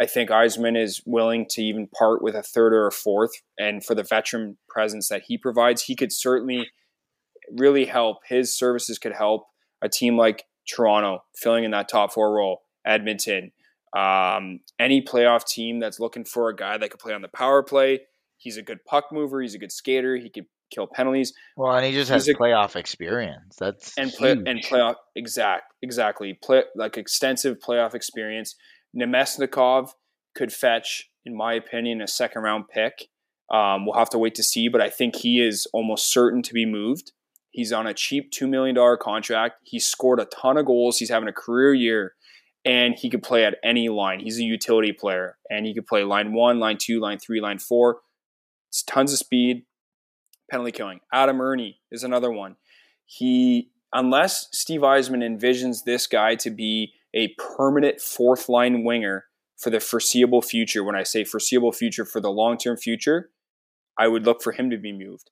I 0.00 0.06
think 0.06 0.30
Yzerman 0.30 0.80
is 0.80 1.02
willing 1.06 1.46
to 1.50 1.62
even 1.62 1.88
part 1.88 2.22
with 2.22 2.34
a 2.36 2.42
third 2.42 2.72
or 2.72 2.86
a 2.86 2.92
fourth, 2.92 3.32
and 3.58 3.84
for 3.84 3.94
the 3.94 4.04
veteran 4.04 4.58
presence 4.68 5.08
that 5.08 5.22
he 5.26 5.36
provides, 5.36 5.82
he 5.82 5.96
could 5.96 6.12
certainly 6.12 6.68
really 7.50 7.86
help. 7.86 8.18
His 8.28 8.56
services 8.56 8.98
could 8.98 9.12
help 9.12 9.46
a 9.82 9.88
team 9.88 10.16
like 10.16 10.44
Toronto 10.68 11.24
filling 11.34 11.64
in 11.64 11.70
that 11.72 11.88
top 11.88 12.12
four 12.12 12.34
role. 12.34 12.62
Edmonton, 12.84 13.52
um, 13.96 14.60
any 14.78 15.02
playoff 15.02 15.46
team 15.46 15.78
that's 15.78 16.00
looking 16.00 16.24
for 16.24 16.48
a 16.48 16.56
guy 16.56 16.76
that 16.78 16.90
could 16.90 17.00
play 17.00 17.14
on 17.14 17.22
the 17.22 17.28
power 17.28 17.62
play. 17.62 18.00
He's 18.36 18.56
a 18.56 18.62
good 18.62 18.84
puck 18.84 19.06
mover. 19.12 19.40
He's 19.40 19.54
a 19.54 19.58
good 19.58 19.72
skater. 19.72 20.16
He 20.16 20.30
could 20.30 20.46
kill 20.70 20.86
penalties. 20.86 21.32
Well, 21.56 21.74
and 21.74 21.84
he 21.84 21.92
just 21.92 22.10
has 22.10 22.28
a, 22.28 22.34
playoff 22.34 22.76
experience. 22.76 23.56
That's 23.58 23.96
and 23.96 24.12
play 24.12 24.34
huge. 24.34 24.46
and 24.46 24.60
playoff 24.62 24.96
exact 25.16 25.72
exactly 25.82 26.34
play 26.34 26.64
like 26.76 26.96
extensive 26.96 27.58
playoff 27.58 27.94
experience. 27.94 28.54
Namestnikov 28.96 29.90
could 30.34 30.52
fetch, 30.52 31.10
in 31.24 31.36
my 31.36 31.54
opinion, 31.54 32.00
a 32.00 32.06
second 32.06 32.42
round 32.42 32.68
pick. 32.68 33.08
Um, 33.50 33.86
we'll 33.86 33.98
have 33.98 34.10
to 34.10 34.18
wait 34.18 34.34
to 34.36 34.42
see, 34.42 34.68
but 34.68 34.80
I 34.80 34.90
think 34.90 35.16
he 35.16 35.40
is 35.40 35.66
almost 35.72 36.12
certain 36.12 36.42
to 36.42 36.52
be 36.52 36.66
moved. 36.66 37.12
He's 37.50 37.72
on 37.72 37.86
a 37.86 37.94
cheap 37.94 38.30
$2 38.30 38.48
million 38.48 38.76
contract. 39.00 39.56
He 39.64 39.78
scored 39.78 40.20
a 40.20 40.26
ton 40.26 40.58
of 40.58 40.66
goals. 40.66 40.98
He's 40.98 41.08
having 41.08 41.28
a 41.28 41.32
career 41.32 41.72
year 41.72 42.14
and 42.68 42.96
he 42.96 43.08
could 43.08 43.22
play 43.22 43.46
at 43.46 43.56
any 43.64 43.88
line. 43.88 44.20
He's 44.20 44.38
a 44.38 44.44
utility 44.44 44.92
player, 44.92 45.38
and 45.48 45.64
he 45.64 45.72
could 45.72 45.86
play 45.86 46.04
line 46.04 46.34
one, 46.34 46.60
line 46.60 46.76
two, 46.78 47.00
line 47.00 47.18
three, 47.18 47.40
line 47.40 47.58
four. 47.58 48.00
It's 48.68 48.82
tons 48.82 49.10
of 49.10 49.18
speed, 49.18 49.64
penalty 50.50 50.72
killing. 50.72 51.00
Adam 51.10 51.40
Erne 51.40 51.76
is 51.90 52.04
another 52.04 52.30
one. 52.30 52.56
He, 53.06 53.70
unless 53.94 54.48
Steve 54.52 54.82
Yzerman 54.82 55.24
envisions 55.24 55.84
this 55.84 56.06
guy 56.06 56.34
to 56.34 56.50
be 56.50 56.92
a 57.14 57.34
permanent 57.38 58.02
fourth 58.02 58.50
line 58.50 58.84
winger 58.84 59.24
for 59.56 59.70
the 59.70 59.80
foreseeable 59.80 60.42
future, 60.42 60.84
when 60.84 60.94
I 60.94 61.04
say 61.04 61.24
foreseeable 61.24 61.72
future 61.72 62.04
for 62.04 62.20
the 62.20 62.30
long 62.30 62.58
term 62.58 62.76
future, 62.76 63.30
I 63.98 64.08
would 64.08 64.26
look 64.26 64.42
for 64.42 64.52
him 64.52 64.68
to 64.68 64.76
be 64.76 64.92
moved. 64.92 65.30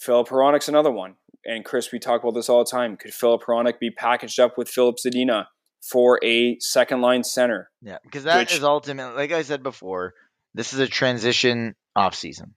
Filip 0.00 0.28
Hronek's 0.28 0.68
another 0.68 0.90
one. 0.90 1.14
And 1.44 1.64
Chris, 1.64 1.92
we 1.92 2.00
talk 2.00 2.22
about 2.22 2.34
this 2.34 2.48
all 2.48 2.64
the 2.64 2.70
time. 2.70 2.96
Could 2.96 3.14
Filip 3.14 3.42
Hronek 3.42 3.78
be 3.78 3.92
packaged 3.92 4.40
up 4.40 4.58
with 4.58 4.68
Filip 4.68 4.96
Zadina? 4.96 5.46
For 5.80 6.20
a 6.22 6.58
second 6.60 7.00
line 7.00 7.24
center. 7.24 7.70
Yeah, 7.82 7.98
because 8.02 8.24
that 8.24 8.38
which, 8.38 8.54
is 8.54 8.64
ultimately, 8.64 9.14
like 9.14 9.32
I 9.32 9.42
said 9.42 9.62
before, 9.62 10.14
this 10.54 10.72
is 10.72 10.80
a 10.80 10.86
transition 10.86 11.74
off 11.96 12.14
season. 12.14 12.54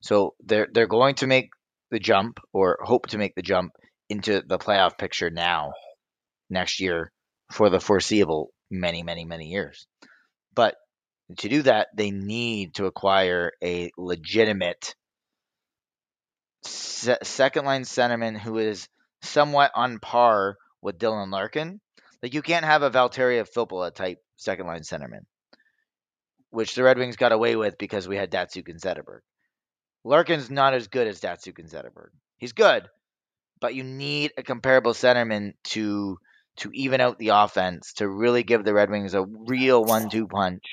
So 0.00 0.34
they're 0.44 0.68
they're 0.72 0.86
going 0.86 1.16
to 1.16 1.26
make 1.26 1.50
the 1.90 1.98
jump 1.98 2.40
or 2.52 2.78
hope 2.82 3.08
to 3.08 3.18
make 3.18 3.34
the 3.34 3.42
jump 3.42 3.72
into 4.08 4.42
the 4.46 4.58
playoff 4.58 4.98
picture 4.98 5.30
now, 5.30 5.72
next 6.50 6.80
year, 6.80 7.12
for 7.50 7.70
the 7.70 7.80
foreseeable 7.80 8.52
many 8.70 9.02
many 9.02 9.24
many 9.24 9.46
years. 9.46 9.86
But 10.54 10.76
to 11.38 11.48
do 11.48 11.62
that, 11.62 11.88
they 11.94 12.10
need 12.10 12.74
to 12.74 12.86
acquire 12.86 13.52
a 13.62 13.90
legitimate 13.98 14.94
se- 16.64 17.18
second 17.22 17.64
line 17.64 17.82
centerman 17.82 18.38
who 18.38 18.58
is 18.58 18.88
somewhat 19.22 19.72
on 19.74 19.98
par 19.98 20.56
with 20.80 20.98
Dylan 20.98 21.30
Larkin 21.30 21.80
like 22.22 22.34
you 22.34 22.42
can't 22.42 22.64
have 22.64 22.82
a 22.82 22.90
Valtteri 22.90 23.46
Filppula 23.48 23.94
type 23.94 24.18
second 24.36 24.66
line 24.66 24.82
centerman, 24.82 25.24
which 26.50 26.74
the 26.74 26.82
Red 26.82 26.98
Wings 26.98 27.16
got 27.16 27.32
away 27.32 27.56
with 27.56 27.78
because 27.78 28.08
we 28.08 28.16
had 28.16 28.30
Datsyuk 28.30 28.68
and 28.68 28.80
Zetterberg. 28.80 29.20
Larkin's 30.04 30.50
not 30.50 30.74
as 30.74 30.88
good 30.88 31.06
as 31.06 31.20
Datsyuk 31.20 31.58
and 31.58 31.68
Zetterberg. 31.68 32.10
He's 32.38 32.52
good, 32.52 32.88
but 33.60 33.74
you 33.74 33.84
need 33.84 34.32
a 34.36 34.42
comparable 34.42 34.94
centerman 34.94 35.52
to 35.64 36.18
to 36.58 36.70
even 36.72 37.00
out 37.00 37.18
the 37.18 37.28
offense 37.28 37.92
to 37.94 38.08
really 38.08 38.42
give 38.42 38.64
the 38.64 38.74
Red 38.74 38.90
Wings 38.90 39.14
a 39.14 39.24
real 39.24 39.84
one-two 39.84 40.26
punch. 40.26 40.64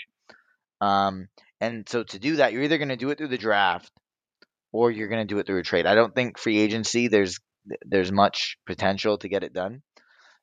Um, 0.82 1.28
and 1.62 1.88
so 1.88 2.04
to 2.04 2.18
do 2.18 2.38
that, 2.38 2.54
you're 2.54 2.64
either 2.64 2.80
going 2.80 2.90
to 2.90 2.96
do 2.96 3.12
it 3.12 3.20
through 3.20 3.28
the 3.28 3.38
draft 3.38 3.92
or 4.72 4.90
you're 4.90 5.08
going 5.08 5.26
to 5.26 5.32
do 5.32 5.40
it 5.40 5.46
through 5.46 5.60
a 5.60 5.64
trade. 5.64 5.86
I 5.86 5.94
don't 5.94 6.14
think 6.14 6.40
free 6.40 6.60
agency 6.60 7.08
there's 7.08 7.40
there's 7.86 8.12
much 8.12 8.58
potential 8.66 9.18
to 9.20 9.30
get 9.30 9.44
it 9.44 9.54
done. 9.54 9.82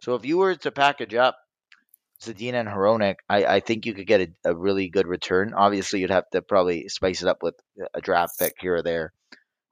So 0.03 0.17
if 0.17 0.25
you 0.25 0.39
were 0.39 0.57
to 0.57 0.73
package 0.73 1.15
up 1.15 1.39
Zadina 2.21 2.55
and 2.55 2.69
Hronek, 2.69 3.17
I, 3.29 3.45
I 3.45 3.61
think 3.61 3.87
you 3.87 3.95
could 3.95 4.07
get 4.07 4.21
a, 4.21 4.51
a, 4.51 4.55
really 4.55 4.89
good 4.89 5.07
return. 5.07 5.55
Obviously, 5.55 6.01
you'd 6.01 6.11
have 6.11 6.29
to 6.31 6.43
probably 6.43 6.89
spice 6.89 7.23
it 7.23 7.29
up 7.29 7.43
with 7.43 7.55
a 7.95 8.01
draft 8.01 8.39
pick 8.39 8.55
here 8.61 8.77
or 8.77 8.83
there, 8.83 9.13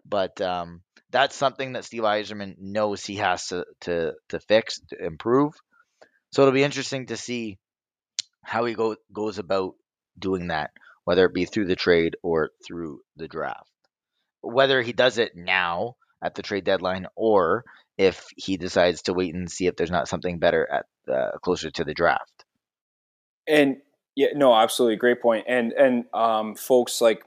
but 0.04 0.40
um, 0.40 0.82
that's 1.10 1.34
something 1.34 1.72
that 1.72 1.84
Steve 1.84 2.02
Yzerman 2.02 2.58
knows 2.58 3.04
he 3.04 3.16
has 3.16 3.48
to 3.48 3.66
to 3.82 4.14
to 4.28 4.38
fix 4.40 4.80
to 4.90 5.04
improve. 5.04 5.52
So 6.32 6.42
it'll 6.42 6.54
be 6.54 6.62
interesting 6.62 7.06
to 7.06 7.16
see 7.16 7.58
how 8.44 8.64
he 8.64 8.74
go, 8.74 8.96
goes 9.12 9.38
about 9.38 9.74
doing 10.18 10.48
that. 10.48 10.70
whether 11.04 11.24
it 11.24 11.34
be 11.34 11.44
through 11.44 11.66
the 11.66 11.76
trade 11.76 12.16
or 12.22 12.50
through 12.64 13.00
the 13.16 13.26
draft. 13.26 13.68
Whether 14.42 14.80
he 14.80 14.92
does 14.92 15.18
it 15.18 15.32
now 15.34 15.96
at 16.22 16.34
the 16.34 16.42
trade 16.42 16.64
deadline 16.64 17.06
or 17.16 17.64
if 17.98 18.26
he 18.36 18.56
decides 18.56 19.02
to 19.02 19.12
wait 19.12 19.34
and 19.34 19.50
see 19.50 19.66
if 19.66 19.76
there's 19.76 19.90
not 19.90 20.08
something 20.08 20.38
better 20.38 20.68
at 20.70 20.86
uh, 21.12 21.38
closer 21.42 21.70
to 21.70 21.84
the 21.84 21.94
draft. 21.94 22.44
And 23.46 23.78
yeah, 24.16 24.28
no, 24.34 24.54
absolutely, 24.54 24.96
great 24.96 25.20
point. 25.20 25.44
And 25.48 25.72
and 25.72 26.04
um, 26.12 26.54
folks, 26.54 27.00
like, 27.00 27.24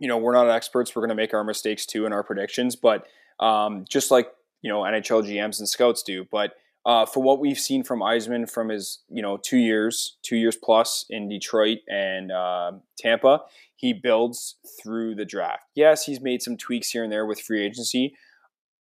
you 0.00 0.08
know, 0.08 0.18
we're 0.18 0.32
not 0.32 0.48
experts. 0.48 0.94
We're 0.94 1.02
going 1.02 1.10
to 1.10 1.14
make 1.14 1.34
our 1.34 1.44
mistakes 1.44 1.86
too 1.86 2.06
in 2.06 2.12
our 2.12 2.22
predictions, 2.22 2.76
but 2.76 3.06
um, 3.40 3.84
just 3.88 4.10
like 4.10 4.30
you 4.62 4.70
know 4.70 4.80
NHL 4.80 5.24
GMs 5.24 5.58
and 5.58 5.68
scouts 5.68 6.02
do. 6.02 6.26
But 6.30 6.54
uh, 6.84 7.06
for 7.06 7.22
what 7.22 7.40
we've 7.40 7.58
seen 7.58 7.84
from 7.84 8.00
Yzerman 8.00 8.50
from 8.50 8.68
his 8.68 9.00
you 9.08 9.22
know 9.22 9.36
two 9.36 9.58
years, 9.58 10.16
two 10.22 10.36
years 10.36 10.56
plus 10.56 11.04
in 11.10 11.28
Detroit 11.28 11.78
and 11.88 12.32
uh, 12.32 12.72
Tampa, 12.98 13.42
he 13.76 13.92
builds 13.92 14.56
through 14.82 15.14
the 15.14 15.24
draft. 15.24 15.64
Yes, 15.74 16.04
he's 16.04 16.20
made 16.20 16.42
some 16.42 16.56
tweaks 16.56 16.90
here 16.90 17.04
and 17.04 17.12
there 17.12 17.26
with 17.26 17.40
free 17.40 17.64
agency. 17.64 18.14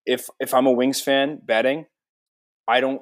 If 0.06 0.30
if 0.40 0.54
I'm 0.54 0.66
a 0.66 0.72
Wings 0.72 1.02
fan 1.02 1.40
betting, 1.44 1.86
I 2.68 2.80
don't 2.80 3.02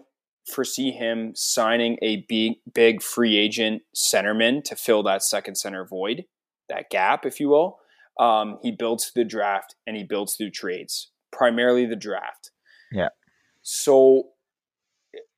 foresee 0.51 0.91
him 0.91 1.31
signing 1.35 1.97
a 2.01 2.25
big 2.27 2.53
big 2.73 3.01
free 3.01 3.37
agent 3.37 3.81
centerman 3.95 4.63
to 4.65 4.75
fill 4.75 5.03
that 5.03 5.23
second 5.23 5.55
center 5.55 5.85
void, 5.85 6.25
that 6.69 6.89
gap, 6.89 7.25
if 7.25 7.39
you 7.39 7.49
will. 7.49 7.79
Um, 8.19 8.59
he 8.61 8.71
builds 8.71 9.05
through 9.05 9.23
the 9.23 9.29
draft 9.29 9.75
and 9.87 9.95
he 9.97 10.03
builds 10.03 10.35
through 10.35 10.51
trades, 10.51 11.09
primarily 11.31 11.85
the 11.85 11.95
draft. 11.95 12.51
Yeah. 12.91 13.09
So 13.63 14.29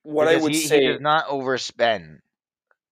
what 0.03 0.25
Because 0.25 0.41
I 0.41 0.43
would 0.43 0.51
he, 0.51 0.57
say 0.59 0.81
he 0.81 0.87
does 0.87 1.01
not 1.01 1.27
overspend. 1.27 2.19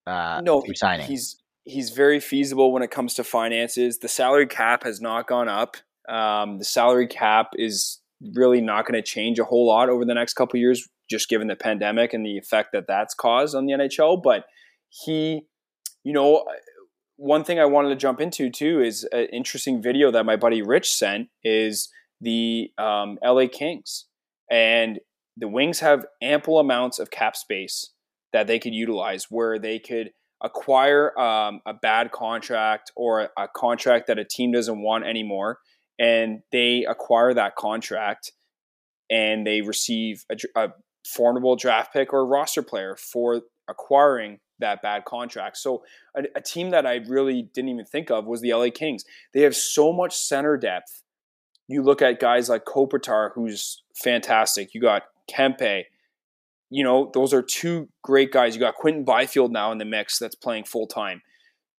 Uh, 0.05 0.41
no, 0.43 0.61
through 0.61 0.75
signing. 0.75 1.05
he's 1.05 1.37
he's 1.63 1.91
very 1.91 2.19
feasible 2.19 2.73
when 2.73 2.83
it 2.83 2.91
comes 2.91 3.13
to 3.15 3.23
finances. 3.23 3.99
The 3.99 4.07
salary 4.07 4.47
cap 4.47 4.83
has 4.83 4.99
not 4.99 5.27
gone 5.27 5.47
up. 5.47 5.77
Um, 6.09 6.57
the 6.57 6.65
salary 6.65 7.07
cap 7.07 7.51
is 7.55 7.99
really 8.35 8.61
not 8.61 8.85
going 8.85 9.01
to 9.01 9.07
change 9.07 9.39
a 9.39 9.43
whole 9.43 9.67
lot 9.67 9.89
over 9.89 10.05
the 10.05 10.13
next 10.13 10.33
couple 10.33 10.59
years, 10.59 10.87
just 11.09 11.29
given 11.29 11.47
the 11.47 11.55
pandemic 11.55 12.13
and 12.13 12.25
the 12.25 12.37
effect 12.37 12.69
that 12.73 12.85
that's 12.87 13.13
caused 13.13 13.55
on 13.55 13.65
the 13.65 13.73
NHL. 13.73 14.21
But 14.21 14.45
he, 14.89 15.47
you 16.03 16.13
know, 16.13 16.45
one 17.17 17.43
thing 17.43 17.59
I 17.59 17.65
wanted 17.65 17.89
to 17.89 17.95
jump 17.95 18.21
into 18.21 18.49
too 18.49 18.81
is 18.81 19.03
an 19.11 19.27
interesting 19.31 19.81
video 19.81 20.11
that 20.11 20.25
my 20.25 20.35
buddy 20.35 20.61
Rich 20.61 20.91
sent 20.91 21.27
is 21.43 21.89
the 22.21 22.71
um, 22.77 23.17
LA 23.23 23.47
Kings 23.51 24.05
and 24.49 24.99
the 25.37 25.47
Wings 25.47 25.79
have 25.79 26.05
ample 26.21 26.59
amounts 26.59 26.99
of 26.99 27.11
cap 27.11 27.35
space 27.35 27.91
that 28.33 28.47
they 28.47 28.59
could 28.59 28.73
utilize 28.73 29.27
where 29.29 29.59
they 29.59 29.79
could 29.79 30.11
acquire 30.43 31.17
um, 31.19 31.61
a 31.65 31.73
bad 31.73 32.11
contract 32.11 32.91
or 32.95 33.29
a 33.37 33.47
contract 33.55 34.07
that 34.07 34.19
a 34.19 34.25
team 34.25 34.51
doesn't 34.51 34.81
want 34.81 35.05
anymore 35.05 35.59
and 35.99 36.41
they 36.51 36.85
acquire 36.87 37.33
that 37.33 37.55
contract 37.55 38.31
and 39.09 39.45
they 39.45 39.61
receive 39.61 40.25
a, 40.29 40.37
a 40.59 40.69
formidable 41.07 41.55
draft 41.55 41.93
pick 41.93 42.13
or 42.13 42.25
roster 42.25 42.61
player 42.61 42.95
for 42.95 43.41
acquiring 43.67 44.39
that 44.59 44.81
bad 44.81 45.05
contract. 45.05 45.57
So 45.57 45.83
a, 46.15 46.23
a 46.35 46.41
team 46.41 46.71
that 46.71 46.85
I 46.85 46.95
really 47.07 47.43
didn't 47.53 47.69
even 47.69 47.85
think 47.85 48.09
of 48.09 48.25
was 48.25 48.41
the 48.41 48.53
LA 48.53 48.69
Kings. 48.73 49.03
They 49.33 49.41
have 49.41 49.55
so 49.55 49.93
much 49.93 50.15
center 50.15 50.57
depth. 50.57 51.03
You 51.67 51.81
look 51.81 52.01
at 52.01 52.19
guys 52.19 52.49
like 52.49 52.65
Kopitar, 52.65 53.31
who's 53.33 53.83
fantastic. 53.95 54.73
You 54.73 54.81
got 54.81 55.03
Kempe. 55.29 55.85
You 56.69 56.83
know, 56.83 57.11
those 57.13 57.33
are 57.33 57.41
two 57.41 57.89
great 58.01 58.31
guys. 58.31 58.55
You 58.55 58.59
got 58.59 58.75
Quinton 58.75 59.03
Byfield 59.03 59.51
now 59.51 59.71
in 59.71 59.77
the 59.77 59.85
mix 59.85 60.17
that's 60.17 60.35
playing 60.35 60.65
full 60.65 60.87
time. 60.87 61.21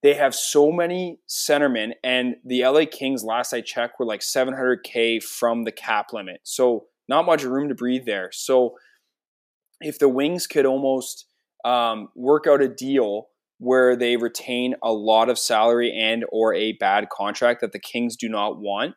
They 0.05 0.13
have 0.13 0.35
so 0.35 0.71
many 0.71 1.21
centermen, 1.27 1.93
and 2.05 2.37
the 2.45 2.63
LA 2.63 2.85
Kings, 2.85 3.25
last 3.25 3.55
I 3.55 3.63
checked, 3.63 3.99
were 3.99 4.05
like 4.05 4.21
700K 4.21 5.23
from 5.23 5.65
the 5.65 5.73
cap 5.73 6.13
limit. 6.13 6.41
So 6.43 6.85
not 7.09 7.25
much 7.25 7.43
room 7.43 7.71
to 7.71 7.75
breathe 7.75 8.05
there. 8.05 8.29
So 8.31 8.75
if 9.81 9.99
the 9.99 10.11
Wings 10.11 10.47
could 10.47 10.67
almost 10.67 11.25
um, 11.65 12.11
work 12.15 12.47
out 12.47 12.61
a 12.61 12.69
deal 12.69 13.29
where 13.57 13.97
they 13.97 14.19
retain 14.19 14.75
a 14.83 14.93
lot 14.93 15.31
of 15.31 15.39
salary 15.39 15.91
and 15.91 16.27
or 16.31 16.53
a 16.53 16.73
bad 16.73 17.09
contract 17.09 17.63
that 17.63 17.73
the 17.73 17.79
Kings 17.79 18.15
do 18.15 18.29
not 18.29 18.61
want, 18.61 18.97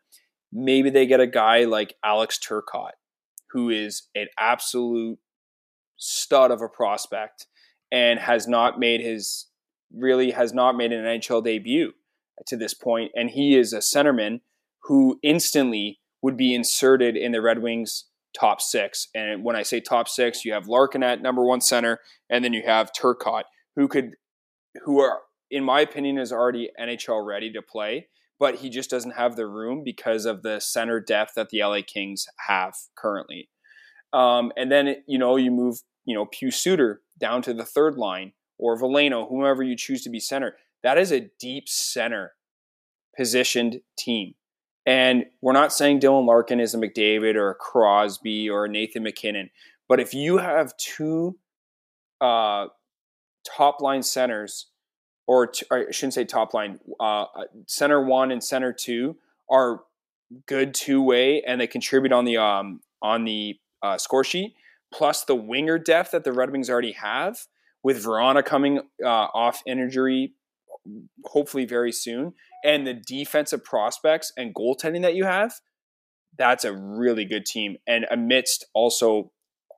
maybe 0.52 0.90
they 0.90 1.06
get 1.06 1.22
a 1.22 1.28
guy 1.28 1.64
like 1.64 1.96
Alex 2.04 2.38
Turcotte, 2.38 2.98
who 3.52 3.70
is 3.70 4.10
an 4.14 4.28
absolute 4.38 5.20
stud 5.96 6.52
of 6.52 6.62
a 6.62 6.68
prospect 6.68 7.48
and 7.94 8.20
has 8.20 8.46
not 8.46 8.78
made 8.78 9.00
his 9.00 9.47
really 9.93 10.31
has 10.31 10.53
not 10.53 10.76
made 10.76 10.91
an 10.91 11.05
NHL 11.05 11.43
debut 11.43 11.93
to 12.45 12.57
this 12.57 12.73
point, 12.73 13.11
and 13.15 13.31
he 13.31 13.55
is 13.55 13.73
a 13.73 13.80
centerman 13.80 14.41
who 14.84 15.19
instantly 15.23 15.99
would 16.22 16.38
be 16.38 16.53
inserted 16.53 17.15
in 17.15 17.31
the 17.31 17.41
Red 17.41 17.61
Wings 17.61 18.05
top 18.38 18.61
six. 18.61 19.07
And 19.15 19.43
when 19.43 19.55
I 19.55 19.64
say 19.64 19.80
top 19.80 20.07
six, 20.07 20.45
you 20.45 20.53
have 20.53 20.68
Larkin 20.68 21.03
at 21.03 21.22
number 21.22 21.43
one 21.43 21.61
center, 21.61 21.99
and 22.30 22.43
then 22.43 22.53
you 22.53 22.64
have 22.65 22.91
Turcotte, 22.91 23.43
who 23.76 23.88
could, 23.88 24.11
who 24.84 24.99
are, 24.99 25.19
in 25.49 25.64
my 25.64 25.81
opinion, 25.81 26.18
is 26.18 26.31
already 26.31 26.69
NHL 26.80 27.26
ready 27.26 27.51
to 27.53 27.61
play, 27.61 28.07
but 28.39 28.55
he 28.55 28.69
just 28.69 28.89
doesn't 28.89 29.11
have 29.11 29.35
the 29.35 29.47
room 29.47 29.84
because 29.84 30.26
of 30.26 30.43
the 30.43 30.59
center 30.59 30.99
depth 30.99 31.34
that 31.35 31.49
the 31.49 31.61
LA 31.61 31.80
Kings 31.85 32.27
have 32.47 32.76
currently. 32.95 33.49
Um, 34.14 34.51
and 34.55 34.72
then 34.72 34.95
you 35.05 35.18
know 35.18 35.35
you 35.35 35.51
move, 35.51 35.80
you 36.05 36.15
know, 36.15 36.26
Pius 36.26 36.57
Suter 36.57 37.01
down 37.19 37.41
to 37.43 37.53
the 37.53 37.65
third 37.65 37.97
line, 37.97 38.34
or 38.58 38.78
Veleno, 38.78 39.28
whomever 39.28 39.64
you 39.64 39.76
choose 39.76 40.04
to 40.04 40.10
be 40.10 40.20
center. 40.20 40.56
That 40.84 40.98
is 40.98 41.12
a 41.12 41.30
deep 41.40 41.68
center 41.68 42.34
positioned 43.16 43.82
team. 43.98 44.36
And 44.86 45.26
we're 45.42 45.54
not 45.54 45.74
saying 45.74 46.00
Dylan 46.00 46.26
Larkin 46.26 46.60
is 46.60 46.74
a 46.74 46.78
McDavid 46.78 47.36
or 47.36 47.50
a 47.50 47.56
Crosby 47.56 48.50
or 48.50 48.66
a 48.66 48.70
Nathan 48.70 49.04
MacKinnon, 49.04 49.50
but 49.90 50.00
if 50.00 50.14
you 50.14 50.38
have 50.38 50.76
two 50.78 51.38
uh, 52.22 52.68
top 53.46 53.82
line 53.82 54.04
centers, 54.04 54.68
or, 55.28 55.48
t- 55.48 55.66
or 55.70 55.90
I 55.90 55.92
shouldn't 55.92 56.14
say 56.14 56.26
top 56.26 56.54
line, 56.54 56.80
uh, 57.00 57.26
center 57.66 58.02
one 58.02 58.32
and 58.32 58.44
center 58.44 58.72
two 58.72 59.18
are 59.50 59.82
good 60.46 60.74
two 60.74 61.02
way, 61.02 61.42
and 61.42 61.60
they 61.60 61.68
contribute 61.68 62.12
on 62.12 62.26
the 62.26 62.38
um, 62.38 62.82
on 63.02 63.26
the 63.26 63.60
uh, 63.82 63.98
score 63.98 64.24
sheet. 64.24 64.56
Plus 64.94 65.26
the 65.26 65.36
winger 65.36 65.78
depth 65.78 66.12
that 66.12 66.24
the 66.24 66.32
Red 66.32 66.52
Wings 66.52 66.70
already 66.70 66.94
have, 66.94 67.48
with 67.88 68.03
Vrana 68.03 68.43
coming 68.43 68.80
uh, 69.01 69.07
off 69.07 69.61
injury, 69.65 70.34
hopefully 71.23 71.64
very 71.64 71.93
soon, 71.93 72.34
and 72.61 72.85
the 72.85 72.93
defensive 72.93 73.64
prospects 73.64 74.34
and 74.35 74.53
goaltending 74.53 75.03
that 75.03 75.15
you 75.15 75.23
have, 75.23 75.53
that's 76.38 76.65
a 76.65 76.73
really 76.73 77.23
good 77.23 77.45
team. 77.45 77.77
And 77.88 78.05
amidst 78.11 78.65
also 78.73 79.31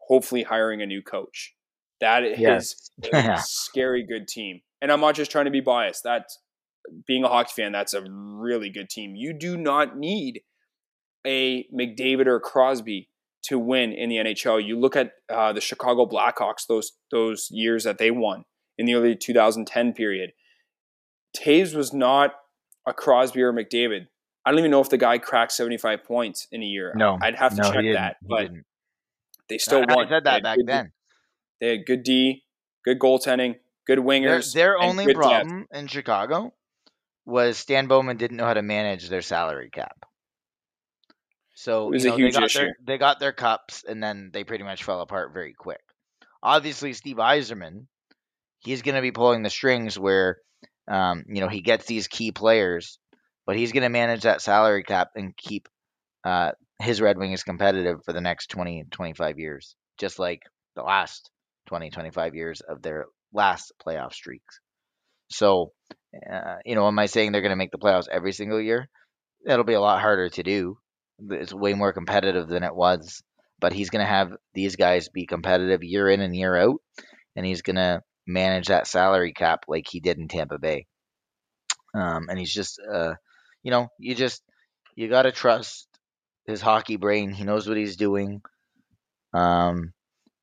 hopefully 0.07 0.41
hiring 0.41 0.81
a 0.81 0.87
new 0.87 1.03
coach, 1.03 1.53
that 2.01 2.23
is 2.23 2.39
Yes. 2.39 2.89
a 3.13 3.37
scary 3.43 4.03
good 4.03 4.27
team. 4.27 4.61
And 4.81 4.91
I'm 4.91 5.01
not 5.01 5.13
just 5.13 5.29
trying 5.29 5.45
to 5.45 5.51
be 5.51 5.61
biased. 5.61 6.03
That's 6.03 6.39
being 7.05 7.23
a 7.23 7.27
hockey 7.27 7.51
fan. 7.55 7.71
That's 7.71 7.93
a 7.93 8.01
really 8.09 8.71
good 8.71 8.89
team. 8.89 9.13
You 9.15 9.33
do 9.33 9.55
not 9.55 9.99
need 9.99 10.41
a 11.27 11.65
McDavid 11.65 12.25
or 12.25 12.37
a 12.37 12.41
Crosby 12.41 13.08
to 13.43 13.57
win 13.59 13.91
in 13.93 14.09
the 14.09 14.17
NHL. 14.17 14.65
You 14.65 14.79
look 14.79 14.95
at 14.95 15.11
uh, 15.29 15.53
the 15.53 15.61
Chicago 15.61 16.05
Blackhawks; 16.05 16.67
those 16.67 16.91
those 17.11 17.47
years 17.51 17.83
that 17.83 17.97
they 17.97 18.11
won 18.11 18.43
in 18.77 18.85
the 18.85 18.95
early 18.95 19.15
2010 19.15 19.93
period. 19.93 20.31
Toews 21.37 21.75
was 21.75 21.93
not 21.93 22.33
a 22.87 22.93
Crosby 22.93 23.41
or 23.41 23.53
McDavid. 23.53 24.07
I 24.45 24.51
don't 24.51 24.59
even 24.59 24.71
know 24.71 24.81
if 24.81 24.89
the 24.89 24.97
guy 24.97 25.17
cracked 25.19 25.51
75 25.51 26.03
points 26.03 26.47
in 26.51 26.63
a 26.63 26.65
year. 26.65 26.93
No, 26.95 27.17
I'd 27.21 27.35
have 27.35 27.55
to 27.55 27.61
no, 27.61 27.71
check 27.71 27.83
that, 27.93 28.15
but 28.27 28.41
didn't. 28.43 28.65
they 29.47 29.57
still 29.57 29.83
I, 29.87 29.93
won. 29.95 30.05
I 30.07 30.09
said 30.09 30.23
that 30.23 30.43
back 30.43 30.57
good- 30.57 30.67
then. 30.67 30.91
They 31.59 31.69
had 31.77 31.85
good 31.85 32.03
D, 32.03 32.43
good 32.85 32.99
goaltending, 32.99 33.55
good 33.85 33.99
wingers. 33.99 34.53
their 34.53 34.75
and 34.75 34.85
only 34.85 35.05
good 35.05 35.15
depth. 35.17 35.27
problem 35.27 35.67
in 35.73 35.87
Chicago 35.87 36.53
was 37.25 37.57
Stan 37.57 37.87
Bowman 37.87 38.15
didn't 38.17 38.37
know 38.37 38.45
how 38.45 38.53
to 38.53 38.61
manage 38.61 39.09
their 39.09 39.21
salary 39.21 39.69
cap. 39.69 40.05
So 41.59 41.91
you 41.91 41.99
know, 41.99 42.15
they 42.15 42.31
got 42.31 42.43
issue. 42.43 42.59
their 42.59 42.77
they 42.81 42.97
got 42.97 43.19
their 43.19 43.33
cups 43.33 43.83
and 43.85 44.01
then 44.01 44.29
they 44.31 44.45
pretty 44.45 44.63
much 44.63 44.85
fell 44.85 45.01
apart 45.01 45.33
very 45.33 45.51
quick. 45.51 45.81
Obviously, 46.41 46.93
Steve 46.93 47.17
Yzerman, 47.17 47.87
he's 48.59 48.81
going 48.81 48.95
to 48.95 49.01
be 49.01 49.11
pulling 49.11 49.43
the 49.43 49.49
strings 49.49 49.99
where 49.99 50.37
um, 50.87 51.25
you 51.27 51.41
know 51.41 51.49
he 51.49 51.59
gets 51.59 51.85
these 51.85 52.07
key 52.07 52.31
players, 52.31 52.97
but 53.45 53.57
he's 53.57 53.73
going 53.73 53.83
to 53.83 53.89
manage 53.89 54.21
that 54.21 54.41
salary 54.41 54.83
cap 54.83 55.09
and 55.15 55.35
keep 55.35 55.67
uh, 56.23 56.51
his 56.81 57.01
Red 57.01 57.17
Wings 57.17 57.43
competitive 57.43 58.05
for 58.05 58.13
the 58.13 58.21
next 58.21 58.51
20, 58.51 58.85
25 58.89 59.37
years, 59.37 59.75
just 59.97 60.17
like 60.17 60.43
the 60.77 60.83
last 60.83 61.29
20, 61.67 61.89
25 61.89 62.35
years 62.35 62.61
of 62.61 62.81
their 62.81 63.07
last 63.33 63.73
playoff 63.85 64.13
streaks. 64.13 64.61
So, 65.29 65.73
uh, 66.31 66.55
you 66.63 66.75
know, 66.75 66.87
am 66.87 66.99
I 66.99 67.07
saying 67.07 67.33
they're 67.33 67.41
going 67.41 67.49
to 67.49 67.57
make 67.57 67.71
the 67.71 67.79
playoffs 67.79 68.07
every 68.09 68.31
single 68.31 68.61
year? 68.61 68.87
That'll 69.43 69.65
be 69.65 69.73
a 69.73 69.81
lot 69.81 69.99
harder 69.99 70.29
to 70.29 70.43
do. 70.43 70.77
It's 71.31 71.53
way 71.53 71.73
more 71.73 71.93
competitive 71.93 72.47
than 72.47 72.63
it 72.63 72.75
was. 72.75 73.21
But 73.59 73.73
he's 73.73 73.89
going 73.89 74.05
to 74.05 74.11
have 74.11 74.35
these 74.53 74.75
guys 74.77 75.09
be 75.09 75.25
competitive 75.25 75.83
year 75.83 76.09
in 76.09 76.21
and 76.21 76.35
year 76.35 76.55
out, 76.55 76.81
and 77.35 77.45
he's 77.45 77.61
going 77.61 77.75
to 77.77 78.01
manage 78.27 78.67
that 78.67 78.87
salary 78.87 79.33
cap 79.33 79.65
like 79.67 79.85
he 79.89 79.99
did 79.99 80.17
in 80.17 80.27
Tampa 80.27 80.57
Bay. 80.59 80.87
um, 81.93 82.27
and 82.29 82.37
he's 82.39 82.53
just, 82.53 82.79
uh, 82.91 83.13
you 83.63 83.71
know, 83.71 83.87
you 83.97 84.15
just 84.15 84.43
you 84.95 85.07
gotta 85.07 85.31
trust 85.31 85.87
his 86.45 86.61
hockey 86.61 86.97
brain. 86.97 87.31
He 87.31 87.43
knows 87.43 87.67
what 87.67 87.77
he's 87.77 87.95
doing, 87.97 88.41
um, 89.33 89.93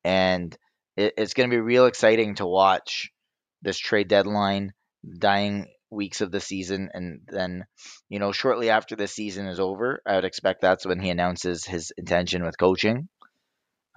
and 0.03 0.57
it, 0.97 1.13
it's 1.17 1.33
gonna 1.33 1.49
be 1.49 1.59
real 1.59 1.85
exciting 1.85 2.35
to 2.35 2.45
watch 2.45 3.11
this 3.61 3.77
trade 3.77 4.07
deadline, 4.07 4.73
dying 5.19 5.67
weeks 5.89 6.21
of 6.21 6.31
the 6.31 6.39
season, 6.39 6.89
and 6.93 7.21
then, 7.27 7.65
you 8.09 8.19
know, 8.19 8.31
shortly 8.31 8.69
after 8.69 8.95
the 8.95 9.07
season 9.07 9.47
is 9.47 9.59
over, 9.59 10.01
I 10.05 10.15
would 10.15 10.25
expect 10.25 10.61
that's 10.61 10.85
when 10.85 10.99
he 10.99 11.09
announces 11.09 11.65
his 11.65 11.91
intention 11.97 12.43
with 12.43 12.57
coaching. 12.57 13.09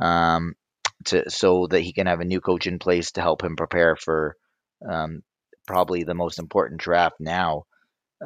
Um, 0.01 0.55
to 1.07 1.31
so 1.31 1.67
that 1.69 1.81
he 1.81 1.93
can 1.93 2.07
have 2.07 2.21
a 2.21 2.25
new 2.25 2.41
coach 2.41 2.67
in 2.67 2.79
place 2.79 3.13
to 3.13 3.23
help 3.23 3.43
him 3.43 3.57
prepare 3.57 3.97
for 3.97 4.37
um, 4.89 5.23
probably 5.67 6.05
the 6.05 6.15
most 6.15 6.39
important 6.39 6.81
draft 6.81 7.17
now 7.21 7.65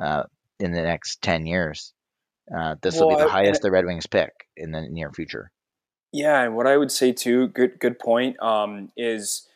uh, 0.01 0.25
in 0.59 0.73
the 0.73 0.83
next 0.83 1.23
10 1.23 1.47
years. 1.47 1.93
Uh, 2.55 2.75
this 2.83 2.95
will 3.01 3.09
Well, 3.09 3.17
be 3.17 3.23
the 3.23 3.29
I- 3.29 3.33
highest 3.33 3.63
the 3.63 3.71
Red 3.71 3.87
Wings 3.87 4.07
pick 4.07 4.33
in 4.57 4.71
the 4.73 4.83
near 4.83 5.11
future. 5.13 5.51
Yeah, 6.13 6.43
and 6.45 6.55
what 6.55 6.67
I 6.67 6.77
would 6.77 6.93
say 6.93 7.13
too, 7.13 7.49
good 7.49 7.81
good 7.81 7.99
point, 7.99 8.41
um, 8.41 8.91
is 8.97 9.49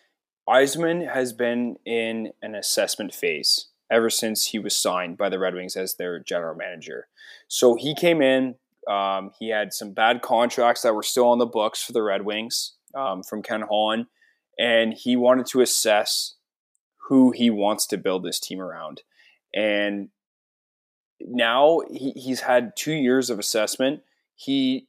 Yzerman 0.48 1.12
has 1.12 1.32
been 1.32 1.76
in 1.84 2.32
an 2.42 2.54
assessment 2.54 3.14
phase 3.14 3.67
ever 3.90 4.10
since 4.10 4.46
he 4.46 4.58
was 4.58 4.76
signed 4.76 5.16
by 5.16 5.28
the 5.28 5.38
Red 5.38 5.54
Wings 5.54 5.76
as 5.76 5.94
their 5.94 6.18
general 6.18 6.54
manager. 6.54 7.08
So 7.48 7.74
he 7.74 7.94
came 7.94 8.20
in, 8.22 8.56
um, 8.88 9.30
he 9.38 9.48
had 9.48 9.72
some 9.72 9.92
bad 9.92 10.22
contracts 10.22 10.82
that 10.82 10.94
were 10.94 11.02
still 11.02 11.28
on 11.28 11.38
the 11.38 11.46
books 11.46 11.82
for 11.82 11.92
the 11.92 12.02
Red 12.02 12.24
Wings 12.24 12.74
um, 12.94 13.22
from 13.22 13.42
Ken 13.42 13.62
Holland, 13.62 14.06
and 14.58 14.94
he 14.94 15.16
wanted 15.16 15.46
to 15.46 15.60
assess 15.60 16.34
who 17.08 17.30
he 17.30 17.48
wants 17.50 17.86
to 17.86 17.96
build 17.96 18.22
this 18.22 18.38
team 18.38 18.60
around. 18.60 19.02
And 19.54 20.10
now 21.20 21.80
he, 21.90 22.12
he's 22.12 22.40
had 22.40 22.76
two 22.76 22.92
years 22.92 23.30
of 23.30 23.38
assessment. 23.38 24.02
He 24.34 24.88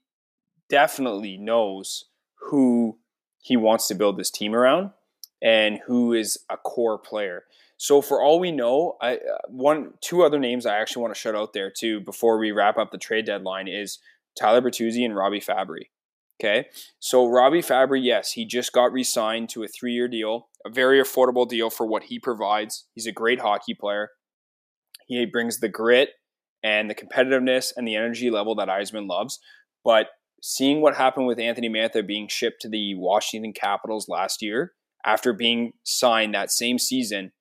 definitely 0.69 1.37
knows 1.37 2.05
who 2.49 2.97
he 3.41 3.57
wants 3.57 3.87
to 3.87 3.95
build 3.95 4.17
this 4.17 4.29
team 4.29 4.53
around 4.53 4.91
and 5.41 5.79
who 5.87 6.13
is 6.13 6.39
a 6.49 6.57
core 6.57 6.97
player. 6.97 7.45
So 7.79 8.01
for 8.01 8.21
all 8.21 8.41
we 8.41 8.51
know, 8.51 8.97
I 9.01 9.15
uh, 9.15 9.37
one 9.47 9.93
two 10.01 10.21
other 10.21 10.37
names 10.37 10.65
I 10.65 10.77
actually 10.77 11.01
want 11.01 11.15
to 11.15 11.19
shout 11.19 11.33
out 11.33 11.53
there 11.53 11.71
too 11.71 12.01
before 12.01 12.37
we 12.37 12.51
wrap 12.51 12.77
up 12.77 12.91
the 12.91 12.97
trade 12.97 13.25
deadline 13.25 13.69
is 13.69 13.99
Tyler 14.37 14.61
Bertuzzi 14.61 15.05
and 15.05 15.15
Robby 15.15 15.39
Fabbri. 15.39 15.85
Okay, 16.41 16.67
so 16.99 17.25
Robby 17.27 17.61
Fabbri, 17.61 18.03
yes, 18.03 18.33
he 18.33 18.45
just 18.45 18.71
got 18.71 18.93
re-signed 18.93 19.49
to 19.49 19.63
a 19.63 19.67
three-year 19.67 20.07
deal, 20.07 20.47
a 20.65 20.69
very 20.69 21.01
affordable 21.01 21.47
deal 21.47 21.69
for 21.69 21.85
what 21.85 22.03
he 22.03 22.19
provides. 22.19 22.85
He's 22.93 23.07
a 23.07 23.11
great 23.11 23.41
hockey 23.41 23.73
player. 23.73 24.09
He 25.07 25.25
brings 25.25 25.59
the 25.59 25.67
grit 25.67 26.11
and 26.63 26.89
the 26.89 26.95
competitiveness 26.95 27.73
and 27.75 27.87
the 27.87 27.95
energy 27.95 28.29
level 28.29 28.55
that 28.55 28.69
Yzerman 28.69 29.09
loves. 29.09 29.39
But 29.83 30.07
seeing 30.41 30.81
what 30.81 30.95
happened 30.95 31.27
with 31.27 31.39
Anthony 31.39 31.69
Mantha 31.69 32.05
being 32.05 32.27
shipped 32.29 32.61
to 32.61 32.69
the 32.69 32.95
Washington 32.95 33.51
Capitals 33.51 34.07
last 34.07 34.41
year 34.41 34.73
after 35.05 35.33
being 35.33 35.73
signed 35.83 36.33
that 36.33 36.51
same 36.51 36.79
season, 36.79 37.31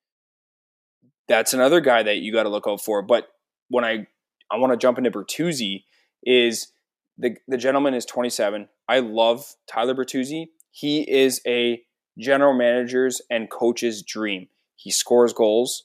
that's 1.28 1.54
another 1.54 1.80
guy 1.80 2.02
that 2.02 2.16
you 2.16 2.32
got 2.32 2.44
to 2.44 2.48
look 2.48 2.66
out 2.66 2.80
for. 2.80 3.02
But 3.02 3.28
when 3.68 3.84
I 3.84 4.06
I 4.50 4.56
want 4.56 4.72
to 4.72 4.78
jump 4.78 4.98
into 4.98 5.10
Bertuzzi, 5.10 5.84
is 6.22 6.72
the 7.16 7.36
the 7.46 7.56
gentleman 7.56 7.94
is 7.94 8.04
27. 8.04 8.68
I 8.88 9.00
love 9.00 9.54
Tyler 9.70 9.94
Bertuzzi. 9.94 10.46
He 10.70 11.08
is 11.10 11.40
a 11.46 11.82
general 12.18 12.54
manager's 12.54 13.20
and 13.30 13.50
coach's 13.50 14.02
dream. 14.02 14.48
He 14.76 14.90
scores 14.90 15.32
goals. 15.32 15.84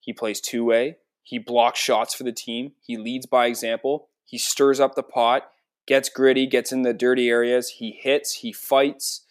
He 0.00 0.12
plays 0.12 0.40
two 0.40 0.64
way. 0.64 0.96
He 1.22 1.38
blocks 1.38 1.78
shots 1.78 2.14
for 2.14 2.24
the 2.24 2.32
team. 2.32 2.72
He 2.80 2.96
leads 2.96 3.26
by 3.26 3.46
example. 3.46 4.08
He 4.24 4.38
stirs 4.38 4.80
up 4.80 4.94
the 4.94 5.02
pot, 5.02 5.50
gets 5.86 6.08
gritty, 6.08 6.46
gets 6.46 6.72
in 6.72 6.82
the 6.82 6.94
dirty 6.94 7.28
areas. 7.28 7.74
He 7.78 7.98
hits. 8.00 8.34
He 8.34 8.52
fights. 8.52 9.26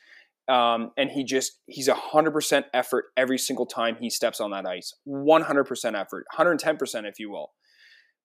Um, 0.50 0.92
and 0.98 1.12
he 1.12 1.24
just 1.24 1.60
he's 1.68 1.88
a 1.88 1.94
hundred 1.94 2.32
percent 2.32 2.66
effort 2.74 3.06
every 3.16 3.38
single 3.38 3.68
time 3.68 3.98
he 4.00 4.10
steps 4.10 4.42
on 4.42 4.52
that 4.52 4.66
ice. 4.66 4.94
One 5.04 5.44
hundred 5.44 5.66
percent 5.66 5.96
effort, 5.96 6.26
hundred 6.32 6.60
ten 6.60 6.78
percent, 6.78 7.06
if 7.06 7.20
you 7.20 7.30
will. 7.30 7.52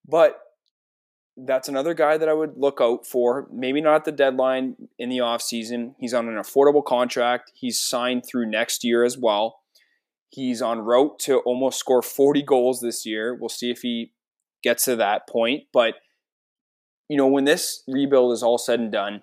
But 0.09 0.39
that's 1.37 1.69
another 1.69 1.95
guy 1.95 2.17
that 2.17 2.29
I 2.29 2.33
would 2.33 2.55
look 2.57 2.79
out 2.81 3.07
for. 3.07 3.49
Maybe 3.53 3.81
not 3.81 3.97
at 3.97 4.05
the 4.05 4.13
deadline 4.13 4.77
in 4.99 5.09
the 5.09 5.19
offseason. 5.19 5.95
He's 5.99 6.15
on 6.15 6.29
an 6.29 6.37
affordable 6.37 6.85
contract. 6.85 7.53
He's 7.55 7.81
signed 7.81 8.25
through 8.27 8.51
next 8.51 8.85
year 8.85 9.05
as 9.05 9.19
well. 9.19 9.61
He's 10.29 10.63
on 10.63 10.81
route 10.81 11.19
to 11.21 11.39
almost 11.41 11.79
score 11.79 12.03
40 12.03 12.43
goals 12.43 12.81
this 12.81 13.05
year. 13.05 13.35
We'll 13.35 13.49
see 13.49 13.71
if 13.71 13.81
he 13.83 14.13
gets 14.63 14.85
to 14.87 14.97
that 14.97 15.29
point. 15.29 15.65
But, 15.73 15.95
you 17.09 17.17
know, 17.17 17.27
when 17.27 17.45
this 17.45 17.83
rebuild 17.87 18.33
is 18.33 18.43
all 18.43 18.59
said 18.59 18.81
and 18.81 18.93
done, 18.93 19.23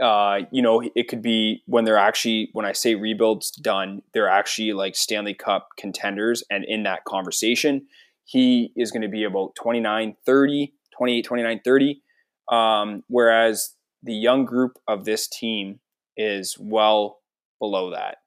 uh, 0.00 0.40
you 0.50 0.62
know, 0.62 0.82
it 0.94 1.08
could 1.08 1.22
be 1.22 1.62
when 1.66 1.84
they're 1.84 1.96
actually, 1.96 2.50
when 2.52 2.64
I 2.64 2.72
say 2.72 2.94
rebuild's 2.94 3.50
done, 3.50 4.02
they're 4.12 4.28
actually 4.28 4.72
like 4.72 4.96
Stanley 4.96 5.34
Cup 5.34 5.68
contenders. 5.76 6.42
And 6.50 6.64
in 6.64 6.84
that 6.84 7.04
conversation, 7.04 7.86
he 8.24 8.72
is 8.76 8.90
going 8.90 9.02
to 9.02 9.08
be 9.08 9.24
about 9.24 9.54
29, 9.56 10.16
30, 10.24 10.74
28, 10.96 11.22
29, 11.22 11.60
30. 11.64 12.02
Um, 12.50 13.04
whereas 13.08 13.74
the 14.02 14.14
young 14.14 14.44
group 14.44 14.78
of 14.86 15.04
this 15.04 15.28
team 15.28 15.80
is 16.16 16.56
well 16.58 17.18
below 17.58 17.90
that. 17.90 18.18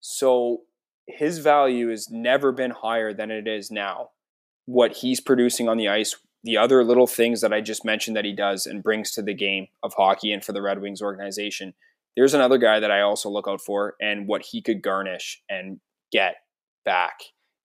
So 0.00 0.62
his 1.06 1.38
value 1.38 1.88
has 1.90 2.10
never 2.10 2.52
been 2.52 2.70
higher 2.70 3.12
than 3.12 3.30
it 3.30 3.46
is 3.46 3.70
now. 3.70 4.10
What 4.66 4.92
he's 4.98 5.20
producing 5.20 5.68
on 5.68 5.76
the 5.76 5.88
ice, 5.88 6.16
the 6.44 6.58
other 6.58 6.84
little 6.84 7.06
things 7.06 7.40
that 7.40 7.52
I 7.52 7.60
just 7.60 7.84
mentioned 7.84 8.16
that 8.16 8.24
he 8.24 8.32
does 8.32 8.66
and 8.66 8.82
brings 8.82 9.10
to 9.12 9.22
the 9.22 9.34
game 9.34 9.66
of 9.82 9.94
hockey 9.94 10.30
and 10.32 10.44
for 10.44 10.52
the 10.52 10.62
Red 10.62 10.80
Wings 10.80 11.02
organization. 11.02 11.74
There's 12.16 12.34
another 12.34 12.58
guy 12.58 12.78
that 12.80 12.90
I 12.90 13.00
also 13.00 13.28
look 13.30 13.48
out 13.48 13.60
for 13.60 13.96
and 14.00 14.28
what 14.28 14.42
he 14.42 14.60
could 14.62 14.82
garnish 14.82 15.42
and 15.48 15.80
get 16.12 16.36
back 16.84 17.14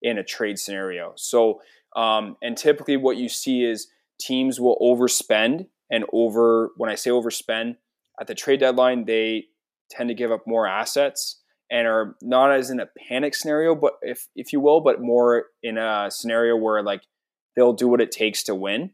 in 0.02 0.18
a 0.18 0.24
trade 0.24 0.58
scenario. 0.58 1.12
So, 1.16 1.60
um, 1.94 2.36
and 2.42 2.56
typically 2.56 2.96
what 2.96 3.18
you 3.18 3.28
see 3.28 3.64
is 3.64 3.88
teams 4.18 4.58
will 4.58 4.78
overspend 4.80 5.66
and 5.90 6.04
over, 6.12 6.70
when 6.76 6.88
I 6.88 6.94
say 6.94 7.10
overspend, 7.10 7.76
at 8.20 8.26
the 8.26 8.34
trade 8.34 8.60
deadline, 8.60 9.04
they 9.04 9.46
tend 9.90 10.08
to 10.08 10.14
give 10.14 10.30
up 10.30 10.46
more 10.46 10.66
assets 10.66 11.40
and 11.70 11.86
are 11.86 12.16
not 12.22 12.52
as 12.52 12.70
in 12.70 12.80
a 12.80 12.88
panic 13.08 13.34
scenario, 13.34 13.74
but 13.74 13.94
if 14.02 14.28
if 14.34 14.52
you 14.52 14.60
will, 14.60 14.80
but 14.80 15.00
more 15.00 15.46
in 15.62 15.78
a 15.78 16.10
scenario 16.10 16.56
where 16.56 16.82
like 16.82 17.02
they'll 17.60 17.74
do 17.74 17.88
what 17.88 18.00
it 18.00 18.10
takes 18.10 18.42
to 18.44 18.54
win. 18.54 18.90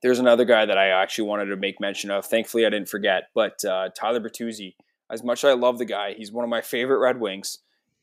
There's 0.00 0.20
another 0.20 0.44
guy 0.44 0.64
that 0.64 0.78
I 0.78 0.90
actually 0.90 1.26
wanted 1.26 1.46
to 1.46 1.56
make 1.56 1.80
mention 1.80 2.12
of. 2.12 2.24
Thankfully, 2.24 2.64
I 2.64 2.70
didn't 2.70 2.88
forget, 2.88 3.24
but 3.34 3.64
uh, 3.64 3.88
Tyler 3.98 4.20
Bertuzzi. 4.20 4.76
As 5.10 5.24
much 5.24 5.42
as 5.42 5.50
I 5.50 5.54
love 5.54 5.78
the 5.78 5.84
guy, 5.84 6.14
he's 6.16 6.30
one 6.30 6.44
of 6.44 6.50
my 6.50 6.60
favorite 6.60 7.00
Red 7.00 7.18
Wings, 7.20 7.58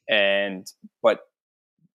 and 0.10 0.70
but 1.02 1.22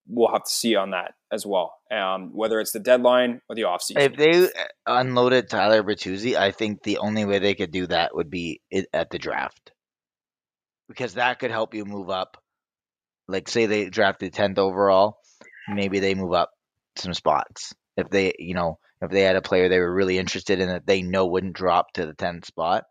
we'll 0.08 0.32
have 0.32 0.44
to 0.44 0.50
see 0.50 0.74
on 0.74 0.92
that 0.92 1.16
as 1.30 1.44
well, 1.44 1.74
um, 1.92 2.30
whether 2.34 2.60
it's 2.60 2.72
the 2.72 2.80
deadline 2.80 3.42
or 3.48 3.54
the 3.54 3.62
offseason. 3.62 3.98
If 3.98 4.16
they 4.16 4.48
unloaded 4.86 5.50
Tyler 5.50 5.82
Bertuzzi, 5.82 6.36
I 6.36 6.50
think 6.50 6.82
the 6.82 6.98
only 6.98 7.26
way 7.26 7.40
they 7.40 7.54
could 7.54 7.72
do 7.72 7.86
that 7.88 8.14
would 8.14 8.30
be 8.30 8.62
at 8.94 9.10
the 9.10 9.18
draft, 9.18 9.72
because 10.88 11.14
that 11.14 11.38
could 11.38 11.50
help 11.50 11.74
you 11.74 11.84
move 11.84 12.08
up. 12.08 12.42
Like, 13.28 13.48
say 13.48 13.66
they 13.66 13.90
drafted 13.90 14.32
tenth 14.32 14.58
overall, 14.58 15.18
maybe 15.68 16.00
they 16.00 16.14
move 16.14 16.32
up 16.32 16.50
some 16.96 17.14
spots. 17.14 17.74
If 17.96 18.10
they, 18.10 18.34
you 18.38 18.54
know, 18.54 18.78
if 19.00 19.10
they 19.10 19.22
had 19.22 19.36
a 19.36 19.42
player 19.42 19.68
they 19.68 19.78
were 19.78 19.94
really 19.94 20.18
interested 20.18 20.60
in 20.60 20.68
that 20.68 20.86
they 20.86 21.02
know 21.02 21.26
wouldn't 21.26 21.56
drop 21.56 21.92
to 21.94 22.06
the 22.06 22.14
tenth 22.14 22.46
spot. 22.46 22.84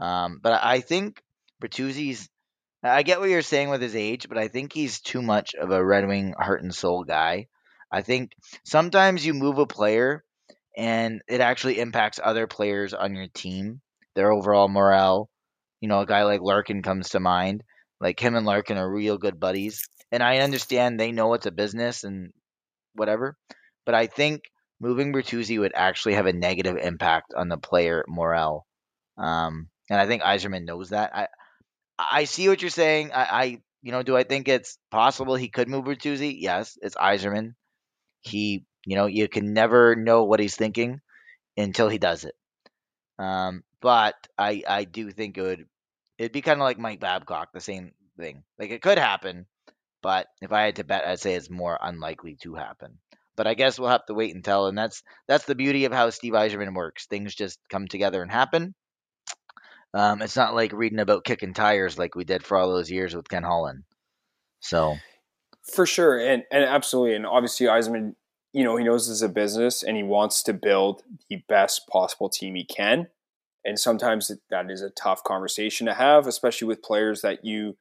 Um, 0.00 0.40
but 0.42 0.60
I 0.62 0.80
think 0.80 1.22
Bertuzzi's. 1.62 2.28
I 2.82 3.02
get 3.02 3.18
what 3.18 3.30
you're 3.30 3.42
saying 3.42 3.70
with 3.70 3.80
his 3.80 3.96
age, 3.96 4.28
but 4.28 4.38
I 4.38 4.48
think 4.48 4.72
he's 4.72 5.00
too 5.00 5.22
much 5.22 5.54
of 5.54 5.70
a 5.70 5.84
Red 5.84 6.06
Wing 6.06 6.34
heart 6.38 6.62
and 6.62 6.74
soul 6.74 7.04
guy. 7.04 7.46
I 7.90 8.02
think 8.02 8.32
sometimes 8.64 9.24
you 9.24 9.34
move 9.34 9.58
a 9.58 9.66
player 9.66 10.22
and 10.76 11.22
it 11.26 11.40
actually 11.40 11.80
impacts 11.80 12.20
other 12.22 12.46
players 12.46 12.92
on 12.92 13.14
your 13.14 13.28
team, 13.28 13.80
their 14.14 14.30
overall 14.30 14.68
morale. 14.68 15.30
You 15.80 15.88
know, 15.88 16.00
a 16.00 16.06
guy 16.06 16.24
like 16.24 16.42
Larkin 16.42 16.82
comes 16.82 17.10
to 17.10 17.20
mind. 17.20 17.64
Like 18.00 18.20
him 18.20 18.36
and 18.36 18.46
Larkin 18.46 18.76
are 18.76 18.88
real 18.88 19.18
good 19.18 19.40
buddies. 19.40 19.88
And 20.12 20.22
I 20.22 20.38
understand 20.38 21.00
they 21.00 21.12
know 21.12 21.34
it's 21.34 21.46
a 21.46 21.50
business 21.50 22.04
and 22.04 22.32
whatever. 22.96 23.36
But 23.84 23.94
I 23.94 24.06
think 24.06 24.42
moving 24.80 25.12
Bertuzzi 25.12 25.58
would 25.58 25.72
actually 25.74 26.14
have 26.14 26.26
a 26.26 26.32
negative 26.32 26.76
impact 26.76 27.34
on 27.36 27.48
the 27.48 27.56
player 27.56 28.04
morale. 28.08 28.66
Um, 29.16 29.68
and 29.88 30.00
I 30.00 30.06
think 30.06 30.22
Yzerman 30.22 30.64
knows 30.64 30.90
that. 30.90 31.14
I 31.14 31.28
I 31.98 32.24
see 32.24 32.48
what 32.48 32.60
you're 32.60 32.70
saying. 32.70 33.12
I, 33.12 33.22
I 33.24 33.58
you 33.82 33.92
know, 33.92 34.02
do 34.02 34.16
I 34.16 34.24
think 34.24 34.48
it's 34.48 34.78
possible 34.90 35.36
he 35.36 35.48
could 35.48 35.68
move 35.68 35.84
Bertuzzi? 35.84 36.36
Yes, 36.38 36.76
it's 36.82 36.96
Yzerman. 36.96 37.54
He, 38.22 38.64
you 38.84 38.96
know, 38.96 39.06
you 39.06 39.28
can 39.28 39.54
never 39.54 39.94
know 39.94 40.24
what 40.24 40.40
he's 40.40 40.56
thinking 40.56 41.00
until 41.56 41.88
he 41.88 41.98
does 41.98 42.24
it. 42.24 42.34
Um, 43.18 43.62
but 43.80 44.14
I 44.36 44.62
I 44.68 44.84
do 44.84 45.10
think 45.10 45.38
it 45.38 45.42
would 45.42 45.66
it'd 46.18 46.32
be 46.32 46.42
kind 46.42 46.60
of 46.60 46.64
like 46.64 46.78
Mike 46.78 47.00
Babcock, 47.00 47.52
the 47.52 47.60
same 47.60 47.92
thing. 48.18 48.42
Like 48.58 48.70
it 48.70 48.82
could 48.82 48.98
happen, 48.98 49.46
But 50.06 50.28
if 50.40 50.52
I 50.52 50.62
had 50.62 50.76
to 50.76 50.84
bet, 50.84 51.04
I'd 51.04 51.18
say 51.18 51.34
it's 51.34 51.50
more 51.50 51.76
unlikely 51.82 52.36
to 52.42 52.54
happen. 52.54 52.98
But 53.34 53.48
I 53.48 53.54
guess 53.54 53.76
we'll 53.76 53.88
have 53.88 54.06
to 54.06 54.14
wait 54.14 54.36
and 54.36 54.44
tell. 54.44 54.68
And 54.68 54.78
that's 54.78 55.02
that's 55.26 55.46
the 55.46 55.56
beauty 55.56 55.84
of 55.84 55.92
how 55.92 56.10
Steve 56.10 56.32
Yzerman 56.32 56.76
works. 56.76 57.06
Things 57.06 57.34
just 57.34 57.58
come 57.70 57.88
together 57.88 58.22
and 58.22 58.30
happen. 58.30 58.76
Um, 59.92 60.22
it's 60.22 60.36
not 60.36 60.54
like 60.54 60.72
reading 60.72 61.00
about 61.00 61.24
kicking 61.24 61.54
tires 61.54 61.98
like 61.98 62.14
we 62.14 62.22
did 62.22 62.44
for 62.44 62.56
all 62.56 62.72
those 62.72 62.88
years 62.88 63.16
with 63.16 63.28
Ken 63.28 63.42
Holland. 63.42 63.82
So, 64.60 64.94
for 65.74 65.86
sure, 65.86 66.20
and 66.20 66.44
and 66.52 66.62
absolutely, 66.62 67.16
and 67.16 67.26
obviously 67.26 67.66
Yzerman, 67.66 68.14
you 68.52 68.62
know, 68.62 68.76
he 68.76 68.84
knows 68.84 69.08
this 69.08 69.16
is 69.16 69.22
a 69.22 69.28
business 69.28 69.82
and 69.82 69.96
he 69.96 70.04
wants 70.04 70.40
to 70.44 70.52
build 70.52 71.02
the 71.28 71.42
best 71.48 71.88
possible 71.88 72.28
team 72.28 72.54
he 72.54 72.64
can. 72.64 73.08
And 73.64 73.76
sometimes 73.76 74.30
that 74.50 74.70
is 74.70 74.82
a 74.82 74.90
tough 74.90 75.24
conversation 75.24 75.88
to 75.88 75.94
have, 75.94 76.28
especially 76.28 76.68
with 76.68 76.80
players 76.80 77.22
that 77.22 77.44
you, 77.44 77.76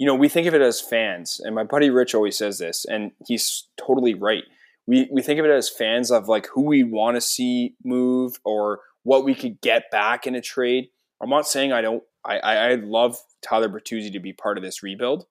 you 0.00 0.06
know, 0.06 0.14
we 0.14 0.28
think 0.28 0.48
of 0.48 0.54
it 0.54 0.62
as 0.62 0.80
fans. 0.80 1.40
And 1.44 1.54
my 1.54 1.62
buddy 1.62 1.90
Rich 1.90 2.14
always 2.14 2.36
says 2.36 2.58
this, 2.58 2.84
and 2.84 3.12
he's 3.28 3.68
totally 3.76 4.14
right. 4.14 4.44
We 4.86 5.08
we 5.12 5.22
think 5.22 5.38
of 5.38 5.46
it 5.46 5.52
as 5.52 5.68
fans 5.68 6.10
of 6.10 6.26
like 6.26 6.48
who 6.48 6.62
we 6.62 6.82
want 6.82 7.16
to 7.16 7.20
see 7.20 7.76
move 7.84 8.40
or 8.44 8.80
what 9.02 9.24
we 9.24 9.34
could 9.34 9.60
get 9.60 9.90
back 9.92 10.26
in 10.26 10.34
a 10.34 10.40
trade 10.40 10.88
I'm 11.20 11.30
not 11.30 11.46
saying 11.46 11.72
I 11.72 11.82
don't. 11.82 12.02
I 12.24 12.38
I 12.38 12.74
love 12.76 13.18
Tyler 13.42 13.68
Bertuzzi 13.68 14.12
to 14.12 14.20
be 14.20 14.32
part 14.32 14.56
of 14.56 14.64
this 14.64 14.82
rebuild. 14.82 15.26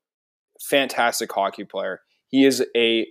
Fantastic 0.61 1.31
hockey 1.31 1.63
player. 1.63 2.01
He 2.27 2.45
is 2.45 2.63
a 2.75 3.07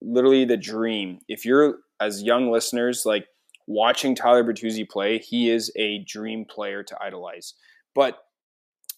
literally 0.00 0.44
the 0.44 0.56
dream. 0.56 1.20
If 1.28 1.44
you're 1.44 1.76
as 2.00 2.22
young 2.22 2.50
listeners 2.50 3.04
like 3.04 3.26
watching 3.66 4.14
Tyler 4.14 4.44
Bertuzzi 4.44 4.88
play, 4.88 5.18
he 5.18 5.50
is 5.50 5.70
a 5.76 5.98
dream 6.04 6.44
player 6.44 6.82
to 6.82 7.02
idolize. 7.02 7.54
But 7.94 8.18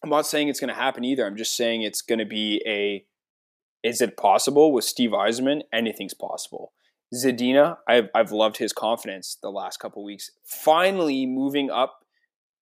I'm 0.04 0.10
not 0.10 0.26
saying 0.26 0.48
it's 0.48 0.60
going 0.60 0.68
to 0.68 0.74
happen 0.74 1.02
either. 1.02 1.26
I'm 1.26 1.34
just 1.34 1.56
saying 1.56 1.80
it's 1.80 2.02
going 2.02 2.18
to 2.18 2.26
be 2.26 2.62
a. 2.66 3.06
Is 3.82 4.02
it 4.02 4.18
possible 4.18 4.70
with 4.70 4.84
Steve 4.84 5.10
Yzerman? 5.10 5.62
Anything's 5.72 6.12
possible. 6.12 6.74
Zadina, 7.14 7.78
I've, 7.88 8.08
I've 8.14 8.30
loved 8.30 8.58
his 8.58 8.74
confidence 8.74 9.38
the 9.40 9.48
last 9.48 9.78
couple 9.78 10.04
weeks. 10.04 10.30
Finally 10.44 11.24
moving 11.24 11.70
up 11.70 12.00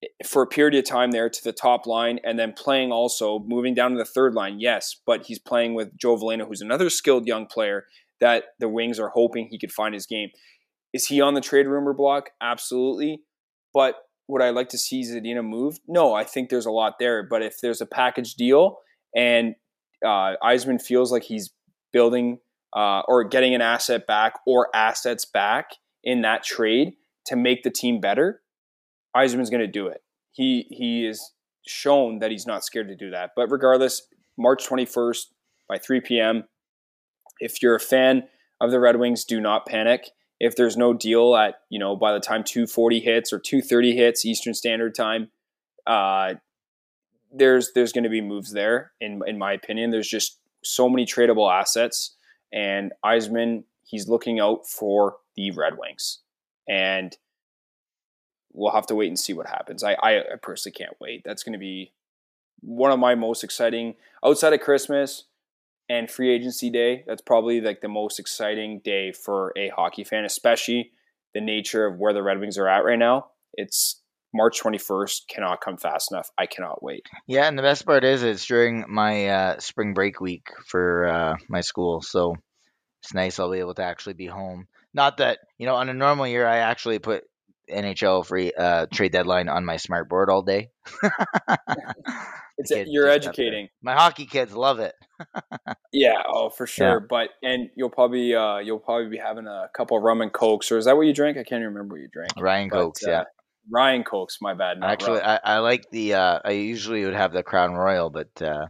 eh, 0.04 0.06
for 0.24 0.42
a 0.42 0.46
period 0.46 0.76
of 0.76 0.84
time 0.84 1.10
there 1.10 1.28
to 1.28 1.42
the 1.42 1.52
top 1.52 1.84
line 1.84 2.20
and 2.22 2.38
then 2.38 2.52
playing 2.52 2.92
also 2.92 3.40
moving 3.40 3.74
down 3.74 3.90
to 3.90 3.98
the 3.98 4.04
third 4.04 4.34
line, 4.34 4.60
yes, 4.60 4.94
but 5.04 5.26
he's 5.26 5.40
playing 5.40 5.74
with 5.74 5.96
Joe 5.98 6.16
Veleno, 6.16 6.46
who's 6.46 6.60
another 6.60 6.90
skilled 6.90 7.26
young 7.26 7.46
player 7.46 7.86
that 8.20 8.44
the 8.60 8.68
Wings 8.68 9.00
are 9.00 9.08
hoping 9.08 9.48
he 9.48 9.58
could 9.58 9.72
find 9.72 9.94
his 9.94 10.06
game. 10.06 10.28
Is 10.92 11.08
he 11.08 11.20
on 11.20 11.34
the 11.34 11.40
trade 11.40 11.66
rumor 11.66 11.92
block? 11.92 12.30
Absolutely. 12.40 13.22
But 13.74 13.96
would 14.28 14.42
I 14.42 14.50
like 14.50 14.68
to 14.70 14.78
see 14.78 15.02
Zadina 15.02 15.44
move? 15.44 15.78
No, 15.86 16.14
I 16.14 16.24
think 16.24 16.48
there's 16.48 16.66
a 16.66 16.70
lot 16.70 16.94
there. 16.98 17.22
But 17.22 17.42
if 17.42 17.60
there's 17.60 17.80
a 17.80 17.86
package 17.86 18.34
deal 18.34 18.78
and 19.14 19.54
uh, 20.04 20.34
Yzerman 20.42 20.80
feels 20.80 21.12
like 21.12 21.24
he's 21.24 21.50
building 21.92 22.38
uh, 22.74 23.02
or 23.08 23.24
getting 23.24 23.54
an 23.54 23.60
asset 23.60 24.06
back 24.06 24.34
or 24.46 24.68
assets 24.74 25.24
back 25.24 25.70
in 26.02 26.22
that 26.22 26.42
trade 26.42 26.94
to 27.26 27.36
make 27.36 27.62
the 27.62 27.70
team 27.70 28.00
better, 28.00 28.40
Yzerman's 29.16 29.50
going 29.50 29.60
to 29.60 29.66
do 29.66 29.86
it. 29.86 30.02
He 30.32 30.66
he 30.70 31.06
is 31.06 31.32
shown 31.66 32.18
that 32.20 32.30
he's 32.30 32.46
not 32.46 32.64
scared 32.64 32.88
to 32.88 32.96
do 32.96 33.10
that. 33.10 33.30
But 33.36 33.50
regardless, 33.50 34.02
March 34.38 34.66
21st 34.66 35.26
by 35.68 35.78
3 35.78 36.00
p.m. 36.00 36.44
If 37.38 37.62
you're 37.62 37.74
a 37.74 37.80
fan 37.80 38.24
of 38.60 38.70
the 38.70 38.80
Red 38.80 38.96
Wings, 38.96 39.24
do 39.24 39.40
not 39.40 39.66
panic. 39.66 40.10
If 40.42 40.56
there's 40.56 40.76
no 40.76 40.92
deal 40.92 41.36
at 41.36 41.60
you 41.70 41.78
know 41.78 41.94
by 41.94 42.12
the 42.12 42.18
time 42.18 42.42
240 42.42 42.98
hits 42.98 43.32
or 43.32 43.38
230 43.38 43.96
hits 43.96 44.24
Eastern 44.24 44.54
Standard 44.54 44.92
Time, 44.92 45.30
uh, 45.86 46.34
there's 47.32 47.70
there's 47.74 47.92
going 47.92 48.04
to 48.04 48.10
be 48.10 48.20
moves 48.20 48.52
there. 48.52 48.90
In 49.00 49.22
in 49.24 49.38
my 49.38 49.52
opinion, 49.52 49.90
there's 49.90 50.08
just 50.08 50.40
so 50.64 50.88
many 50.88 51.06
tradable 51.06 51.48
assets, 51.48 52.16
and 52.52 52.92
Yzerman 53.04 53.62
he's 53.86 54.08
looking 54.08 54.40
out 54.40 54.66
for 54.66 55.18
the 55.36 55.52
Red 55.52 55.78
Wings, 55.78 56.18
and 56.68 57.16
we'll 58.52 58.72
have 58.72 58.86
to 58.88 58.96
wait 58.96 59.08
and 59.08 59.18
see 59.18 59.32
what 59.32 59.46
happens. 59.46 59.84
I, 59.84 59.92
I 60.02 60.22
personally 60.42 60.74
can't 60.74 60.96
wait. 61.00 61.22
That's 61.24 61.44
going 61.44 61.52
to 61.52 61.58
be 61.58 61.92
one 62.60 62.90
of 62.90 62.98
my 62.98 63.14
most 63.14 63.44
exciting 63.44 63.94
outside 64.24 64.52
of 64.52 64.60
Christmas 64.60 65.24
and 65.92 66.10
free 66.10 66.34
agency 66.34 66.70
day. 66.70 67.04
That's 67.06 67.20
probably 67.20 67.60
like 67.60 67.82
the 67.82 67.88
most 67.88 68.18
exciting 68.18 68.80
day 68.82 69.12
for 69.12 69.52
a 69.58 69.68
hockey 69.68 70.04
fan, 70.04 70.24
especially 70.24 70.92
the 71.34 71.42
nature 71.42 71.84
of 71.84 71.98
where 71.98 72.14
the 72.14 72.22
Red 72.22 72.40
Wings 72.40 72.56
are 72.56 72.66
at 72.66 72.84
right 72.84 72.98
now. 72.98 73.26
It's 73.52 74.00
March 74.32 74.58
21st 74.62 75.28
cannot 75.28 75.60
come 75.60 75.76
fast 75.76 76.10
enough. 76.10 76.30
I 76.38 76.46
cannot 76.46 76.82
wait. 76.82 77.04
Yeah, 77.26 77.46
and 77.46 77.58
the 77.58 77.62
best 77.62 77.84
part 77.84 78.04
is 78.04 78.22
it's 78.22 78.46
during 78.46 78.86
my 78.88 79.28
uh, 79.28 79.60
spring 79.60 79.92
break 79.92 80.18
week 80.18 80.46
for 80.66 81.06
uh, 81.06 81.36
my 81.50 81.60
school, 81.60 82.00
so 82.00 82.36
it's 83.02 83.12
nice 83.12 83.38
I'll 83.38 83.52
be 83.52 83.58
able 83.58 83.74
to 83.74 83.84
actually 83.84 84.14
be 84.14 84.26
home. 84.26 84.68
Not 84.94 85.18
that 85.18 85.40
you 85.58 85.66
know, 85.66 85.74
on 85.74 85.90
a 85.90 85.94
normal 85.94 86.26
year, 86.26 86.46
I 86.46 86.58
actually 86.58 87.00
put 87.00 87.24
NHL 87.70 88.26
free 88.26 88.52
uh, 88.52 88.86
trade 88.92 89.12
deadline 89.12 89.48
on 89.48 89.64
my 89.64 89.76
smart 89.76 90.08
board 90.08 90.30
all 90.30 90.42
day. 90.42 90.70
it's 92.58 92.70
you're 92.86 93.08
educating. 93.08 93.68
My 93.82 93.94
hockey 93.94 94.26
kids 94.26 94.54
love 94.54 94.80
it. 94.80 94.94
yeah, 95.92 96.22
oh 96.26 96.50
for 96.50 96.66
sure. 96.66 97.00
Yeah. 97.00 97.06
But 97.08 97.30
and 97.42 97.70
you'll 97.76 97.90
probably 97.90 98.34
uh, 98.34 98.58
you'll 98.58 98.78
probably 98.78 99.08
be 99.08 99.18
having 99.18 99.46
a 99.46 99.68
couple 99.74 99.98
rum 99.98 100.20
and 100.20 100.32
cokes, 100.32 100.72
or 100.72 100.78
is 100.78 100.86
that 100.86 100.96
what 100.96 101.06
you 101.06 101.14
drink? 101.14 101.38
I 101.38 101.44
can't 101.44 101.64
remember 101.64 101.94
what 101.94 102.00
you 102.00 102.08
drank. 102.12 102.32
Ryan 102.38 102.68
but, 102.68 102.76
Cokes, 102.76 103.06
uh, 103.06 103.10
yeah. 103.10 103.24
Ryan 103.70 104.04
Cokes, 104.04 104.38
my 104.40 104.54
bad. 104.54 104.78
Actually, 104.82 105.20
I, 105.20 105.38
I, 105.44 105.58
like 105.58 105.88
the. 105.90 106.14
Uh, 106.14 106.38
I 106.44 106.52
usually 106.52 107.04
would 107.04 107.14
have 107.14 107.32
the 107.32 107.42
Crown 107.42 107.74
Royal, 107.74 108.10
but 108.10 108.42
uh, 108.42 108.66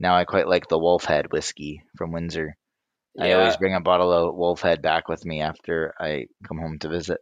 now 0.00 0.16
I 0.16 0.24
quite 0.24 0.48
like 0.48 0.68
the 0.68 0.78
Wolf 0.78 1.04
Head 1.04 1.32
whiskey 1.32 1.82
from 1.96 2.12
Windsor. 2.12 2.56
Yeah. 3.14 3.24
I 3.24 3.32
always 3.34 3.56
bring 3.56 3.74
a 3.74 3.80
bottle 3.80 4.12
of 4.12 4.34
Wolf 4.34 4.60
Head 4.60 4.82
back 4.82 5.08
with 5.08 5.24
me 5.24 5.40
after 5.40 5.94
I 6.00 6.26
come 6.48 6.58
home 6.58 6.80
to 6.80 6.88
visit 6.88 7.20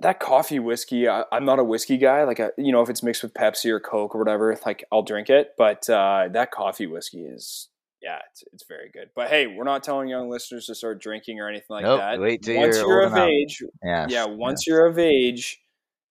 that 0.00 0.20
coffee 0.20 0.58
whiskey, 0.58 1.08
I, 1.08 1.24
am 1.32 1.44
not 1.44 1.58
a 1.58 1.64
whiskey 1.64 1.96
guy. 1.98 2.24
Like, 2.24 2.40
I, 2.40 2.50
you 2.58 2.72
know, 2.72 2.82
if 2.82 2.90
it's 2.90 3.02
mixed 3.02 3.22
with 3.22 3.32
Pepsi 3.34 3.70
or 3.70 3.80
Coke 3.80 4.14
or 4.14 4.18
whatever, 4.18 4.56
like 4.66 4.84
I'll 4.90 5.02
drink 5.02 5.30
it. 5.30 5.52
But 5.56 5.88
uh, 5.88 6.28
that 6.32 6.50
coffee 6.50 6.86
whiskey 6.86 7.24
is, 7.24 7.68
yeah, 8.02 8.18
it's, 8.30 8.44
it's 8.52 8.64
very 8.66 8.90
good. 8.92 9.10
But 9.14 9.28
hey, 9.28 9.46
we're 9.46 9.64
not 9.64 9.82
telling 9.82 10.08
young 10.08 10.28
listeners 10.28 10.66
to 10.66 10.74
start 10.74 11.00
drinking 11.00 11.40
or 11.40 11.48
anything 11.48 11.66
like 11.70 11.84
nope, 11.84 12.00
that. 12.00 12.20
Wait 12.20 12.42
till 12.42 12.56
once 12.56 12.76
you're, 12.76 12.88
you're 12.88 13.02
of 13.02 13.16
age, 13.16 13.62
yes, 13.82 14.10
yeah, 14.10 14.26
once 14.26 14.62
yes. 14.62 14.66
you're 14.66 14.86
of 14.86 14.98
age, 14.98 15.60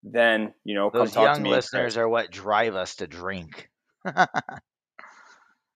then 0.02 0.54
you 0.64 0.74
know, 0.74 0.90
those 0.92 1.14
young 1.14 1.42
listeners 1.44 1.96
are 1.96 2.08
what 2.08 2.30
drive 2.30 2.74
us 2.74 2.96
to 2.96 3.06
drink. 3.06 3.70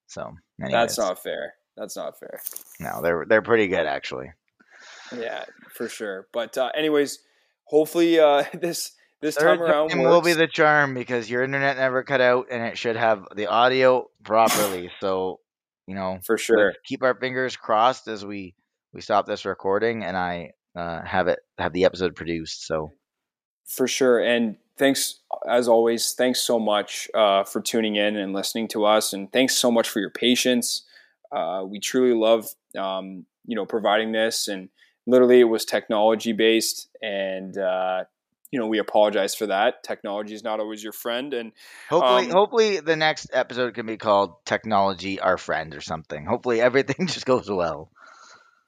so 0.06 0.34
anyways. 0.60 0.72
that's 0.72 0.98
not 0.98 1.22
fair. 1.22 1.54
That's 1.76 1.96
not 1.96 2.18
fair. 2.18 2.40
No, 2.80 3.00
they're 3.00 3.24
they're 3.28 3.42
pretty 3.42 3.68
good 3.68 3.86
actually. 3.86 4.32
Yeah, 5.16 5.44
for 5.72 5.88
sure. 5.88 6.26
But 6.32 6.58
uh, 6.58 6.70
anyways 6.74 7.20
hopefully 7.68 8.18
uh, 8.18 8.44
this 8.54 8.92
this 9.20 9.36
Third 9.36 9.58
time 9.58 9.62
around 9.62 9.88
time 9.88 10.02
will 10.02 10.20
be 10.20 10.32
the 10.32 10.46
charm 10.46 10.94
because 10.94 11.28
your 11.28 11.42
internet 11.42 11.76
never 11.76 12.04
cut 12.04 12.20
out 12.20 12.46
and 12.52 12.62
it 12.62 12.78
should 12.78 12.94
have 12.94 13.26
the 13.34 13.48
audio 13.48 14.08
properly. 14.22 14.90
so 15.00 15.40
you 15.86 15.94
know, 15.94 16.18
for 16.24 16.36
sure, 16.36 16.74
keep 16.84 17.02
our 17.02 17.14
fingers 17.14 17.56
crossed 17.56 18.08
as 18.08 18.24
we 18.24 18.54
we 18.92 19.00
stop 19.00 19.26
this 19.26 19.44
recording 19.44 20.04
and 20.04 20.16
I 20.16 20.52
uh, 20.76 21.02
have 21.02 21.28
it 21.28 21.40
have 21.58 21.72
the 21.72 21.84
episode 21.84 22.14
produced. 22.14 22.66
So 22.66 22.92
for 23.66 23.88
sure, 23.88 24.20
and 24.20 24.56
thanks 24.76 25.20
as 25.48 25.66
always. 25.66 26.12
Thanks 26.12 26.40
so 26.40 26.58
much 26.58 27.08
uh, 27.14 27.42
for 27.44 27.60
tuning 27.60 27.96
in 27.96 28.16
and 28.16 28.32
listening 28.32 28.68
to 28.68 28.84
us, 28.84 29.12
and 29.12 29.32
thanks 29.32 29.56
so 29.56 29.70
much 29.70 29.88
for 29.88 30.00
your 30.00 30.10
patience. 30.10 30.84
Uh, 31.32 31.64
we 31.66 31.80
truly 31.80 32.14
love 32.14 32.46
um, 32.78 33.26
you 33.44 33.56
know 33.56 33.66
providing 33.66 34.12
this 34.12 34.46
and 34.46 34.68
literally 35.08 35.40
it 35.40 35.44
was 35.44 35.64
technology 35.64 36.32
based 36.32 36.88
and 37.02 37.56
uh, 37.56 38.04
you 38.52 38.60
know 38.60 38.66
we 38.66 38.78
apologize 38.78 39.34
for 39.34 39.46
that. 39.46 39.82
Technology 39.82 40.34
is 40.34 40.44
not 40.44 40.60
always 40.60 40.84
your 40.84 40.92
friend 40.92 41.34
and 41.34 41.52
hopefully 41.88 42.26
um, 42.26 42.30
hopefully 42.30 42.80
the 42.80 42.94
next 42.94 43.30
episode 43.32 43.74
can 43.74 43.86
be 43.86 43.96
called 43.96 44.34
technology 44.44 45.18
our 45.18 45.38
friend 45.38 45.74
or 45.74 45.80
something. 45.80 46.26
Hopefully 46.26 46.60
everything 46.68 47.06
just 47.08 47.26
goes 47.26 47.50
well. 47.50 47.90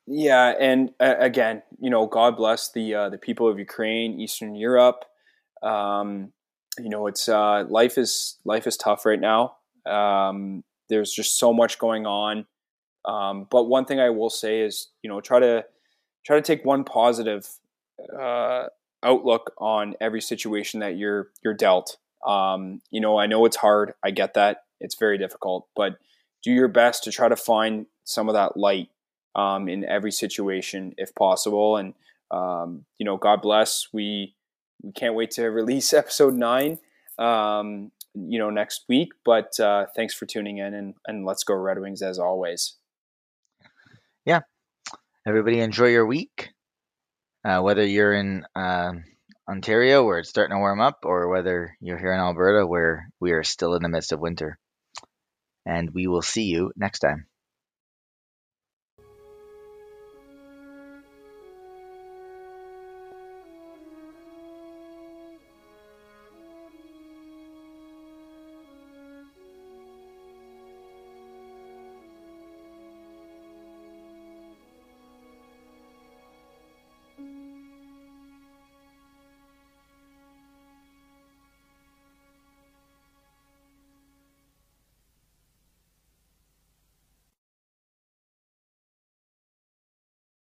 Yeah 0.07 0.53
and 0.59 0.91
uh, 0.99 1.15
again 1.21 1.63
you 1.79 1.91
know 1.91 2.07
god 2.07 2.37
bless 2.37 2.73
the 2.73 2.95
uh, 2.95 3.09
the 3.11 3.19
people 3.19 3.49
of 3.49 3.59
ukraine 3.59 4.19
eastern 4.19 4.57
europe. 4.57 5.05
Um, 5.63 6.33
you 6.79 6.89
know 6.89 7.07
it's 7.07 7.29
uh, 7.29 7.65
life 7.69 7.99
is 7.99 8.39
life 8.45 8.67
is 8.67 8.77
tough 8.79 9.05
right 9.05 9.21
now. 9.21 9.57
Um, 9.87 10.65
there's 10.89 11.13
just 11.13 11.39
so 11.39 11.53
much 11.53 11.79
going 11.79 12.07
on. 12.07 12.47
Um, 13.05 13.47
but 13.51 13.65
one 13.65 13.87
thing 13.87 13.99
i 13.99 14.11
will 14.11 14.29
say 14.29 14.61
is 14.61 14.89
you 15.03 15.09
know 15.09 15.21
try 15.23 15.39
to 15.39 15.65
try 16.25 16.37
to 16.37 16.43
take 16.43 16.65
one 16.65 16.85
positive 16.85 17.49
uh, 18.19 18.67
outlook 19.03 19.53
on 19.59 19.95
every 20.01 20.21
situation 20.21 20.81
that 20.81 20.97
you're 20.97 21.31
you're 21.43 21.55
dealt. 21.55 21.97
Um, 22.27 22.83
you 22.91 23.01
know, 23.01 23.19
I 23.19 23.27
know 23.27 23.45
it's 23.45 23.57
hard. 23.57 23.95
I 24.05 24.11
get 24.11 24.35
that 24.35 24.65
it's 24.81 24.97
very 24.97 25.19
difficult, 25.19 25.69
but 25.77 25.99
do 26.43 26.51
your 26.51 26.69
best 26.69 27.05
to 27.05 27.13
try 27.13 27.29
to 27.29 27.37
find 27.37 27.87
some 28.05 28.29
of 28.29 28.35
that 28.35 28.57
light 28.57 28.89
um, 29.35 29.69
in 29.69 29.85
every 29.85 30.11
situation 30.11 30.95
if 30.97 31.15
possible. 31.15 31.77
And 31.77 31.95
um, 32.31 32.85
you 32.99 33.05
know, 33.05 33.17
God 33.17 33.43
bless. 33.43 33.89
We 33.93 34.35
we 34.83 34.93
can't 34.93 35.15
wait 35.15 35.33
to 35.33 35.47
release 35.51 35.93
episode 35.93 36.35
nine. 36.35 36.79
Um, 37.19 37.93
you 38.15 38.39
know, 38.39 38.51
next 38.51 38.85
week. 38.89 39.13
But 39.25 39.59
uh, 39.61 39.87
thanks 39.95 40.15
for 40.15 40.27
tuning 40.27 40.59
in, 40.59 40.75
and 40.75 40.95
and 41.07 41.25
let's 41.25 41.45
go 41.45 41.55
Red 41.55 41.81
Wings 41.81 42.03
as 42.03 42.19
always. 42.19 42.75
Everybody 45.27 45.61
enjoy 45.61 45.89
your 45.89 46.07
week. 46.07 46.51
Uh, 47.45 47.61
whether 47.61 47.85
you're 47.85 48.13
in 48.13 48.45
uh, 48.55 48.93
Ontario 49.49 50.05
where 50.05 50.19
it's 50.19 50.29
starting 50.29 50.55
to 50.55 50.61
warm 50.61 50.81
up, 50.81 51.01
or 51.05 51.29
whether 51.29 51.77
you're 51.81 51.99
here 51.99 52.13
in 52.13 52.21
Alberta 52.21 52.67
where 52.67 53.09
we 53.19 53.33
are 53.33 53.43
still 53.43 53.75
in 53.75 53.83
the 53.83 53.89
midst 53.89 54.13
of 54.13 54.21
winter. 54.21 54.59
And 55.67 55.91
we 55.91 56.07
will 56.07 56.23
see 56.23 56.45
you 56.45 56.73
next 56.77 57.01
time. 57.01 57.27